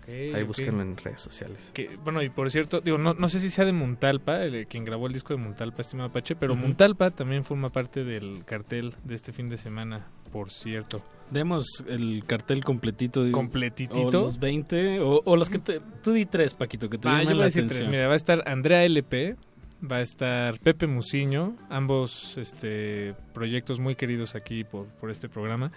Ahí 0.07 0.43
búsquenlo 0.43 0.83
en 0.83 0.97
redes 0.97 1.21
sociales. 1.21 1.71
Que, 1.75 1.97
bueno, 2.03 2.23
y 2.23 2.29
por 2.31 2.51
cierto, 2.51 2.81
digo, 2.81 2.99
no, 2.99 3.15
no 3.15 3.29
sé 3.29 3.41
si 3.41 3.51
sea 3.51 3.65
de 3.65 3.73
Montalpa, 3.73 4.43
el- 4.45 4.67
quien 4.67 4.85
grabó 4.85 5.07
el 5.07 5.13
disco 5.13 5.35
de 5.35 5.41
Montalpa, 5.41 5.83
estimado 5.83 6.09
Apache, 6.11 6.37
pero 6.37 6.53
Ujú. 6.55 6.63
Montalpa 6.63 7.11
también 7.11 7.45
forma 7.45 7.71
parte 7.71 8.05
del 8.05 8.45
cartel 8.45 8.95
de 9.05 9.15
este 9.15 9.33
fin 9.33 9.49
de 9.49 9.57
semana, 9.57 10.07
por 10.33 10.51
cierto. 10.51 11.03
Demos 11.31 11.85
el 11.89 12.25
cartel 12.27 12.65
completito. 12.65 13.23
de- 13.25 13.31
¿Completitito? 13.33 14.21
O 14.21 14.25
los 14.25 14.41
20, 14.41 14.99
o, 15.01 15.23
o 15.25 15.37
los 15.37 15.49
que 15.49 15.59
te... 15.61 15.81
Tú 16.03 16.13
di 16.13 16.27
tres, 16.27 16.55
Paquito, 16.55 16.91
que 16.91 16.99
te 16.99 17.09
Ah, 17.09 17.13
yo 17.13 17.19
llamen 17.19 17.27
voy 17.29 17.35
a 17.35 17.39
la 17.39 17.45
decir 17.45 17.67
tres. 17.69 17.87
Mira, 17.87 18.07
va 18.09 18.15
a 18.15 18.17
estar 18.17 18.43
Andrea 18.47 18.85
LP, 18.85 19.37
va 19.81 19.97
a 19.97 20.01
estar 20.01 20.59
Pepe 20.59 20.87
Musiño, 20.87 21.57
ambos 21.69 22.37
este, 22.39 23.15
proyectos 23.33 23.81
muy 23.81 23.95
queridos 23.95 24.35
aquí 24.35 24.65
por, 24.65 24.87
por 24.87 25.11
este 25.11 25.29
programa. 25.29 25.73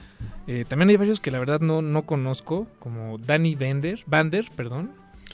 Eh, 0.48 0.66
también 0.68 0.90
hay 0.90 0.98
varios 0.98 1.20
que 1.20 1.32
la 1.32 1.40
verdad 1.40 1.62
no, 1.62 1.82
no 1.82 2.04
conozco, 2.04 2.68
como 2.80 3.18
Danny 3.18 3.56
Vander, 3.56 4.04
Vander, 4.06 4.46
perdón, 4.56 4.92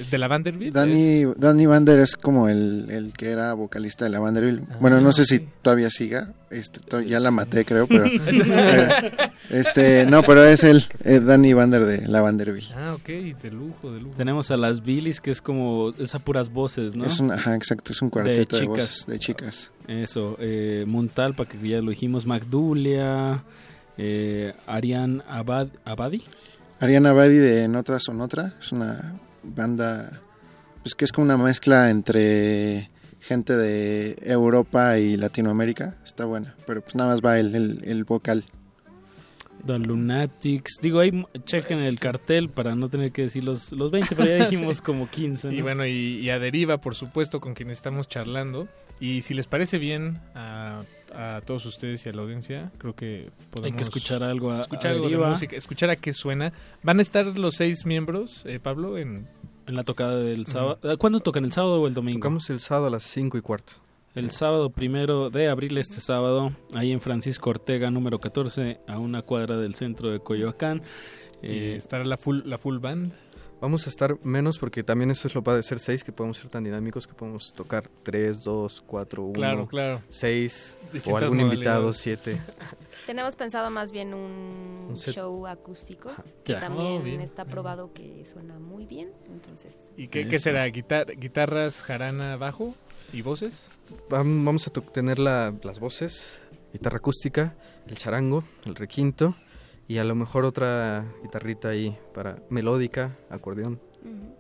de 0.09 0.17
la 0.17 0.27
Vanderbilt. 0.27 0.73
Danny, 0.73 1.25
Danny 1.37 1.65
Vander 1.65 1.99
es 1.99 2.15
como 2.15 2.47
el, 2.47 2.87
el 2.89 3.13
que 3.13 3.31
era 3.31 3.53
vocalista 3.53 4.05
de 4.05 4.11
la 4.11 4.19
Vanderbilt. 4.19 4.63
bueno, 4.79 5.01
no 5.01 5.11
sé 5.11 5.25
si 5.25 5.39
todavía 5.61 5.89
siga. 5.89 6.33
Este, 6.49 6.79
to- 6.79 7.01
ya 7.01 7.19
la 7.19 7.31
maté, 7.31 7.65
creo, 7.65 7.85
pero. 7.85 8.05
eh, 8.27 9.11
este, 9.49 10.05
no, 10.05 10.23
pero 10.23 10.43
es 10.45 10.63
el 10.63 10.83
eh, 11.03 11.19
Danny 11.19 11.53
Vander 11.53 11.85
de 11.85 12.07
la 12.07 12.21
Vanderbilt. 12.21 12.71
Ah, 12.75 12.93
ok, 12.95 13.07
de 13.07 13.51
lujo, 13.51 13.91
de 13.91 13.99
lujo. 13.99 14.15
Tenemos 14.15 14.49
a 14.49 14.57
las 14.57 14.83
Billys, 14.83 15.21
que 15.21 15.31
es 15.31 15.41
como... 15.41 15.93
Es 15.99 16.15
a 16.15 16.19
puras 16.19 16.51
voces, 16.51 16.95
¿no? 16.95 17.05
Es 17.05 17.19
un, 17.19 17.31
ajá, 17.31 17.55
exacto, 17.55 17.91
es 17.91 18.01
un 18.01 18.09
cuarteto 18.09 18.57
de, 18.57 18.65
voces 18.65 19.05
de 19.05 19.19
chicas. 19.19 19.71
Eso, 19.87 20.37
eh, 20.39 20.85
Montalpa, 20.87 21.45
que 21.45 21.57
ya 21.67 21.81
lo 21.81 21.91
dijimos, 21.91 22.25
Magdulia, 22.25 23.43
eh, 23.97 24.53
Ariane 24.65 25.21
Abad, 25.27 25.67
Abadi. 25.85 26.23
Ariana 26.79 27.11
Badi 27.11 27.37
de 27.37 27.63
En 27.65 27.75
Otra 27.75 27.99
Son 27.99 28.21
Otra 28.21 28.53
es 28.59 28.71
una 28.71 29.15
banda 29.49 30.21
pues 30.83 30.95
que 30.95 31.05
es 31.05 31.11
como 31.11 31.25
una 31.25 31.37
mezcla 31.37 31.89
entre 31.89 32.89
gente 33.19 33.55
de 33.57 34.17
Europa 34.21 34.97
y 34.97 35.17
Latinoamérica. 35.17 35.97
Está 36.05 36.25
buena, 36.25 36.55
pero 36.65 36.81
pues 36.81 36.95
nada 36.95 37.09
más 37.11 37.21
va 37.21 37.37
el, 37.39 37.53
el, 37.55 37.81
el 37.83 38.03
vocal. 38.05 38.45
The 39.65 39.77
Lunatics. 39.77 40.75
Digo, 40.81 41.01
ahí 41.01 41.11
chequen 41.43 41.79
el 41.79 41.99
cartel 41.99 42.47
para 42.47 42.75
no 42.75 42.87
tener 42.87 43.11
que 43.11 43.23
decir 43.23 43.43
los, 43.43 43.73
los 43.73 43.91
20, 43.91 44.15
pero 44.15 44.29
ya 44.37 44.45
dijimos 44.49 44.77
Sí. 44.77 44.83
como 44.83 45.09
15. 45.09 45.49
¿no? 45.49 45.53
Y 45.53 45.61
bueno, 45.61 45.85
y, 45.85 45.91
y 46.21 46.29
a 46.29 46.39
Deriva, 46.39 46.77
por 46.77 46.95
supuesto, 46.95 47.41
con 47.41 47.53
quien 47.55 47.69
estamos 47.69 48.07
charlando. 48.07 48.69
Y 49.01 49.19
si 49.19 49.33
les 49.33 49.47
parece 49.47 49.77
bien 49.77 50.19
a, 50.33 50.83
a 51.13 51.41
todos 51.45 51.65
ustedes 51.65 52.05
y 52.05 52.09
a 52.09 52.13
la 52.13 52.21
audiencia, 52.21 52.71
creo 52.77 52.95
que 52.95 53.31
podemos... 53.49 53.71
Hay 53.71 53.75
que 53.77 53.83
escuchar 53.83 54.23
algo 54.23 54.51
a- 54.51 54.61
escuchar 54.61 54.87
a 54.87 54.93
algo 54.93 55.03
de 55.07 55.09
Deriva. 55.11 55.29
música, 55.29 55.57
escuchar 55.57 55.89
a 55.89 55.97
qué 55.97 56.13
suena. 56.13 56.53
Van 56.81 56.99
a 56.99 57.01
estar 57.01 57.25
los 57.25 57.55
seis 57.55 57.85
miembros, 57.85 58.43
eh, 58.45 58.61
Pablo, 58.61 58.97
en... 58.97 59.27
En 59.69 59.75
la 59.75 59.83
tocada 59.83 60.15
del 60.15 60.47
sábado. 60.47 60.79
¿Cuándo 60.97 61.19
tocan? 61.19 61.45
¿El 61.45 61.51
sábado 61.51 61.79
o 61.83 61.85
el 61.85 61.93
domingo? 61.93 62.17
Tocamos 62.17 62.49
el 62.49 62.59
sábado 62.59 62.87
a 62.87 62.89
las 62.89 63.03
5 63.03 63.37
y 63.37 63.41
cuarto. 63.41 63.73
El 64.15 64.31
sábado 64.31 64.71
primero 64.71 65.29
de 65.29 65.47
abril, 65.47 65.77
este 65.77 66.01
sábado, 66.01 66.53
ahí 66.73 66.91
en 66.91 67.01
Francisco 67.01 67.51
Ortega, 67.51 67.91
número 67.91 68.19
14, 68.19 68.79
a 68.87 68.97
una 68.97 69.21
cuadra 69.21 69.57
del 69.57 69.75
centro 69.75 70.09
de 70.09 70.21
Coyoacán. 70.21 70.81
Eh, 71.43 71.75
estará 71.77 72.03
la 72.03 72.17
full, 72.17 72.39
la 72.45 72.57
full 72.57 72.79
band. 72.79 73.13
Vamos 73.61 73.87
a 73.87 73.89
estar 73.89 74.17
menos 74.23 74.57
porque 74.57 74.83
también 74.83 75.11
eso 75.11 75.27
es 75.27 75.35
lo 75.35 75.43
padre 75.43 75.57
de 75.57 75.63
ser 75.63 75.79
seis, 75.79 76.03
que 76.03 76.13
podemos 76.13 76.37
ser 76.37 76.49
tan 76.49 76.63
dinámicos 76.63 77.05
que 77.05 77.13
podemos 77.13 77.51
tocar 77.51 77.89
3, 78.03 78.41
2, 78.43 78.83
4, 78.87 79.23
1, 79.23 79.33
Claro, 79.33 79.67
claro. 79.67 80.01
6 80.07 80.77
o 81.05 81.17
algún 81.17 81.41
invitado. 81.41 81.91
7. 81.91 82.39
Tenemos 83.05 83.35
pensado 83.35 83.69
más 83.69 83.91
bien 83.91 84.13
un, 84.13 84.95
show 84.95 85.45
acústico, 85.45 86.09
que 86.45 86.53
Ya. 86.53 86.61
también 86.61 87.01
Oh, 87.01 87.03
bien, 87.03 87.19
está 87.21 87.43
bien. 87.43 87.51
probado 87.51 87.91
que 87.93 88.25
suena 88.25 88.57
muy 88.59 88.85
bien, 88.85 89.11
entonces... 89.29 89.73
¿Y 89.97 90.07
qué, 90.07 90.39
será? 90.39 90.65
¿Guitar- 90.67 91.17
¿Guitarras, 91.19 91.81
jarana, 91.81 92.37
bajo 92.37 92.75
y 93.11 93.21
voces? 93.23 93.67
Vam- 94.09 94.45
Vamos 94.45 94.67
a 94.67 94.71
tener 94.71 95.19
la- 95.19 95.53
las 95.63 95.79
voces, 95.79 96.39
guitarra 96.71 96.97
acústica, 96.97 97.55
el 97.87 97.97
charango, 97.97 98.43
el 98.65 98.75
requinto 98.75 99.35
y 99.89 99.97
a 99.97 100.05
lo 100.05 100.15
mejor 100.15 100.45
otra 100.45 101.03
guitarrita 101.23 101.69
ahí 101.69 101.97
para 102.13 102.41
melódica, 102.49 103.17
acordeón. 103.29 103.81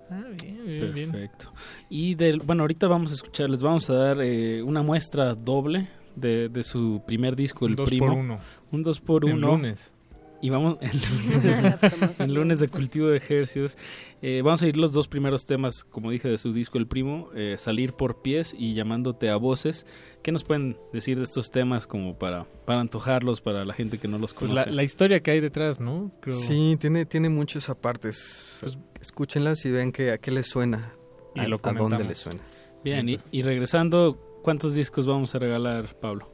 Ah, 0.09 0.23
bien, 0.41 0.63
bien, 0.65 0.93
bien. 0.93 1.11
Perfecto. 1.11 1.51
Y 1.89 2.15
del, 2.15 2.39
bueno, 2.39 2.63
ahorita 2.63 2.87
vamos 2.87 3.11
a 3.11 3.15
escuchar, 3.15 3.49
les 3.49 3.61
vamos 3.61 3.89
a 3.89 3.93
dar 3.95 4.21
eh, 4.21 4.63
una 4.63 4.81
muestra 4.83 5.33
doble 5.33 5.89
de, 6.15 6.49
de 6.49 6.63
su 6.63 7.01
primer 7.05 7.35
disco, 7.35 7.65
Un 7.65 7.71
el 7.71 7.75
dos 7.77 7.89
primo. 7.89 8.05
por 8.07 8.15
uno. 8.15 8.39
Un 8.71 8.83
2 8.83 8.99
por 9.01 9.25
El 9.25 9.33
1 9.33 9.47
lunes. 9.47 9.91
Y 10.41 10.49
vamos, 10.49 10.77
el 10.81 11.01
lunes, 11.01 11.77
el 12.19 12.33
lunes 12.33 12.59
de 12.59 12.67
cultivo 12.69 13.07
de 13.07 13.17
ejercicios. 13.17 13.77
Eh, 14.21 14.41
vamos 14.43 14.61
a 14.61 14.67
ir 14.67 14.77
los 14.77 14.91
dos 14.93 15.07
primeros 15.07 15.45
temas, 15.45 15.83
como 15.83 16.11
dije, 16.11 16.27
de 16.29 16.37
su 16.37 16.53
disco 16.53 16.77
El 16.77 16.87
Primo, 16.87 17.29
eh, 17.35 17.55
Salir 17.57 17.93
por 17.93 18.21
Pies 18.21 18.55
y 18.57 18.73
Llamándote 18.73 19.29
a 19.29 19.35
Voces. 19.35 19.85
¿Qué 20.23 20.31
nos 20.31 20.43
pueden 20.43 20.77
decir 20.93 21.17
de 21.17 21.23
estos 21.23 21.51
temas 21.51 21.87
como 21.87 22.17
para, 22.17 22.45
para 22.65 22.79
antojarlos 22.81 23.41
para 23.41 23.63
la 23.65 23.73
gente 23.73 23.97
que 23.97 24.07
no 24.07 24.17
los 24.17 24.33
Pues 24.33 24.49
conoce? 24.51 24.69
la, 24.69 24.75
la 24.75 24.83
historia 24.83 25.21
que 25.21 25.31
hay 25.31 25.39
detrás, 25.41 25.79
¿no? 25.79 26.11
Creo- 26.21 26.33
Sí, 26.35 26.77
tiene, 26.79 27.05
tiene 27.05 27.29
muchas 27.29 27.69
apartes. 27.69 28.61
Escúchenlas 29.01 29.65
y 29.65 29.71
vean 29.71 29.91
que 29.91 30.11
a 30.11 30.17
qué 30.17 30.31
les 30.31 30.47
suena. 30.47 30.93
Y 31.35 31.41
a, 31.41 31.47
lo 31.47 31.59
a 31.63 31.71
dónde 31.73 32.03
les 32.03 32.17
suena. 32.17 32.39
Bien, 32.83 33.07
y, 33.09 33.17
y 33.31 33.43
regresando, 33.43 34.39
¿cuántos 34.43 34.73
discos 34.73 35.05
vamos 35.05 35.35
a 35.35 35.39
regalar, 35.39 35.95
Pablo? 35.99 36.29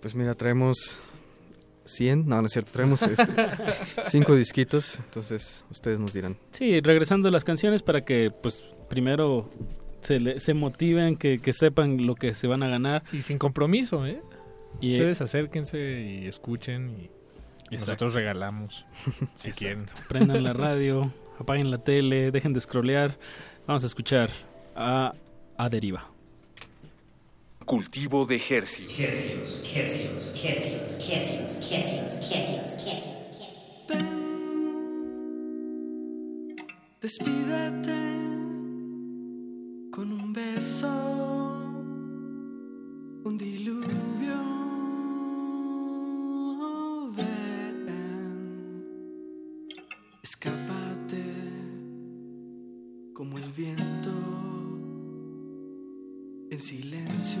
Pues 0.00 0.14
mira, 0.14 0.34
traemos 0.34 1.02
100, 1.92 2.26
no, 2.28 2.40
no 2.40 2.46
es 2.46 2.52
cierto, 2.52 2.72
traemos 2.72 3.02
este, 3.02 3.26
cinco 4.02 4.34
disquitos, 4.36 4.98
entonces 4.98 5.64
ustedes 5.70 5.98
nos 6.00 6.12
dirán. 6.12 6.36
Sí, 6.52 6.80
regresando 6.80 7.28
a 7.28 7.30
las 7.30 7.44
canciones 7.44 7.82
para 7.82 8.04
que, 8.04 8.30
pues, 8.30 8.62
primero 8.88 9.50
se, 10.00 10.18
le- 10.20 10.40
se 10.40 10.54
motiven, 10.54 11.16
que, 11.16 11.38
que 11.38 11.52
sepan 11.52 12.06
lo 12.06 12.14
que 12.14 12.34
se 12.34 12.46
van 12.46 12.62
a 12.62 12.68
ganar. 12.68 13.02
Y 13.12 13.22
sin 13.22 13.38
compromiso, 13.38 14.06
¿eh? 14.06 14.20
Y, 14.80 14.92
Ustedes 14.94 15.20
acérquense 15.20 15.78
y 16.02 16.26
escuchen 16.26 16.90
y 17.00 17.04
Exacto. 17.74 17.76
nosotros 18.06 18.14
regalamos, 18.14 18.86
si 19.36 19.48
Exacto. 19.48 19.58
quieren. 19.58 19.86
Prendan 20.08 20.42
la 20.44 20.52
radio, 20.54 21.12
apaguen 21.38 21.70
la 21.70 21.78
tele, 21.78 22.30
dejen 22.30 22.52
de 22.52 22.60
scrollear. 22.60 23.18
Vamos 23.66 23.82
a 23.84 23.86
escuchar 23.86 24.30
a, 24.74 25.12
a 25.56 25.68
Deriva. 25.68 26.10
Cultivo 27.70 28.26
de 28.26 28.34
ejercicio. 28.34 29.06
Hercios, 29.06 29.62
hercios, 29.72 30.34
hercios, 30.44 31.08
hercios, 31.08 31.70
hercios, 31.70 32.12
hercios, 32.32 32.84
hercios. 32.84 33.30
Despídete 37.00 38.00
con 39.92 40.10
un 40.10 40.32
beso, 40.32 40.88
un 43.22 43.38
diluvio. 43.38 44.40
Ven, 47.14 47.86
escápate 50.24 51.22
como 53.14 53.38
el 53.38 53.52
viento 53.52 54.29
en 56.50 56.60
silencio. 56.60 57.40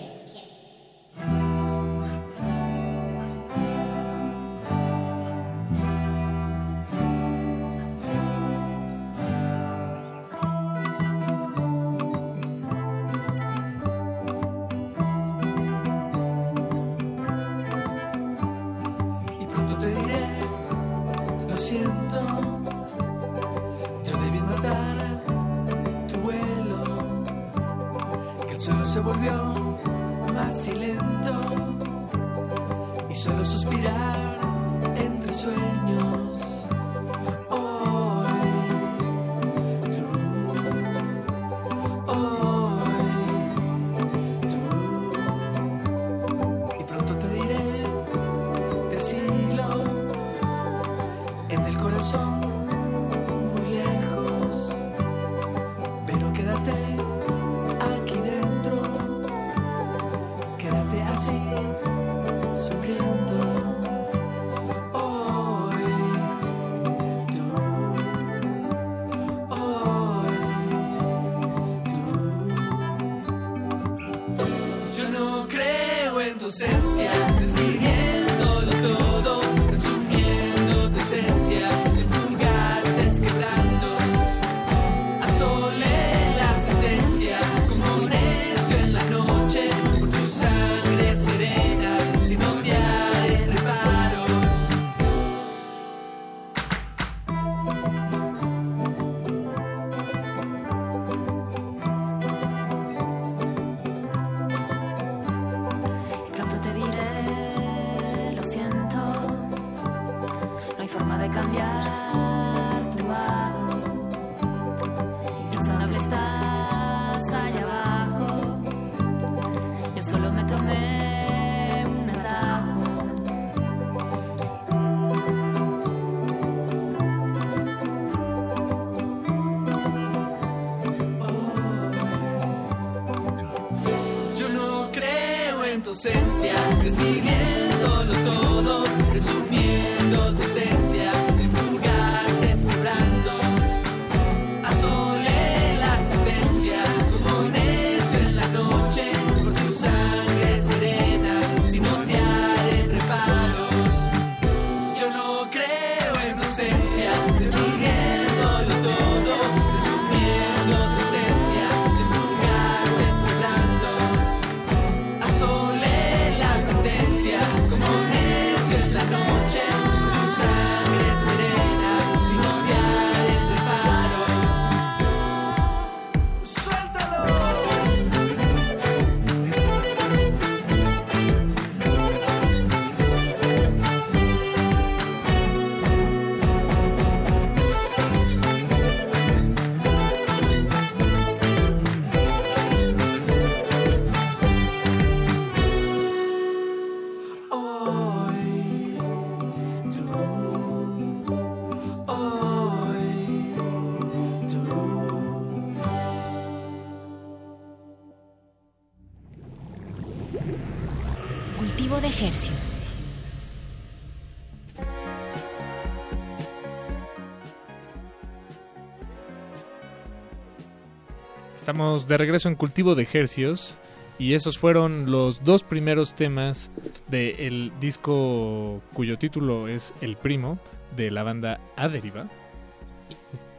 Estamos 221.71 222.05
de 222.05 222.17
regreso 222.17 222.49
en 222.49 222.55
Cultivo 222.55 222.95
de 222.95 223.07
Hercios 223.13 223.77
y 224.19 224.33
esos 224.33 224.59
fueron 224.59 225.09
los 225.09 225.41
dos 225.45 225.63
primeros 225.63 226.15
temas 226.15 226.69
del 227.07 227.71
disco 227.79 228.81
cuyo 228.91 229.17
título 229.17 229.69
es 229.69 229.93
El 230.01 230.17
Primo 230.17 230.59
de 230.97 231.11
la 231.11 231.23
banda 231.23 231.61
A 231.77 231.87
Deriva. 231.87 232.27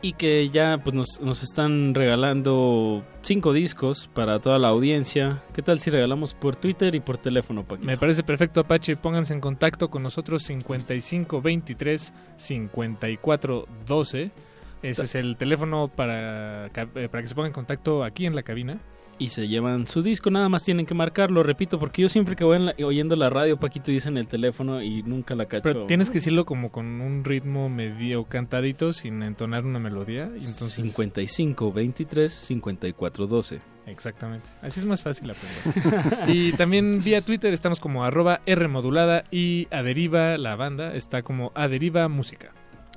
Y 0.02 0.12
que 0.12 0.51
ya 0.51 0.78
pues 0.84 0.94
nos, 0.94 1.22
nos 1.22 1.43
están 1.43 1.94
regalando 1.94 3.02
cinco 3.22 3.55
discos 3.55 4.10
para 4.12 4.40
toda 4.40 4.59
la 4.59 4.68
audiencia. 4.68 5.43
¿Qué 5.55 5.62
tal 5.62 5.80
si 5.80 5.89
regalamos 5.89 6.34
por 6.34 6.55
Twitter 6.55 6.94
y 6.94 7.01
por 7.01 7.16
teléfono, 7.16 7.64
Paquito? 7.64 7.86
Me 7.86 7.97
parece 7.97 8.22
perfecto, 8.22 8.60
Apache. 8.60 8.97
Pónganse 8.97 9.32
en 9.32 9.40
contacto 9.40 9.89
con 9.89 10.02
nosotros 10.02 10.43
5523 10.43 12.12
5412. 12.36 14.51
Ese 14.82 15.02
es 15.04 15.14
el 15.14 15.36
teléfono 15.36 15.88
para, 15.88 16.66
eh, 16.66 16.70
para 17.09 17.22
que 17.22 17.26
se 17.28 17.34
pongan 17.34 17.48
en 17.50 17.54
contacto 17.54 18.02
aquí 18.04 18.26
en 18.26 18.34
la 18.34 18.42
cabina. 18.42 18.80
Y 19.18 19.28
se 19.28 19.46
llevan 19.46 19.86
su 19.86 20.02
disco, 20.02 20.30
nada 20.30 20.48
más 20.48 20.64
tienen 20.64 20.84
que 20.84 20.94
marcarlo, 20.94 21.44
repito, 21.44 21.78
porque 21.78 22.02
yo 22.02 22.09
siempre 22.09 22.34
que 22.34 22.42
voy 22.42 22.59
la- 22.59 22.74
oyendo 22.84 23.14
la 23.14 23.30
radio, 23.30 23.56
Paquito 23.60 23.92
dice 23.92 24.09
en 24.09 24.16
el 24.16 24.26
teléfono 24.26 24.82
y 24.82 25.02
nunca 25.04 25.36
la 25.36 25.46
cacho. 25.46 25.62
Pero 25.62 25.86
tienes 25.86 26.09
que 26.10 26.14
decirlo 26.14 26.44
como 26.44 26.72
con 26.72 27.00
un 27.00 27.22
ritmo 27.22 27.68
medio 27.68 28.24
cantadito 28.24 28.92
sin 28.92 29.22
entonar 29.22 29.64
una 29.64 29.78
melodía. 29.78 30.24
Y 30.34 30.38
entonces... 30.44 30.72
55 30.72 31.72
23 31.72 32.32
54 32.32 33.26
12. 33.28 33.60
Exactamente. 33.86 34.46
Así 34.62 34.80
es 34.80 34.86
más 34.86 35.02
fácil 35.02 35.30
aprender. 35.30 36.28
y 36.34 36.52
también 36.52 37.00
vía 37.04 37.20
Twitter 37.20 37.52
estamos 37.52 37.78
como 37.78 38.04
arroba 38.04 38.40
Rmodulada 38.46 39.24
y 39.30 39.68
Aderiva, 39.70 40.36
la 40.38 40.56
banda, 40.56 40.94
está 40.96 41.22
como 41.22 41.52
Aderiva 41.54 42.09
Música. 42.09 42.52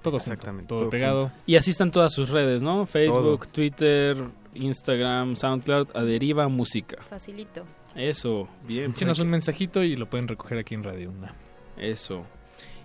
Todo 0.05 0.17
Exactamente. 0.17 0.67
todo, 0.67 0.87
pegado. 0.91 1.31
Y 1.47 1.55
así 1.55 1.71
están 1.71 1.89
todas 1.89 2.13
sus 2.13 2.29
redes, 2.29 2.61
¿no? 2.61 2.85
Facebook, 2.85 3.47
Twitter, 3.47 4.15
Instagram, 4.53 5.35
SoundCloud, 5.35 5.87
Aderiva 5.95 6.47
Música. 6.47 7.01
Facilito. 7.09 7.65
Eso, 7.95 8.47
bien. 8.67 8.91
Échenos 8.91 9.17
un 9.17 9.29
mensajito 9.29 9.81
y 9.81 9.95
lo 9.95 10.07
pueden 10.07 10.27
recoger 10.27 10.59
aquí 10.59 10.75
en 10.75 10.83
Radio 10.83 11.09
Una. 11.09 11.33
Eso. 11.75 12.23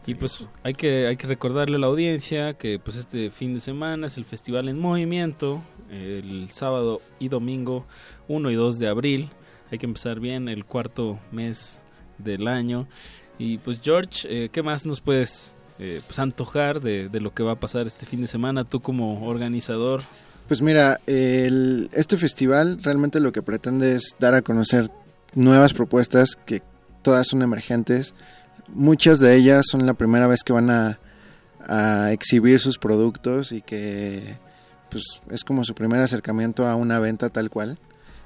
Y 0.07 0.15
pues 0.15 0.43
hay 0.63 0.73
que, 0.73 1.07
hay 1.07 1.19
que 1.19 1.27
recordarle 1.27 1.77
a 1.77 1.79
la 1.79 1.89
audiencia 1.89 2.55
que 2.55 2.79
pues 2.79 2.97
este 2.97 3.31
fin 3.31 3.53
de 3.53 3.61
semana 3.61 4.07
es 4.07 4.17
el 4.17 4.25
Festival 4.25 4.71
en 4.71 4.79
Movimiento, 4.79 5.63
el 5.91 6.51
sábado 6.51 7.03
y 7.19 7.29
domingo 7.29 7.85
1 8.29 8.51
y 8.51 8.55
2 8.55 8.79
de 8.79 8.89
abril. 8.89 9.29
Hay 9.71 9.77
que 9.77 9.85
empezar 9.85 10.21
bien 10.21 10.49
el 10.49 10.65
cuarto 10.65 11.19
mes 11.33 11.83
del 12.17 12.49
año. 12.49 12.89
Y 13.39 13.59
pues 13.59 13.83
George, 13.83 14.27
eh, 14.29 14.49
¿qué 14.51 14.63
más 14.63 14.87
nos 14.87 15.03
puedes 15.03 15.55
eh, 15.81 16.03
pues, 16.07 16.19
antojar 16.19 16.81
de, 16.81 17.09
de 17.09 17.21
lo 17.21 17.33
que 17.35 17.43
va 17.43 17.53
a 17.53 17.61
pasar 17.61 17.87
este 17.87 18.07
fin 18.07 18.21
de 18.21 18.27
semana? 18.27 18.65
Tú 18.65 18.81
como 18.81 19.27
organizador. 19.27 20.03
Pues 20.47 20.61
mira, 20.63 21.01
el- 21.07 21.89
este 21.93 22.17
festival 22.19 22.81
realmente 22.83 23.19
lo 23.21 23.33
que 23.33 23.43
pretende 23.43 23.95
es 23.97 24.15
dar 24.19 24.35
a 24.35 24.43
conocer 24.43 24.91
nuevas 25.35 25.73
propuestas 25.73 26.37
que 26.45 26.63
todas 27.03 27.27
son 27.29 27.43
emergentes. 27.43 28.15
Muchas 28.69 29.19
de 29.21 29.35
ellas 29.37 29.65
son 29.71 29.87
la 29.87 29.95
primera 29.95 30.27
vez 30.27 30.41
que 30.45 30.53
van 30.53 30.71
a, 30.71 30.99
a 31.67 32.13
exhibir 32.13 32.61
sus 32.61 32.79
productos 32.79 33.53
y 33.53 33.63
que 33.63 34.37
pues 34.91 35.05
es 35.31 35.45
como 35.45 35.65
su 35.65 35.75
primer 35.75 36.01
acercamiento 36.01 36.67
a 36.67 36.75
una 36.75 36.99
venta 36.99 37.29
tal 37.31 37.49
cual. 37.49 37.79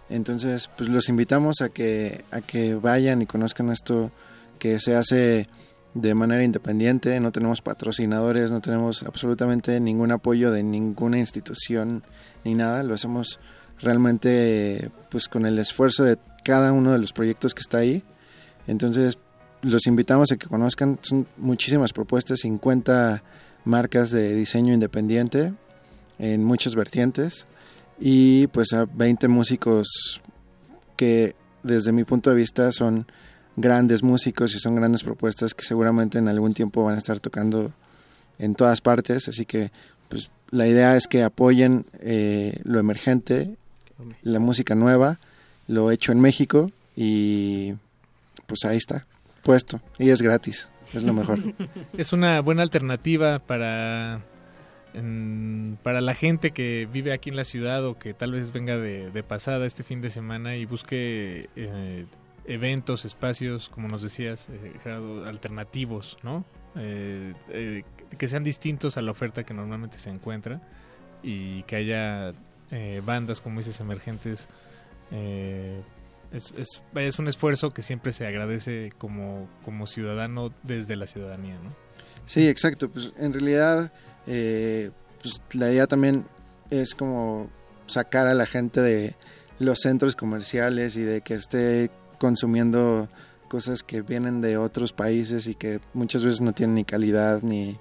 Entonces, 0.08 0.70
pues 0.76 0.88
los 0.90 1.08
invitamos 1.08 1.60
a 1.60 1.68
que 1.68 2.24
a 2.30 2.40
que 2.40 2.74
vayan 2.74 3.22
y 3.22 3.26
conozcan 3.26 3.70
esto 3.70 4.10
que 4.58 4.80
se 4.80 4.96
hace 4.96 5.48
de 5.94 6.14
manera 6.14 6.42
independiente, 6.42 7.18
no 7.20 7.30
tenemos 7.32 7.62
patrocinadores, 7.62 8.50
no 8.50 8.60
tenemos 8.60 9.04
absolutamente 9.04 9.78
ningún 9.80 10.10
apoyo 10.10 10.50
de 10.50 10.62
ninguna 10.62 11.18
institución 11.18 12.02
ni 12.44 12.54
nada, 12.54 12.82
lo 12.82 12.94
hacemos 12.94 13.38
realmente 13.80 14.90
pues 15.10 15.28
con 15.28 15.46
el 15.46 15.58
esfuerzo 15.58 16.04
de 16.04 16.18
cada 16.44 16.72
uno 16.72 16.92
de 16.92 16.98
los 16.98 17.12
proyectos 17.12 17.54
que 17.54 17.60
está 17.60 17.78
ahí. 17.78 18.02
Entonces, 18.66 19.18
los 19.62 19.86
invitamos 19.86 20.32
a 20.32 20.36
que 20.36 20.46
conozcan, 20.46 20.98
son 21.02 21.26
muchísimas 21.36 21.92
propuestas, 21.92 22.40
50 22.40 23.22
marcas 23.64 24.10
de 24.10 24.34
diseño 24.34 24.74
independiente 24.74 25.54
en 26.18 26.44
muchas 26.44 26.74
vertientes. 26.74 27.46
Y 27.98 28.48
pues 28.48 28.72
a 28.72 28.86
20 28.86 29.28
músicos 29.28 30.20
que 30.96 31.34
desde 31.62 31.92
mi 31.92 32.04
punto 32.04 32.30
de 32.30 32.36
vista 32.36 32.72
son 32.72 33.06
grandes 33.56 34.02
músicos 34.02 34.54
y 34.54 34.58
son 34.58 34.74
grandes 34.74 35.02
propuestas 35.02 35.54
que 35.54 35.64
seguramente 35.64 36.18
en 36.18 36.28
algún 36.28 36.54
tiempo 36.54 36.84
van 36.84 36.96
a 36.96 36.98
estar 36.98 37.20
tocando 37.20 37.72
en 38.38 38.54
todas 38.54 38.80
partes, 38.80 39.28
así 39.28 39.46
que 39.46 39.70
pues 40.08 40.30
la 40.50 40.66
idea 40.66 40.96
es 40.96 41.06
que 41.06 41.22
apoyen 41.22 41.86
eh, 42.00 42.60
lo 42.64 42.78
emergente, 42.80 43.56
la 44.22 44.40
música 44.40 44.74
nueva, 44.74 45.18
lo 45.68 45.90
hecho 45.90 46.12
en 46.12 46.20
México 46.20 46.70
y 46.96 47.74
pues 48.46 48.64
ahí 48.64 48.76
está, 48.76 49.06
puesto 49.42 49.80
y 49.98 50.10
es 50.10 50.20
gratis, 50.20 50.70
es 50.92 51.02
lo 51.02 51.12
mejor. 51.12 51.40
Es 51.96 52.12
una 52.12 52.40
buena 52.40 52.62
alternativa 52.62 53.38
para, 53.38 54.22
para 55.82 56.00
la 56.00 56.14
gente 56.14 56.50
que 56.50 56.88
vive 56.92 57.12
aquí 57.12 57.30
en 57.30 57.36
la 57.36 57.44
ciudad 57.44 57.84
o 57.86 57.98
que 57.98 58.14
tal 58.14 58.32
vez 58.32 58.52
venga 58.52 58.76
de, 58.76 59.10
de 59.10 59.22
pasada 59.22 59.64
este 59.64 59.84
fin 59.84 60.00
de 60.00 60.10
semana 60.10 60.56
y 60.56 60.64
busque 60.64 61.48
eh, 61.54 62.06
eventos, 62.46 63.04
espacios, 63.04 63.68
como 63.68 63.88
nos 63.88 64.02
decías, 64.02 64.48
eh, 64.50 64.72
Gerardo, 64.82 65.26
alternativos, 65.26 66.18
¿no? 66.22 66.44
Eh, 66.76 67.34
eh, 67.50 67.84
que 68.18 68.28
sean 68.28 68.44
distintos 68.44 68.96
a 68.96 69.02
la 69.02 69.10
oferta 69.10 69.44
que 69.44 69.54
normalmente 69.54 69.98
se 69.98 70.10
encuentra 70.10 70.60
y 71.22 71.62
que 71.64 71.76
haya 71.76 72.32
bandas, 73.04 73.40
como 73.40 73.60
dices, 73.60 73.78
emergentes. 73.78 74.48
es, 76.32 76.52
es, 76.56 76.82
es 76.94 77.18
un 77.20 77.28
esfuerzo 77.28 77.70
que 77.70 77.82
siempre 77.82 78.10
se 78.10 78.26
agradece 78.26 78.90
como, 78.98 79.48
como 79.64 79.86
ciudadano 79.86 80.52
desde 80.64 80.96
la 80.96 81.06
ciudadanía, 81.06 81.54
¿no? 81.62 81.72
Sí, 82.26 82.48
exacto. 82.48 82.90
Pues 82.90 83.12
en 83.16 83.32
realidad, 83.32 83.92
pues 84.24 85.40
la 85.52 85.70
idea 85.70 85.86
también 85.86 86.26
es 86.70 86.96
como 86.96 87.48
sacar 87.86 88.26
a 88.26 88.34
la 88.34 88.46
gente 88.46 88.80
de 88.80 89.14
los 89.60 89.78
centros 89.80 90.16
comerciales 90.16 90.96
y 90.96 91.02
de 91.02 91.20
que 91.20 91.34
esté 91.34 91.90
consumiendo 92.24 93.06
cosas 93.50 93.82
que 93.82 94.00
vienen 94.00 94.40
de 94.40 94.56
otros 94.56 94.94
países 94.94 95.46
y 95.46 95.54
que 95.54 95.78
muchas 95.92 96.24
veces 96.24 96.40
no 96.40 96.54
tienen 96.54 96.76
ni 96.76 96.84
calidad 96.84 97.42
ni, 97.42 97.78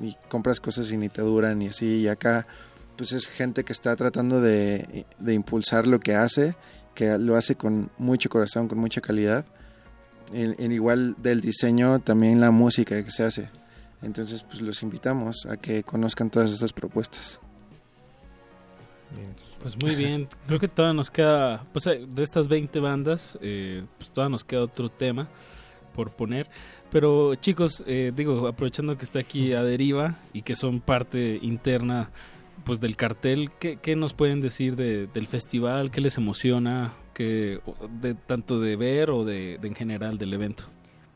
ni 0.00 0.16
compras 0.28 0.60
cosas 0.60 0.92
y 0.92 0.96
ni 0.96 1.08
te 1.08 1.20
duran 1.20 1.60
y 1.62 1.66
así. 1.66 2.02
Y 2.02 2.06
acá, 2.06 2.46
pues 2.96 3.10
es 3.10 3.26
gente 3.26 3.64
que 3.64 3.72
está 3.72 3.96
tratando 3.96 4.40
de, 4.40 5.04
de 5.18 5.34
impulsar 5.34 5.88
lo 5.88 5.98
que 5.98 6.14
hace, 6.14 6.54
que 6.94 7.18
lo 7.18 7.34
hace 7.34 7.56
con 7.56 7.90
mucho 7.98 8.30
corazón, 8.30 8.68
con 8.68 8.78
mucha 8.78 9.00
calidad. 9.00 9.44
En, 10.32 10.70
igual 10.70 11.16
del 11.18 11.40
diseño, 11.40 11.98
también 11.98 12.40
la 12.40 12.52
música 12.52 13.02
que 13.02 13.10
se 13.10 13.24
hace. 13.24 13.50
Entonces, 14.00 14.44
pues 14.44 14.60
los 14.60 14.80
invitamos 14.84 15.44
a 15.50 15.56
que 15.56 15.82
conozcan 15.82 16.30
todas 16.30 16.52
estas 16.52 16.72
propuestas. 16.72 17.40
Pues 19.62 19.76
muy 19.80 19.94
bien, 19.94 20.28
creo 20.48 20.58
que 20.58 20.66
todavía 20.68 20.94
nos 20.96 21.10
queda, 21.10 21.64
pues 21.72 21.86
eh, 21.86 22.04
de 22.08 22.22
estas 22.24 22.48
20 22.48 22.80
bandas, 22.80 23.38
eh, 23.40 23.84
pues 23.96 24.10
todavía 24.10 24.32
nos 24.32 24.42
queda 24.44 24.62
otro 24.62 24.88
tema 24.90 25.28
por 25.94 26.10
poner. 26.10 26.48
Pero 26.90 27.36
chicos, 27.36 27.82
eh, 27.86 28.12
digo, 28.14 28.48
aprovechando 28.48 28.98
que 28.98 29.04
está 29.04 29.20
aquí 29.20 29.52
a 29.52 29.62
deriva 29.62 30.16
y 30.32 30.42
que 30.42 30.56
son 30.56 30.80
parte 30.80 31.38
interna 31.42 32.10
pues 32.64 32.80
del 32.80 32.96
cartel, 32.96 33.50
¿qué, 33.60 33.76
qué 33.76 33.94
nos 33.94 34.14
pueden 34.14 34.40
decir 34.40 34.74
de- 34.76 35.06
del 35.06 35.26
festival? 35.28 35.90
¿Qué 35.90 36.00
les 36.00 36.18
emociona? 36.18 36.94
¿Qué, 37.14 37.60
de, 38.00 38.14
tanto 38.14 38.58
de 38.60 38.76
ver 38.76 39.10
o 39.10 39.24
de, 39.24 39.58
de 39.58 39.68
en 39.68 39.74
general 39.74 40.18
del 40.18 40.32
evento? 40.34 40.64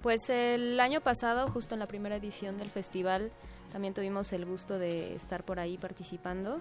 Pues 0.02 0.28
el 0.31 0.78
año 0.78 1.01
pasado, 1.01 1.48
justo 1.48 1.74
en 1.74 1.81
la 1.81 1.86
primera 1.89 2.16
edición 2.16 2.59
del 2.59 2.70
festival, 2.70 3.32
también 3.73 3.93
tuvimos 3.93 4.32
el 4.32 4.44
gusto 4.44 4.78
de 4.78 5.14
estar 5.14 5.44
por 5.44 5.59
ahí 5.59 5.78
participando 5.78 6.60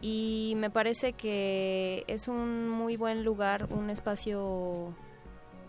y 0.00 0.54
me 0.56 0.70
parece 0.70 1.12
que 1.14 2.04
es 2.06 2.28
un 2.28 2.68
muy 2.68 2.96
buen 2.96 3.24
lugar, 3.24 3.68
un 3.72 3.90
espacio 3.90 4.94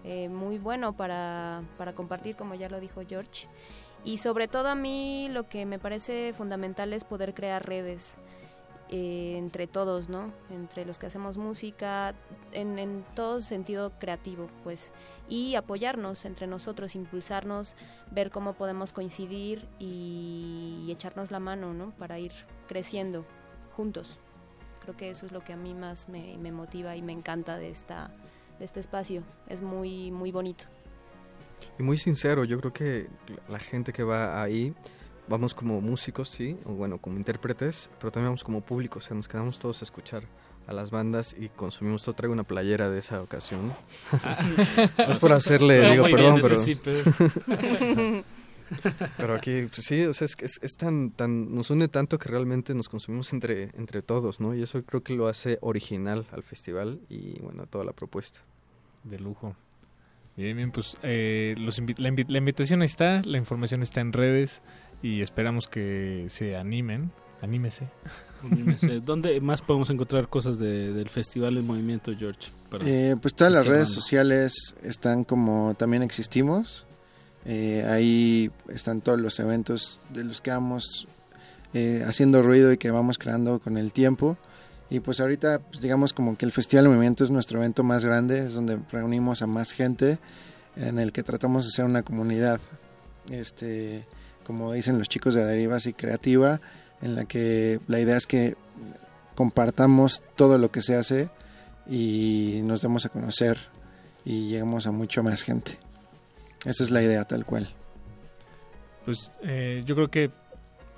eh, 0.04 0.30
muy 0.30 0.58
bueno 0.58 0.94
para, 0.94 1.64
para 1.78 1.94
compartir, 1.94 2.36
como 2.36 2.56
ya 2.56 2.70
lo 2.70 2.80
dijo 2.80 3.02
George. 3.08 3.48
Y 4.04 4.18
sobre 4.18 4.48
todo 4.48 4.70
a 4.70 4.76
mí 4.76 5.28
lo 5.30 5.48
que 5.50 5.66
me 5.66 5.80
parece 5.80 6.34
fundamental 6.34 6.94
es 6.94 7.04
poder 7.04 7.34
crear 7.34 7.66
redes 7.66 8.18
eh, 8.90 9.36
entre 9.38 9.68
todos, 9.68 10.08
¿no? 10.08 10.32
Entre 10.50 10.86
los 10.86 10.98
que 10.98 11.08
hacemos 11.08 11.38
música, 11.38 12.14
en, 12.54 12.80
en 12.80 13.04
todo 13.16 13.42
sentido 13.42 13.92
creativo, 14.00 14.50
pues. 14.64 14.94
Y 15.28 15.56
apoyarnos 15.56 16.24
entre 16.24 16.48
nosotros, 16.48 16.96
impulsarnos, 16.96 17.76
ver 18.12 18.32
cómo 18.32 18.54
podemos 18.54 18.94
coincidir 18.94 19.68
y, 19.80 20.86
y 20.86 20.92
echarnos 20.92 21.32
la 21.32 21.40
mano, 21.40 21.74
¿no? 21.74 21.92
Para 21.98 22.20
ir 22.20 22.32
creciendo 22.68 23.26
juntos. 23.78 24.20
Creo 24.82 24.98
que 24.98 25.10
eso 25.12 25.28
es 25.28 25.32
lo 25.32 25.44
que 25.44 25.54
a 25.54 25.58
mí 25.58 25.76
más 25.76 26.10
me, 26.10 26.36
me 26.38 26.52
motiva 26.52 26.96
y 26.96 27.02
me 27.04 27.14
encanta 27.14 27.58
de 27.58 27.70
esta 27.70 28.12
de 28.58 28.66
este 28.66 28.80
espacio. 28.80 29.22
Es 29.48 29.62
muy 29.62 30.10
muy 30.12 30.32
bonito. 30.32 30.66
Y 31.78 31.84
muy 31.84 31.98
sincero, 31.98 32.44
yo 32.44 32.60
creo 32.60 32.74
que 32.74 33.08
la 33.48 33.60
gente 33.60 33.94
que 33.94 34.04
va 34.04 34.42
ahí, 34.42 34.74
vamos 35.28 35.54
como 35.54 35.80
músicos, 35.80 36.30
sí, 36.30 36.58
o 36.66 36.72
bueno, 36.74 36.98
como 36.98 37.18
intérpretes, 37.18 37.92
pero 38.00 38.12
también 38.12 38.30
vamos 38.30 38.44
como 38.44 38.62
público, 38.62 38.98
o 38.98 39.02
sea, 39.02 39.16
nos 39.16 39.28
quedamos 39.28 39.60
todos 39.60 39.82
a 39.82 39.86
escuchar 39.86 40.24
a 40.68 40.74
las 40.74 40.92
bandas 40.92 41.36
y 41.38 41.50
consumimos 41.50 42.04
todo. 42.04 42.16
Traigo 42.16 42.34
una 42.34 42.44
playera 42.44 42.90
de 42.90 43.00
esa 43.00 43.22
ocasión. 43.22 43.74
no 44.98 45.12
es 45.12 45.20
por 45.20 45.34
hacerle, 45.34 45.92
digo, 45.92 46.04
perdón, 46.06 46.42
pero... 46.42 48.24
pero- 49.18 49.36
aquí, 49.36 49.64
pues 49.74 49.86
sí, 49.88 50.04
o 50.06 50.14
sea, 50.14 50.26
es, 50.26 50.36
que 50.36 50.46
es, 50.46 50.60
es 50.62 50.76
tan, 50.78 51.12
tan, 51.12 51.54
nos 51.54 51.70
une 51.70 51.88
tanto 51.88 52.18
que 52.18 52.30
realmente 52.30 52.74
nos 52.76 52.90
consumimos 52.90 53.32
entre, 53.34 53.72
entre 53.78 54.02
todos, 54.02 54.40
¿no? 54.40 54.54
Y 54.56 54.62
eso 54.64 54.84
creo 54.84 55.02
que 55.04 55.14
lo 55.14 55.28
hace 55.28 55.58
original 55.62 56.26
al 56.32 56.44
festival 56.44 57.00
y, 57.10 57.40
bueno, 57.42 57.64
a 57.64 57.66
toda 57.66 57.84
la 57.84 57.94
propuesta. 57.94 58.40
De 59.04 59.20
lujo. 59.20 59.56
Bien, 60.36 60.56
bien, 60.58 60.72
pues 60.72 60.98
eh, 61.04 61.56
los 61.58 61.82
invi- 61.82 61.98
la, 61.98 62.10
invi- 62.10 62.30
la 62.30 62.38
invitación 62.40 62.82
ahí 62.82 62.86
está, 62.88 63.22
la 63.24 63.38
información 63.38 63.82
está 63.84 64.02
en 64.02 64.14
redes 64.14 64.62
y 65.02 65.22
esperamos 65.22 65.68
que 65.68 66.26
se 66.30 66.56
animen. 66.56 67.12
Anímese. 67.42 67.88
Anímese. 68.44 69.00
¿Dónde 69.06 69.40
más 69.42 69.62
podemos 69.62 69.90
encontrar 69.92 70.28
cosas 70.28 70.58
de- 70.58 70.92
del 70.92 71.10
festival 71.10 71.56
en 71.58 71.68
movimiento, 71.68 72.12
George? 72.18 72.50
Para 72.70 72.84
Eh, 72.88 73.16
pues 73.22 73.36
todas 73.36 73.54
las 73.54 73.66
redes 73.68 73.90
cerrando. 73.90 74.02
sociales 74.02 74.76
están 74.84 75.24
como 75.24 75.76
también 75.78 76.02
existimos. 76.02 76.87
Eh, 77.46 77.86
ahí 77.90 78.52
están 78.70 79.02
todos 79.02 79.20
los 79.20 79.40
eventos 79.40 80.00
de 80.14 80.24
los 80.24 80.42
que 80.42 80.52
vamos 80.52 81.08
eh, 81.74 82.04
haciendo 82.06 82.42
ruido 82.42 82.72
y 82.72 82.78
que 82.78 82.92
vamos 82.92 83.18
creando 83.18 83.60
con 83.60 83.78
el 83.78 83.92
tiempo. 83.92 84.38
Y 84.90 85.02
pues 85.02 85.20
ahorita, 85.20 85.60
pues 85.60 85.82
digamos 85.82 86.14
como 86.14 86.38
que 86.38 86.46
el 86.46 86.52
Festival 86.52 86.86
de 86.86 86.90
Movimiento 86.90 87.24
es 87.24 87.30
nuestro 87.30 87.60
evento 87.60 87.84
más 87.84 88.06
grande, 88.06 88.48
es 88.48 88.54
donde 88.54 88.80
reunimos 88.92 89.42
a 89.42 89.48
más 89.48 89.72
gente, 89.72 90.20
en 90.76 91.00
el 91.00 91.12
que 91.12 91.24
tratamos 91.24 91.66
de 91.66 91.72
ser 91.72 91.86
una 91.86 92.04
comunidad, 92.04 92.60
este, 93.30 94.06
como 94.46 94.72
dicen 94.74 94.98
los 94.98 95.10
chicos 95.10 95.34
de 95.34 95.44
Deriva, 95.44 95.76
así 95.76 95.94
creativa, 95.94 96.62
en 97.02 97.16
la 97.16 97.26
que 97.26 97.80
la 97.88 98.00
idea 98.00 98.16
es 98.16 98.28
que 98.28 98.56
compartamos 99.36 100.24
todo 100.36 100.58
lo 100.58 100.72
que 100.72 100.82
se 100.82 100.96
hace 100.96 101.30
y 101.90 102.62
nos 102.64 102.82
demos 102.82 103.06
a 103.06 103.10
conocer 103.10 103.58
y 104.26 104.50
lleguemos 104.50 104.88
a 104.88 104.92
mucho 104.92 105.22
más 105.22 105.44
gente. 105.44 105.78
Esa 106.68 106.84
es 106.84 106.92
la 106.92 107.02
idea 107.02 107.24
tal 107.26 107.46
cual. 107.46 107.70
Pues 109.06 109.32
eh, 109.44 109.84
yo 109.86 109.96
creo 109.96 110.10
que 110.10 110.26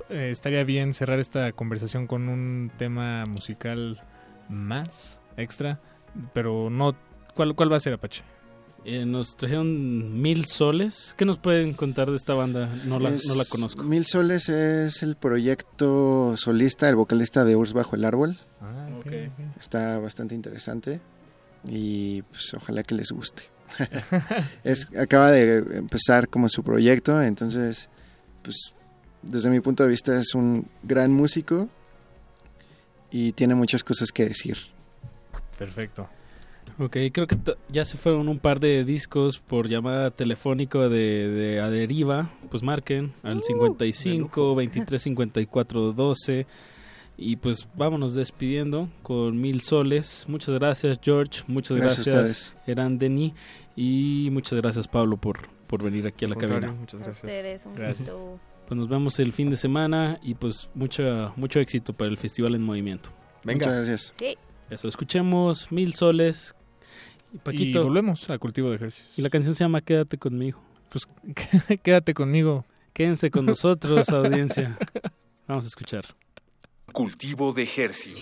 eh, 0.09 0.29
estaría 0.31 0.63
bien 0.63 0.93
cerrar 0.93 1.19
esta 1.19 1.51
conversación 1.51 2.07
con 2.07 2.27
un 2.27 2.71
tema 2.77 3.25
musical 3.25 4.01
más 4.49 5.19
extra, 5.37 5.79
pero 6.33 6.69
no. 6.69 6.95
¿Cuál, 7.35 7.55
cuál 7.55 7.71
va 7.71 7.77
a 7.77 7.79
ser, 7.79 7.93
Apache? 7.93 8.23
Eh, 8.85 9.05
nos 9.05 9.35
trajeron 9.35 10.21
Mil 10.21 10.45
Soles. 10.45 11.13
¿Qué 11.17 11.25
nos 11.25 11.37
pueden 11.37 11.73
contar 11.73 12.09
de 12.09 12.15
esta 12.15 12.33
banda? 12.33 12.67
No 12.85 12.97
la, 12.99 13.09
Es- 13.09 13.25
no 13.27 13.35
la 13.35 13.45
conozco. 13.45 13.83
Mil 13.83 14.05
Soles 14.05 14.49
es 14.49 15.03
el 15.03 15.15
proyecto 15.17 16.35
solista, 16.37 16.89
el 16.89 16.95
vocalista 16.95 17.43
de 17.45 17.55
Urs 17.55 17.73
Bajo 17.73 17.95
el 17.95 18.05
Árbol. 18.05 18.39
Ah, 18.61 18.87
ok, 18.99 19.11
Está 19.59 19.99
bastante 19.99 20.33
interesante 20.33 20.99
y 21.67 22.21
pues 22.23 22.53
ojalá 22.55 22.81
que 22.83 22.95
les 22.95 23.11
guste. 23.11 23.43
Es, 24.63 24.89
acaba 24.97 25.31
de 25.31 25.77
empezar 25.77 26.27
como 26.27 26.49
su 26.49 26.63
proyecto, 26.63 27.21
entonces 27.21 27.89
pues 28.43 28.73
desde 29.21 29.49
mi 29.49 29.59
punto 29.59 29.83
de 29.83 29.89
vista 29.89 30.19
es 30.19 30.33
un 30.33 30.67
gran 30.83 31.11
músico 31.11 31.69
y 33.11 33.31
tiene 33.33 33.55
muchas 33.55 33.83
cosas 33.83 34.11
que 34.11 34.25
decir. 34.25 34.57
Perfecto. 35.57 36.07
Ok, 36.77 36.95
creo 37.11 37.27
que 37.27 37.37
ya 37.67 37.83
se 37.83 37.97
fueron 37.97 38.29
un 38.29 38.39
par 38.39 38.59
de 38.59 38.85
discos 38.85 39.39
por 39.39 39.67
llamada 39.67 40.11
telefónica 40.11 40.87
de, 40.87 41.27
de 41.29 41.59
Aderiva. 41.59 42.31
Pues 42.49 42.63
marquen 42.63 43.13
al 43.23 43.43
55 43.43 44.55
23 44.55 45.01
54 45.01 45.91
12. 45.91 46.47
Y 47.21 47.35
pues 47.35 47.67
vámonos 47.75 48.13
despidiendo 48.13 48.87
con 49.03 49.41
mil 49.41 49.61
soles. 49.61 50.23
Muchas 50.29 50.55
gracias, 50.55 50.99
George. 51.03 51.43
Muchas 51.47 51.77
Gracias 51.77 52.07
a 52.07 52.11
gracias, 52.11 52.37
ustedes. 52.47 52.67
Eran 52.67 52.97
Denis. 52.97 53.33
Y 53.75 54.29
muchas 54.31 54.59
gracias, 54.61 54.87
Pablo, 54.87 55.17
por, 55.17 55.49
por 55.67 55.83
venir 55.83 56.07
aquí 56.07 56.23
a 56.23 56.29
la 56.29 56.35
cabina. 56.35 56.71
muchas 56.71 57.05
A 57.05 57.11
ustedes, 57.11 57.65
un 57.65 57.75
Gracias. 57.75 58.07
gusto. 58.09 58.39
Pues 58.67 58.77
nos 58.77 58.87
vemos 58.87 59.19
el 59.19 59.33
fin 59.33 59.49
de 59.49 59.57
semana 59.57 60.19
y 60.23 60.35
pues 60.35 60.69
mucha, 60.75 61.33
mucho 61.35 61.59
éxito 61.59 61.91
para 61.91 62.09
el 62.09 62.17
Festival 62.17 62.55
en 62.55 62.63
Movimiento. 62.63 63.09
Venga. 63.43 63.65
Muchas 63.67 63.75
gracias. 63.75 64.13
Sí. 64.15 64.37
Eso, 64.69 64.87
escuchemos 64.87 65.71
Mil 65.71 65.93
Soles. 65.95 66.55
Y 67.33 67.37
Paquito. 67.39 67.81
Y 67.81 67.83
volvemos 67.83 68.29
a 68.29 68.37
cultivo 68.37 68.69
de 68.69 68.77
ejercicios. 68.77 69.17
Y 69.17 69.21
la 69.21 69.29
canción 69.29 69.55
se 69.55 69.63
llama 69.63 69.81
Quédate 69.81 70.17
conmigo. 70.17 70.61
Pues 70.89 71.07
quédate 71.83 72.13
conmigo. 72.13 72.65
Quédense 72.93 73.29
con 73.29 73.45
nosotros, 73.45 74.07
audiencia. 74.09 74.77
Vamos 75.47 75.65
a 75.65 75.67
escuchar. 75.67 76.05
Cultivo 76.91 77.53
de 77.53 77.63
Hercios. 77.63 78.19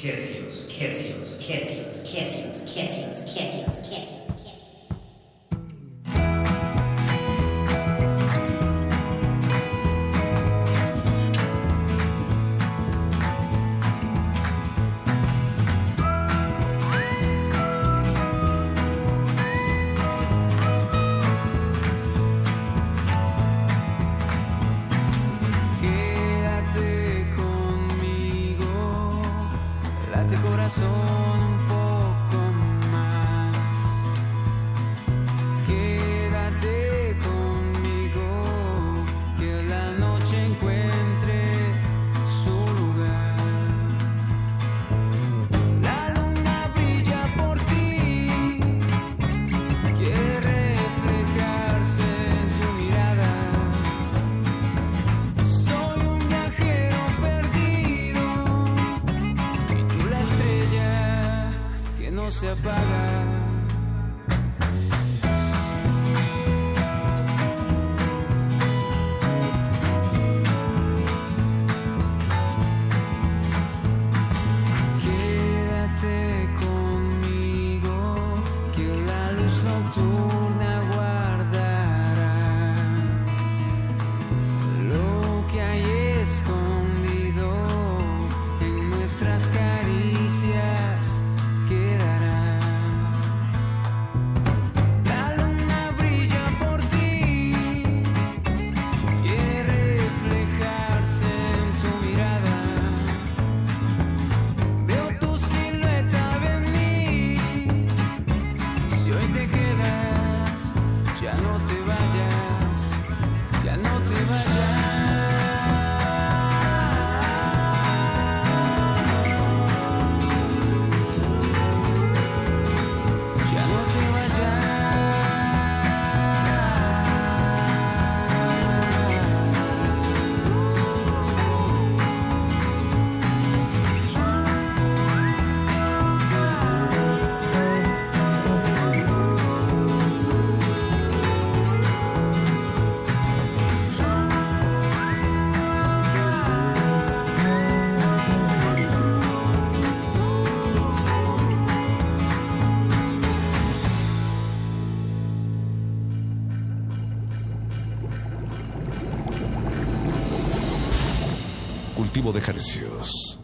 Cultivo 162.28 162.34
de. 162.34 163.40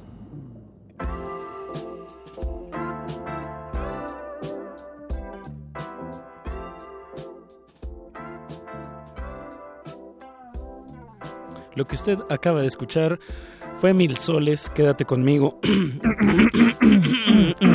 Lo 11.76 11.88
que 11.88 11.96
usted 11.96 12.20
acaba 12.30 12.62
de 12.62 12.68
escuchar 12.68 13.20
fue 13.80 13.94
Mil 13.94 14.18
Soles, 14.18 14.70
quédate 14.70 15.06
conmigo. 15.06 15.60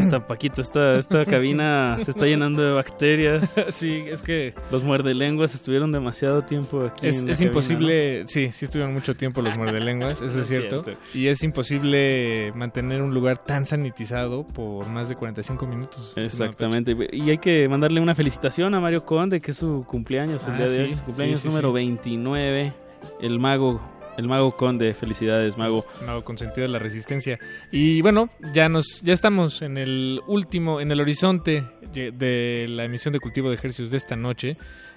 Está 0.00 0.26
Paquito, 0.26 0.60
esta, 0.60 0.98
esta 0.98 1.24
cabina 1.26 1.96
se 2.00 2.10
está 2.10 2.26
llenando 2.26 2.62
de 2.62 2.72
bacterias. 2.72 3.54
Sí, 3.70 4.04
es 4.08 4.22
que 4.22 4.54
Los 4.70 4.82
muerdelenguas 4.82 5.54
estuvieron 5.54 5.92
demasiado 5.92 6.42
tiempo 6.42 6.84
aquí. 6.86 7.06
es, 7.06 7.20
en 7.20 7.26
la 7.26 7.32
es 7.32 7.38
cabina, 7.38 7.50
imposible, 7.50 8.24
sí, 8.26 8.50
sí 8.52 8.64
estuvieron 8.64 8.92
mucho 8.94 9.14
tiempo 9.14 9.42
los 9.42 9.56
muerdelenguas, 9.56 10.20
eso 10.20 10.40
es 10.40 10.46
cierto. 10.48 10.82
cierto. 10.82 11.00
Y 11.14 11.28
es 11.28 11.42
imposible 11.42 12.52
mantener 12.54 13.02
un 13.02 13.14
lugar 13.14 13.38
tan 13.38 13.66
sanitizado 13.66 14.46
por 14.46 14.88
más 14.88 15.08
de 15.08 15.16
45 15.16 15.66
minutos. 15.66 16.14
Exactamente. 16.16 16.96
Y 17.12 17.30
hay 17.30 17.38
que 17.38 17.68
mandarle 17.68 18.00
una 18.00 18.14
felicitación 18.14 18.74
a 18.74 18.80
Mario 18.80 19.04
Conde, 19.04 19.40
que 19.40 19.52
es 19.52 19.56
su 19.56 19.84
cumpleaños 19.86 20.46
el 20.46 20.54
Ah, 20.54 20.56
día 20.58 20.66
de 20.68 20.76
sí, 20.76 20.82
hoy. 20.82 20.94
Su 20.94 21.02
cumpleaños 21.04 21.38
sí, 21.38 21.42
sí, 21.42 21.48
número 21.48 21.68
sí. 21.68 21.74
29. 21.74 22.72
El 23.20 23.38
mago, 23.38 23.80
el 24.20 24.28
mago 24.28 24.56
Conde. 24.56 24.94
Felicidades, 24.94 25.56
mago. 25.56 25.84
Mago 26.06 26.24
consentido 26.24 26.62
de 26.62 26.72
la 26.72 26.78
resistencia. 26.78 27.38
Y 27.72 28.00
bueno, 28.02 28.30
ya 28.54 28.68
nos 28.68 29.02
ya 29.02 29.12
estamos 29.12 29.62
en 29.62 29.76
el 29.76 30.20
último, 30.26 30.80
en 30.80 30.92
el 30.92 31.00
horizonte 31.00 31.64
de 31.92 32.66
la 32.68 32.84
emisión 32.84 33.12
de 33.12 33.20
Cultivo 33.20 33.48
de 33.48 33.56
Ejercicios 33.56 33.90
de 33.90 33.96
esta 33.96 34.16
noche. 34.16 34.56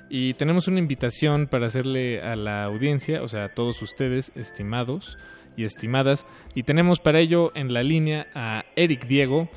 Y 0.10 0.34
tenemos 0.34 0.68
una 0.68 0.80
invitación 0.80 1.48
para 1.48 1.68
hacerle 1.68 2.22
a 2.22 2.36
la 2.36 2.66
audiencia, 2.66 3.24
o 3.24 3.28
sea, 3.28 3.46
a 3.46 3.50
todos 3.50 3.82
ustedes, 3.82 4.32
estimados 4.36 5.18
y 5.56 5.64
estimadas. 5.64 6.26
Y 6.54 6.64
tenemos 6.64 7.00
para 7.00 7.20
ello 7.20 7.52
en 7.56 7.74
la 7.74 7.84
línea 7.84 8.28
a 8.36 8.66
Eric 8.76 9.08
Diego. 9.08 9.50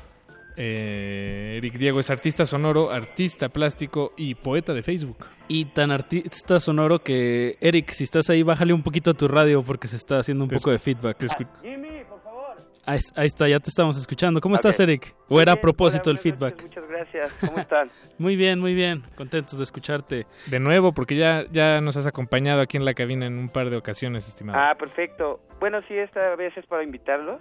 Eh, 0.59 1.55
Eric 1.57 1.75
Diego 1.75 1.99
es 1.99 2.09
artista 2.09 2.45
sonoro, 2.45 2.89
artista 2.89 3.49
plástico 3.49 4.13
y 4.17 4.33
poeta 4.35 4.73
de 4.73 4.81
Facebook. 4.81 5.17
Y 5.47 5.65
tan 5.65 5.91
artista 5.91 6.59
sonoro 6.59 6.99
que, 6.99 7.57
Eric, 7.61 7.91
si 7.91 8.03
estás 8.03 8.29
ahí, 8.31 8.41
bájale 8.43 8.73
un 8.73 8.81
poquito 8.83 9.11
a 9.11 9.13
tu 9.13 9.27
radio 9.27 9.61
porque 9.63 9.87
se 9.87 9.95
está 9.95 10.17
haciendo 10.19 10.43
un 10.45 10.49
Te 10.49 10.55
poco 10.57 10.71
de 10.71 10.79
feedback. 10.79 11.19
escu- 11.21 11.47
Jimmy, 11.61 12.03
por 12.09 12.21
favor. 12.23 12.57
Ahí, 12.87 12.99
ahí 13.15 13.27
está, 13.27 13.47
ya 13.47 13.59
te 13.59 13.69
estamos 13.69 13.97
escuchando. 13.97 14.41
¿Cómo 14.41 14.55
estás, 14.55 14.79
Eric? 14.79 15.15
¿O 15.29 15.39
era 15.39 15.53
a 15.53 15.55
propósito 15.61 16.09
hola, 16.09 16.17
el 16.17 16.23
feedback? 16.23 16.61
noches, 16.63 16.69
muchas 16.69 16.89
gracias. 16.89 17.33
¿Cómo 17.39 17.59
están? 17.59 17.91
Muy 18.17 18.35
bien, 18.35 18.59
muy 18.59 18.73
bien. 18.73 19.03
Contentos 19.15 19.59
de 19.59 19.63
escucharte. 19.63 20.25
De 20.47 20.59
nuevo, 20.59 20.91
porque 20.91 21.15
ya, 21.15 21.45
ya 21.51 21.81
nos 21.81 21.97
has 21.97 22.07
acompañado 22.07 22.61
aquí 22.61 22.77
en 22.77 22.83
la 22.83 22.95
cabina 22.95 23.27
en 23.27 23.37
un 23.37 23.49
par 23.49 23.69
de 23.69 23.77
ocasiones, 23.77 24.27
estimado. 24.27 24.57
Ah, 24.59 24.73
perfecto. 24.75 25.39
Bueno, 25.59 25.81
sí, 25.87 25.93
esta 25.95 26.35
vez 26.35 26.51
es 26.57 26.65
para 26.65 26.83
invitarlos 26.83 27.39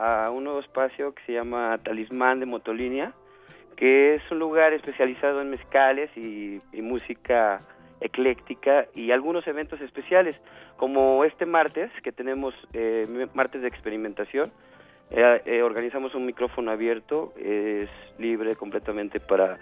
a 0.00 0.30
un 0.30 0.44
nuevo 0.44 0.60
espacio 0.60 1.14
que 1.14 1.22
se 1.26 1.32
llama 1.34 1.78
Talismán 1.84 2.40
de 2.40 2.46
Motolínea, 2.46 3.12
que 3.76 4.14
es 4.14 4.22
un 4.30 4.38
lugar 4.38 4.72
especializado 4.72 5.42
en 5.42 5.50
mezcales 5.50 6.10
y, 6.16 6.60
música 6.80 7.60
ecléctica 8.00 8.86
y 8.94 9.10
algunos 9.10 9.46
eventos 9.46 9.80
especiales, 9.82 10.34
como 10.78 11.22
este 11.24 11.44
martes, 11.44 11.90
que 12.02 12.12
tenemos 12.12 12.54
eh, 12.72 13.06
martes 13.34 13.60
de 13.60 13.68
experimentación. 13.68 14.50
Eh, 15.10 15.42
eh, 15.44 15.62
organizamos 15.62 16.14
un 16.14 16.24
micrófono 16.24 16.70
abierto, 16.70 17.34
es 17.36 17.90
libre 18.18 18.56
completamente 18.56 19.20
para 19.20 19.58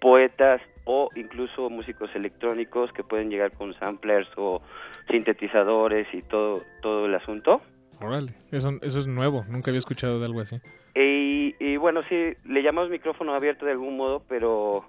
poetas 0.00 0.62
o 0.84 1.10
incluso 1.16 1.68
músicos 1.68 2.14
electrónicos 2.14 2.92
que 2.92 3.02
pueden 3.02 3.28
llegar 3.28 3.52
con 3.52 3.74
samplers 3.74 4.28
o 4.36 4.62
sintetizadores 5.10 6.06
y 6.14 6.22
todo 6.22 6.62
todo 6.80 7.06
el 7.06 7.14
asunto. 7.16 7.60
Órale, 8.00 8.32
eso, 8.50 8.70
eso 8.82 8.98
es 8.98 9.06
nuevo, 9.06 9.44
nunca 9.48 9.70
había 9.70 9.78
escuchado 9.78 10.18
de 10.18 10.26
algo 10.26 10.40
así. 10.40 10.56
Y, 10.94 11.54
y 11.60 11.76
bueno, 11.76 12.00
sí, 12.08 12.14
le 12.44 12.62
llamamos 12.62 12.90
micrófono 12.90 13.34
abierto 13.34 13.64
de 13.66 13.72
algún 13.72 13.96
modo, 13.96 14.22
pero 14.28 14.84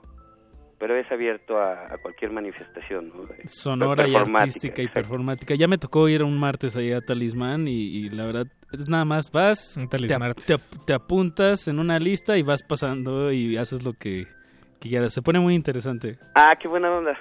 pero 0.80 0.96
es 0.98 1.12
abierto 1.12 1.60
a, 1.60 1.94
a 1.94 1.98
cualquier 2.00 2.32
manifestación. 2.32 3.10
¿no? 3.10 3.28
Sonora 3.46 4.08
y 4.08 4.16
artística 4.16 4.82
y 4.82 4.88
performática. 4.88 5.54
Ya 5.54 5.68
me 5.68 5.78
tocó 5.78 6.10
ir 6.10 6.24
un 6.24 6.40
martes 6.40 6.76
ahí 6.76 6.92
a 6.92 7.02
Talismán 7.02 7.68
y, 7.68 7.74
y 7.84 8.10
la 8.10 8.26
verdad 8.26 8.48
es 8.72 8.90
nada 8.90 9.06
más 9.06 9.30
vas, 9.32 9.78
Un 9.78 9.88
te, 9.88 10.12
ap- 10.16 10.34
te 10.44 10.54
ap- 10.54 10.86
te 10.88 10.94
apuntas 10.94 11.68
en 11.68 11.78
una 11.78 12.00
lista 12.00 12.36
y 12.36 12.42
vas 12.42 12.64
pasando 12.64 13.32
y 13.32 13.58
haces 13.58 13.84
lo 13.86 13.94
que, 13.94 14.26
que 14.80 14.90
quieras. 14.90 15.14
Se 15.14 15.22
pone 15.22 15.40
muy 15.40 15.54
interesante, 15.54 16.18
Ah, 16.34 16.56
qué 16.60 16.68
buena 16.68 16.90
onda. 16.90 17.16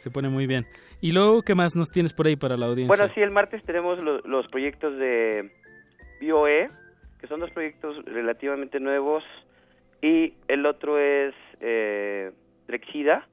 Se 0.00 0.10
pone 0.10 0.28
muy 0.28 0.46
bien. 0.46 0.66
Y 1.00 1.12
luego, 1.12 1.42
¿qué 1.42 1.54
más 1.54 1.76
nos 1.76 1.90
tienes 1.90 2.12
por 2.12 2.26
ahí 2.26 2.36
para 2.36 2.56
la 2.56 2.66
audiencia? 2.66 2.88
Bueno, 2.96 3.12
sí, 3.14 3.20
el 3.20 3.30
martes 3.30 3.62
tenemos 3.64 3.98
lo- 3.98 4.20
los 4.22 4.46
proyectos 4.48 4.96
de 4.98 5.50
BioE, 6.20 6.68
que 7.20 7.26
son 7.26 7.40
dos 7.40 7.50
proyectos 7.50 8.02
relativamente 8.06 8.80
nuevos, 8.80 9.22
y 10.02 10.34
el 10.48 10.64
otro 10.66 10.98
es 10.98 11.34
eh, 11.60 12.32
Drexida, 12.66 13.26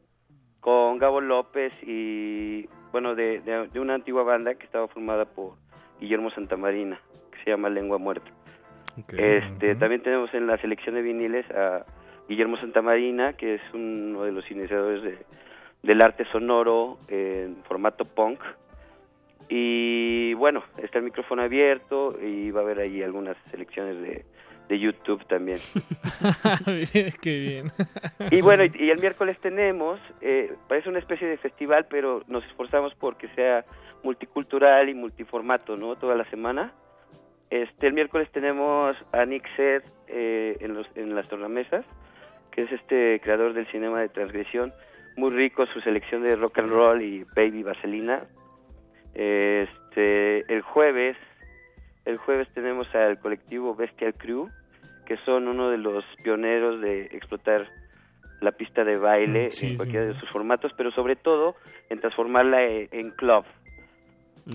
con 0.59 0.97
Gabo 0.97 1.21
López 1.21 1.71
y, 1.83 2.67
bueno, 2.91 3.15
de, 3.15 3.39
de- 3.39 3.69
de 3.69 3.79
una 3.79 3.93
antigua 3.95 4.23
banda 4.23 4.55
que 4.55 4.65
estaba 4.65 4.87
formada 4.89 5.23
por 5.25 5.53
Guillermo 6.01 6.29
Santamarina, 6.31 6.99
que 7.31 7.43
se 7.43 7.51
llama 7.51 7.69
Lengua 7.69 7.97
Muerta. 7.97 8.29
Este, 9.17 9.75
También 9.75 10.01
tenemos 10.01 10.33
en 10.33 10.47
la 10.47 10.57
selección 10.57 10.95
de 10.95 11.01
viniles 11.03 11.45
a 11.51 11.85
Guillermo 12.27 12.57
Santamarina, 12.57 13.33
que 13.33 13.55
es 13.55 13.61
uno 13.73 14.23
de 14.23 14.31
los 14.31 14.49
iniciadores 14.51 15.03
de, 15.03 15.17
del 15.83 16.01
arte 16.01 16.25
sonoro 16.31 16.97
en 17.07 17.57
formato 17.67 18.05
punk. 18.05 18.39
Y 19.49 20.33
bueno, 20.33 20.63
está 20.77 20.97
el 20.97 21.05
micrófono 21.05 21.41
abierto 21.41 22.17
y 22.21 22.51
va 22.51 22.61
a 22.61 22.63
haber 22.63 22.79
ahí 22.79 23.01
algunas 23.01 23.37
selecciones 23.51 24.01
de, 24.01 24.25
de 24.67 24.79
YouTube 24.79 25.25
también. 25.27 25.59
Qué 27.21 27.39
bien. 27.39 27.71
Y 28.31 28.41
bueno, 28.41 28.65
y, 28.65 28.71
y 28.77 28.89
el 28.89 28.99
miércoles 28.99 29.37
tenemos, 29.39 29.99
eh, 30.21 30.53
parece 30.67 30.89
una 30.89 30.99
especie 30.99 31.27
de 31.27 31.37
festival, 31.37 31.85
pero 31.89 32.23
nos 32.27 32.43
esforzamos 32.45 32.93
por 32.95 33.15
que 33.15 33.29
sea 33.29 33.63
multicultural 34.03 34.89
y 34.89 34.93
multiformato, 34.93 35.77
¿no? 35.77 35.95
Toda 35.95 36.15
la 36.15 36.29
semana. 36.29 36.73
Este, 37.49 37.87
el 37.87 37.93
miércoles 37.93 38.29
tenemos 38.31 38.97
a 39.13 39.25
Nick 39.25 39.47
Sed 39.55 39.83
eh, 40.07 40.57
en, 40.59 40.73
los, 40.73 40.87
en 40.95 41.15
las 41.15 41.27
tornamesas, 41.29 41.85
que 42.51 42.63
es 42.63 42.71
este 42.71 43.21
creador 43.21 43.53
del 43.53 43.67
cinema 43.67 44.01
de 44.01 44.09
transgresión. 44.09 44.73
Muy 45.17 45.31
rico 45.31 45.65
su 45.73 45.81
selección 45.81 46.23
de 46.23 46.35
rock 46.35 46.59
and 46.59 46.69
roll 46.69 47.01
y 47.01 47.25
baby 47.35 47.63
vaselina. 47.63 48.23
Este, 49.13 50.51
el 50.53 50.61
jueves, 50.61 51.17
el 52.05 52.17
jueves 52.17 52.47
tenemos 52.53 52.87
al 52.95 53.19
colectivo 53.19 53.75
Bestial 53.75 54.13
Crew, 54.13 54.49
que 55.05 55.17
son 55.25 55.47
uno 55.47 55.69
de 55.71 55.77
los 55.79 56.05
pioneros 56.23 56.79
de 56.81 57.05
explotar 57.05 57.67
la 58.41 58.51
pista 58.51 58.83
de 58.83 58.97
baile 58.97 59.47
Mm, 59.47 59.49
sí, 59.49 59.65
en 59.65 59.71
sí. 59.71 59.77
cualquiera 59.77 60.05
de 60.05 60.19
sus 60.19 60.29
formatos, 60.29 60.71
pero 60.77 60.91
sobre 60.91 61.15
todo 61.15 61.55
en 61.89 61.99
transformarla 61.99 62.63
e- 62.63 62.89
en 62.91 63.09
club. 63.11 63.43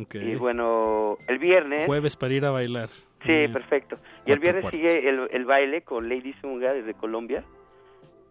Ok. 0.01 0.15
Y 0.15 0.37
bueno, 0.37 1.19
el 1.27 1.39
viernes... 1.39 1.87
Jueves 1.87 2.17
para 2.17 2.33
ir 2.35 2.45
a 2.45 2.51
bailar. 2.51 2.89
Sí, 3.27 3.49
perfecto. 3.53 3.97
Y 4.27 4.33
el 4.33 4.39
viernes 4.39 4.65
sigue 4.71 5.09
el, 5.09 5.29
el 5.33 5.45
baile 5.45 5.83
con 5.83 6.09
Lady 6.09 6.33
Zunga 6.41 6.73
desde 6.73 6.95
Colombia 6.95 7.45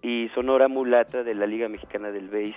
y 0.02 0.30
Sonora 0.36 0.68
Mulata 0.68 1.24
de 1.24 1.36
la 1.36 1.46
Liga 1.46 1.68
Mexicana 1.70 2.12
del 2.12 2.30
Bass. 2.30 2.56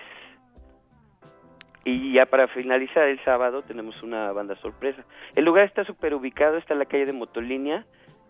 Y 1.84 2.14
ya 2.14 2.24
para 2.26 2.48
finalizar 2.48 3.04
el 3.08 3.22
sábado 3.24 3.62
tenemos 3.62 4.02
una 4.02 4.32
banda 4.32 4.56
sorpresa. 4.56 5.04
El 5.34 5.44
lugar 5.44 5.64
está 5.66 5.84
súper 5.84 6.14
ubicado, 6.14 6.56
está 6.56 6.72
en 6.72 6.78
la 6.78 6.86
calle 6.86 7.04
de 7.06 7.12
Motolínea, 7.12 7.84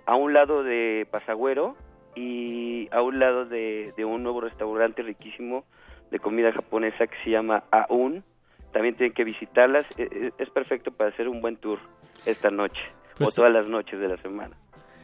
a 0.07 0.16
un 0.16 0.32
lado 0.32 0.65
de 0.65 1.07
Pasagüero 1.11 1.77
y 2.16 2.89
a 2.93 3.01
un 3.03 3.20
lado 3.20 3.45
de, 3.45 3.93
de 3.97 4.05
un 4.05 4.23
nuevo 4.24 4.41
restaurante 4.41 5.03
riquísimo 5.03 5.65
de 6.11 6.19
comida 6.19 6.53
japonesa 6.53 7.07
que 7.07 7.16
se 7.23 7.31
llama 7.31 7.62
Aun. 7.70 8.24
También 8.73 8.97
tienen 8.97 9.15
que 9.15 9.23
visitarlas, 9.23 9.86
e- 9.99 10.03
e- 10.11 10.32
es 10.36 10.51
perfecto 10.51 10.91
para 10.91 11.11
hacer 11.11 11.28
un 11.28 11.41
buen 11.41 11.57
tour 11.57 11.78
esta 12.27 12.51
noche 12.51 12.81
Pues- 13.16 13.31
o 13.31 13.32
todas 13.36 13.53
las 13.53 13.66
noches 13.69 14.01
de 14.01 14.09
la 14.09 14.16
semana. 14.16 14.57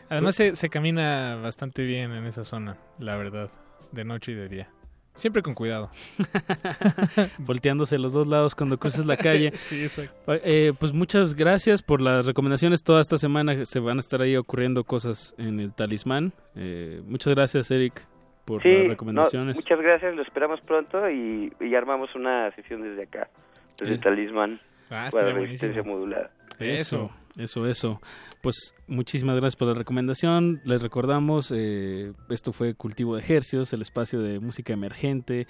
Además 0.08 0.34
se, 0.34 0.56
se 0.56 0.68
camina 0.68 1.36
bastante 1.36 1.84
bien 1.84 2.10
en 2.10 2.24
esa 2.26 2.42
zona, 2.42 2.76
la 2.98 3.16
verdad, 3.16 3.48
de 3.92 4.04
noche 4.04 4.32
y 4.32 4.34
de 4.34 4.48
día. 4.48 4.68
Siempre 5.14 5.42
con 5.42 5.54
cuidado. 5.54 5.90
Volteándose 7.38 7.98
los 7.98 8.12
dos 8.12 8.26
lados 8.26 8.54
cuando 8.54 8.78
cruces 8.78 9.06
la 9.06 9.16
calle. 9.16 9.52
Sí, 9.56 9.82
exacto. 9.82 10.14
Eh, 10.44 10.72
pues 10.78 10.92
muchas 10.92 11.34
gracias 11.34 11.82
por 11.82 12.00
las 12.00 12.26
recomendaciones. 12.26 12.82
Toda 12.82 13.00
esta 13.00 13.18
semana 13.18 13.64
se 13.64 13.80
van 13.80 13.98
a 13.98 14.00
estar 14.00 14.22
ahí 14.22 14.36
ocurriendo 14.36 14.84
cosas 14.84 15.34
en 15.38 15.60
el 15.60 15.72
talismán. 15.74 16.32
Eh, 16.54 17.02
muchas 17.06 17.34
gracias, 17.34 17.70
Eric, 17.70 18.02
por 18.44 18.62
Sí, 18.62 18.68
las 18.70 18.82
no, 18.84 18.88
recomendaciones. 18.90 19.56
muchas 19.56 19.80
gracias, 19.80 20.14
lo 20.14 20.22
esperamos 20.22 20.60
pronto 20.62 21.10
y, 21.10 21.52
y 21.60 21.74
armamos 21.74 22.14
una 22.14 22.50
sesión 22.52 22.82
desde 22.82 23.02
acá, 23.02 23.28
desde 23.78 23.94
Eh. 23.94 23.98
Talismán, 23.98 24.60
Ah, 24.90 25.08
para 25.12 25.32
resistencia 25.32 25.82
modulada. 25.84 26.30
Eso, 26.58 27.10
eso, 27.40 27.66
eso. 27.66 28.00
Pues 28.42 28.74
muchísimas 28.86 29.36
gracias 29.36 29.56
por 29.56 29.68
la 29.68 29.74
recomendación. 29.74 30.60
Les 30.64 30.80
recordamos, 30.80 31.52
eh, 31.54 32.12
esto 32.28 32.52
fue 32.52 32.74
Cultivo 32.74 33.16
de 33.16 33.22
Ejercios, 33.22 33.72
el 33.72 33.82
espacio 33.82 34.20
de 34.20 34.38
música 34.40 34.72
emergente 34.72 35.46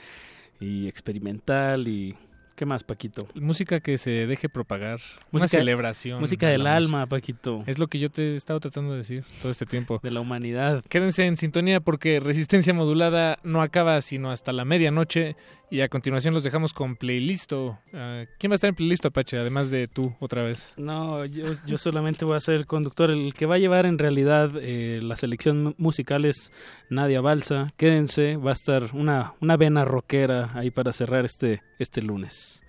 y 0.61 0.89
experimental 0.89 1.89
y 1.89 2.17
¿Qué 2.57 2.67
más, 2.67 2.85
Paquito? 2.85 3.27
Música 3.37 3.81
que 3.81 3.97
se 3.97 4.27
deje 4.27 4.51
propagar. 4.51 5.01
Una 5.33 5.45
Música- 5.45 5.57
celebración. 5.61 6.21
música 6.21 6.45
de 6.45 6.53
del 6.53 6.67
alma. 6.67 7.07
Paquito. 7.07 7.65
Es 7.67 7.79
lo 7.79 7.87
que 7.87 7.99
yo 7.99 8.11
te 8.11 8.33
he 8.35 8.37
estado 8.37 8.61
tratando 8.61 8.91
de 8.91 8.99
decir 8.99 9.25
todo 9.41 9.51
este 9.51 9.65
tiempo. 9.65 9.99
De 10.03 10.11
la 10.11 10.21
humanidad. 10.21 10.85
Quédense 10.91 11.25
en 11.25 11.39
sintonía 11.39 11.81
porque 11.81 12.21
Resistencia 12.21 12.75
Modulada 12.75 13.39
no 13.45 13.63
acaba 13.63 13.99
sino 14.03 14.31
hasta 14.31 14.53
la 14.53 14.67
medianoche. 14.67 15.37
Y 15.73 15.83
a 15.83 15.89
continuación 15.89 16.35
los 16.35 16.43
dejamos 16.43 16.73
con 16.73 16.97
Playlisto. 16.97 17.79
Ah, 17.93 18.25
¿Quién 18.39 18.51
va 18.51 18.55
a 18.55 18.57
estar 18.57 18.69
en 18.69 18.75
Playlisto, 18.75 19.09
Apache? 19.09 19.39
Además 19.39 19.71
de 19.71 19.87
tú, 19.87 20.17
otra 20.19 20.43
vez. 20.43 20.75
No, 20.77 21.25
yo, 21.27 21.45
yo 21.65 21.79
solamente 21.79 22.25
voy 22.25 22.37
a 22.37 22.41
ser 22.41 22.57
el 22.57 22.67
conductor. 22.67 23.11
El 23.11 23.35
que 23.35 23.47
va 23.47 23.55
a 23.55 23.59
llevar 23.59 23.87
en 23.87 23.97
realidad 23.99 24.51
eh, 24.61 24.99
la 25.01 25.15
selección 25.15 25.77
musical 25.79 26.25
es 26.25 26.51
Nadia 26.89 27.21
Balsa. 27.21 27.73
Quédense, 27.77 28.37
va 28.37 28.51
a 28.51 28.55
estar 28.55 28.91
una, 28.95 29.35
una 29.41 29.57
vena 29.57 29.85
rockera 29.85 30.51
ahí 30.55 30.73
para 30.73 30.93
cerrar 30.93 31.25
este, 31.25 31.63
este 31.79 32.03
lunes. 32.03 32.63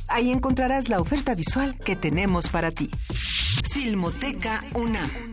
Ahí 0.10 0.30
encontrarás 0.32 0.90
la 0.90 1.00
oferta 1.00 1.36
visual 1.36 1.80
que 1.80 1.96
tenemos 1.96 2.50
para 2.50 2.72
ti. 2.72 2.92
Filmoteca 3.72 4.62
UNAM. 4.74 5.33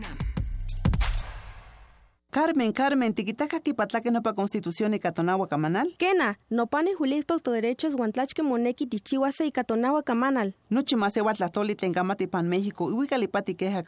Carmen, 2.31 2.71
Carmen, 2.71 3.13
tiquitaca 3.13 3.59
kipatlaque 3.59 4.09
nopa 4.09 4.31
constitución 4.33 4.93
y 4.93 4.99
catonagua 4.99 5.49
camanal. 5.49 5.93
Kena, 5.97 6.37
nopane 6.49 6.93
julicto 6.95 7.39
to 7.39 7.51
derechos 7.51 7.97
guantlachque 7.97 8.41
moneki 8.41 8.87
tichihuase 8.87 9.45
y 9.45 9.51
catonagua 9.51 10.01
camanal. 10.03 10.55
Nochi 10.69 10.95
masehua 10.95 11.33
tlatoli 11.33 11.75
tengamati 11.75 12.27
pan 12.27 12.47
México 12.47 12.89
y 12.89 12.93
huicalipati 12.93 13.55
queja 13.55 13.83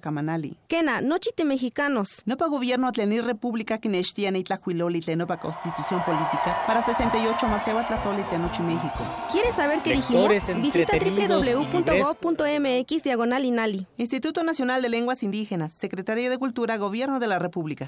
camanali. 0.00 0.56
Kena, 0.68 1.00
nochite 1.00 1.44
mexicanos. 1.44 2.22
Nopa 2.24 2.46
gobierno 2.46 2.92
tlenir 2.92 3.24
república 3.24 3.78
que 3.78 3.88
nechtia 3.88 4.30
ni 4.30 4.44
tlajuiloli 4.44 5.00
tlen 5.00 5.18
nopa 5.18 5.40
constitución 5.40 6.00
política 6.04 6.56
para 6.68 6.82
68 6.82 7.48
masehua 7.48 7.82
tlatoli 7.82 8.22
tenochi 8.30 8.62
México. 8.62 9.00
¿Quieres 9.32 9.56
saber 9.56 9.80
qué 9.82 9.96
Lectores 9.96 10.46
dijimos? 10.46 10.72
Visita 10.72 10.96
y 10.96 11.26
www.gov.mx 11.26 13.02
diagonal 13.02 13.44
inali. 13.44 13.88
Instituto 13.96 14.44
Nacional 14.44 14.82
de 14.82 14.88
Lenguas 14.88 15.24
Indígenas, 15.24 15.72
Secretaría 15.72 16.30
de 16.30 16.38
Cultura, 16.38 16.76
Gobierno 16.76 17.18
de 17.18 17.26
la 17.26 17.40
República. 17.40 17.87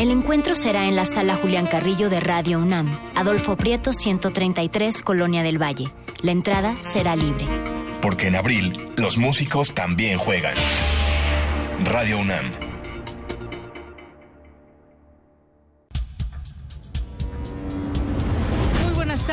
El 0.00 0.10
encuentro 0.10 0.54
será 0.54 0.88
en 0.88 0.96
la 0.96 1.04
sala 1.04 1.34
Julián 1.34 1.66
Carrillo 1.66 2.08
de 2.08 2.20
Radio 2.20 2.58
UNAM, 2.58 2.90
Adolfo 3.16 3.58
Prieto 3.58 3.92
133, 3.92 5.02
Colonia 5.02 5.42
del 5.42 5.60
Valle. 5.60 5.88
La 6.22 6.32
entrada 6.32 6.74
será 6.80 7.14
libre. 7.16 7.46
Porque 8.00 8.28
en 8.28 8.36
abril 8.36 8.88
los 8.96 9.18
músicos 9.18 9.74
también 9.74 10.16
juegan. 10.16 10.54
Radio 11.84 12.18
UNAM. 12.18 12.69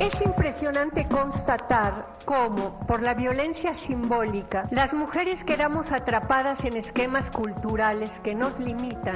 Es 0.00 0.20
impresionante 0.20 1.06
constatar 1.08 2.06
cómo, 2.24 2.80
por 2.86 3.00
la 3.00 3.14
violencia 3.14 3.74
simbólica, 3.86 4.66
las 4.70 4.92
mujeres 4.92 5.42
quedamos 5.44 5.90
atrapadas 5.92 6.62
en 6.64 6.76
esquemas 6.76 7.30
culturales 7.30 8.10
que 8.22 8.34
nos 8.34 8.58
limitan, 8.58 9.14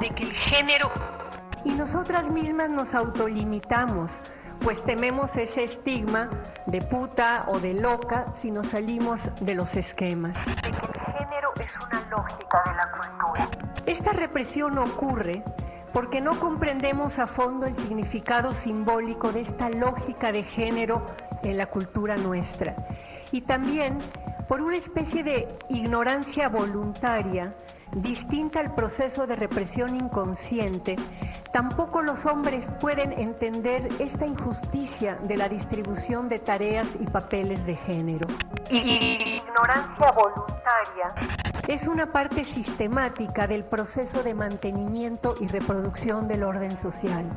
de 0.00 0.10
que 0.10 0.24
el 0.24 0.32
género... 0.32 0.90
Y 1.64 1.72
nosotras 1.72 2.30
mismas 2.30 2.70
nos 2.70 2.94
autolimitamos, 2.94 4.12
pues 4.60 4.82
tememos 4.84 5.34
ese 5.36 5.64
estigma 5.64 6.30
de 6.66 6.80
puta 6.82 7.44
o 7.48 7.58
de 7.58 7.74
loca 7.74 8.26
si 8.40 8.50
nos 8.50 8.68
salimos 8.68 9.20
de 9.40 9.54
los 9.54 9.74
esquemas. 9.74 10.38
El 10.46 10.74
género 10.74 11.52
es 11.60 11.72
una 11.84 12.08
lógica 12.10 12.62
de 12.64 12.74
la 12.74 12.90
cultura. 12.92 13.48
Esta 13.86 14.12
represión 14.12 14.78
ocurre 14.78 15.42
porque 15.92 16.20
no 16.20 16.38
comprendemos 16.38 17.18
a 17.18 17.26
fondo 17.26 17.66
el 17.66 17.76
significado 17.76 18.52
simbólico 18.62 19.32
de 19.32 19.42
esta 19.42 19.70
lógica 19.70 20.32
de 20.32 20.42
género 20.44 21.04
en 21.42 21.56
la 21.56 21.66
cultura 21.66 22.16
nuestra. 22.16 22.74
Y 23.32 23.42
también 23.42 23.98
por 24.48 24.62
una 24.62 24.76
especie 24.76 25.22
de 25.22 25.48
ignorancia 25.68 26.48
voluntaria 26.48 27.54
distinta 27.92 28.60
al 28.60 28.74
proceso 28.74 29.26
de 29.26 29.36
represión 29.36 29.94
inconsciente, 29.96 30.96
tampoco 31.52 32.02
los 32.02 32.24
hombres 32.26 32.64
pueden 32.80 33.12
entender 33.12 33.88
esta 33.98 34.26
injusticia 34.26 35.16
de 35.16 35.36
la 35.36 35.48
distribución 35.48 36.28
de 36.28 36.38
tareas 36.38 36.86
y 37.00 37.06
papeles 37.06 37.64
de 37.66 37.76
género. 37.76 38.28
Ignorancia 38.70 40.12
voluntaria 40.12 41.14
es 41.66 41.86
una 41.86 42.10
parte 42.12 42.44
sistemática 42.44 43.46
del 43.46 43.64
proceso 43.64 44.22
de 44.22 44.34
mantenimiento 44.34 45.34
y 45.40 45.48
reproducción 45.48 46.26
del 46.28 46.44
orden 46.44 46.80
social. 46.82 47.30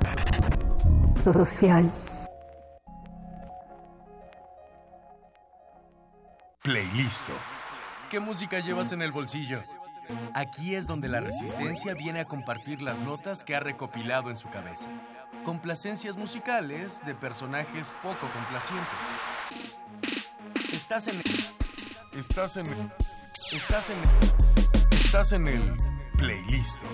social. 1.24 1.92
Playlisto. 6.64 7.34
¿Qué 8.10 8.20
música 8.20 8.60
llevas 8.60 8.92
en 8.92 9.02
el 9.02 9.12
bolsillo? 9.12 9.64
Aquí 10.34 10.76
es 10.76 10.88
donde 10.88 11.08
la 11.08 11.20
resistencia 11.20 11.94
viene 11.94 12.20
a 12.22 12.26
compartir 12.26 12.82
las 12.82 13.00
notas 13.00 13.44
que 13.44 13.56
ha 13.56 13.60
recopilado 13.60 14.30
en 14.30 14.38
su 14.38 14.50
cabeza. 14.50 14.90
Complacencias 15.44 16.18
musicales 16.18 17.06
de 17.06 17.16
personajes 17.16 17.94
poco 18.02 18.28
complacientes. 18.34 18.88
Estás 20.72 21.08
en 21.08 21.18
el... 21.18 22.20
Estás 22.20 22.58
en 22.58 22.66
el... 22.68 22.92
Estás 23.52 23.90
en 23.90 23.98
el... 23.98 24.10
Estás 24.92 25.32
en 25.32 25.48
el 25.48 25.74
playlisto. 26.18 26.86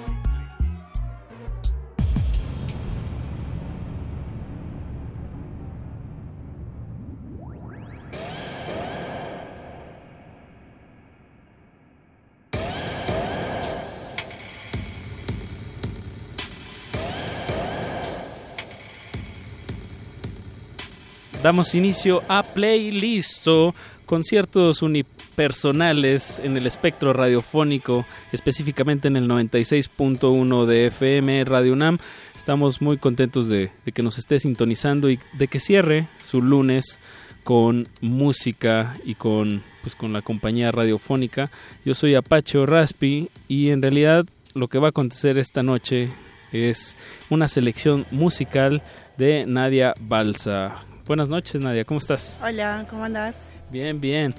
Damos 21.44 21.76
inicio 21.76 22.24
a 22.28 22.42
Playlisto, 22.42 23.76
conciertos 24.08 24.82
unipersonales 24.82 26.40
en 26.40 26.58
el 26.58 26.66
espectro 26.66 27.14
radiofónico, 27.14 28.06
específicamente 28.32 29.08
en 29.08 29.18
el 29.18 29.30
96.1 29.30 30.66
de 30.66 30.88
FM 30.88 31.44
Radio 31.46 31.74
UNAM. 31.74 32.00
Estamos 32.36 32.82
muy 32.82 32.98
contentos 32.98 33.48
de, 33.50 33.72
que 33.94 34.02
nos 34.02 34.18
esté 34.18 34.40
sintonizando 34.40 35.12
y 35.12 35.20
de 35.34 35.48
que 35.48 35.60
cierre 35.60 36.08
su 36.20 36.42
lunes 36.42 37.00
con 37.44 37.88
música 38.02 38.98
y 39.06 39.14
con 39.14 39.64
pues 39.84 39.96
con 39.96 40.12
la 40.14 40.24
compañía 40.24 40.72
radiofónica. 40.72 41.52
Yo 41.86 41.94
soy 41.94 42.16
Apache 42.16 42.66
Raspi 42.66 43.30
y 43.48 43.70
en 43.70 43.84
realidad 43.84 44.26
lo 44.56 44.68
que 44.68 44.80
va 44.80 44.88
a 44.88 44.90
acontecer 44.90 45.38
esta 45.38 45.62
noche 45.62 46.10
es 46.52 46.98
una 47.30 47.48
selección 47.48 48.06
musical 48.12 48.82
de 49.18 49.46
Nadia 49.46 49.94
Balsa. 50.00 50.84
Buenas 51.08 51.30
noches, 51.30 51.62
Nadia, 51.62 51.86
¿cómo 51.86 52.00
estás? 52.00 52.38
Hola, 52.44 52.86
¿cómo 52.90 53.06
andas? 53.06 53.38
Bien, 53.72 54.02
bien. 54.02 54.36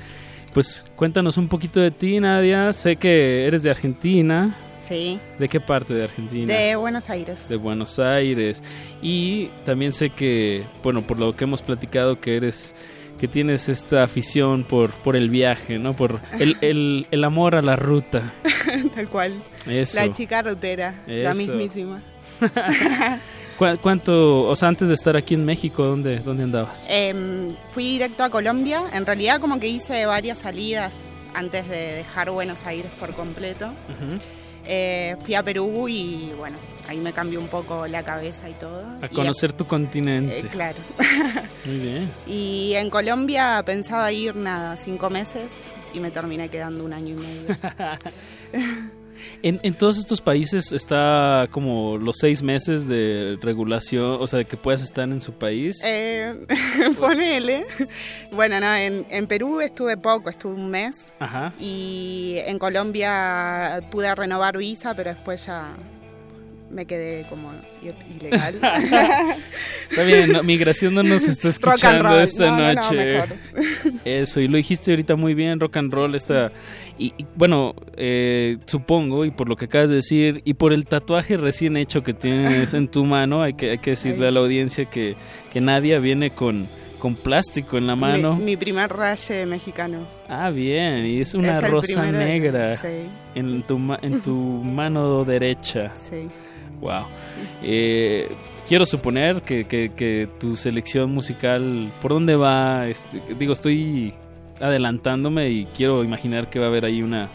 Pues 0.53 0.85
cuéntanos 0.97 1.39
un 1.39 1.49
poquito 1.49 1.81
de 1.81 1.90
ti, 1.90 2.20
Nadia. 2.20 2.74
Sé 2.74 2.97
que 2.97 3.47
eres 3.47 3.62
de 3.62 3.70
Argentina. 3.70 4.55
Sí. 4.85 5.19
¿De 5.39 5.49
qué 5.49 5.61
parte 5.61 5.95
de 5.95 6.05
Argentina? 6.05 6.53
De 6.53 6.77
Buenos 6.77 7.09
Aires. 7.09 7.49
De 7.49 7.57
Buenos 7.57 7.99
Aires. 7.99 8.62
Y 9.01 9.47
también 9.65 9.93
sé 9.93 10.11
que, 10.11 10.66
bueno, 10.82 11.01
por 11.01 11.19
lo 11.19 11.35
que 11.35 11.45
hemos 11.45 11.62
platicado, 11.62 12.20
que 12.20 12.36
eres 12.36 12.74
que 13.19 13.28
tienes 13.28 13.70
esta 13.70 14.03
afición 14.03 14.65
por, 14.65 14.90
por 14.90 15.16
el 15.16 15.31
viaje, 15.31 15.78
¿no? 15.78 15.95
Por 15.97 16.20
el, 16.39 16.59
el, 16.61 17.07
el 17.11 17.24
amor 17.24 17.55
a 17.55 17.62
la 17.62 17.77
ruta. 17.77 18.35
Tal 18.95 19.09
cual. 19.09 19.32
Eso. 19.66 19.97
La 19.97 20.12
chica 20.12 20.43
rutera, 20.43 20.95
la 21.07 21.32
mismísima. 21.32 22.03
¿Cu- 23.59 23.78
¿Cuánto, 23.82 24.44
o 24.48 24.55
sea, 24.56 24.68
antes 24.68 24.89
de 24.89 24.94
estar 24.94 25.16
aquí 25.16 25.35
en 25.35 25.44
México, 25.44 25.82
dónde, 25.85 26.20
dónde 26.20 26.44
andabas? 26.44 26.86
Em, 26.89 27.55
fui 27.70 27.85
directo 27.93 28.22
a 28.24 28.30
Colombia. 28.30 28.85
En 28.93 29.05
realidad 29.05 29.40
como 29.40 29.59
que 29.59 29.66
hice 29.68 30.06
varias 30.06 30.39
salidas 30.39 30.94
antes 31.35 31.68
de 31.68 31.76
dejar 31.97 32.30
Buenos 32.30 32.64
Aires 32.66 32.90
por 33.01 33.12
completo. 33.14 33.72
Eh, 34.70 35.16
fui 35.24 35.35
a 35.35 35.43
Perú 35.43 35.89
y 35.89 36.32
bueno, 36.36 36.56
ahí 36.86 36.98
me 36.98 37.12
cambió 37.12 37.40
un 37.40 37.48
poco 37.48 37.86
la 37.86 38.02
cabeza 38.05 38.48
y 38.48 38.52
todo. 38.52 38.85
A 39.02 39.06
Y 39.06 39.14
conocer 39.14 39.52
tu 39.52 39.66
continente. 39.66 40.40
eh, 40.40 40.43
claro. 40.51 40.78
Muy 41.64 41.78
bien. 41.78 42.10
Y 42.26 42.74
en 42.74 42.90
Colombia 42.90 43.62
pensaba 43.64 44.12
ir 44.12 44.36
nada, 44.36 44.76
cinco 44.76 45.09
meses 45.10 45.51
y 45.94 46.01
me 46.01 46.10
terminé 46.10 46.48
quedando 46.48 46.85
un 46.85 46.93
año 46.93 47.16
y 47.16 47.18
medio. 47.18 47.56
En, 49.43 49.61
en 49.62 49.74
todos 49.74 49.99
estos 49.99 50.20
países 50.20 50.73
está 50.73 51.49
como 51.51 51.99
los 51.99 52.16
seis 52.19 52.43
meses 52.43 52.89
de 52.89 53.39
regulación, 53.40 54.19
o 54.20 54.27
sea, 54.27 54.39
de 54.39 54.45
que 54.45 54.57
puedas 54.57 54.82
estar 54.82 55.09
en 55.09 55.20
su 55.20 55.32
país. 55.32 55.81
Eh, 55.85 56.35
ponele. 56.99 57.66
Bueno, 58.32 58.61
no, 58.61 58.74
en, 58.74 59.07
en 59.11 59.27
Perú 59.27 59.61
estuve 59.61 59.97
poco, 59.97 60.31
estuve 60.31 60.55
un 60.55 60.70
mes. 60.70 61.12
Ajá. 61.19 61.53
Y 61.59 62.36
en 62.47 62.59
Colombia 62.59 63.81
pude 63.90 64.15
renovar 64.15 64.57
visa, 64.57 64.95
pero 64.95 65.11
después 65.11 65.47
ya 65.47 65.74
me 66.70 66.86
quedé 66.86 67.27
como 67.28 67.53
ilegal. 68.20 68.55
Está 69.85 70.03
bien, 70.03 70.32
no, 70.32 70.43
migración 70.43 70.95
no 70.95 71.03
nos 71.03 71.23
está 71.27 71.49
escuchando 71.49 72.03
roll. 72.03 72.23
esta 72.23 72.47
No, 72.47 72.57
no, 72.59 72.73
no, 72.73 72.74
noche. 72.74 73.24
Eso, 74.05 74.40
y 74.40 74.49
lo 74.49 74.59
dijiste 74.59 74.90
ahorita 74.90 75.16
muy 75.16 75.35
bien, 75.35 75.61
rock 75.61 75.78
and 75.78 75.93
roll 75.93 76.15
está... 76.15 76.53
Y, 76.99 77.15
y, 77.16 77.27
bueno, 77.37 77.75
eh, 77.97 78.57
supongo, 78.66 79.25
y 79.25 79.31
por 79.31 79.49
lo 79.49 79.55
que 79.57 79.66
acabas 79.66 79.89
de 79.91 79.97
decir, 79.97 80.43
y 80.45 80.55
por 80.55 80.73
el 80.73 80.85
tatuaje 80.87 81.37
recién 81.37 81.77
hecho 81.77 82.03
que 82.03 82.12
tienes 82.12 82.75
en 82.75 82.89
tu 82.89 83.05
mano, 83.05 83.41
hay 83.43 83.55
que, 83.55 83.70
hay 83.70 83.79
que 83.79 83.91
decirle 83.91 84.27
a 84.27 84.31
la 84.33 84.41
audiencia 84.41 84.87
que, 84.87 85.15
que 85.53 85.61
Nadia 85.61 86.01
viene 86.01 86.31
con, 86.31 86.66
con 86.99 87.15
plástico 87.15 87.79
en 87.79 87.87
la 87.87 87.95
mano. 87.95 88.35
Mi, 88.37 88.43
mi 88.45 88.57
primer 88.57 88.91
raye 88.91 89.47
mexicano. 89.47 90.09
Ah, 90.29 90.51
bien, 90.51 91.07
y 91.07 91.20
es 91.20 91.35
una 91.35 91.59
Es 91.61 91.70
rosa 91.70 92.03
primero 92.03 92.19
negra 92.19 92.77
sí. 92.77 92.89
en, 93.37 93.62
tu, 93.62 93.79
en 94.03 94.20
tu 94.20 94.35
mano 94.35 95.25
derecha. 95.25 95.93
Sí. 95.97 96.29
Wow. 96.81 97.05
Eh, 97.62 98.29
quiero 98.66 98.87
suponer 98.87 99.43
que, 99.43 99.66
que- 99.66 99.93
que 99.97 100.29
tu 100.41 100.57
selección 100.57 101.12
musical, 101.12 101.93
¿por 102.03 102.12
dónde 102.12 102.35
va? 102.37 102.89
Este, 102.89 103.20
digo, 103.39 103.53
estoy 103.53 104.15
adelantándome 104.60 105.51
y 105.51 105.66
quiero 105.66 106.05
imaginar 106.05 106.51
que 106.51 106.59
va 106.59 106.66
a 106.66 106.68
haber 106.68 106.85
ahí 106.85 107.02
una 107.02 107.30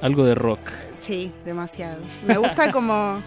algo 0.00 0.24
de 0.24 0.34
rock. 0.34 0.60
Sí, 1.00 1.32
demasiado. 1.44 2.02
Me 2.26 2.36
gusta 2.36 2.72
como 2.72 3.22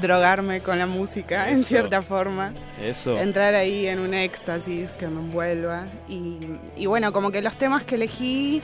drogarme 0.00 0.60
con 0.60 0.78
la 0.78 0.86
música, 0.86 1.50
en 1.50 1.62
cierta 1.64 2.02
forma. 2.02 2.52
Eso. 2.82 3.16
Entrar 3.16 3.54
ahí 3.54 3.86
en 3.86 3.98
un 3.98 4.14
éxtasis 4.14 4.92
que 4.92 5.06
me 5.08 5.20
envuelva. 5.20 5.84
Y, 6.08 6.38
y 6.76 6.86
bueno, 6.86 7.12
como 7.12 7.30
que 7.30 7.42
los 7.42 7.56
temas 7.56 7.84
que 7.84 7.96
elegí 7.96 8.62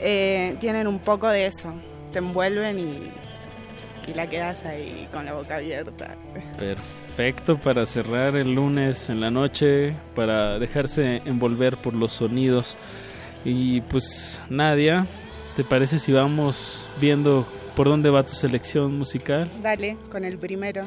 eh, 0.00 0.56
tienen 0.60 0.86
un 0.86 0.98
poco 0.98 1.28
de 1.28 1.46
eso. 1.46 1.72
Te 2.12 2.18
envuelven 2.18 2.78
y, 2.78 4.10
y 4.10 4.14
la 4.14 4.26
quedas 4.26 4.64
ahí 4.64 5.08
con 5.12 5.24
la 5.24 5.34
boca 5.34 5.56
abierta. 5.56 6.16
Perfecto 6.58 7.58
para 7.58 7.86
cerrar 7.86 8.36
el 8.36 8.54
lunes 8.54 9.08
en 9.08 9.20
la 9.20 9.30
noche, 9.30 9.94
para 10.14 10.58
dejarse 10.58 11.22
envolver 11.24 11.76
por 11.76 11.94
los 11.94 12.12
sonidos. 12.12 12.76
Y 13.44 13.80
pues 13.82 14.40
Nadia, 14.48 15.06
¿te 15.56 15.64
parece 15.64 15.98
si 15.98 16.12
vamos 16.12 16.86
viendo 17.00 17.46
por 17.76 17.88
dónde 17.88 18.10
va 18.10 18.24
tu 18.24 18.32
selección 18.34 18.96
musical? 18.98 19.50
Dale, 19.62 19.96
con 20.10 20.24
el 20.24 20.38
primero. 20.38 20.84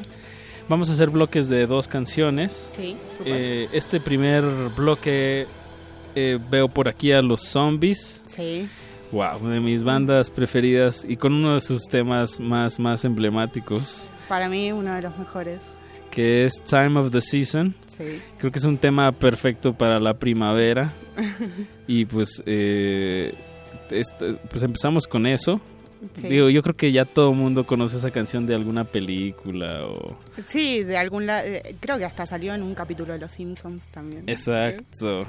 Vamos 0.68 0.90
a 0.90 0.92
hacer 0.92 1.08
bloques 1.10 1.48
de 1.48 1.66
dos 1.66 1.88
canciones. 1.88 2.70
Sí, 2.76 2.96
súper. 3.16 3.32
Eh, 3.36 3.68
este 3.72 4.00
primer 4.00 4.44
bloque 4.76 5.46
eh, 6.14 6.38
veo 6.50 6.68
por 6.68 6.88
aquí 6.88 7.12
a 7.12 7.22
los 7.22 7.42
zombies. 7.42 8.22
Sí. 8.26 8.68
Wow, 9.12 9.48
de 9.48 9.60
mis 9.60 9.82
bandas 9.82 10.28
preferidas 10.28 11.06
y 11.08 11.16
con 11.16 11.32
uno 11.32 11.54
de 11.54 11.60
sus 11.60 11.84
temas 11.84 12.38
más, 12.38 12.78
más 12.78 13.06
emblemáticos, 13.06 14.06
Para 14.28 14.50
mí, 14.50 14.70
uno 14.72 14.92
de 14.92 15.00
los 15.00 15.16
mejores. 15.16 15.60
que 16.10 16.44
es 16.44 16.52
Time 16.68 16.98
of 17.00 17.10
the 17.12 17.22
Season. 17.22 17.74
Sí. 17.86 18.20
Creo 18.36 18.52
que 18.52 18.58
es 18.58 18.64
un 18.66 18.76
tema 18.76 19.10
perfecto 19.12 19.72
para 19.72 19.98
la 19.98 20.12
primavera. 20.14 20.92
Y 21.86 22.04
pues, 22.04 22.42
eh, 22.46 23.34
este- 23.90 24.34
pues 24.50 24.62
empezamos 24.62 25.06
con 25.06 25.26
eso. 25.26 25.60
Sí. 26.14 26.28
Digo, 26.28 26.48
yo 26.48 26.62
creo 26.62 26.76
que 26.76 26.92
ya 26.92 27.04
todo 27.04 27.30
el 27.30 27.36
mundo 27.36 27.66
conoce 27.66 27.96
esa 27.96 28.12
canción 28.12 28.46
de 28.46 28.54
alguna 28.54 28.84
película 28.84 29.84
o... 29.84 30.16
Sí, 30.48 30.84
de 30.84 30.96
algún 30.96 31.26
lado. 31.26 31.48
creo 31.80 31.98
que 31.98 32.04
hasta 32.04 32.24
salió 32.24 32.54
en 32.54 32.62
un 32.62 32.74
capítulo 32.74 33.14
de 33.14 33.18
Los 33.18 33.32
Simpsons 33.32 33.84
también. 33.90 34.22
Exacto. 34.28 35.26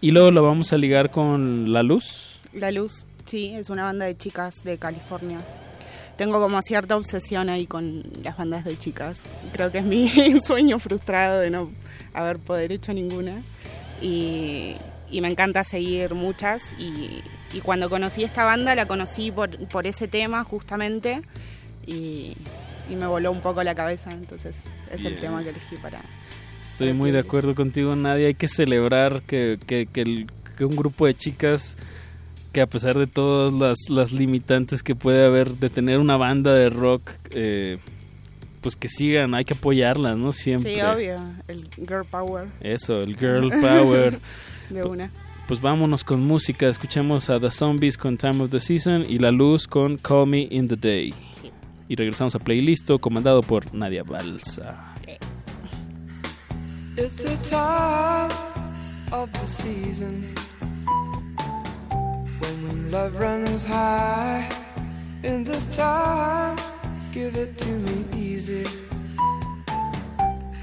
Y 0.00 0.10
luego 0.10 0.32
lo 0.32 0.42
vamos 0.42 0.72
a 0.72 0.78
ligar 0.78 1.10
con 1.12 1.72
La 1.72 1.84
Luz. 1.84 2.40
La 2.52 2.72
Luz, 2.72 3.04
sí, 3.24 3.52
es 3.54 3.70
una 3.70 3.84
banda 3.84 4.06
de 4.06 4.16
chicas 4.16 4.64
de 4.64 4.78
California. 4.78 5.42
Tengo 6.16 6.40
como 6.40 6.60
cierta 6.62 6.96
obsesión 6.96 7.48
ahí 7.48 7.66
con 7.66 8.02
las 8.24 8.36
bandas 8.36 8.64
de 8.64 8.76
chicas. 8.76 9.22
Creo 9.52 9.70
que 9.70 9.78
es 9.78 9.84
mi 9.84 10.10
sueño 10.44 10.78
frustrado 10.80 11.38
de 11.38 11.50
no 11.50 11.70
haber 12.12 12.38
poder 12.40 12.72
hecho 12.72 12.92
ninguna. 12.92 13.42
Y, 14.02 14.74
y 15.10 15.20
me 15.20 15.28
encanta 15.28 15.64
seguir 15.64 16.14
muchas. 16.14 16.62
Y, 16.78 17.22
y 17.52 17.60
cuando 17.62 17.88
conocí 17.90 18.22
esta 18.24 18.44
banda 18.44 18.74
la 18.74 18.86
conocí 18.86 19.30
por, 19.30 19.50
por 19.68 19.86
ese 19.86 20.08
tema 20.08 20.44
justamente. 20.44 21.22
Y, 21.86 22.36
y 22.90 22.96
me 22.96 23.06
voló 23.06 23.30
un 23.32 23.40
poco 23.40 23.62
la 23.62 23.74
cabeza. 23.74 24.12
Entonces 24.12 24.60
es 24.90 25.04
el 25.04 25.16
tema 25.16 25.42
que 25.42 25.50
elegí 25.50 25.76
para... 25.76 26.00
Estoy 26.62 26.92
muy 26.92 27.10
de 27.10 27.18
acuerdo 27.20 27.54
contigo, 27.54 27.96
Nadia. 27.96 28.26
Hay 28.28 28.34
que 28.34 28.48
celebrar 28.48 29.22
que, 29.22 29.58
que, 29.66 29.86
que 29.86 30.02
el- 30.02 30.30
que 30.56 30.64
un 30.66 30.76
grupo 30.76 31.06
de 31.06 31.14
chicas 31.16 31.76
que 32.52 32.60
a 32.60 32.66
pesar 32.66 32.98
de 32.98 33.06
todas 33.06 33.52
las, 33.52 33.78
las 33.88 34.12
limitantes 34.12 34.82
que 34.82 34.94
puede 34.94 35.24
haber 35.24 35.54
de 35.56 35.70
tener 35.70 35.98
una 36.00 36.16
banda 36.16 36.52
de 36.52 36.68
rock, 36.68 37.12
eh, 37.30 37.78
pues 38.60 38.76
que 38.76 38.88
sigan, 38.88 39.34
hay 39.34 39.44
que 39.44 39.54
apoyarlas, 39.54 40.16
¿no? 40.18 40.32
Siempre. 40.32 40.74
Sí, 40.74 40.80
obvio, 40.82 41.14
el 41.48 41.68
girl 41.76 42.04
power 42.10 42.48
Eso, 42.60 43.00
el 43.02 43.16
girl 43.16 43.48
power. 43.60 44.18
de 44.70 44.82
una. 44.82 45.10
Pues 45.48 45.60
vámonos 45.60 46.04
con 46.04 46.24
música, 46.24 46.68
escuchamos 46.68 47.28
a 47.28 47.40
The 47.40 47.50
Zombies 47.50 47.96
con 47.96 48.16
Time 48.16 48.44
of 48.44 48.50
the 48.50 48.60
Season 48.60 49.04
y 49.08 49.18
La 49.18 49.30
Luz 49.30 49.66
con 49.66 49.96
Call 49.96 50.28
Me 50.28 50.48
in 50.50 50.68
the 50.68 50.76
Day. 50.76 51.12
Y 51.88 51.96
regresamos 51.96 52.36
a 52.36 52.38
Playlisto, 52.38 53.00
comandado 53.00 53.42
por 53.42 53.74
Nadia 53.74 54.04
Balsa. 54.04 54.94
It's 56.96 57.16
the 57.16 57.36
time 57.48 58.30
of 59.10 59.32
the 59.32 59.46
season 59.46 60.34
when 62.40 62.90
love 62.90 63.18
runs 63.18 63.64
high. 63.64 64.48
In 65.22 65.44
this 65.44 65.66
time, 65.66 66.56
give 67.12 67.36
it 67.36 67.58
to 67.58 67.66
me 67.66 68.06
easy 68.16 68.64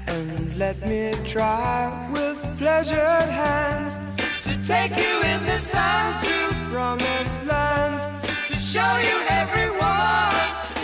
and 0.08 0.56
let 0.58 0.76
me 0.86 1.12
try 1.24 2.08
with 2.12 2.42
pleasured 2.58 3.28
hands 3.44 3.98
to 4.42 4.52
take 4.66 4.96
you 4.96 5.22
in 5.32 5.44
the 5.46 5.60
sun 5.60 6.22
to 6.22 6.54
promised 6.70 7.44
lands 7.46 8.04
to 8.46 8.54
show 8.54 8.96
you 9.08 9.16
everyone. 9.28 10.34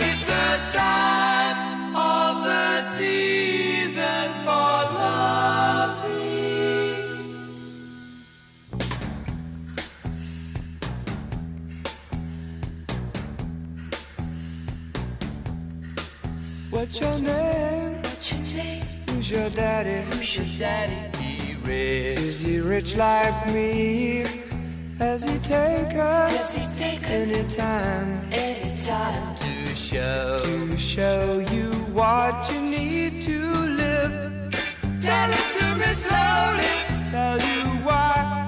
It's 0.07 0.23
the 0.25 0.49
time 0.77 1.95
of 1.95 2.43
the 2.43 2.81
season 2.81 4.27
for 4.45 4.75
loving. 4.99 6.25
What's 16.69 16.99
your 16.99 17.19
name? 17.19 18.01
What's 18.03 18.31
your 18.31 18.63
name? 18.63 18.84
Who's 19.25 19.37
your 19.39 19.49
daddy? 19.49 20.15
Who's 20.15 20.37
your 20.37 20.45
daddy? 20.59 21.17
He 21.17 21.55
rich. 21.55 22.19
Is 22.19 22.41
he 22.41 22.59
rich 22.59 22.95
like 22.95 23.47
me? 23.47 24.23
Has 24.99 25.23
he 25.23 25.39
taken? 25.39 25.95
Has 25.95 26.55
he 26.55 26.63
taken 26.77 27.31
any 27.31 27.49
time? 27.49 28.21
Any 28.31 28.79
time 28.79 29.35
to 29.35 29.75
show 29.75 30.37
to 30.37 30.77
show 30.77 31.39
you 31.39 31.71
what 31.97 32.51
you 32.53 32.61
need 32.69 33.23
to 33.23 33.39
live. 33.81 34.53
Tell 35.01 35.31
it 35.31 35.47
to 35.57 35.75
me 35.79 35.91
slowly. 35.95 37.09
Tell 37.09 37.39
you 37.39 37.63
why 37.83 38.44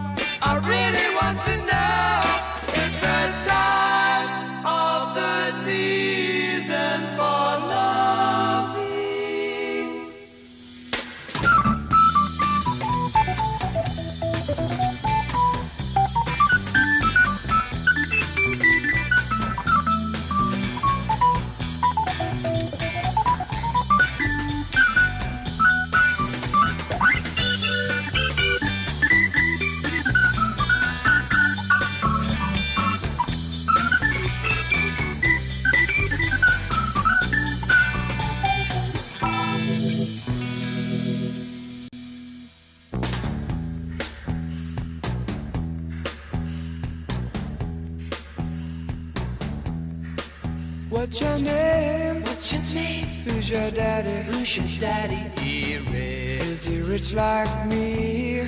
like 57.13 57.67
me? 57.67 58.47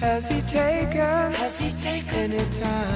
Has 0.00 0.28
he 0.28 0.40
taken? 0.42 1.32
Has 1.40 1.58
he 1.58 1.70
taken 1.70 2.32
any 2.32 2.50
time? 2.52 2.93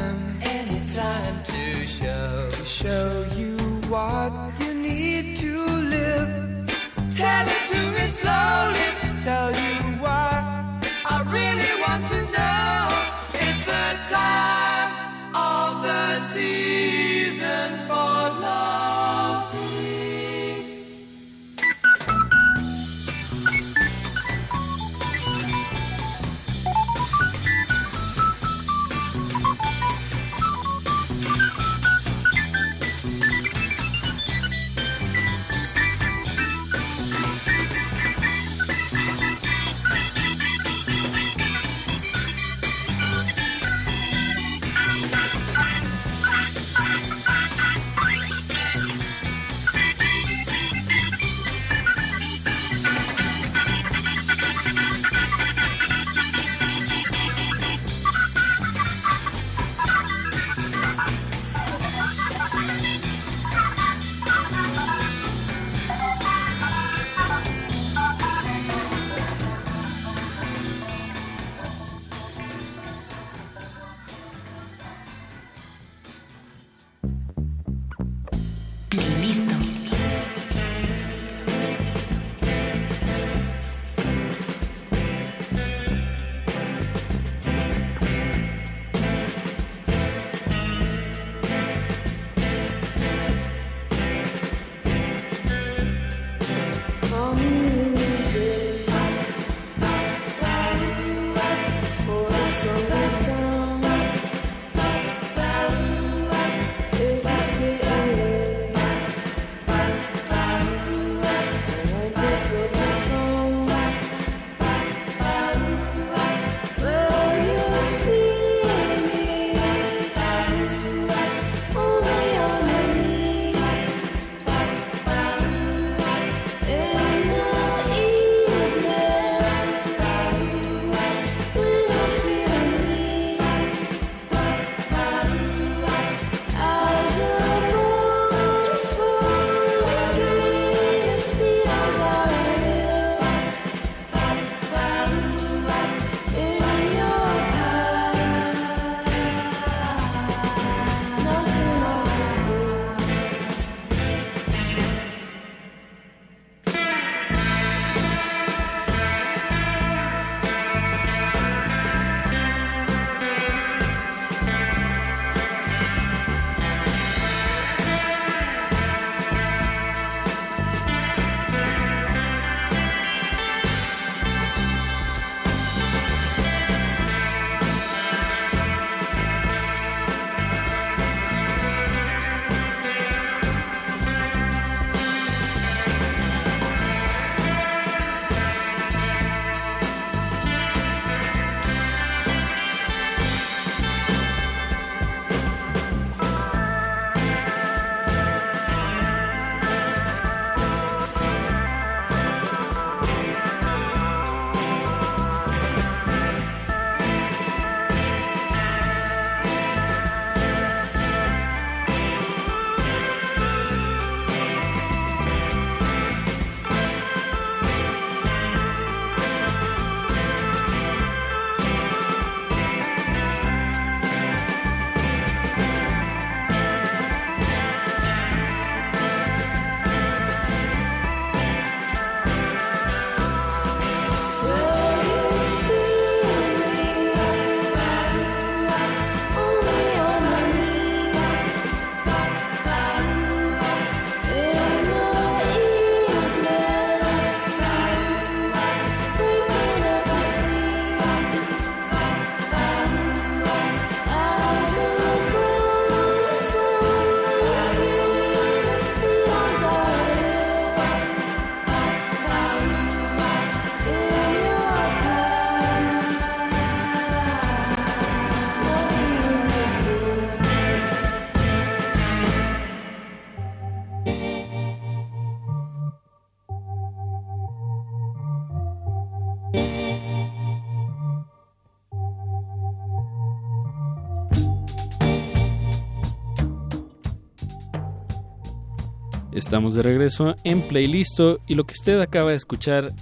Estamos 289.49 289.75
de 289.75 289.81
regreso 289.81 290.37
en 290.45 290.61
Playlisto 290.61 291.41
y 291.47 291.55
lo 291.55 291.65
que 291.65 291.73
usted 291.73 291.99
acaba 292.03 292.33
de 292.33 292.37
escuchar 292.37 292.93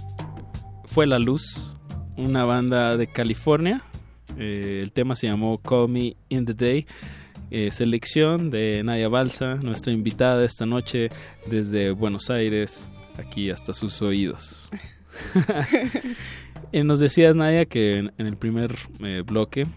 fue 0.85 1.05
La 1.05 1.19
Luz, 1.19 1.75
una 2.15 2.45
banda 2.45 2.95
de 2.95 3.07
California. 3.07 3.83
Eh, 4.37 4.79
el 4.81 4.93
tema 4.93 5.17
se 5.17 5.27
llamó 5.27 5.57
Call 5.57 5.89
Me 5.89 6.15
in 6.29 6.45
the 6.45 6.53
Day. 6.53 6.87
Eh, 7.51 7.69
selección 7.73 8.49
de 8.49 8.81
Nadia 8.81 9.09
Balsa, 9.09 9.55
nuestra 9.55 9.91
invitada 9.91 10.45
esta 10.45 10.65
noche 10.65 11.09
desde 11.47 11.91
Buenos 11.91 12.29
Aires, 12.29 12.89
aquí 13.17 13.49
hasta 13.49 13.73
sus 13.73 14.01
oídos. 14.01 14.69
Eh, 16.71 16.83
nos 16.83 16.99
decías, 16.99 17.35
Nadia, 17.35 17.65
que 17.65 17.97
en, 17.97 18.13
en 18.17 18.27
el 18.27 18.35
primer 18.35 18.75
bloque, 19.25 19.67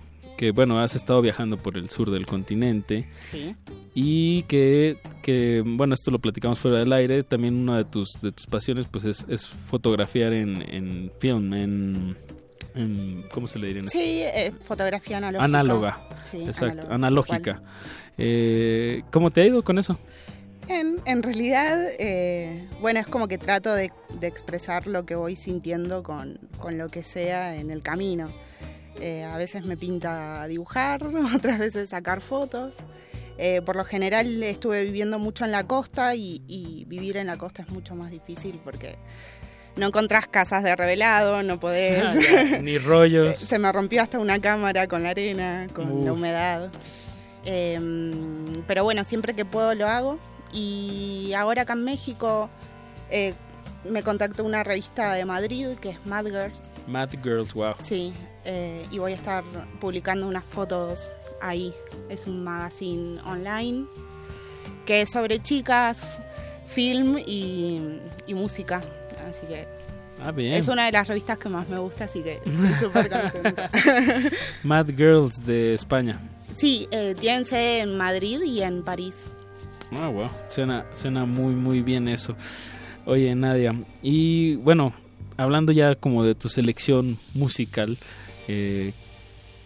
que 0.40 0.52
bueno, 0.52 0.80
has 0.80 0.94
estado 0.94 1.20
viajando 1.20 1.58
por 1.58 1.76
el 1.76 1.90
sur 1.90 2.10
del 2.10 2.24
continente 2.24 3.06
Sí. 3.30 3.54
y 3.94 4.44
que, 4.44 4.96
que, 5.22 5.62
bueno, 5.66 5.92
esto 5.92 6.10
lo 6.10 6.18
platicamos 6.18 6.58
fuera 6.58 6.78
del 6.78 6.90
aire, 6.94 7.22
también 7.24 7.56
una 7.56 7.76
de 7.76 7.84
tus, 7.84 8.12
de 8.22 8.32
tus 8.32 8.46
pasiones 8.46 8.86
pues 8.90 9.04
es, 9.04 9.26
es 9.28 9.46
fotografiar 9.46 10.32
en, 10.32 10.62
en 10.62 11.12
film, 11.18 11.52
en, 11.52 12.16
en- 12.74 13.22
¿cómo 13.34 13.48
se 13.48 13.58
le 13.58 13.66
diría? 13.66 13.82
en 13.82 13.90
Sí, 13.90 13.98
eh, 14.22 14.50
fotografía 14.62 15.18
analógica. 15.18 15.44
Análoga. 15.44 16.08
Sí, 16.24 16.38
Exacto, 16.42 16.86
analógica. 16.90 17.60
Eh, 18.16 19.02
¿Cómo 19.10 19.30
te 19.30 19.42
ha 19.42 19.46
ido 19.46 19.62
con 19.62 19.78
eso? 19.78 19.98
En, 20.68 20.96
en 21.04 21.22
realidad, 21.22 21.84
eh, 21.98 22.66
bueno, 22.80 23.00
es 23.00 23.06
como 23.06 23.28
que 23.28 23.36
trato 23.36 23.74
de, 23.74 23.92
de 24.18 24.26
expresar 24.26 24.86
lo 24.86 25.04
que 25.04 25.16
voy 25.16 25.36
sintiendo 25.36 26.02
con, 26.02 26.38
con 26.58 26.78
lo 26.78 26.88
que 26.88 27.02
sea 27.02 27.56
en 27.56 27.70
el 27.70 27.82
camino. 27.82 28.28
Eh, 29.00 29.24
a 29.24 29.36
veces 29.38 29.64
me 29.64 29.76
pinta 29.76 30.46
dibujar, 30.46 31.02
otras 31.34 31.58
veces 31.58 31.88
sacar 31.90 32.20
fotos. 32.20 32.74
Eh, 33.38 33.62
por 33.62 33.74
lo 33.76 33.84
general 33.84 34.42
estuve 34.42 34.84
viviendo 34.84 35.18
mucho 35.18 35.44
en 35.46 35.52
la 35.52 35.64
costa 35.64 36.14
y, 36.14 36.42
y 36.46 36.84
vivir 36.86 37.16
en 37.16 37.26
la 37.26 37.38
costa 37.38 37.62
es 37.62 37.70
mucho 37.70 37.94
más 37.94 38.10
difícil 38.10 38.60
porque 38.62 38.96
no 39.76 39.86
encontrás 39.86 40.26
casas 40.26 40.62
de 40.62 40.76
revelado, 40.76 41.42
no 41.42 41.58
podés... 41.58 42.02
Ah, 42.04 42.58
ni 42.62 42.76
rollos. 42.76 43.36
Se 43.38 43.58
me 43.58 43.72
rompió 43.72 44.02
hasta 44.02 44.18
una 44.18 44.38
cámara 44.40 44.86
con 44.88 45.02
la 45.02 45.10
arena, 45.10 45.68
con 45.74 45.90
Uh. 45.90 46.04
la 46.04 46.12
humedad. 46.12 46.70
Eh, 47.46 47.78
pero 48.66 48.84
bueno, 48.84 49.04
siempre 49.04 49.32
que 49.34 49.46
puedo 49.46 49.74
lo 49.74 49.86
hago. 49.86 50.18
Y 50.52 51.32
ahora 51.34 51.62
acá 51.62 51.72
en 51.74 51.84
México 51.84 52.50
eh, 53.08 53.32
me 53.84 54.02
contactó 54.02 54.44
una 54.44 54.64
revista 54.64 55.14
de 55.14 55.24
Madrid 55.24 55.68
que 55.80 55.90
es 55.90 56.04
Mad 56.06 56.26
Girls. 56.26 56.72
Mad 56.86 57.10
Girls, 57.22 57.54
wow. 57.54 57.74
Sí, 57.82 58.12
eh, 58.44 58.86
y 58.90 58.98
voy 58.98 59.12
a 59.12 59.16
estar 59.16 59.44
publicando 59.80 60.26
unas 60.26 60.44
fotos 60.44 61.12
ahí. 61.40 61.72
Es 62.08 62.26
un 62.26 62.42
magazine 62.44 63.18
online 63.24 63.86
que 64.86 65.02
es 65.02 65.10
sobre 65.10 65.40
chicas, 65.42 66.20
film 66.66 67.18
y, 67.18 67.98
y 68.26 68.34
música. 68.34 68.82
Así 69.28 69.46
que 69.46 69.66
Ah, 70.22 70.32
bien. 70.32 70.52
es 70.54 70.68
una 70.68 70.84
de 70.86 70.92
las 70.92 71.08
revistas 71.08 71.38
que 71.38 71.48
más 71.48 71.66
me 71.68 71.78
gusta, 71.78 72.04
así 72.04 72.20
que 72.22 72.32
estoy 72.44 72.74
súper 72.80 73.08
contenta. 73.10 73.70
Mad 74.62 74.86
Girls 74.96 75.46
de 75.46 75.72
España. 75.74 76.18
sí, 76.58 76.86
eh, 76.90 77.14
tienen 77.18 77.46
sede 77.46 77.80
en 77.80 77.96
Madrid 77.96 78.42
y 78.42 78.62
en 78.62 78.82
París. 78.82 79.14
Ah, 79.92 80.08
wow. 80.08 80.28
Suena, 80.48 80.84
suena 80.92 81.24
muy, 81.24 81.54
muy 81.54 81.80
bien 81.82 82.06
eso. 82.08 82.36
Oye, 83.06 83.34
Nadia. 83.34 83.74
Y 84.02 84.56
bueno, 84.56 84.92
hablando 85.36 85.72
ya 85.72 85.94
como 85.94 86.22
de 86.22 86.34
tu 86.34 86.48
selección 86.50 87.18
musical, 87.34 87.96
eh, 88.52 88.92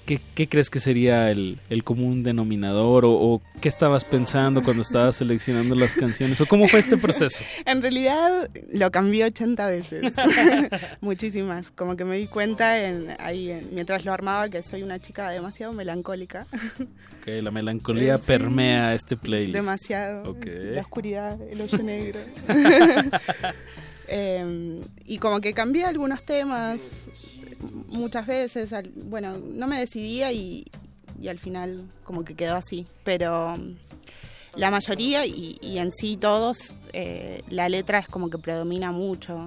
¿qué, 0.06 0.20
qué 0.34 0.46
crees 0.48 0.68
que 0.68 0.80
sería 0.80 1.30
el, 1.30 1.58
el 1.70 1.82
común 1.84 2.22
denominador? 2.22 3.04
O, 3.06 3.12
o 3.12 3.42
qué 3.62 3.68
estabas 3.68 4.04
pensando 4.04 4.62
cuando 4.62 4.82
estabas 4.82 5.16
seleccionando 5.16 5.74
las 5.74 5.94
canciones? 5.96 6.38
¿O 6.42 6.46
cómo 6.46 6.68
fue 6.68 6.80
este 6.80 6.96
proceso? 6.98 7.42
En 7.66 7.80
realidad 7.80 8.50
lo 8.72 8.90
cambié 8.90 9.24
80 9.24 9.66
veces, 9.68 10.12
muchísimas. 11.00 11.70
Como 11.70 11.96
que 11.96 12.04
me 12.04 12.16
di 12.18 12.26
cuenta 12.26 12.84
en, 12.86 13.14
ahí 13.18 13.50
en- 13.50 13.68
mientras 13.72 14.04
lo 14.04 14.12
armaba 14.12 14.48
que 14.50 14.62
soy 14.62 14.82
una 14.82 14.98
chica 14.98 15.30
demasiado 15.30 15.72
melancólica, 15.72 16.46
Que 17.24 17.40
la 17.40 17.50
melancolía 17.50 18.16
Eh, 18.16 18.18
sí. 18.20 18.24
permea 18.26 18.94
este 18.94 19.16
playlist. 19.16 19.54
demasiado. 19.54 20.30
Ok. 20.30 20.44
La 20.74 20.82
oscuridad, 20.82 21.38
el 21.50 21.58
hoyo 21.62 21.78
negro. 21.82 22.20
Eh, 24.06 24.80
y 25.06 25.16
como 25.18 25.40
que 25.40 25.54
cambié 25.54 25.84
algunos 25.86 26.22
temas 26.24 26.78
muchas 27.88 28.26
veces. 28.26 28.72
al- 28.72 28.90
bueno, 28.94 29.36
no 29.38 29.66
me 29.66 29.78
decidía 29.80 30.32
y, 30.32 30.64
y 31.20 31.28
al 31.28 31.38
final 31.38 31.82
como 32.04 32.24
que 32.24 32.34
quedó 32.34 32.56
así. 32.56 32.86
Pero 33.04 33.56
mm, 33.56 33.74
la 34.56 34.70
mayoría 34.70 35.26
y, 35.26 35.58
y 35.60 35.78
en 35.78 35.90
sí 35.92 36.16
todos, 36.16 36.56
eh, 36.92 37.42
la 37.48 37.68
letra 37.68 37.98
es 37.98 38.08
como 38.08 38.30
que 38.30 38.38
predomina 38.38 38.92
mucho. 38.92 39.46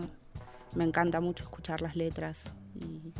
Me 0.75 0.83
encanta 0.83 1.19
mucho 1.21 1.43
escuchar 1.43 1.81
las 1.81 1.95
letras. 1.95 2.43
Y 2.79 3.11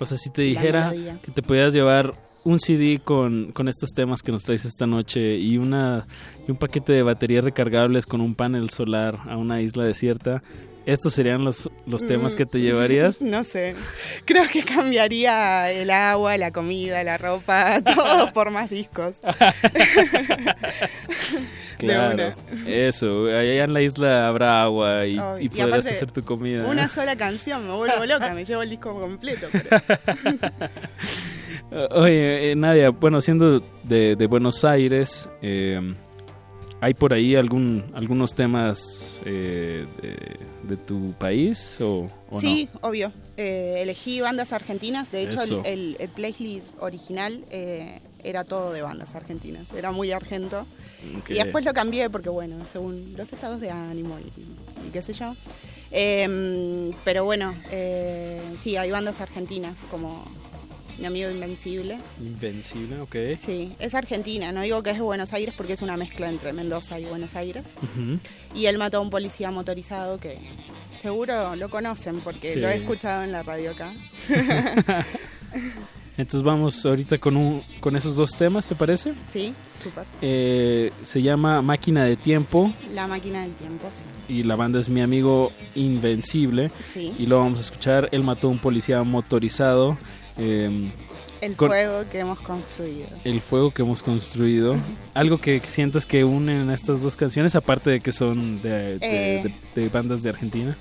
O 0.00 0.06
sea, 0.06 0.16
si 0.18 0.30
te 0.30 0.42
dijera 0.42 0.92
que 1.22 1.30
te 1.32 1.42
podías 1.42 1.72
llevar 1.74 2.14
un 2.44 2.60
CD 2.60 3.00
con, 3.02 3.50
con 3.52 3.66
estos 3.68 3.90
temas 3.90 4.22
que 4.22 4.30
nos 4.30 4.44
traes 4.44 4.64
esta 4.64 4.86
noche 4.86 5.36
y 5.36 5.58
una 5.58 6.06
y 6.46 6.50
un 6.52 6.56
paquete 6.56 6.92
de 6.92 7.02
baterías 7.02 7.42
recargables 7.42 8.06
con 8.06 8.20
un 8.20 8.36
panel 8.36 8.70
solar 8.70 9.18
a 9.28 9.36
una 9.36 9.60
isla 9.60 9.82
desierta, 9.84 10.42
¿estos 10.86 11.12
serían 11.12 11.44
los, 11.44 11.68
los 11.86 12.06
temas 12.06 12.34
Mm, 12.34 12.36
que 12.38 12.46
te 12.46 12.60
llevarías? 12.60 13.20
No 13.26 13.44
sé. 13.44 13.74
Creo 14.24 14.44
que 14.48 14.62
cambiaría 14.62 15.70
el 15.70 15.90
agua, 15.90 16.36
la 16.38 16.50
comida, 16.52 17.02
la 17.04 17.18
ropa, 17.18 17.80
todo 17.94 18.32
por 18.32 18.50
más 18.50 18.70
discos. 18.70 19.16
Claro, 21.78 22.34
eso, 22.66 23.26
allá 23.26 23.64
en 23.64 23.74
la 23.74 23.82
isla 23.82 24.28
habrá 24.28 24.62
agua 24.62 25.04
y, 25.06 25.18
podrás 25.50 25.86
hacer 25.86 26.10
tu 26.10 26.22
comida. 26.22 26.64
Una 26.66 26.88
sola 26.88 27.16
canción, 27.16 27.66
me 27.66 27.74
vuelvo 27.74 28.06
loca, 28.06 28.32
me 28.32 28.46
llevo 28.46 28.62
el 28.62 28.70
disco 28.70 28.98
completo. 28.98 29.48
pero- 29.52 29.82
Oye, 31.90 32.52
eh, 32.52 32.56
Nadia, 32.56 32.88
bueno, 32.90 33.20
siendo 33.20 33.60
de, 33.82 34.16
de 34.16 34.26
Buenos 34.26 34.64
Aires, 34.64 35.28
eh, 35.42 35.78
¿hay 36.80 36.94
por 36.94 37.12
ahí 37.12 37.34
algún 37.34 37.84
algunos 37.94 38.34
temas 38.34 39.20
eh, 39.24 39.86
de, 40.02 40.36
de 40.68 40.76
tu 40.76 41.12
país 41.12 41.78
o, 41.80 42.08
o 42.30 42.40
sí, 42.40 42.68
obvio. 42.82 43.12
Eh, 43.36 43.80
elegí 43.82 44.20
bandas 44.20 44.52
argentinas. 44.52 45.10
De 45.12 45.22
hecho, 45.24 45.42
el, 45.42 45.66
el- 45.66 45.96
el 46.00 46.08
playlist 46.08 46.68
original 46.80 47.44
eh, 47.50 48.00
era 48.24 48.44
todo 48.44 48.72
de 48.72 48.82
bandas 48.82 49.14
argentinas. 49.14 49.72
Era 49.72 49.92
muy 49.92 50.10
argento. 50.12 50.66
no? 51.12 51.18
Ok. 51.20 51.30
Y 51.30 51.34
después 51.34 51.64
lo 51.64 51.72
cambié 51.74 52.08
porque, 52.10 52.28
bueno, 52.30 52.56
según 52.72 53.14
los 53.16 53.32
estados 53.32 53.60
de 53.60 53.70
ánimo 53.70 54.18
y, 54.18 54.86
y 54.86 54.90
qué 54.92 55.02
sé 55.02 55.12
yo. 55.12 55.34
Eh, 55.92 56.92
pero 57.04 57.24
bueno, 57.24 57.54
eh, 57.70 58.40
sí, 58.60 58.76
hay 58.76 58.90
bandas 58.90 59.20
argentinas 59.20 59.78
como 59.90 60.24
Mi 60.98 61.06
Amigo 61.06 61.30
Invencible. 61.30 61.98
Invencible, 62.20 63.00
ok. 63.00 63.16
Sí, 63.44 63.72
es 63.78 63.94
argentina. 63.94 64.50
No 64.52 64.62
digo 64.62 64.82
que 64.82 64.90
es 64.90 64.96
de 64.96 65.02
Buenos 65.02 65.32
Aires 65.32 65.54
porque 65.56 65.74
es 65.74 65.82
una 65.82 65.96
mezcla 65.96 66.28
entre 66.28 66.52
Mendoza 66.52 66.98
y 66.98 67.04
Buenos 67.04 67.34
Aires. 67.36 67.64
Y 68.54 68.66
él 68.66 68.78
mató 68.78 68.98
a 68.98 69.00
un 69.00 69.10
policía 69.10 69.50
motorizado 69.50 70.18
que 70.18 70.38
seguro 71.00 71.54
lo 71.56 71.68
conocen 71.68 72.20
porque 72.20 72.54
Sí. 72.54 72.60
lo 72.60 72.68
he 72.68 72.76
escuchado 72.76 73.24
en 73.24 73.32
la 73.32 73.42
radio 73.42 73.72
acá. 73.72 73.92
Entonces 76.18 76.42
vamos 76.42 76.82
ahorita 76.86 77.18
con, 77.18 77.36
un, 77.36 77.62
con 77.78 77.94
esos 77.94 78.16
dos 78.16 78.30
temas, 78.30 78.66
¿te 78.66 78.74
parece? 78.74 79.12
sí, 79.30 79.52
súper. 79.82 80.04
Eh, 80.22 80.90
se 81.02 81.20
llama 81.20 81.60
Máquina 81.60 82.06
de 82.06 82.16
Tiempo 82.16 82.72
La 82.94 83.06
máquina 83.06 83.42
del 83.42 83.52
tiempo, 83.52 83.86
sí. 83.94 84.32
y 84.32 84.42
la 84.42 84.56
banda 84.56 84.80
es 84.80 84.88
Mi 84.88 85.02
Amigo 85.02 85.52
Invencible. 85.74 86.70
Sí. 86.94 87.12
Y 87.18 87.26
lo 87.26 87.38
vamos 87.40 87.58
a 87.58 87.62
escuchar. 87.62 88.08
Él 88.12 88.22
mató 88.22 88.46
a 88.48 88.50
un 88.50 88.58
policía 88.58 89.02
motorizado. 89.02 89.98
Eh, 90.38 90.90
El 91.40 91.54
fuego 91.56 92.04
que 92.10 92.18
hemos 92.20 92.40
construido. 92.40 93.08
el 93.24 93.40
fuego 93.40 93.70
que 93.70 93.82
hemos 93.82 94.02
construido. 94.02 94.76
Algo 95.14 95.38
que 95.38 95.60
sientas 95.66 96.06
que 96.06 96.24
unen 96.24 96.70
estas 96.70 97.00
dos 97.02 97.16
canciones, 97.16 97.54
aparte 97.54 97.90
de 97.90 98.00
que 98.00 98.12
son 98.12 98.60
de, 98.62 98.98
de- 98.98 99.38
Eh. 99.40 99.42
de- 99.74 99.82
de 99.82 99.88
bandas 99.88 100.22
de 100.22 100.30
Argentina. 100.30 100.76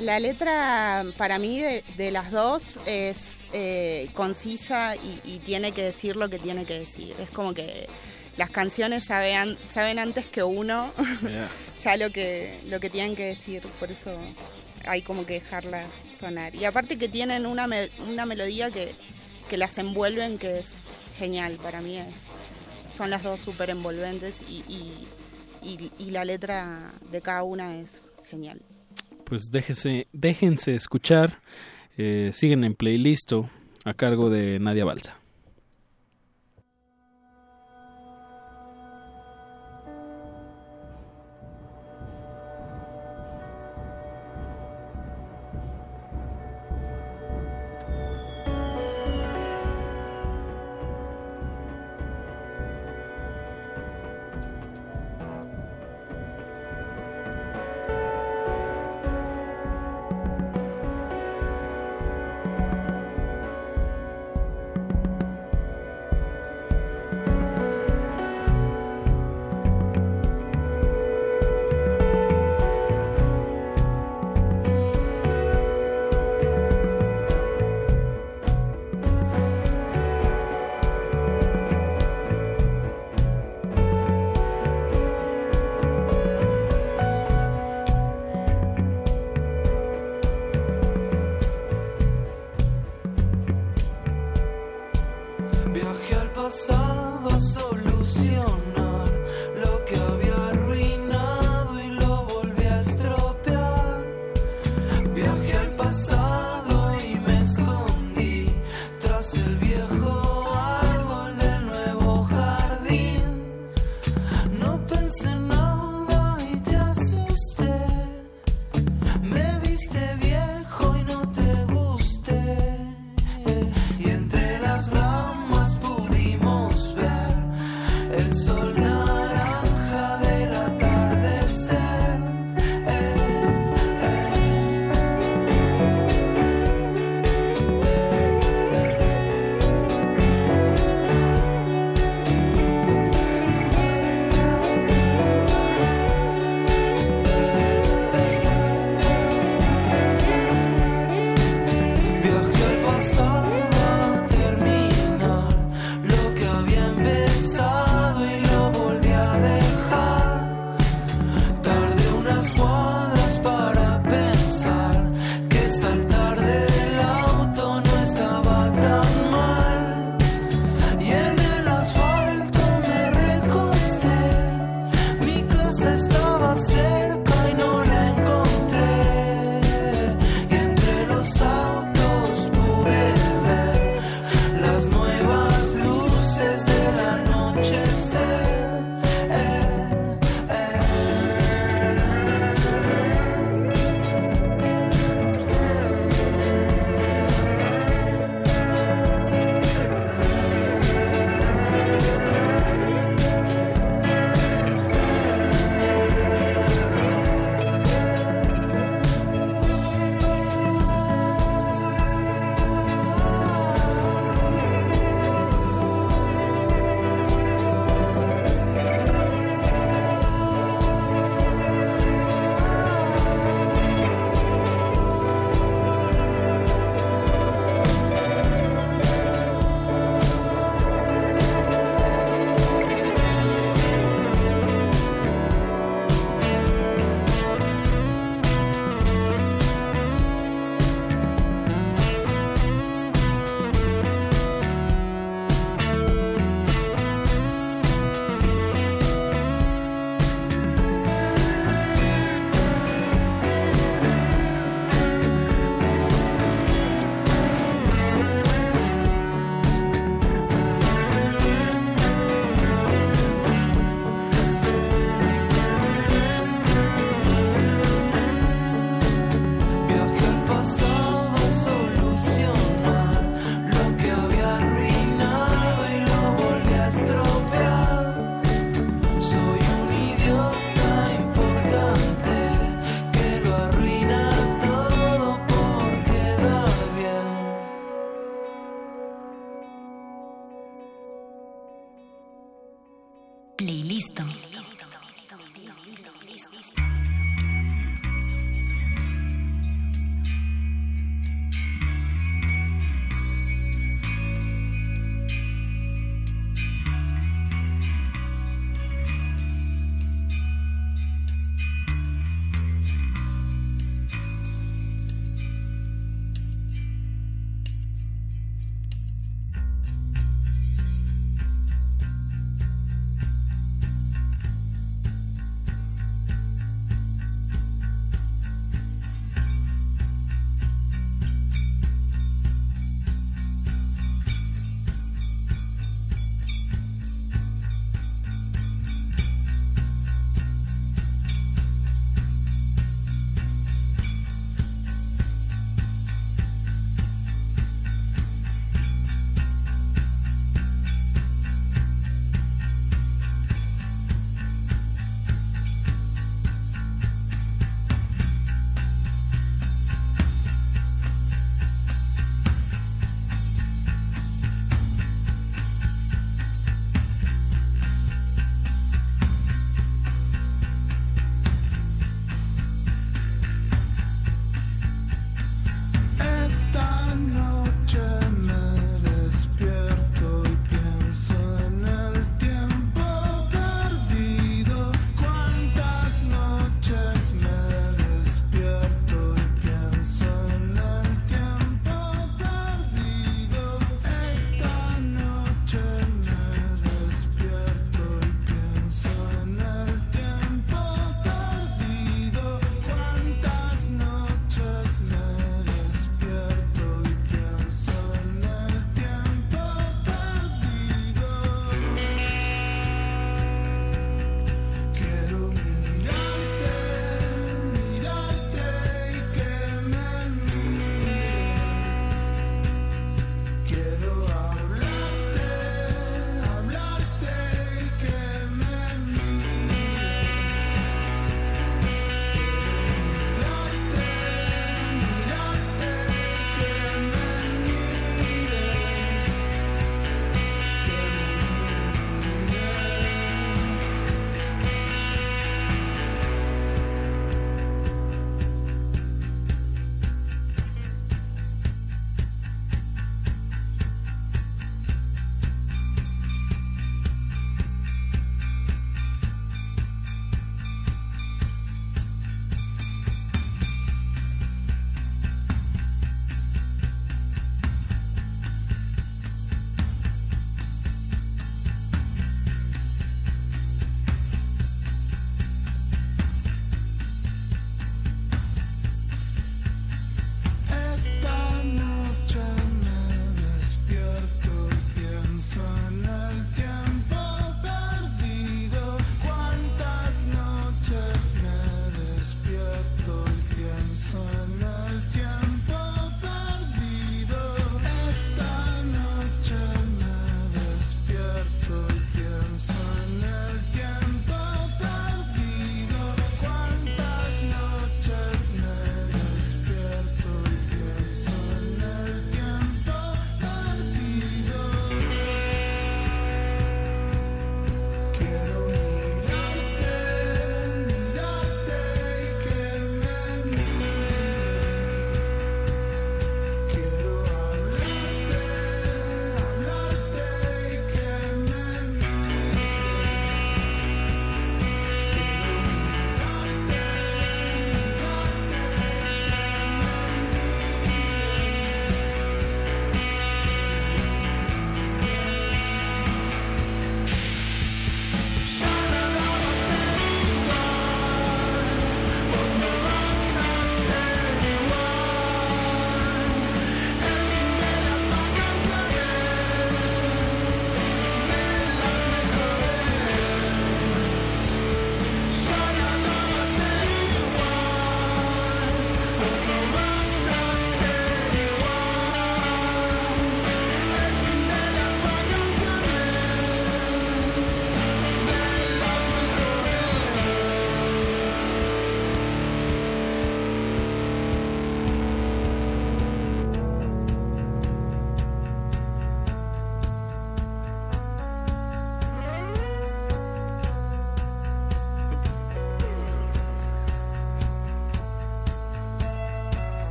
La 0.00 0.18
letra 0.18 1.04
para 1.16 1.38
mí 1.38 1.60
de, 1.60 1.84
de 1.96 2.10
las 2.10 2.30
dos 2.32 2.78
es 2.86 3.36
eh, 3.52 4.08
concisa 4.14 4.96
y, 4.96 5.20
y 5.34 5.38
tiene 5.40 5.72
que 5.72 5.82
decir 5.82 6.16
lo 6.16 6.28
que 6.30 6.38
tiene 6.38 6.64
que 6.64 6.78
decir. 6.78 7.14
Es 7.20 7.28
como 7.30 7.52
que 7.54 7.86
las 8.38 8.48
canciones 8.50 9.04
saben, 9.04 9.58
saben 9.68 9.98
antes 9.98 10.24
que 10.24 10.42
uno 10.42 10.90
Yeah. 11.22 11.48
ya 11.84 11.96
lo 11.98 12.10
que, 12.10 12.58
lo 12.68 12.80
que 12.80 12.88
tienen 12.90 13.14
que 13.14 13.26
decir, 13.26 13.62
por 13.78 13.92
eso 13.92 14.10
hay 14.86 15.02
como 15.02 15.24
que 15.26 15.34
dejarlas 15.34 15.88
sonar. 16.18 16.54
Y 16.54 16.64
aparte 16.64 16.98
que 16.98 17.08
tienen 17.08 17.46
una, 17.46 17.68
una 18.08 18.26
melodía 18.26 18.70
que, 18.70 18.92
que 19.48 19.56
las 19.56 19.76
envuelven, 19.78 20.38
que 20.38 20.58
es 20.60 20.68
genial, 21.18 21.58
para 21.62 21.80
mí 21.80 21.98
es 21.98 22.26
son 22.96 23.08
las 23.10 23.22
dos 23.22 23.40
súper 23.40 23.70
envolventes 23.70 24.42
y, 24.42 24.62
y- 24.68 26.10
la 26.10 26.24
letra 26.26 26.92
de 27.10 27.20
cada 27.22 27.42
una 27.42 27.78
es 27.80 27.88
genial. 28.28 28.60
Pues 29.24 29.50
déjense, 29.50 30.06
déjense 30.12 30.74
escuchar. 30.74 31.40
eh, 31.96 32.32
siguen 32.34 32.64
en 32.64 32.74
playlisto 32.74 33.48
a 33.84 33.94
cargo 33.94 34.28
de 34.28 34.58
Nadia 34.58 34.84
Balsa. 34.84 35.16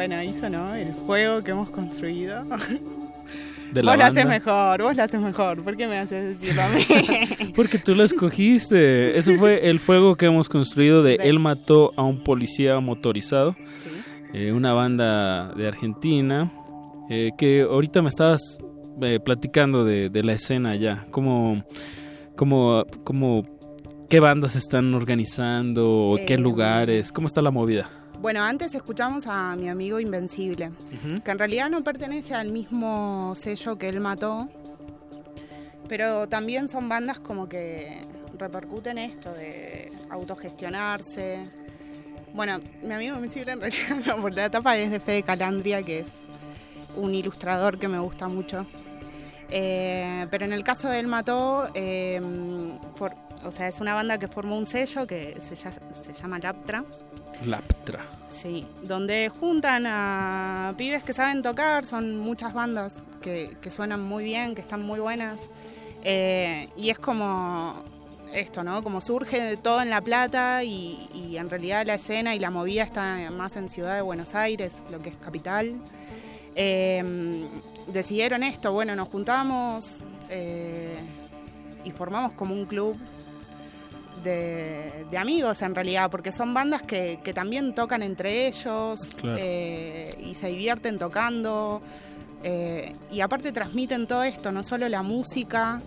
Bueno, 0.00 0.16
ahí 0.16 0.32
sonó 0.32 0.74
el 0.74 0.94
fuego 1.06 1.42
que 1.44 1.50
hemos 1.50 1.68
construido. 1.68 2.42
De 3.72 3.82
la 3.82 3.92
vos 3.92 3.98
lo 3.98 4.04
haces 4.06 4.26
mejor, 4.26 4.82
vos 4.82 4.96
lo 4.96 5.02
haces 5.02 5.20
mejor. 5.20 5.62
¿Por 5.62 5.76
qué 5.76 5.86
me 5.86 5.98
haces 5.98 6.40
decirlo 6.40 6.62
a 6.62 6.68
mí? 6.70 7.52
Porque 7.54 7.78
tú 7.78 7.94
lo 7.94 8.02
escogiste. 8.04 9.18
Eso 9.18 9.34
fue 9.36 9.68
el 9.68 9.78
fuego 9.78 10.16
que 10.16 10.24
hemos 10.24 10.48
construido 10.48 11.02
de 11.02 11.16
Él 11.16 11.38
mató 11.38 11.92
a 11.98 12.02
un 12.02 12.24
policía 12.24 12.80
motorizado. 12.80 13.54
Eh, 14.32 14.52
una 14.52 14.72
banda 14.72 15.52
de 15.54 15.68
Argentina. 15.68 16.50
eh, 17.10 17.32
que 17.36 17.60
ahorita 17.62 18.00
me 18.00 18.08
estabas 18.08 18.58
eh, 19.02 19.20
platicando 19.22 19.84
de, 19.84 20.08
de 20.08 20.22
la 20.22 20.32
escena 20.32 20.76
ya. 20.76 21.06
Como, 21.10 21.62
como, 22.36 22.86
como, 23.04 23.44
qué 24.08 24.18
bandas 24.18 24.56
están 24.56 24.94
organizando 24.94 26.16
qué 26.26 26.34
Eh, 26.34 26.38
lugares. 26.38 27.12
¿Cómo 27.12 27.26
está 27.26 27.42
la 27.42 27.50
movida? 27.50 27.90
Bueno, 28.20 28.42
antes 28.42 28.74
escuchamos 28.74 29.26
a 29.26 29.56
mi 29.56 29.70
amigo 29.70 29.98
Invencible, 29.98 30.72
que 31.24 31.30
en 31.30 31.38
realidad 31.38 31.70
no 31.70 31.82
pertenece 31.82 32.34
al 32.34 32.48
mismo 32.48 33.34
sello 33.34 33.78
que 33.78 33.88
él 33.88 33.98
mató, 33.98 34.46
pero 35.88 36.28
también 36.28 36.68
son 36.68 36.86
bandas 36.86 37.18
como 37.18 37.48
que 37.48 38.02
repercuten 38.38 38.98
esto 38.98 39.32
de 39.32 39.90
autogestionarse. 40.10 41.38
Bueno, 42.34 42.60
mi 42.82 42.92
amigo 42.92 43.16
Invencible 43.16 43.52
en 43.52 43.60
realidad 43.60 43.96
no, 44.06 44.20
por 44.20 44.34
la 44.34 44.50
tapa 44.50 44.76
es 44.76 44.90
de 44.90 45.00
Fede 45.00 45.22
Calandria, 45.22 45.82
que 45.82 46.00
es 46.00 46.08
un 46.96 47.14
ilustrador 47.14 47.78
que 47.78 47.88
me 47.88 48.00
gusta 48.00 48.28
mucho. 48.28 48.66
Eh, 49.48 50.26
pero 50.30 50.44
en 50.44 50.52
el 50.52 50.62
caso 50.62 50.90
de 50.90 51.00
él 51.00 51.06
mató, 51.06 51.68
eh, 51.72 52.20
o 53.46 53.50
sea, 53.50 53.66
es 53.68 53.80
una 53.80 53.94
banda 53.94 54.18
que 54.18 54.28
formó 54.28 54.58
un 54.58 54.66
sello 54.66 55.06
que 55.06 55.38
se, 55.40 55.56
se 55.56 56.12
llama 56.20 56.38
Laptra. 56.38 56.84
Laptra. 57.46 58.00
Sí, 58.40 58.66
donde 58.82 59.28
juntan 59.28 59.84
a 59.86 60.74
pibes 60.78 61.02
que 61.02 61.12
saben 61.12 61.42
tocar, 61.42 61.84
son 61.84 62.18
muchas 62.18 62.54
bandas 62.54 62.94
que, 63.20 63.56
suenan 63.70 64.02
muy 64.02 64.24
bien, 64.24 64.54
que 64.54 64.62
están 64.62 64.82
muy 64.82 64.98
buenas. 64.98 65.40
Eh, 66.02 66.68
y 66.76 66.88
es 66.88 66.98
como 66.98 67.74
esto, 68.32 68.64
¿no? 68.64 68.82
Como 68.82 69.00
surge 69.00 69.56
todo 69.58 69.82
en 69.82 69.90
La 69.90 70.00
Plata 70.00 70.64
y, 70.64 71.08
y 71.12 71.36
en 71.36 71.50
realidad 71.50 71.84
la 71.86 71.94
escena 71.94 72.34
y 72.34 72.38
la 72.38 72.50
movida 72.50 72.82
está 72.82 73.30
más 73.30 73.56
en 73.56 73.68
Ciudad 73.68 73.96
de 73.96 74.02
Buenos 74.02 74.34
Aires, 74.34 74.82
lo 74.90 75.02
que 75.02 75.10
es 75.10 75.16
capital. 75.16 75.80
Eh, 76.54 77.46
decidieron 77.92 78.42
esto, 78.42 78.72
bueno, 78.72 78.96
nos 78.96 79.08
juntamos 79.08 79.98
eh, 80.28 80.98
y 81.84 81.90
formamos 81.90 82.32
como 82.32 82.54
un 82.54 82.66
club 82.66 82.96
de, 84.22 85.04
de 85.10 85.18
amigos 85.18 85.60
en 85.62 85.74
realidad, 85.74 86.10
porque 86.10 86.32
son 86.32 86.52
bandas 86.54 86.82
que, 86.82 87.18
que 87.24 87.32
también 87.32 87.74
tocan 87.74 88.02
entre 88.02 88.46
ellos 88.48 88.98
Claro. 89.20 89.36
eh, 89.40 90.14
y 90.24 90.34
se 90.34 90.48
divierten 90.48 90.98
tocando. 90.98 91.80
eh, 92.42 92.92
y 93.10 93.20
aparte 93.20 93.52
transmiten 93.52 94.06
todo 94.06 94.22
esto, 94.22 94.50
no 94.52 94.62
solo 94.62 94.88
la 94.88 95.02
música, 95.02 95.80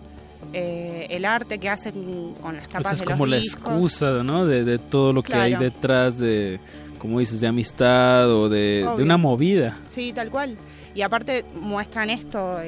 eh, 0.52 1.06
el 1.10 1.24
arte 1.24 1.58
que 1.58 1.68
hacen 1.68 2.34
con 2.40 2.56
las 2.56 2.68
tapas 2.68 2.86
Esa 2.86 2.94
es 2.94 3.00
de 3.00 3.04
como 3.06 3.26
los 3.26 3.30
la 3.30 3.36
discos. 3.38 3.72
excusa, 3.74 4.22
¿no? 4.22 4.46
De, 4.46 4.64
de 4.64 4.78
todo 4.78 5.12
lo 5.12 5.22
que 5.22 5.34
hay 5.34 5.54
detrás 5.56 6.18
de, 6.18 6.60
como 6.98 7.18
dices, 7.18 7.40
de 7.40 7.46
amistad 7.48 8.30
o 8.30 8.48
de, 8.48 8.86
una 8.98 9.16
movida. 9.16 9.78
Sí, 9.88 10.12
tal 10.12 10.30
cual. 10.30 10.56
Y 10.94 11.02
aparte 11.02 11.44
muestran 11.60 12.10
esto, 12.10 12.58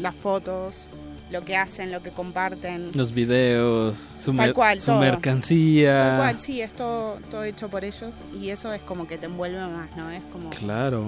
las 0.00 0.14
fotos, 0.16 0.88
lo 1.30 1.44
que 1.44 1.56
hacen, 1.56 1.92
lo 1.92 2.02
que 2.02 2.10
comparten. 2.10 2.90
Los 2.94 3.12
videos, 3.12 3.96
su, 4.20 4.32
mer- 4.32 4.54
cual, 4.54 4.80
su 4.80 4.92
mercancía. 4.92 5.98
Tal 6.00 6.16
cual, 6.18 6.40
sí, 6.40 6.60
es 6.60 6.72
todo, 6.72 7.18
todo 7.30 7.44
hecho 7.44 7.68
por 7.68 7.84
ellos 7.84 8.14
y 8.40 8.50
eso 8.50 8.72
es 8.72 8.80
como 8.82 9.06
que 9.06 9.18
te 9.18 9.26
envuelve 9.26 9.58
más, 9.60 9.94
¿no? 9.96 10.10
Es 10.10 10.22
como... 10.32 10.50
Claro. 10.50 11.04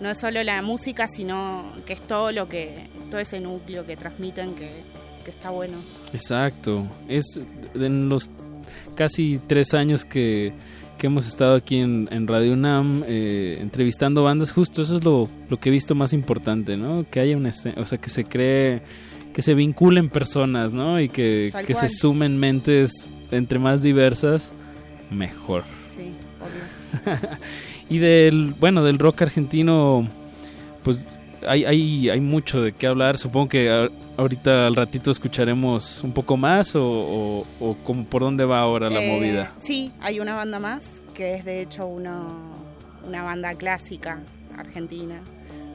No 0.00 0.10
es 0.10 0.18
solo 0.18 0.42
la 0.42 0.60
música, 0.62 1.06
sino 1.06 1.64
que 1.86 1.92
es 1.92 2.00
todo 2.02 2.32
lo 2.32 2.48
que, 2.48 2.88
todo 3.10 3.20
ese 3.20 3.38
núcleo 3.40 3.86
que 3.86 3.96
transmiten 3.96 4.54
que, 4.54 4.82
que 5.24 5.30
está 5.30 5.50
bueno. 5.50 5.78
Exacto. 6.12 6.86
Es 7.08 7.38
en 7.74 8.08
los 8.08 8.28
casi 8.96 9.38
tres 9.46 9.74
años 9.74 10.04
que, 10.04 10.52
que 10.98 11.06
hemos 11.06 11.26
estado 11.28 11.54
aquí 11.54 11.78
en, 11.78 12.08
en 12.10 12.26
Radio 12.26 12.52
UNAM 12.54 13.04
eh, 13.06 13.58
entrevistando 13.60 14.24
bandas, 14.24 14.50
justo 14.50 14.82
eso 14.82 14.96
es 14.96 15.04
lo, 15.04 15.28
lo 15.48 15.60
que 15.60 15.68
he 15.68 15.72
visto 15.72 15.94
más 15.94 16.12
importante, 16.12 16.76
¿no? 16.76 17.06
Que 17.08 17.20
haya 17.20 17.36
una 17.36 17.50
escena, 17.50 17.80
o 17.80 17.86
sea, 17.86 17.98
que 17.98 18.08
se 18.10 18.24
cree, 18.24 18.82
que 19.32 19.42
se 19.42 19.54
vinculen 19.54 20.08
personas, 20.10 20.74
¿no? 20.74 21.00
Y 21.00 21.08
que, 21.08 21.52
que 21.66 21.74
se 21.74 21.88
sumen 21.88 22.38
mentes 22.38 23.08
entre 23.30 23.58
más 23.58 23.82
diversas, 23.82 24.52
mejor. 25.10 25.64
Sí, 25.94 26.12
obvio. 26.40 27.18
Y 27.90 27.98
del, 27.98 28.54
bueno, 28.58 28.82
del 28.84 28.98
rock 28.98 29.22
argentino, 29.22 30.08
pues 30.82 31.04
hay, 31.46 31.64
hay, 31.66 32.08
hay 32.08 32.20
mucho 32.20 32.62
de 32.62 32.72
qué 32.72 32.86
hablar. 32.86 33.18
Supongo 33.18 33.50
que 33.50 33.90
ahorita 34.16 34.66
al 34.66 34.76
ratito 34.76 35.10
escucharemos 35.10 36.02
un 36.02 36.12
poco 36.12 36.38
más 36.38 36.74
o, 36.74 36.82
o, 36.86 37.46
o 37.60 37.74
como 37.84 38.04
por 38.06 38.22
dónde 38.22 38.46
va 38.46 38.60
ahora 38.60 38.88
la 38.88 39.02
Eh, 39.02 39.14
movida. 39.14 39.52
Sí, 39.60 39.92
hay 40.00 40.20
una 40.20 40.34
banda 40.34 40.58
más 40.58 40.84
que 41.14 41.34
es 41.34 41.44
de 41.44 41.60
hecho 41.60 41.86
uno, 41.86 42.54
una 43.06 43.22
banda 43.24 43.54
clásica 43.56 44.20
argentina, 44.56 45.20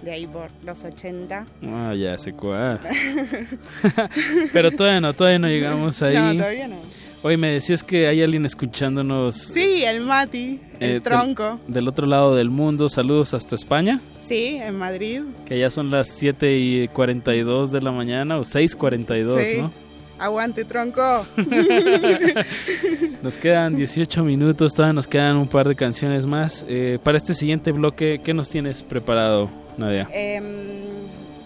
de 0.03 0.11
ahí 0.11 0.27
por 0.27 0.50
los 0.64 0.84
80. 0.84 1.45
Ah, 1.64 1.93
ya 1.95 2.17
sé 2.17 2.34
cuál. 2.34 2.80
Pero 4.53 4.72
todavía 4.72 5.01
no, 5.01 5.14
todavía 5.14 5.40
no 5.40 5.48
llegamos 5.48 6.01
ahí. 6.01 6.16
No, 6.16 6.34
todavía 6.35 6.67
no. 6.67 6.76
Oye, 7.24 7.35
me 7.38 7.50
decías 7.50 7.84
que 7.84 8.08
hay 8.08 8.22
alguien 8.22 8.45
escuchándonos 8.45 9.35
Sí, 9.35 9.84
el 9.84 10.01
Mati, 10.01 10.61
el 10.80 10.90
eh, 10.90 10.93
del- 10.93 11.01
tronco. 11.03 11.59
Del, 11.67 11.88
otro 11.88 12.06
lado 12.06 12.35
del 12.35 12.50
mundo. 12.50 12.90
Saludos 12.90 13.34
hasta 13.34 13.56
España, 13.56 14.00
Sí, 14.26 14.58
en 14.61 14.76
Madrid. 14.77 15.22
que 15.45 15.58
ya 15.59 15.69
son 15.72 15.90
las 15.90 16.09
7 16.09 16.58
y 16.58 16.88
42 16.90 17.72
de 17.72 17.82
la 17.82 17.92
mañana 17.92 18.38
o 18.38 18.42
6.42, 18.43 19.43
sí. 19.45 19.58
¿no? 19.58 19.72
Aguante, 20.20 20.66
tronco. 20.66 21.26
Nos 23.22 23.38
quedan 23.38 23.76
18 23.76 24.24
minutos, 24.24 24.74
todavía 24.74 24.94
nos 24.94 25.08
quedan 25.08 25.38
un 25.38 25.48
par 25.48 25.68
de 25.68 25.76
canciones 25.76 26.26
más. 26.26 26.66
Eh, 26.68 26.98
para 27.04 27.18
este 27.18 27.34
siguiente 27.34 27.72
bloque, 27.72 28.22
¿qué 28.24 28.34
nos 28.34 28.50
tienes 28.50 28.84
preparado, 28.84 29.50
Nadia? 29.78 30.08
Em, 30.12 30.44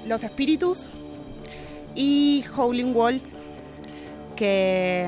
los 0.08 0.24
espíritus 0.24 0.86
y 1.96 2.44
Howling 2.56 2.94
Wolf, 2.94 3.24
que, 4.36 5.08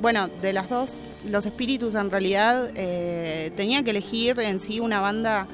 bueno, 0.00 0.28
de 0.42 0.52
las 0.52 0.68
dos, 0.68 0.92
los 1.28 1.46
espíritus 1.46 1.94
en 1.94 2.10
realidad 2.10 2.70
eh, 2.74 3.50
tenía 3.56 3.82
que 3.82 3.90
elegir 3.90 4.38
en 4.40 4.60
sí 4.60 4.80
una 4.80 5.00
banda 5.00 5.46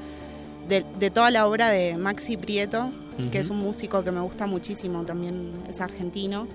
de, 0.69 0.85
de 0.99 1.11
toda 1.11 1.31
la 1.31 1.47
obra 1.47 1.71
de 1.71 1.97
Maxi 1.97 2.37
Prieto, 2.37 2.91
que 3.31 3.39
es 3.39 3.49
un 3.49 3.59
músico 3.59 4.05
que 4.05 4.11
me 4.11 4.21
gusta 4.21 4.47
muchísimo, 4.47 5.03
también 5.05 5.53
es 5.69 5.81
argentino. 5.81 6.47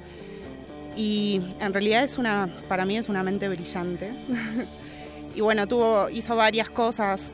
Y 0.96 1.42
en 1.60 1.74
realidad 1.74 2.04
es 2.04 2.18
una, 2.18 2.50
para 2.68 2.86
mí 2.86 2.98
es 2.98 3.10
una 3.10 3.24
mente 3.24 3.48
brillante. 3.48 4.12
y 5.36 5.42
bueno, 5.42 5.68
tuvo, 5.68 6.10
hizo 6.10 6.36
varias 6.36 6.70
cosas, 6.70 7.32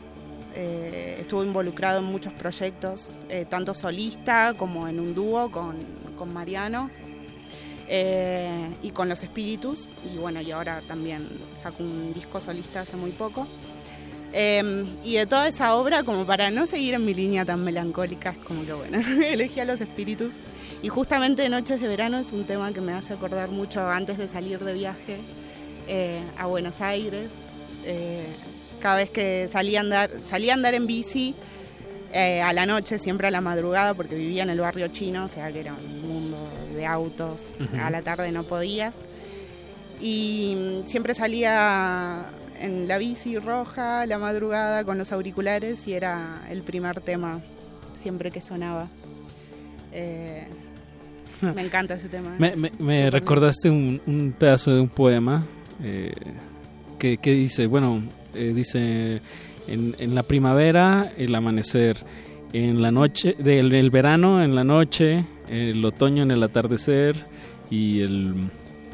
eh, 0.55 1.17
estuvo 1.21 1.43
involucrado 1.43 1.99
en 1.99 2.05
muchos 2.05 2.33
proyectos, 2.33 3.09
eh, 3.29 3.45
tanto 3.49 3.73
solista 3.73 4.53
como 4.57 4.87
en 4.87 4.99
un 4.99 5.13
dúo 5.13 5.51
con, 5.51 5.75
con 6.17 6.33
Mariano 6.33 6.89
eh, 7.87 8.69
y 8.83 8.91
con 8.91 9.09
Los 9.09 9.23
Espíritus. 9.23 9.87
Y 10.13 10.17
bueno, 10.17 10.41
y 10.41 10.51
ahora 10.51 10.81
también 10.87 11.27
sacó 11.55 11.83
un 11.83 12.13
disco 12.13 12.39
solista 12.39 12.81
hace 12.81 12.95
muy 12.95 13.11
poco. 13.11 13.47
Eh, 14.33 14.85
y 15.03 15.15
de 15.15 15.25
toda 15.25 15.47
esa 15.47 15.75
obra, 15.75 16.03
como 16.03 16.25
para 16.25 16.51
no 16.51 16.65
seguir 16.65 16.93
en 16.93 17.05
mi 17.05 17.13
línea 17.13 17.45
tan 17.45 17.63
melancólica, 17.63 18.31
es 18.31 18.37
como 18.39 18.65
que 18.65 18.73
bueno, 18.73 18.99
elegí 19.25 19.59
a 19.59 19.65
Los 19.65 19.81
Espíritus. 19.81 20.31
Y 20.81 20.89
justamente 20.89 21.49
Noches 21.49 21.81
de 21.81 21.87
Verano 21.87 22.17
es 22.17 22.31
un 22.31 22.45
tema 22.45 22.71
que 22.71 22.81
me 22.81 22.93
hace 22.93 23.13
acordar 23.13 23.49
mucho 23.49 23.81
antes 23.81 24.17
de 24.17 24.27
salir 24.27 24.59
de 24.59 24.73
viaje 24.73 25.17
eh, 25.87 26.21
a 26.37 26.45
Buenos 26.45 26.81
Aires. 26.81 27.29
Eh, 27.83 28.25
cada 28.79 28.97
vez 28.97 29.09
que 29.09 29.49
salía 29.51 29.79
a 29.79 29.81
andar, 29.81 30.11
salía 30.25 30.53
a 30.53 30.55
andar 30.55 30.75
en 30.75 30.85
bici 30.85 31.33
eh, 32.13 32.41
a 32.41 32.53
la 32.53 32.65
noche, 32.65 32.99
siempre 32.99 33.27
a 33.27 33.31
la 33.31 33.41
madrugada, 33.41 33.95
porque 33.95 34.15
vivía 34.15 34.43
en 34.43 34.49
el 34.49 34.59
barrio 34.59 34.87
chino, 34.89 35.25
o 35.25 35.27
sea 35.27 35.51
que 35.51 35.61
era 35.61 35.73
un 35.73 36.01
mundo 36.01 36.37
de 36.75 36.85
autos. 36.85 37.41
A 37.81 37.89
la 37.89 38.01
tarde 38.01 38.31
no 38.31 38.43
podías. 38.43 38.93
Y 39.99 40.55
mm, 40.55 40.89
siempre 40.89 41.15
salía 41.15 42.25
en 42.59 42.87
la 42.87 42.97
bici 42.99 43.39
roja, 43.39 44.05
la 44.05 44.19
madrugada, 44.19 44.83
con 44.83 44.97
los 44.97 45.11
auriculares, 45.11 45.87
y 45.87 45.93
era 45.93 46.41
el 46.49 46.61
primer 46.61 47.01
tema 47.01 47.41
siempre 47.99 48.29
que 48.29 48.41
sonaba. 48.41 48.89
Eh, 49.91 50.47
Me 51.55 51.61
encanta 51.61 51.95
ese 51.95 52.09
tema. 52.09 52.35
Me, 52.39 52.53
me- 52.79 53.09
recordaste 53.11 53.69
un, 53.69 54.01
un 54.07 54.33
pedazo 54.37 54.73
de 54.73 54.81
un 54.81 54.89
poema 54.89 55.43
eh, 55.83 56.11
que, 56.99 57.17
que 57.17 57.31
dice, 57.33 57.67
bueno, 57.67 58.01
eh, 58.33 58.53
dice, 58.55 59.21
en, 59.67 59.95
en 59.99 60.15
la 60.15 60.23
primavera 60.23 61.11
el 61.17 61.33
amanecer, 61.35 61.97
en 62.53 62.81
la 62.81 62.91
noche, 62.91 63.35
del 63.39 63.73
el 63.73 63.89
verano 63.91 64.43
en 64.43 64.55
la 64.55 64.63
noche, 64.63 65.23
el 65.49 65.83
otoño 65.85 66.23
en 66.23 66.31
el 66.31 66.41
atardecer 66.43 67.15
y, 67.69 67.99
el, 68.01 68.33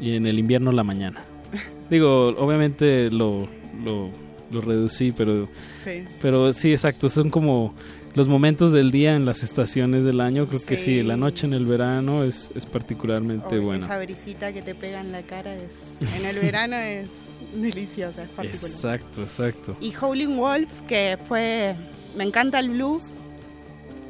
y 0.00 0.16
en 0.16 0.26
el 0.26 0.38
invierno 0.38 0.72
la 0.72 0.84
mañana. 0.84 1.20
Digo, 1.90 2.28
obviamente 2.38 3.10
lo, 3.10 3.48
lo, 3.84 4.10
lo 4.50 4.60
reducí, 4.60 5.12
pero 5.12 5.48
Sí. 5.84 6.02
pero 6.20 6.52
sí, 6.52 6.72
exacto, 6.72 7.08
son 7.08 7.28
como 7.30 7.74
los 8.14 8.28
momentos 8.28 8.72
del 8.72 8.90
día 8.90 9.16
en 9.16 9.26
las 9.26 9.42
estaciones 9.42 10.04
del 10.04 10.20
año, 10.20 10.46
creo 10.46 10.64
que 10.64 10.76
sí, 10.76 11.02
la 11.02 11.16
noche 11.16 11.46
en 11.46 11.52
el 11.52 11.66
verano 11.66 12.22
es, 12.22 12.50
es 12.54 12.64
particularmente 12.64 13.58
O 13.58 13.62
buena. 13.62 13.86
Esa 13.86 13.98
brisita 13.98 14.52
que 14.52 14.62
te 14.62 14.74
pega 14.74 15.00
en 15.00 15.12
la 15.12 15.22
cara 15.22 15.54
es, 15.54 15.72
en 16.16 16.24
el 16.24 16.38
verano 16.38 16.76
es 16.76 17.08
deliciosa, 17.54 18.22
es 18.22 18.30
particular. 18.30 18.70
Exacto, 18.70 19.22
exacto. 19.22 19.76
Y 19.80 19.92
Howling 19.94 20.36
Wolf, 20.36 20.70
que 20.86 21.18
fue. 21.26 21.74
Me 22.16 22.24
encanta 22.24 22.60
el 22.60 22.70
blues. 22.70 23.12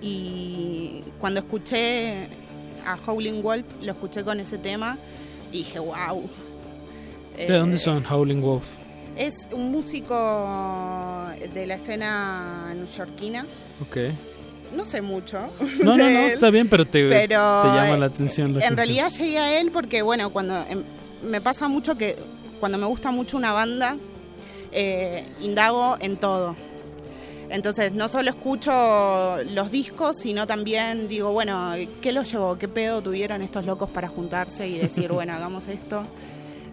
Y 0.03 1.03
cuando 1.19 1.41
escuché 1.41 2.27
a 2.85 2.99
Howling 3.07 3.43
Wolf, 3.43 3.65
lo 3.83 3.93
escuché 3.93 4.23
con 4.23 4.39
ese 4.39 4.59
tema. 4.59 4.99
Y 5.51 5.59
dije, 5.59 5.79
wow. 5.79 6.29
¿De 7.37 7.57
dónde 7.57 7.79
son 7.79 8.05
Howling 8.05 8.43
Wolf? 8.43 8.67
Es 9.17 9.47
un 9.53 9.71
músico 9.71 10.15
de 11.53 11.67
la 11.67 11.75
escena 11.75 12.73
neoyorquina. 12.75 13.47
Ok. 13.81 13.97
No 14.75 14.85
sé 14.85 15.01
mucho. 15.01 15.39
No, 15.83 15.97
no, 15.97 16.11
no, 16.11 16.19
está 16.21 16.51
bien, 16.51 16.69
pero 16.69 16.85
te, 16.85 17.09
pero, 17.09 17.63
te 17.63 17.69
llama 17.69 17.97
la 17.97 18.07
atención. 18.07 18.59
la 18.59 18.67
En 18.67 18.77
realidad 18.77 19.11
llegué 19.11 19.39
a 19.39 19.61
él 19.61 19.71
porque, 19.71 20.03
bueno, 20.03 20.31
cuando 20.31 20.57
em, 20.69 20.83
me 21.23 21.41
pasa 21.41 21.69
mucho 21.69 21.97
que 21.97 22.17
cuando 22.59 22.79
me 22.79 22.87
gusta 22.87 23.11
mucho 23.11 23.37
una 23.37 23.53
banda, 23.53 23.97
eh, 24.73 25.25
indago 25.41 25.97
en 26.01 26.17
todo. 26.17 26.57
Entonces, 27.51 27.93
no 27.93 28.09
solo 28.09 28.31
escucho 28.31 28.73
los 29.53 29.71
discos, 29.71 30.17
sino 30.19 30.47
también 30.47 31.09
digo, 31.09 31.31
bueno, 31.31 31.75
¿qué 32.01 32.11
los 32.11 32.31
llevó? 32.33 32.59
¿Qué 32.59 32.67
pedo 32.69 33.01
tuvieron 33.03 33.43
estos 33.43 33.65
locos 33.65 33.91
para 33.91 34.09
juntarse 34.09 34.67
y 34.67 34.79
decir, 34.79 35.13
bueno, 35.13 35.35
hagamos 35.35 35.69
esto? 35.69 36.05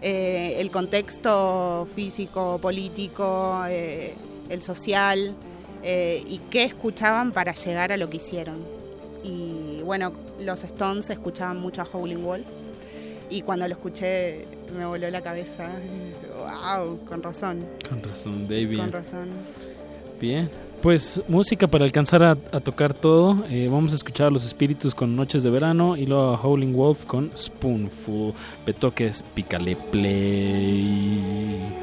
Eh, 0.02 0.60
el 0.60 0.72
contexto 0.72 1.86
físico, 1.94 2.58
político, 2.60 3.62
eh, 3.68 4.12
el 4.50 4.60
social, 4.60 5.32
eh, 5.84 6.24
y 6.26 6.38
qué 6.50 6.64
escuchaban 6.64 7.30
para 7.30 7.54
llegar 7.54 7.92
a 7.92 7.96
lo 7.96 8.10
que 8.10 8.16
hicieron. 8.16 8.58
Y 9.22 9.80
bueno, 9.84 10.12
los 10.40 10.64
Stones 10.64 11.08
escuchaban 11.08 11.60
mucho 11.60 11.82
a 11.82 11.84
Howling 11.84 12.24
Wolf, 12.24 12.46
y 13.30 13.42
cuando 13.42 13.68
lo 13.68 13.74
escuché 13.74 14.44
me 14.76 14.84
voló 14.84 15.08
la 15.08 15.20
cabeza. 15.20 15.70
¡Wow! 16.76 17.04
Con 17.04 17.22
razón. 17.22 17.64
Con 17.88 18.02
razón, 18.02 18.48
David. 18.48 18.78
Con 18.78 18.90
razón. 18.90 19.28
Bien. 20.20 20.50
Pues 20.82 21.22
música 21.28 21.68
para 21.68 21.84
alcanzar 21.84 22.24
a, 22.24 22.34
tocar 22.34 22.92
todo. 22.92 23.44
Eh, 23.48 23.68
vamos 23.70 23.92
a 23.92 23.94
escuchar 23.94 24.26
a 24.26 24.30
los 24.30 24.44
espíritus 24.44 24.96
con 24.96 25.14
Noches 25.14 25.44
de 25.44 25.50
Verano 25.50 25.96
y 25.96 26.06
luego 26.06 26.34
a 26.34 26.42
Howling 26.42 26.74
Wolf 26.74 27.04
con 27.04 27.30
Spoonful. 27.36 28.34
Betoques, 28.66 29.22
pícale 29.32 29.76
play. 29.76 31.81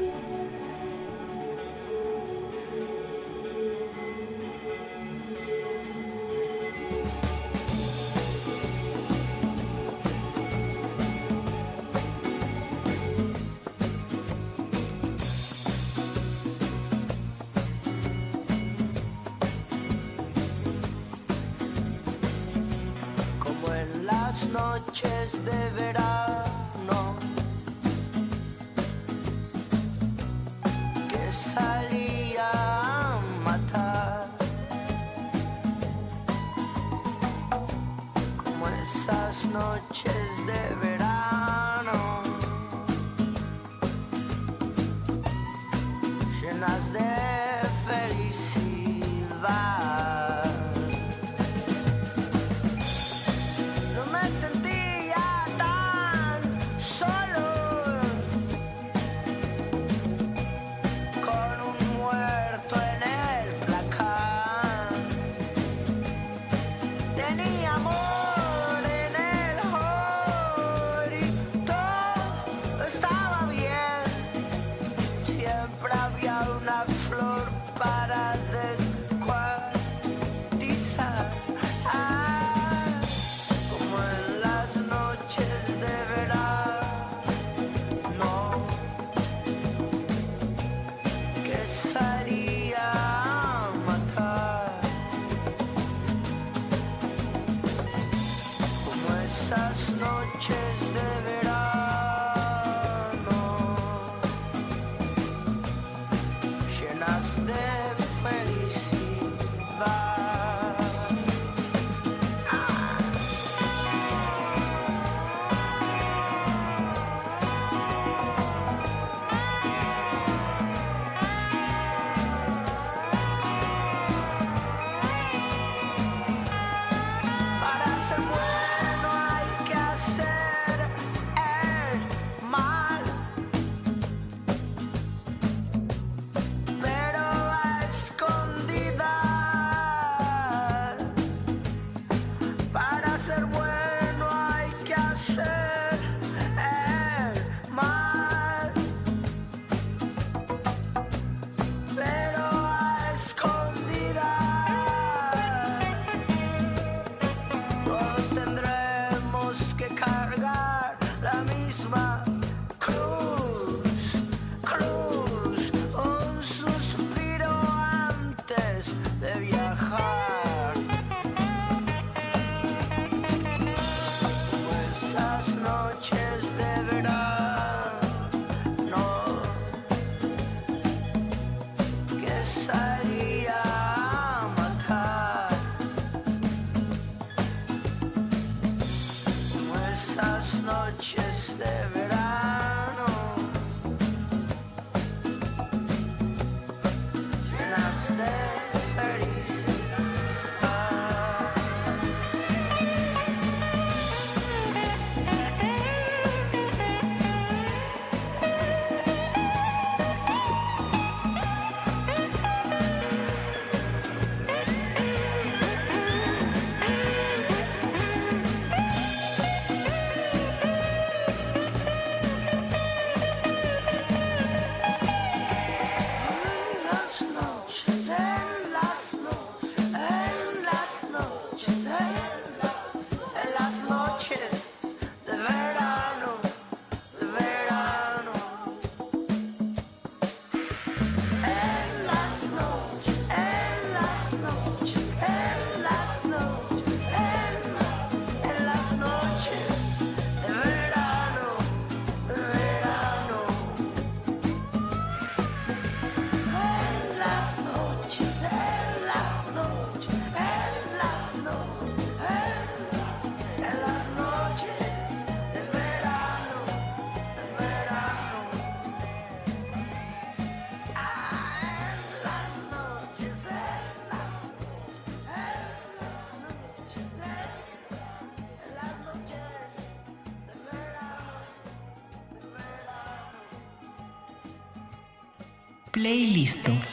Playlisto. 286.00 286.72
It 286.72 286.89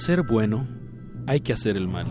ser 0.00 0.22
bueno, 0.22 0.66
hay 1.26 1.40
que 1.40 1.52
hacer 1.52 1.76
el 1.76 1.86
mal, 1.86 2.06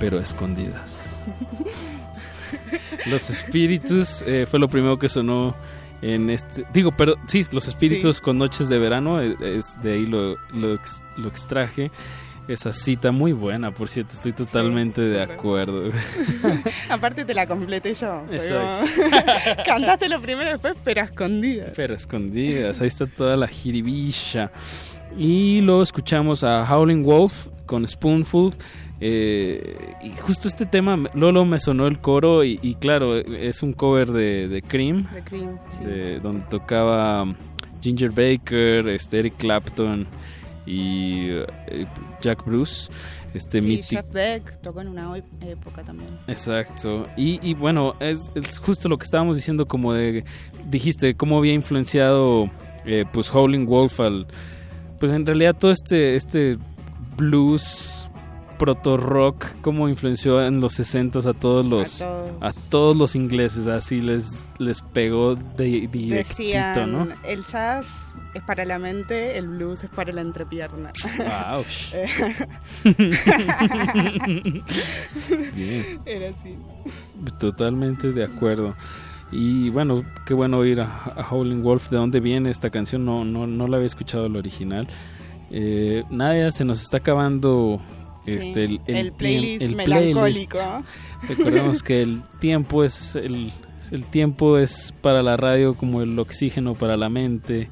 pero 0.00 0.18
a 0.18 0.22
escondidas. 0.22 1.04
Los 3.10 3.30
espíritus 3.30 4.22
eh, 4.26 4.46
fue 4.48 4.58
lo 4.60 4.68
primero 4.68 4.98
que 4.98 5.08
sonó 5.08 5.54
en 6.02 6.30
este. 6.30 6.64
Digo, 6.72 6.92
pero 6.92 7.16
sí, 7.26 7.44
los 7.52 7.66
espíritus 7.68 8.20
con 8.20 8.38
noches 8.38 8.68
de 8.68 8.78
verano, 8.78 9.20
eh, 9.20 9.36
es, 9.40 9.80
de 9.82 9.94
ahí 9.94 10.06
lo, 10.06 10.36
lo, 10.52 10.78
lo 11.16 11.28
extraje. 11.28 11.90
Esa 12.48 12.72
cita 12.72 13.12
muy 13.12 13.32
buena, 13.32 13.70
por 13.70 13.88
cierto, 13.88 14.14
estoy 14.14 14.32
totalmente 14.32 15.00
de 15.00 15.22
acuerdo. 15.22 15.90
Aparte 16.90 17.24
te 17.24 17.34
la 17.34 17.46
completé 17.46 17.94
yo. 17.94 18.24
como- 18.26 19.64
Cantaste 19.64 20.08
lo 20.08 20.20
primero 20.20 20.50
después, 20.50 20.74
pero 20.82 21.02
a 21.02 21.04
escondidas. 21.04 21.72
Pero 21.76 21.94
escondidas, 21.94 22.80
ahí 22.80 22.88
está 22.88 23.06
toda 23.06 23.36
la 23.36 23.46
jiribilla. 23.46 24.50
Y 25.16 25.60
luego 25.60 25.82
escuchamos 25.82 26.42
a 26.44 26.64
Howling 26.68 27.02
Wolf 27.04 27.46
con 27.66 27.86
Spoonful. 27.86 28.52
eh, 29.00 29.76
y 30.04 30.10
justo 30.20 30.46
este 30.48 30.64
tema, 30.66 30.96
Lolo 31.14 31.44
me 31.44 31.58
sonó 31.58 31.86
el 31.88 31.98
coro 31.98 32.44
y, 32.44 32.58
y 32.62 32.74
claro, 32.76 33.16
es 33.16 33.62
un 33.62 33.72
cover 33.72 34.12
de, 34.12 34.46
de 34.48 34.62
Cream, 34.62 35.06
De 35.12 35.22
Cream, 35.22 35.58
sí. 35.70 35.84
de- 35.84 36.20
donde 36.20 36.42
tocaba 36.48 37.26
Ginger 37.82 38.10
Baker, 38.10 38.88
este, 38.88 39.18
Eric 39.18 39.34
Clapton 39.38 40.06
y 40.66 41.26
eh, 41.66 41.86
Jack 42.22 42.44
Bruce. 42.46 42.90
Este 43.34 43.60
Sí, 43.62 43.66
mítico- 43.66 44.04
Beck 44.12 44.60
tocó 44.60 44.82
en 44.82 44.88
una 44.88 45.10
época 45.40 45.82
también. 45.82 46.08
Exacto. 46.28 47.06
Y, 47.16 47.40
y 47.48 47.54
bueno, 47.54 47.94
es, 47.98 48.20
es 48.34 48.58
justo 48.58 48.88
lo 48.88 48.98
que 48.98 49.04
estábamos 49.04 49.36
diciendo, 49.36 49.66
como 49.66 49.94
de, 49.94 50.22
dijiste, 50.70 51.14
cómo 51.16 51.38
había 51.38 51.54
influenciado 51.54 52.50
eh, 52.84 53.04
pues 53.12 53.34
Howling 53.34 53.64
Wolf 53.66 53.98
al, 54.00 54.26
pues 55.02 55.10
en 55.10 55.26
realidad 55.26 55.56
todo 55.58 55.72
este, 55.72 56.14
este 56.14 56.58
blues 57.16 58.08
proto 58.56 58.96
rock, 58.96 59.46
cómo 59.60 59.88
influenció 59.88 60.40
en 60.46 60.60
los 60.60 60.74
60 60.74 61.18
a 61.28 61.32
todos 61.32 61.66
los, 61.66 62.00
A 62.00 62.04
todos. 62.04 62.30
a 62.40 62.52
todos 62.70 62.96
los 62.96 63.16
ingleses, 63.16 63.66
así 63.66 64.00
les, 64.00 64.46
les 64.58 64.80
pegó 64.80 65.34
de, 65.34 65.88
directito, 65.88 66.28
Decían, 66.38 66.92
¿no? 66.92 67.08
el 67.24 67.42
jazz 67.42 67.84
es 68.32 68.42
para 68.44 68.64
la 68.64 68.78
mente, 68.78 69.36
el 69.38 69.48
blues 69.48 69.82
es 69.82 69.90
para 69.90 70.12
la 70.12 70.20
entrepierna. 70.20 70.92
Eh, 71.92 72.06
Bien. 75.56 76.00
Era 76.06 76.28
así. 76.28 76.56
Totalmente 77.40 78.12
de 78.12 78.22
acuerdo. 78.22 78.76
Y 79.32 79.70
bueno, 79.70 80.04
qué 80.26 80.34
bueno 80.34 80.58
oír 80.58 80.80
a, 80.80 81.04
a 81.16 81.28
Howling 81.30 81.62
Wolf. 81.62 81.88
¿De 81.90 81.96
dónde 81.96 82.20
viene 82.20 82.50
esta 82.50 82.70
canción? 82.70 83.04
No, 83.04 83.24
no, 83.24 83.46
no 83.46 83.66
la 83.66 83.76
había 83.76 83.86
escuchado 83.86 84.26
el 84.26 84.36
original. 84.36 84.86
Eh, 85.50 86.04
Nadia, 86.10 86.50
se 86.50 86.64
nos 86.64 86.82
está 86.82 86.98
acabando 86.98 87.80
Sí, 88.24 88.32
este, 88.32 88.64
el, 88.64 88.80
el 88.86 88.96
el 88.96 89.12
playlist 89.12 89.62
el 89.62 89.74
melancólico. 89.74 90.58
Recordemos 91.28 91.82
que 91.82 92.02
el 92.02 92.22
tiempo 92.40 92.84
es 92.84 93.16
el, 93.16 93.52
el 93.90 94.04
tiempo 94.04 94.58
es 94.58 94.94
para 95.00 95.22
la 95.22 95.36
radio 95.36 95.74
como 95.74 96.02
el 96.02 96.18
oxígeno 96.18 96.74
para 96.74 96.96
la 96.96 97.08
mente. 97.08 97.68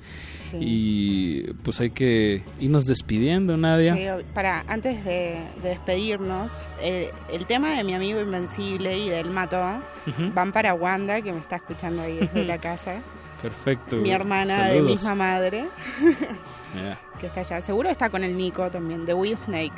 Sí. 0.50 0.56
Y 0.60 1.52
pues 1.62 1.80
hay 1.80 1.90
que 1.90 2.42
irnos 2.58 2.86
despidiendo, 2.86 3.56
Nadia. 3.56 3.94
Sí, 3.94 4.24
para, 4.34 4.64
antes 4.68 5.04
de, 5.04 5.36
de 5.62 5.68
despedirnos, 5.68 6.50
eh, 6.82 7.10
el 7.32 7.46
tema 7.46 7.70
de 7.70 7.84
mi 7.84 7.94
amigo 7.94 8.20
Invencible 8.20 8.98
y 8.98 9.08
del 9.10 9.30
Mato 9.30 9.58
Ujú. 10.06 10.32
van 10.34 10.52
para 10.52 10.74
Wanda, 10.74 11.20
que 11.22 11.32
me 11.32 11.38
está 11.38 11.56
escuchando 11.56 12.02
ahí 12.02 12.16
desde 12.18 12.44
la 12.44 12.58
casa. 12.60 12.96
Perfecto. 13.42 13.96
Mi 13.96 14.10
hermana 14.10 14.64
de 14.68 14.74
Saludos. 14.76 14.92
misma 14.92 15.14
madre, 15.14 15.64
Ya. 16.74 16.98
que 17.20 17.26
está 17.28 17.40
allá. 17.40 17.60
Seguro 17.62 17.88
está 17.88 18.10
con 18.10 18.22
el 18.24 18.36
Nico 18.36 18.70
también, 18.70 19.06
de 19.06 19.14
Will 19.14 19.36
Snake. 19.46 19.72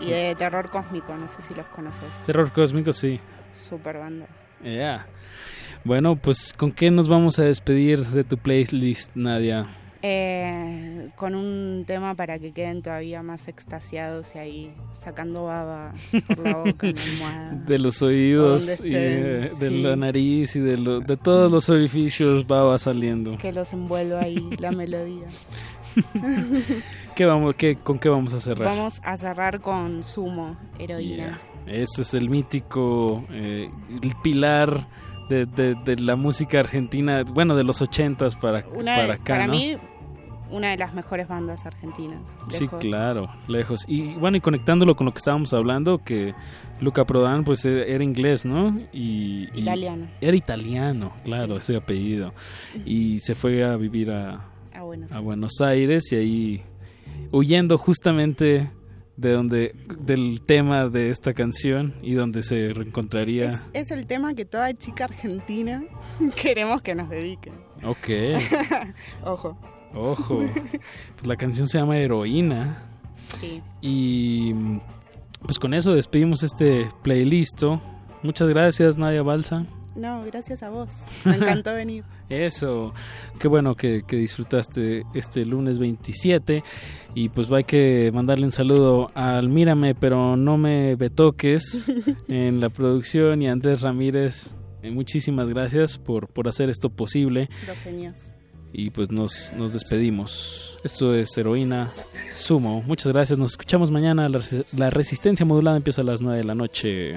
Y 0.00 0.10
de 0.10 0.34
Terror 0.36 0.70
Cósmico, 0.70 1.16
no 1.16 1.26
sé 1.28 1.42
si 1.42 1.54
los 1.54 1.66
conoces. 1.66 2.08
Terror 2.26 2.52
cósmico, 2.52 2.92
sí. 2.92 3.18
Super 3.60 3.98
banda. 3.98 4.26
Ya. 4.62 5.06
Bueno, 5.88 6.16
pues 6.16 6.52
¿con 6.52 6.70
qué 6.70 6.90
nos 6.90 7.08
vamos 7.08 7.38
a 7.38 7.44
despedir 7.44 8.04
de 8.04 8.22
tu 8.22 8.36
playlist, 8.36 9.10
Nadia? 9.14 9.74
Eh, 10.02 11.08
con 11.16 11.34
un 11.34 11.84
tema 11.86 12.14
para 12.14 12.38
que 12.38 12.52
queden 12.52 12.82
todavía 12.82 13.22
más 13.22 13.48
extasiados 13.48 14.34
y 14.34 14.38
ahí 14.38 14.70
sacando 15.02 15.44
baba 15.44 15.94
por 16.36 16.38
la 16.46 16.56
boca 16.58 16.86
en 16.88 16.94
la 16.94 17.02
almohada. 17.02 17.52
De 17.66 17.78
los 17.78 18.02
oídos 18.02 18.68
y 18.68 18.70
estén, 18.72 18.90
de, 18.92 19.50
de 19.58 19.68
sí. 19.70 19.82
la 19.82 19.96
nariz 19.96 20.56
y 20.56 20.60
de, 20.60 20.76
lo- 20.76 21.00
de 21.00 21.16
todos 21.16 21.50
los 21.50 21.70
orificios 21.70 22.44
va 22.44 22.76
saliendo. 22.76 23.38
Que 23.38 23.50
los 23.50 23.72
envuelva 23.72 24.20
ahí 24.20 24.46
la 24.58 24.70
melodía. 24.72 25.26
¿Qué 27.16 27.24
vamos, 27.24 27.54
qué, 27.54 27.76
¿Con 27.76 27.98
qué 27.98 28.10
vamos 28.10 28.34
a 28.34 28.40
cerrar? 28.40 28.68
Vamos 28.76 29.00
a 29.02 29.16
cerrar 29.16 29.60
con 29.62 30.04
Sumo, 30.04 30.54
heroína. 30.78 31.40
Este 31.66 32.02
es 32.02 32.12
el 32.14 32.28
mítico 32.30 33.24
eh, 33.30 33.70
el 34.02 34.12
pilar 34.22 34.86
de, 35.28 35.46
de- 35.46 35.74
de 35.74 35.96
la 35.96 36.16
música 36.16 36.60
argentina, 36.60 37.22
bueno, 37.24 37.56
de 37.56 37.64
los 37.64 37.80
ochentas 37.82 38.36
para, 38.36 38.64
Una 38.74 38.96
para 38.96 39.14
acá, 39.14 39.24
para 39.24 39.46
¿no? 39.46 39.52
mí, 39.52 39.76
una 40.50 40.70
de 40.70 40.78
las 40.78 40.94
mejores 40.94 41.28
bandas 41.28 41.66
argentinas. 41.66 42.20
Sí, 42.48 42.66
claro, 42.68 43.28
lejos. 43.48 43.84
Y 43.86 44.14
bueno, 44.14 44.38
y 44.38 44.40
conectándolo 44.40 44.96
con 44.96 45.04
lo 45.04 45.12
que 45.12 45.18
estábamos 45.18 45.52
hablando, 45.52 45.98
que 45.98 46.34
Luca 46.80 47.04
Prodan 47.04 47.44
pues 47.44 47.64
e- 47.66 47.92
era 47.92 48.02
inglés, 48.02 48.46
¿no? 48.46 48.78
Y, 48.92 49.48
y- 49.54 49.60
Italiano. 49.60 50.06
Era 50.22 50.36
italiano, 50.36 51.12
claro, 51.24 51.58
ese 51.58 51.76
apellido. 51.76 52.32
Y 52.86 53.20
se 53.20 53.34
fue 53.34 53.62
a 53.64 53.76
vivir 53.76 54.10
a, 54.10 54.40
A 54.72 54.82
Buenos 54.82 55.12
a 55.12 55.20
Buenos 55.20 55.60
Aires 55.60 56.10
y 56.12 56.16
ahí 56.16 56.62
huyendo 57.30 57.76
justamente 57.76 58.70
de 59.18 59.32
donde 59.32 59.74
del 59.98 60.40
tema 60.42 60.88
de 60.88 61.10
esta 61.10 61.34
canción 61.34 61.94
y 62.02 62.14
donde 62.14 62.44
se 62.44 62.72
reencontraría. 62.72 63.48
Es, 63.48 63.64
es 63.72 63.90
el 63.90 64.06
tema 64.06 64.34
que 64.34 64.44
toda 64.44 64.72
chica 64.74 65.04
argentina 65.04 65.82
queremos 66.40 66.82
que 66.82 66.94
nos 66.94 67.10
dediquen. 67.10 67.54
Ok. 67.84 68.08
Ojo. 69.24 69.58
Ojo. 69.92 70.38
Pues 70.38 70.52
la 71.24 71.36
canción 71.36 71.66
se 71.66 71.78
llama 71.78 71.98
Heroína. 71.98 72.78
Sí. 73.40 73.60
Y 73.80 74.54
pues 75.42 75.58
con 75.58 75.74
eso 75.74 75.92
despedimos 75.92 76.44
este 76.44 76.88
playlist. 77.02 77.64
Muchas 78.22 78.48
gracias, 78.48 78.96
Nadia 78.96 79.22
Balsa. 79.22 79.66
No, 79.96 80.22
gracias 80.26 80.62
a 80.62 80.70
vos. 80.70 80.90
Me 81.24 81.34
encantó 81.34 81.74
venir. 81.74 82.04
Eso, 82.28 82.92
qué 83.40 83.48
bueno 83.48 83.74
que, 83.74 84.02
que 84.06 84.16
disfrutaste 84.16 85.04
este 85.14 85.46
lunes 85.46 85.78
27 85.78 86.62
y 87.14 87.30
pues 87.30 87.50
hay 87.50 87.64
que 87.64 88.10
mandarle 88.12 88.44
un 88.44 88.52
saludo 88.52 89.10
al 89.14 89.48
Mírame 89.48 89.94
pero 89.94 90.36
no 90.36 90.58
me 90.58 90.94
betoques 90.96 91.86
en 92.28 92.60
la 92.60 92.68
producción. 92.68 93.40
Y 93.42 93.48
a 93.48 93.52
Andrés 93.52 93.80
Ramírez, 93.80 94.50
Eh, 94.82 94.90
muchísimas 94.90 95.48
gracias 95.48 95.98
por, 95.98 96.28
por 96.28 96.46
hacer 96.48 96.68
esto 96.70 96.88
posible. 96.90 97.48
Genios. 97.82 98.30
y 98.72 98.90
pues 98.90 99.10
nos, 99.10 99.50
nos 99.56 99.72
despedimos. 99.72 100.78
Esto 100.84 101.14
es 101.14 101.36
Heroína 101.36 101.92
Sumo, 102.32 102.82
muchas 102.82 103.12
gracias, 103.12 103.38
nos 103.38 103.52
escuchamos 103.52 103.90
mañana, 103.90 104.28
la, 104.28 104.40
la 104.76 104.90
resistencia 104.90 105.44
modulada 105.44 105.76
empieza 105.78 106.02
a 106.02 106.04
las 106.04 106.20
9 106.20 106.38
de 106.38 106.44
la 106.44 106.54
noche. 106.54 107.16